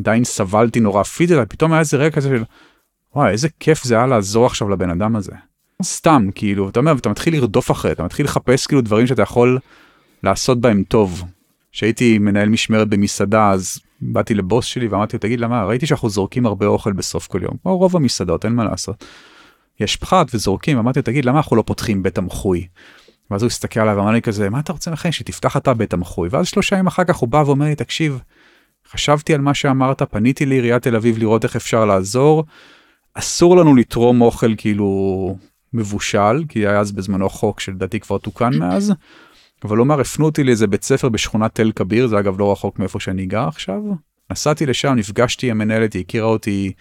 עדיין 0.01 0.25
סבלתי 0.25 0.81
נורא 0.81 1.03
פיזית, 1.03 1.39
פתאום 1.49 1.73
היה 1.73 1.81
איזה 1.81 1.97
רגע 1.97 2.11
כזה 2.11 2.29
של, 2.29 2.45
וואי, 3.15 3.31
איזה 3.31 3.49
כיף 3.61 3.85
זה 3.85 3.97
היה 3.97 4.07
לעזור 4.07 4.47
עכשיו 4.47 4.69
לבן 4.69 4.91
אדם 4.91 5.17
הזה. 5.17 5.33
סתם, 5.83 6.29
כאילו, 6.35 6.69
אתה 6.69 6.81
אומר, 6.81 6.93
אתה 6.93 7.09
מתחיל 7.09 7.35
לרדוף 7.35 7.71
אחרי, 7.71 7.93
אתה 7.93 8.03
מתחיל 8.03 8.27
לחפש 8.27 8.67
כאילו 8.67 8.81
דברים 8.81 9.07
שאתה 9.07 9.23
יכול 9.23 9.59
לעשות 10.23 10.61
בהם 10.61 10.83
טוב. 10.89 11.25
כשהייתי 11.77 12.19
מנהל 12.19 12.49
משמרת 12.49 12.89
במסעדה, 12.89 13.51
אז 13.51 13.79
באתי 14.01 14.35
לבוס 14.35 14.65
שלי 14.65 14.89
ואמרתי 14.89 15.17
לו, 15.17 15.21
תגיד, 15.21 15.41
למה, 15.41 15.65
ראיתי 15.65 15.87
שאנחנו 15.87 16.11
זורקים 16.11 16.47
הרבה 16.47 16.67
אוכל 16.67 16.93
בסוף 16.93 17.27
כל 17.27 17.43
יום, 17.43 17.57
כמו 17.63 17.79
רוב 17.79 17.97
המסעדות, 17.97 18.45
אין 18.45 18.53
מה 18.53 18.65
לעשות. 18.65 19.05
יש 19.81 19.97
פחת 19.97 20.27
וזורקים, 20.35 20.79
אמרתי 20.79 20.99
לו, 20.99 21.03
תגיד, 21.03 21.25
למה 21.25 21.37
אנחנו 21.37 21.57
לא 21.57 21.63
פותחים 21.67 22.03
בית 22.03 22.19
המחוי? 22.19 22.67
ואז 23.31 23.43
הוא 23.43 23.47
הסתכל 23.47 23.81
עליי 23.81 23.95
ואמר 23.95 24.11
לי 24.11 24.23
כזה, 24.23 24.51
מה 24.51 24.61
אתה 24.61 24.73
רוצה 24.73 24.91
לכם 24.91 25.13
שתפתח 25.13 25.57
אתה 25.57 25.75
בית 25.75 25.93
המחוי? 25.93 26.29
ואז 26.33 26.47
שלושה 26.47 26.77
ימים 26.77 26.87
אחר 26.87 27.05
כך 27.05 27.17
הוא 27.17 27.29
בא 27.29 27.43
ואומר 27.47 27.67
לי, 27.67 27.75
תקשיב, 27.75 28.21
חשבתי 28.91 29.35
על 29.35 29.41
מה 29.41 29.55
שאמרת, 29.55 30.03
פניתי 30.03 30.47
לעיריית 30.47 30.83
תל 30.83 30.97
אביב 30.97 31.19
לראות 31.19 31.45
איך 31.45 31.57
אפשר 31.57 31.85
לעזור. 31.85 32.45
אסור 33.15 33.57
לנו 33.57 33.75
לתרום 33.75 34.21
אוכל 34.21 34.55
כאילו 34.57 35.37
מבושל, 35.73 36.45
כי 36.49 36.67
היה 36.67 36.81
אז 36.81 36.93
בזמנו 36.93 37.29
חוק 37.29 37.61
שלדעתי 37.61 38.01
כבר 38.01 38.19
תוקן 38.19 38.59
מאז. 38.59 38.93
אבל 39.64 39.76
לומר, 39.76 40.00
הפנו 40.00 40.24
אותי 40.24 40.45
לאיזה 40.45 40.66
בית 40.66 40.83
ספר 40.83 41.08
בשכונת 41.08 41.54
תל 41.54 41.72
כביר, 41.76 42.07
זה 42.07 42.18
אגב 42.18 42.41
לא 42.41 42.53
רחוק 42.53 42.78
מאיפה 42.78 43.00
שאני 43.00 43.26
גר 43.26 43.49
עכשיו. 43.49 43.83
נסעתי 44.30 44.66
לשם, 44.66 44.95
נפגשתי 44.96 45.50
עם 45.50 45.61
המנהלת, 45.61 45.92
היא 45.92 46.03
הכירה 46.03 46.26
אותי 46.26 46.72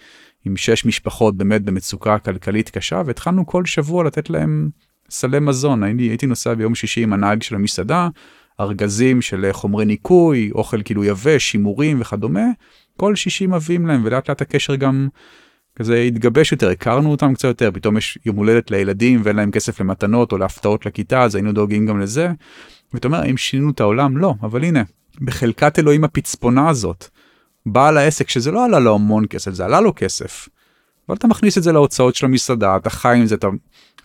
עם 0.44 0.56
שש 0.56 0.84
משפחות 0.84 1.36
באמת 1.36 1.62
במצוקה 1.62 2.18
כלכלית 2.18 2.70
קשה, 2.70 3.02
והתחלנו 3.06 3.46
כל 3.46 3.64
שבוע 3.64 4.04
לתת 4.04 4.30
להם 4.30 4.70
סלי 5.10 5.40
מזון. 5.40 5.82
הייתי, 5.82 6.02
הייתי 6.02 6.26
נוסע 6.26 6.54
ביום 6.54 6.74
שישי 6.74 7.02
עם 7.02 7.12
הנהג 7.12 7.42
של 7.42 7.54
המסעדה, 7.54 8.08
ארגזים 8.60 9.22
של 9.22 9.48
חומרי 9.52 9.84
ניקוי, 9.84 10.50
אוכל 10.54 10.82
כאילו 10.82 11.04
יבש, 11.04 11.50
שימורים 11.50 12.00
וכדומה, 12.00 12.46
כל 12.96 13.14
שישי 13.14 13.46
מביאים 13.46 13.86
להם 13.86 14.02
ולאט 14.04 14.28
לאט 14.28 14.42
הקשר 14.42 14.74
גם 14.74 15.08
כזה 15.76 15.96
התגבש 15.96 16.52
יותר, 16.52 16.70
הכרנו 16.70 17.10
אותם 17.10 17.34
קצת 17.34 17.48
יותר, 17.48 17.70
פתאום 17.74 17.96
יש 17.96 18.18
יום 18.26 18.36
הולדת 18.36 18.70
לילדים 18.70 19.20
ואין 19.24 19.36
להם 19.36 19.50
כסף 19.50 19.80
למתנות 19.80 20.32
או 20.32 20.38
להפתעות 20.38 20.86
לכיתה, 20.86 21.22
אז 21.22 21.34
היינו 21.34 21.52
דואגים 21.52 21.86
גם 21.86 22.00
לזה. 22.00 22.28
ואתה 22.94 23.08
אומר, 23.08 23.20
האם 23.20 23.36
שינינו 23.36 23.70
את 23.70 23.80
העולם? 23.80 24.16
לא, 24.16 24.34
אבל 24.42 24.64
הנה, 24.64 24.82
בחלקת 25.20 25.78
אלוהים 25.78 26.04
הפצפונה 26.04 26.68
הזאת, 26.68 27.08
בעל 27.66 27.96
העסק 27.96 28.28
שזה 28.28 28.50
לא 28.50 28.64
עלה 28.64 28.78
לו 28.78 28.94
המון 28.94 29.24
כסף, 29.30 29.52
זה 29.52 29.64
עלה 29.64 29.80
לו 29.80 29.92
כסף. 29.96 30.48
אבל 31.08 31.16
אתה 31.16 31.26
מכניס 31.26 31.58
את 31.58 31.62
זה 31.62 31.72
להוצאות 31.72 32.14
של 32.14 32.26
המסעדה, 32.26 32.76
אתה 32.76 32.90
חי 32.90 33.16
עם 33.16 33.26
זה, 33.26 33.34
אתה... 33.34 33.48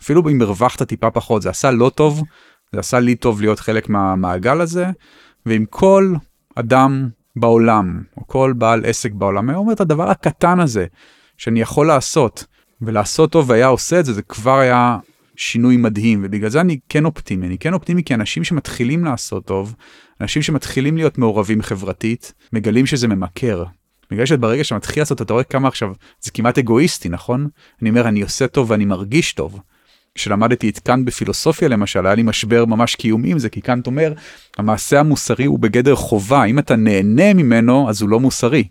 אפילו 0.02 0.28
אם 0.28 0.42
הרווחת 0.42 0.82
טיפה 0.82 1.10
פחות, 1.10 1.42
זה 1.42 1.50
עשה 1.50 1.70
לא 1.70 1.90
טוב, 1.94 2.22
זה 2.72 2.80
עשה 2.80 3.00
לי 3.00 3.14
טוב 3.14 3.40
להיות 3.40 3.60
חלק 3.60 3.88
מהמעגל 3.88 4.60
הזה, 4.60 4.86
ועם 5.46 5.64
כל 5.70 6.14
אדם 6.54 7.08
בעולם, 7.36 8.02
או 8.16 8.26
כל 8.26 8.52
בעל 8.56 8.84
עסק 8.84 9.12
בעולם, 9.12 9.48
היה 9.48 9.58
אומר 9.58 9.72
את 9.72 9.80
הדבר 9.80 10.10
הקטן 10.10 10.60
הזה, 10.60 10.86
שאני 11.42 11.60
יכול 11.60 11.86
לעשות, 11.86 12.44
ולעשות 12.82 13.32
טוב 13.32 13.50
והיה 13.50 13.66
עושה 13.66 14.00
את 14.00 14.04
זה, 14.04 14.12
זה 14.12 14.22
כבר 14.22 14.58
היה 14.58 14.98
שינוי 15.36 15.76
מדהים, 15.76 16.20
ובגלל 16.24 16.50
זה 16.50 16.60
אני 16.60 16.78
כן 16.88 17.04
אופטימי, 17.04 17.46
אני 17.46 17.58
כן 17.58 17.74
אופטימי 17.74 18.04
כי 18.04 18.14
אנשים 18.14 18.44
שמתחילים 18.44 19.04
לעשות 19.04 19.46
טוב, 19.46 19.74
אנשים 20.20 20.42
שמתחילים 20.42 20.96
להיות 20.96 21.18
מעורבים 21.18 21.62
חברתית, 21.62 22.32
מגלים 22.52 22.86
שזה 22.86 23.08
ממכר. 23.08 23.64
בגלל 24.10 24.26
שברגע 24.26 24.64
שאתה 24.64 24.76
מתחיל 24.76 25.00
לעשות, 25.00 25.22
אתה 25.22 25.32
רואה 25.32 25.44
כמה 25.44 25.68
עכשיו, 25.68 25.92
זה 26.20 26.30
כמעט 26.30 26.58
אגואיסטי, 26.58 27.08
נכון? 27.08 27.48
אני 27.82 27.90
אומר, 27.90 28.08
אני 28.08 28.22
עושה 28.22 28.46
טוב 28.46 28.70
ואני 28.70 28.84
מרגיש 28.84 29.32
טוב. 29.32 29.60
כשלמדתי 30.14 30.68
את 30.68 30.78
קאנט 30.78 31.06
בפילוסופיה 31.06 31.68
למשל, 31.68 32.06
היה 32.06 32.14
לי 32.14 32.22
משבר 32.22 32.64
ממש 32.64 32.96
קיומי 32.96 33.30
עם 33.30 33.38
זה, 33.38 33.48
כי 33.48 33.60
קאנט 33.60 33.86
אומר, 33.86 34.12
המעשה 34.58 35.00
המוסרי 35.00 35.44
הוא 35.44 35.58
בגדר 35.58 35.94
חובה, 35.94 36.44
אם 36.44 36.58
אתה 36.58 36.76
נהנה 36.76 37.34
ממנו, 37.34 37.88
אז 37.88 38.02
הוא 38.02 38.08
לא 38.08 38.20
מוסרי. 38.20 38.64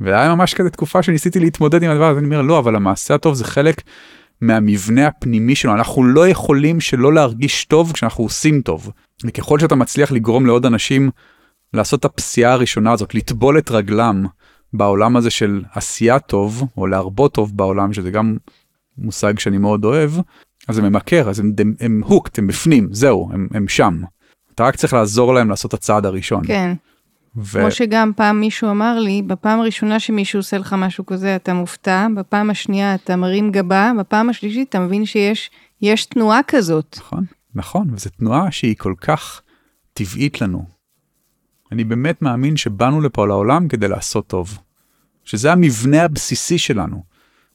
והיה 0.00 0.34
ממש 0.34 0.54
כזה 0.54 0.70
תקופה 0.70 1.02
שניסיתי 1.02 1.40
להתמודד 1.40 1.82
עם 1.82 1.90
הדבר 1.90 2.10
הזה, 2.10 2.18
אני 2.18 2.26
אומר, 2.26 2.42
לא, 2.42 2.58
אבל 2.58 2.76
המעשה 2.76 3.14
הטוב 3.14 3.34
זה 3.34 3.44
חלק 3.44 3.82
מהמבנה 4.40 5.06
הפנימי 5.06 5.54
שלנו, 5.54 5.74
אנחנו 5.74 6.04
לא 6.04 6.28
יכולים 6.28 6.80
שלא 6.80 7.12
להרגיש 7.12 7.64
טוב 7.64 7.92
כשאנחנו 7.92 8.24
עושים 8.24 8.60
טוב. 8.60 8.90
וככל 9.24 9.58
שאתה 9.58 9.74
מצליח 9.74 10.12
לגרום 10.12 10.46
לעוד 10.46 10.66
אנשים 10.66 11.10
לעשות 11.74 12.00
את 12.00 12.04
הפסיעה 12.04 12.52
הראשונה 12.52 12.92
הזאת, 12.92 13.14
לטבול 13.14 13.58
את 13.58 13.70
רגלם 13.70 14.26
בעולם 14.72 15.16
הזה 15.16 15.30
של 15.30 15.62
עשייה 15.72 16.18
טוב, 16.18 16.64
או 16.76 16.86
להרבות 16.86 17.34
טוב 17.34 17.56
בעולם, 17.56 17.92
שזה 17.92 18.10
גם 18.10 18.36
מושג 18.98 19.38
שאני 19.38 19.58
מאוד 19.58 19.84
אוהב, 19.84 20.10
אז 20.68 20.74
זה 20.74 20.82
ממכר, 20.82 21.30
אז 21.30 21.40
הם, 21.40 21.52
הם, 21.58 21.74
הם 21.80 22.02
הוקט, 22.04 22.38
הם 22.38 22.46
בפנים, 22.46 22.88
זהו, 22.90 23.30
הם, 23.32 23.48
הם 23.54 23.68
שם. 23.68 24.00
אתה 24.54 24.64
רק 24.64 24.76
צריך 24.76 24.92
לעזור 24.92 25.34
להם 25.34 25.50
לעשות 25.50 25.68
את 25.68 25.74
הצעד 25.74 26.06
הראשון. 26.06 26.46
כן. 26.46 26.74
ו... 27.36 27.60
כמו 27.60 27.70
שגם 27.70 28.12
פעם 28.16 28.40
מישהו 28.40 28.70
אמר 28.70 28.98
לי, 28.98 29.22
בפעם 29.22 29.60
הראשונה 29.60 30.00
שמישהו 30.00 30.38
עושה 30.38 30.58
לך 30.58 30.72
משהו 30.78 31.06
כזה 31.06 31.36
אתה 31.36 31.54
מופתע, 31.54 32.06
בפעם 32.16 32.50
השנייה 32.50 32.94
אתה 32.94 33.16
מרים 33.16 33.52
גבה, 33.52 33.92
בפעם 34.00 34.30
השלישית 34.30 34.68
אתה 34.68 34.80
מבין 34.80 35.06
שיש 35.06 35.50
יש 35.82 36.06
תנועה 36.06 36.40
כזאת. 36.46 36.96
נכון, 36.98 37.24
נכון, 37.54 37.88
וזו 37.92 38.10
תנועה 38.10 38.50
שהיא 38.50 38.76
כל 38.78 38.94
כך 39.00 39.42
טבעית 39.92 40.40
לנו. 40.40 40.64
אני 41.72 41.84
באמת 41.84 42.22
מאמין 42.22 42.56
שבאנו 42.56 43.00
לפה 43.00 43.26
לעולם 43.26 43.68
כדי 43.68 43.88
לעשות 43.88 44.26
טוב. 44.26 44.58
שזה 45.24 45.52
המבנה 45.52 46.02
הבסיסי 46.02 46.58
שלנו. 46.58 47.02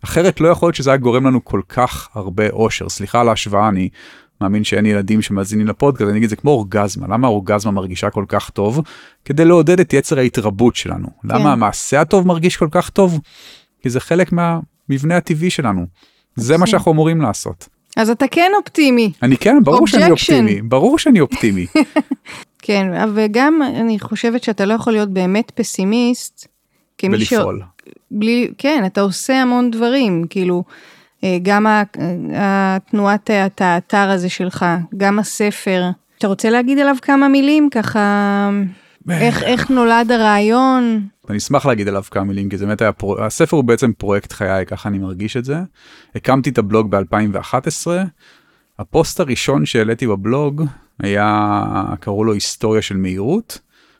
אחרת 0.03 0.41
לא 0.41 0.47
יכול 0.47 0.67
להיות 0.67 0.75
שזה 0.75 0.89
היה 0.89 0.97
גורם 0.97 1.27
לנו 1.27 1.45
כל 1.45 1.61
כך 1.69 2.09
הרבה 2.13 2.49
אושר. 2.49 2.89
סליחה 2.89 3.21
על 3.21 3.29
ההשוואה, 3.29 3.69
אני 3.69 3.89
מאמין 4.41 4.63
שאין 4.63 4.85
ילדים 4.85 5.21
שמאזינים 5.21 5.67
לפודקאסט, 5.67 6.09
אני 6.09 6.17
אגיד 6.17 6.29
זה 6.29 6.35
כמו 6.35 6.51
אורגזמה, 6.51 7.07
למה 7.09 7.27
האורגזמה 7.27 7.71
מרגישה 7.71 8.09
כל 8.09 8.25
כך 8.27 8.49
טוב? 8.49 8.81
כדי 9.25 9.45
לעודד 9.45 9.79
את 9.79 9.93
יצר 9.93 10.19
ההתרבות 10.19 10.75
שלנו. 10.75 11.07
כן. 11.07 11.27
למה 11.27 11.51
המעשה 11.51 12.01
הטוב 12.01 12.27
מרגיש 12.27 12.57
כל 12.57 12.67
כך 12.71 12.89
טוב? 12.89 13.19
כי 13.81 13.89
זה 13.89 13.99
חלק 13.99 14.31
מהמבנה 14.31 15.17
הטבעי 15.17 15.49
שלנו. 15.49 15.85
זה 16.35 16.57
מה 16.57 16.67
שאנחנו 16.67 16.91
אמורים 16.91 17.21
לעשות. 17.21 17.67
אז 17.97 18.09
אתה 18.09 18.25
כן 18.31 18.51
אופטימי. 18.57 19.11
אני 19.23 19.37
כן, 19.37 19.57
ברור 19.63 19.87
Objection. 19.87 19.91
שאני 19.91 20.11
אופטימי, 20.11 20.61
ברור 20.61 20.99
שאני 20.99 21.19
אופטימי. 21.19 21.65
כן, 22.61 22.87
וגם 23.15 23.61
אני 23.75 23.99
חושבת 23.99 24.43
שאתה 24.43 24.65
לא 24.65 24.73
יכול 24.73 24.93
להיות 24.93 25.09
באמת 25.09 25.51
פסימיסט. 25.51 26.47
ולפעול. 27.03 27.61
ש... 27.61 27.89
בלי, 28.11 28.51
כן, 28.57 28.83
אתה 28.85 29.01
עושה 29.01 29.41
המון 29.41 29.71
דברים, 29.71 30.25
כאילו, 30.29 30.63
גם 31.41 31.65
התנועת 32.35 33.31
את 33.31 33.61
האתר 33.61 34.09
הזה 34.09 34.29
שלך, 34.29 34.65
גם 34.97 35.19
הספר. 35.19 35.89
אתה 36.17 36.27
רוצה 36.27 36.49
להגיד 36.49 36.79
עליו 36.79 36.95
כמה 37.01 37.27
מילים 37.27 37.69
ככה, 37.71 38.49
איך, 39.09 39.43
איך 39.43 39.69
נולד 39.69 40.11
הרעיון? 40.11 41.07
אני 41.29 41.37
אשמח 41.37 41.65
להגיד 41.65 41.87
עליו 41.87 42.03
כמה 42.11 42.23
מילים, 42.23 42.49
כי 42.49 42.57
זה 42.57 42.65
באמת 42.65 42.81
היה, 42.81 42.91
פרו... 42.91 43.21
הספר 43.21 43.57
הוא 43.57 43.63
בעצם 43.63 43.93
פרויקט 43.93 44.31
חיי, 44.31 44.65
ככה 44.65 44.89
אני 44.89 44.97
מרגיש 44.97 45.37
את 45.37 45.45
זה. 45.45 45.57
הקמתי 46.15 46.49
את 46.49 46.57
הבלוג 46.57 46.95
ב-2011, 46.95 47.87
הפוסט 48.79 49.19
הראשון 49.19 49.65
שהעליתי 49.65 50.07
בבלוג 50.07 50.65
היה, 50.99 51.63
קראו 51.99 52.23
לו 52.23 52.33
היסטוריה 52.33 52.81
של 52.81 52.97
מהירות. 52.97 53.59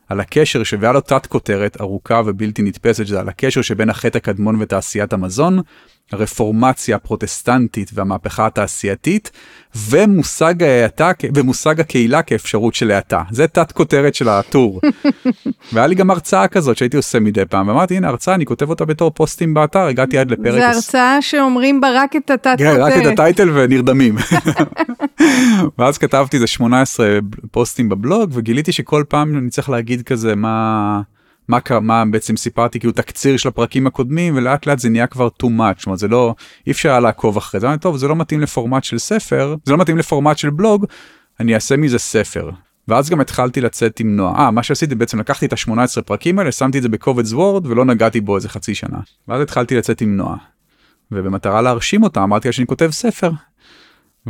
על 0.10 0.20
הקשר 0.20 0.64
שווה 0.64 0.92
לו 0.92 1.02
תת 1.02 1.26
כותרת 1.26 1.82
ארוכה 1.82 2.22
ובלתי 2.26 2.62
נתפסת, 2.62 3.08
שזה 3.08 3.20
על 3.20 3.30
הקשר 3.30 3.62
שבין 3.62 3.90
החטא 3.90 4.18
הקדמון 4.18 4.56
ותעשיית 4.60 5.14
המזון, 5.14 5.60
הרפורמציה 6.12 6.96
הפרוטסטנטית 6.96 7.92
והמהפכה 7.94 8.46
התעשייתית, 8.46 9.32
ומושג 9.76 10.64
ההאטה 10.64 11.12
ומושג 11.36 11.80
הקהילה 11.80 12.22
כאפשרות 12.22 12.76
של 12.76 12.92
האטה. 12.92 13.24
זה 13.32 13.48
תת 13.48 13.72
כותרת 13.72 14.16
של 14.16 14.30
הטור. 14.30 14.82
והיה 15.74 15.88
לי 15.88 15.96
גם 15.96 16.12
הרצאה 16.12 16.48
כזאת 16.48 16.78
שהייתי 16.78 16.98
עושה 16.98 17.20
מדי 17.20 17.46
פעם, 17.46 17.68
ואמרתי, 17.68 17.98
הנה 17.98 18.08
הרצאה, 18.08 18.36
אני 18.36 18.46
כותב 18.46 18.70
אותה 18.70 18.86
בתור 18.86 19.12
פוסטים 19.12 19.54
באתר, 19.54 19.80
הגעתי 19.80 20.18
עד 20.18 20.32
לפרק... 20.32 20.60
זה 20.60 20.70
הרצאה 20.70 21.22
שאומרים 21.22 21.82
בה 21.82 21.88
רק 21.94 22.16
את 22.16 22.32
התת 22.32 22.56
כותרת. 22.58 22.76
כן, 22.76 22.82
רק 22.82 22.94
את 23.02 23.06
הטייטל 23.06 23.50
ונרדמים. 23.54 24.16
ואז 25.78 25.98
כתבתי 25.98 26.38
איזה 26.38 26.48
18 26.48 27.20
פוסטים 27.52 27.90
בבלוג, 27.90 28.32
וגיליתי 28.34 28.72
שכל 28.72 29.04
פעם 29.10 29.38
אני 29.38 29.50
צריך 29.50 29.70
להגיד 29.70 30.02
כזה 30.02 30.36
מה... 30.36 31.02
מה, 31.50 31.60
מה 31.82 32.04
בעצם 32.06 32.38
סיפרתי 32.38 32.80
כאילו 32.80 32.94
תקציר 32.94 33.38
של 33.38 33.50
הפרקים 33.50 33.88
הקודמים 33.88 34.38
ולאט 34.38 34.66
לאט 34.66 34.80
זה 34.80 34.90
נהיה 34.90 35.08
כבר 35.08 35.28
too 35.44 35.46
much, 35.46 35.78
זאת 35.78 35.86
אומרת 35.86 36.00
זה 36.00 36.08
לא, 36.08 36.36
אי 36.68 36.72
אפשר 36.72 37.00
לעקוב 37.00 37.38
אחרי 37.38 37.60
זה, 37.60 37.68
טוב 37.82 37.98
זה 37.98 38.08
לא 38.08 38.16
מתאים 38.16 38.40
לפורמט 38.40 38.84
של 38.84 38.98
ספר, 38.98 39.56
זה 39.66 39.72
לא 39.72 39.78
מתאים 39.78 39.98
לפורמט 39.98 40.38
של 40.38 40.50
בלוג, 40.50 40.86
אני 41.40 41.56
אעשה 41.56 41.78
מזה 41.78 42.00
ספר. 42.00 42.50
ואז 42.88 43.10
גם 43.10 43.22
התחלתי 43.22 43.62
לצאת 43.62 44.00
עם 44.00 44.16
נועה, 44.16 44.46
אה 44.46 44.52
מה 44.52 44.64
שעשיתי 44.64 44.96
בעצם 44.96 45.20
לקחתי 45.20 45.46
את 45.46 45.54
ה-18 45.54 46.02
פרקים 46.06 46.40
האלה, 46.40 46.52
שמתי 46.52 46.78
את 46.78 46.84
זה 46.84 46.90
בקובץ 46.90 47.32
וורד 47.32 47.68
ולא 47.68 47.86
נגעתי 47.86 48.22
בו 48.22 48.36
איזה 48.36 48.50
חצי 48.50 48.76
שנה. 48.76 49.00
ואז 49.28 49.42
התחלתי 49.42 49.76
לצאת 49.76 50.02
עם 50.02 50.18
נועה. 50.18 50.38
ובמטרה 51.12 51.62
להרשים 51.62 52.04
אותה 52.04 52.24
אמרתי 52.24 52.48
לה 52.48 52.52
שאני 52.52 52.68
כותב 52.68 52.90
ספר. 52.92 53.32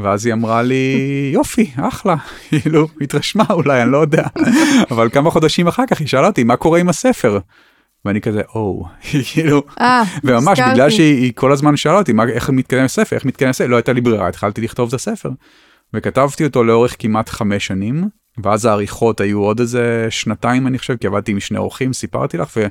ואז 0.04 0.26
היא 0.26 0.34
אמרה 0.34 0.62
לי 0.62 0.96
יופי 1.34 1.72
אחלה. 1.78 2.16
כאילו 2.50 2.88
התרשמה 3.02 3.44
אולי 3.50 3.84
אני 3.84 3.92
לא 3.92 3.98
יודע. 3.98 4.24
אבל 4.92 5.10
כמה 5.10 5.32
חודשים 5.32 5.68
אחר 5.68 5.84
כך 5.90 6.00
היא 6.00 6.08
שאלה 6.08 6.28
אותי 6.28 6.44
מה 6.44 6.56
קורה 6.56 6.80
עם 6.80 6.90
הספר. 6.90 7.40
ואני 8.06 8.22
כזה 8.22 8.42
או. 8.56 8.86
כאילו 9.34 9.64
אה, 9.82 10.04
וממש 10.24 10.60
בגלל 10.60 10.90
שהיא 10.90 11.34
כל 11.36 11.52
הזמן 11.52 11.78
שאלה 11.78 11.98
אותי 11.98 12.14
מה 12.14 12.24
איך 12.24 12.50
מתקדם 12.50 12.84
הספר? 12.84 13.16
איך 13.16 13.26
מתקדם 13.26 13.50
הספר? 13.50 13.68
לא 13.68 13.76
הייתה 13.76 13.94
לי 13.94 14.02
ברירה 14.02 14.28
התחלתי 14.28 14.62
לכתוב 14.62 14.88
את 14.88 14.94
הספר. 14.94 15.30
וכתבתי 15.94 16.44
אותו 16.44 16.64
לאורך 16.64 16.96
כמעט 17.00 17.30
חמש 17.30 17.68
שנים 17.68 18.10
ואז 18.44 18.66
העריכות 18.66 19.22
היו 19.22 19.40
עוד 19.40 19.60
איזה 19.60 20.08
שנתיים 20.10 20.68
אני 20.68 20.78
חושב 20.78 20.96
כי 20.96 21.08
עבדתי 21.08 21.32
עם 21.32 21.40
שני 21.40 21.58
אורחים 21.58 21.94
סיפרתי 21.94 22.38
לך 22.38 22.58
ואני 22.58 22.70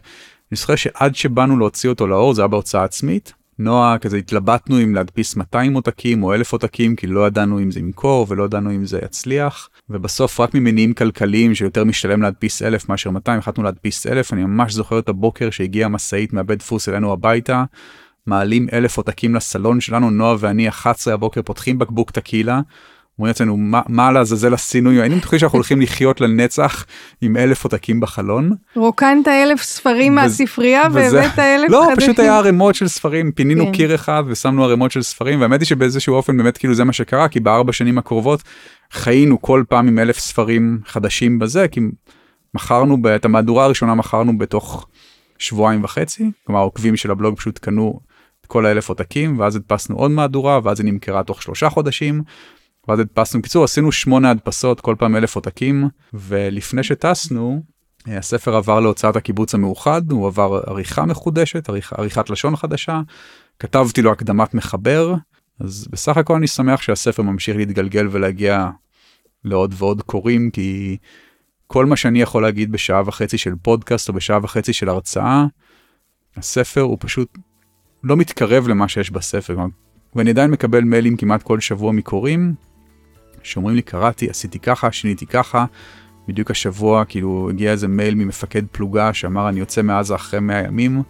זוכר 0.52 0.76
שעד 0.76 1.14
שבאנו 1.14 1.58
להוציא 1.58 1.90
אותו 1.90 2.06
לאור 2.06 2.34
זה 2.34 2.42
היה 2.42 2.48
בהוצאה 2.48 2.84
עצמית 2.84 3.32
נועה 3.58 3.98
כזה 3.98 4.16
התלבטנו 4.16 4.82
אם 4.82 4.94
להדפיס 4.94 5.36
200 5.36 5.74
עותקים 5.74 6.22
או 6.22 6.34
1,000 6.34 6.52
עותקים 6.52 6.96
כי 6.96 7.06
לא 7.06 7.26
ידענו 7.26 7.58
אם 7.60 7.70
זה 7.70 7.80
ימכור 7.80 8.26
ולא 8.28 8.44
ידענו 8.44 8.70
אם 8.70 8.86
זה 8.86 8.98
יצליח 9.04 9.68
ובסוף 9.90 10.40
רק 10.40 10.54
ממניעים 10.54 10.94
כלכליים 10.94 11.54
שיותר 11.54 11.84
משתלם 11.84 12.22
להדפיס 12.22 12.62
1,000 12.62 12.88
מאשר 12.88 13.10
200 13.10 13.38
החלטנו 13.38 13.64
להדפיס 13.64 14.06
1,000 14.06 14.32
אני 14.32 14.42
ממש 14.42 14.72
זוכר 14.72 14.98
את 14.98 15.08
הבוקר 15.08 15.50
שהגיעה 15.50 15.88
משאית 15.88 16.32
מהבית 16.32 16.58
דפוס 16.58 16.88
אלינו 16.88 17.12
הביתה. 17.12 17.64
מעלים 18.26 18.66
אלף 18.72 18.96
עותקים 18.96 19.34
לסלון 19.34 19.80
שלנו 19.80 20.10
נועה 20.10 20.36
ואני 20.38 20.68
11 20.68 21.14
הבוקר 21.14 21.42
פותחים 21.42 21.78
בקבוק 21.78 22.10
טקילה 22.10 22.60
אומרים 23.18 23.30
אצלנו 23.30 23.56
מה, 23.56 23.82
מה 23.88 24.12
לעזאזל 24.12 24.54
עשינו 24.54 24.90
היינו 24.90 25.16
בטוחים 25.16 25.38
שאנחנו 25.38 25.56
הולכים 25.56 25.80
לחיות 25.80 26.20
לנצח 26.20 26.86
עם 27.20 27.36
אלף 27.36 27.64
עותקים 27.64 28.00
בחלון. 28.00 28.52
רוקנת 28.76 29.28
אלף 29.28 29.62
ספרים 29.62 30.14
מהספרייה 30.14 30.82
והבאת 30.92 31.38
אלף 31.38 31.70
לא 31.70 31.86
חדשים. 31.90 31.96
פשוט 31.96 32.18
היה 32.18 32.36
ערימות 32.36 32.74
של 32.74 32.88
ספרים 32.88 33.32
פינינו 33.32 33.66
כן. 33.66 33.72
קיר 33.72 33.94
אחד 33.94 34.22
ושמנו 34.26 34.64
ערימות 34.64 34.90
של 34.90 35.02
ספרים 35.02 35.40
והאמת 35.40 35.60
היא 35.60 35.66
שבאיזשהו 35.66 36.14
אופן 36.14 36.36
באמת 36.36 36.58
כאילו 36.58 36.74
זה 36.74 36.84
מה 36.84 36.92
שקרה 36.92 37.28
כי 37.28 37.40
בארבע 37.40 37.72
שנים 37.72 37.98
הקרובות 37.98 38.42
חיינו 38.92 39.42
כל 39.42 39.64
פעם 39.68 39.88
עם 39.88 39.98
אלף 39.98 40.18
ספרים 40.18 40.80
חדשים 40.86 41.38
בזה 41.38 41.68
כי 41.68 41.80
מכרנו 42.54 42.98
את 43.16 43.24
המהדורה 43.24 43.64
הראשונה 43.64 43.94
מכרנו 43.94 44.38
בתוך 44.38 44.86
שבועיים 45.38 45.84
וחצי 45.84 46.30
כלומר 46.46 46.60
העוקבים 46.60 46.96
של 46.96 47.10
הבלוג 47.10 47.36
פשוט 47.36 47.58
קנו 47.58 48.00
כל 48.46 48.66
האלף 48.66 48.88
עותקים 48.88 49.38
ואז 49.38 49.56
הדפסנו 49.56 49.96
עוד 49.96 50.10
מהדורה 50.10 50.60
ואז 50.64 50.80
היא 50.80 50.92
נמכרה 50.92 51.22
תוך 51.22 51.42
שלושה 51.42 51.68
חודשים 51.68 52.22
ואז 52.88 52.98
הדפסנו, 52.98 53.40
בקיצור 53.40 53.64
עשינו 53.64 53.92
שמונה 53.92 54.30
הדפסות, 54.30 54.80
כל 54.80 54.94
פעם 54.98 55.16
אלף 55.16 55.36
עותקים, 55.36 55.88
ולפני 56.14 56.82
שטסנו, 56.82 57.62
הספר 58.06 58.56
עבר 58.56 58.80
להוצאת 58.80 59.16
הקיבוץ 59.16 59.54
המאוחד, 59.54 60.10
הוא 60.10 60.26
עבר 60.26 60.60
עריכה 60.66 61.04
מחודשת, 61.04 61.68
עריכ, 61.68 61.92
עריכת 61.92 62.30
לשון 62.30 62.56
חדשה, 62.56 63.00
כתבתי 63.58 64.02
לו 64.02 64.12
הקדמת 64.12 64.54
מחבר, 64.54 65.14
אז 65.60 65.88
בסך 65.90 66.16
הכל 66.16 66.34
אני 66.34 66.46
שמח 66.46 66.82
שהספר 66.82 67.22
ממשיך 67.22 67.56
להתגלגל 67.56 68.08
ולהגיע 68.10 68.70
לעוד 69.44 69.74
ועוד 69.78 70.02
קוראים, 70.02 70.50
כי 70.50 70.96
כל 71.66 71.86
מה 71.86 71.96
שאני 71.96 72.22
יכול 72.22 72.42
להגיד 72.42 72.72
בשעה 72.72 73.02
וחצי 73.06 73.38
של 73.38 73.54
פודקאסט 73.62 74.08
או 74.08 74.14
בשעה 74.14 74.38
וחצי 74.42 74.72
של 74.72 74.88
הרצאה, 74.88 75.44
הספר 76.36 76.80
הוא 76.80 76.96
פשוט 77.00 77.38
לא 78.04 78.16
מתקרב 78.16 78.68
למה 78.68 78.88
שיש 78.88 79.10
בספר. 79.10 79.56
ואני 80.14 80.30
עדיין 80.30 80.50
מקבל 80.50 80.80
מיילים 80.80 81.16
כמעט 81.16 81.42
כל 81.42 81.60
שבוע 81.60 81.92
מקוראים, 81.92 82.54
שאומרים 83.42 83.76
לי 83.76 83.82
קראתי, 83.82 84.30
עשיתי 84.30 84.58
ככה, 84.58 84.92
שיניתי 84.92 85.26
ככה. 85.26 85.64
בדיוק 86.28 86.50
השבוע 86.50 87.04
כאילו 87.04 87.48
הגיע 87.50 87.72
איזה 87.72 87.88
מייל 87.88 88.14
ממפקד 88.14 88.62
פלוגה 88.72 89.14
שאמר 89.14 89.48
אני 89.48 89.60
יוצא 89.60 89.82
מעזה 89.82 90.14
אחרי 90.14 90.40
100 90.40 90.64
ימים. 90.64 91.02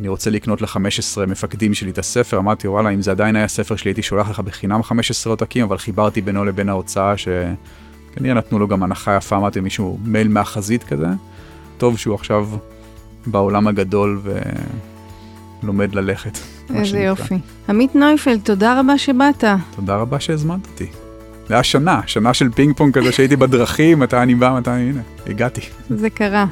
אני 0.00 0.08
רוצה 0.08 0.30
לקנות 0.30 0.62
ל-15 0.62 1.26
מפקדים 1.26 1.74
שלי 1.74 1.90
את 1.90 1.98
הספר, 1.98 2.38
אמרתי 2.38 2.68
וואלה 2.68 2.90
אם 2.90 3.02
זה 3.02 3.10
עדיין 3.10 3.36
היה 3.36 3.48
ספר 3.48 3.76
שלי 3.76 3.88
הייתי 3.88 4.02
שולח 4.02 4.30
לך 4.30 4.40
בחינם 4.40 4.82
15 4.82 5.32
עותקים, 5.32 5.64
אבל 5.64 5.78
חיברתי 5.78 6.20
בינו 6.20 6.44
לבין 6.44 6.68
ההוצאה 6.68 7.14
שכנראה 7.16 8.34
נתנו 8.34 8.58
לו 8.58 8.68
גם 8.68 8.82
הנחה 8.82 9.16
יפה, 9.16 9.36
אמרתי 9.36 9.60
מישהו 9.60 9.98
מייל 10.04 10.28
מהחזית 10.28 10.84
כזה. 10.84 11.06
טוב 11.78 11.98
שהוא 11.98 12.14
עכשיו 12.14 12.48
בעולם 13.26 13.68
הגדול 13.68 14.20
ולומד 15.62 15.94
ללכת. 15.94 16.38
איזה 16.74 16.98
יופי. 16.98 17.34
עמית 17.68 17.94
נויפלד, 17.94 18.40
תודה 18.40 18.80
רבה 18.80 18.98
שבאת. 18.98 19.44
תודה 19.76 19.96
רבה 19.96 20.20
שהזמנת 20.20 20.66
אותי. 20.66 20.86
זה 21.52 21.56
היה 21.56 21.62
שנה, 21.62 22.00
שנה 22.06 22.34
של 22.34 22.50
פינג 22.50 22.76
פונג 22.76 22.98
כזה 22.98 23.12
שהייתי 23.12 23.36
בדרכים, 23.36 23.98
מתי 23.98 24.16
אני 24.16 24.34
בא, 24.34 24.54
מתי 24.58 24.70
אני, 24.70 24.90
הנה, 24.90 25.00
הגעתי. 25.26 25.60
זה 25.90 26.10
קרה. 26.10 26.46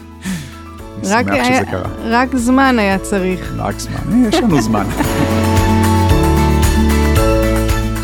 אני 0.99 1.09
שמח 1.09 1.33
היה, 1.33 1.57
שזה 1.57 1.67
קרה. 1.71 1.89
רק 2.05 2.37
זמן 2.37 2.77
היה 2.79 2.99
צריך. 2.99 3.53
רק 3.57 3.79
זמן, 3.79 4.29
יש 4.29 4.35
לנו 4.35 4.63
זמן. 4.63 4.85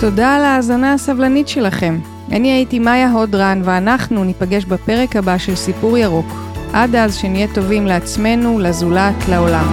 תודה 0.01 0.36
על 0.36 0.44
ההאזנה 0.44 0.93
הסבלנית 0.93 1.48
שלכם. 1.48 1.98
אני 2.32 2.52
הייתי 2.52 2.78
מאיה 2.78 3.10
הודרן, 3.10 3.60
ואנחנו 3.64 4.24
ניפגש 4.24 4.64
בפרק 4.64 5.16
הבא 5.16 5.39
של 5.39 5.55
סיפור 5.55 5.98
ירוק. 5.98 6.27
עד 6.73 6.97
אז 6.97 7.14
שנהיה 7.14 7.47
טובים 7.55 7.86
לעצמנו, 7.86 8.59
לזולת, 8.59 9.28
לעולם. 9.28 9.73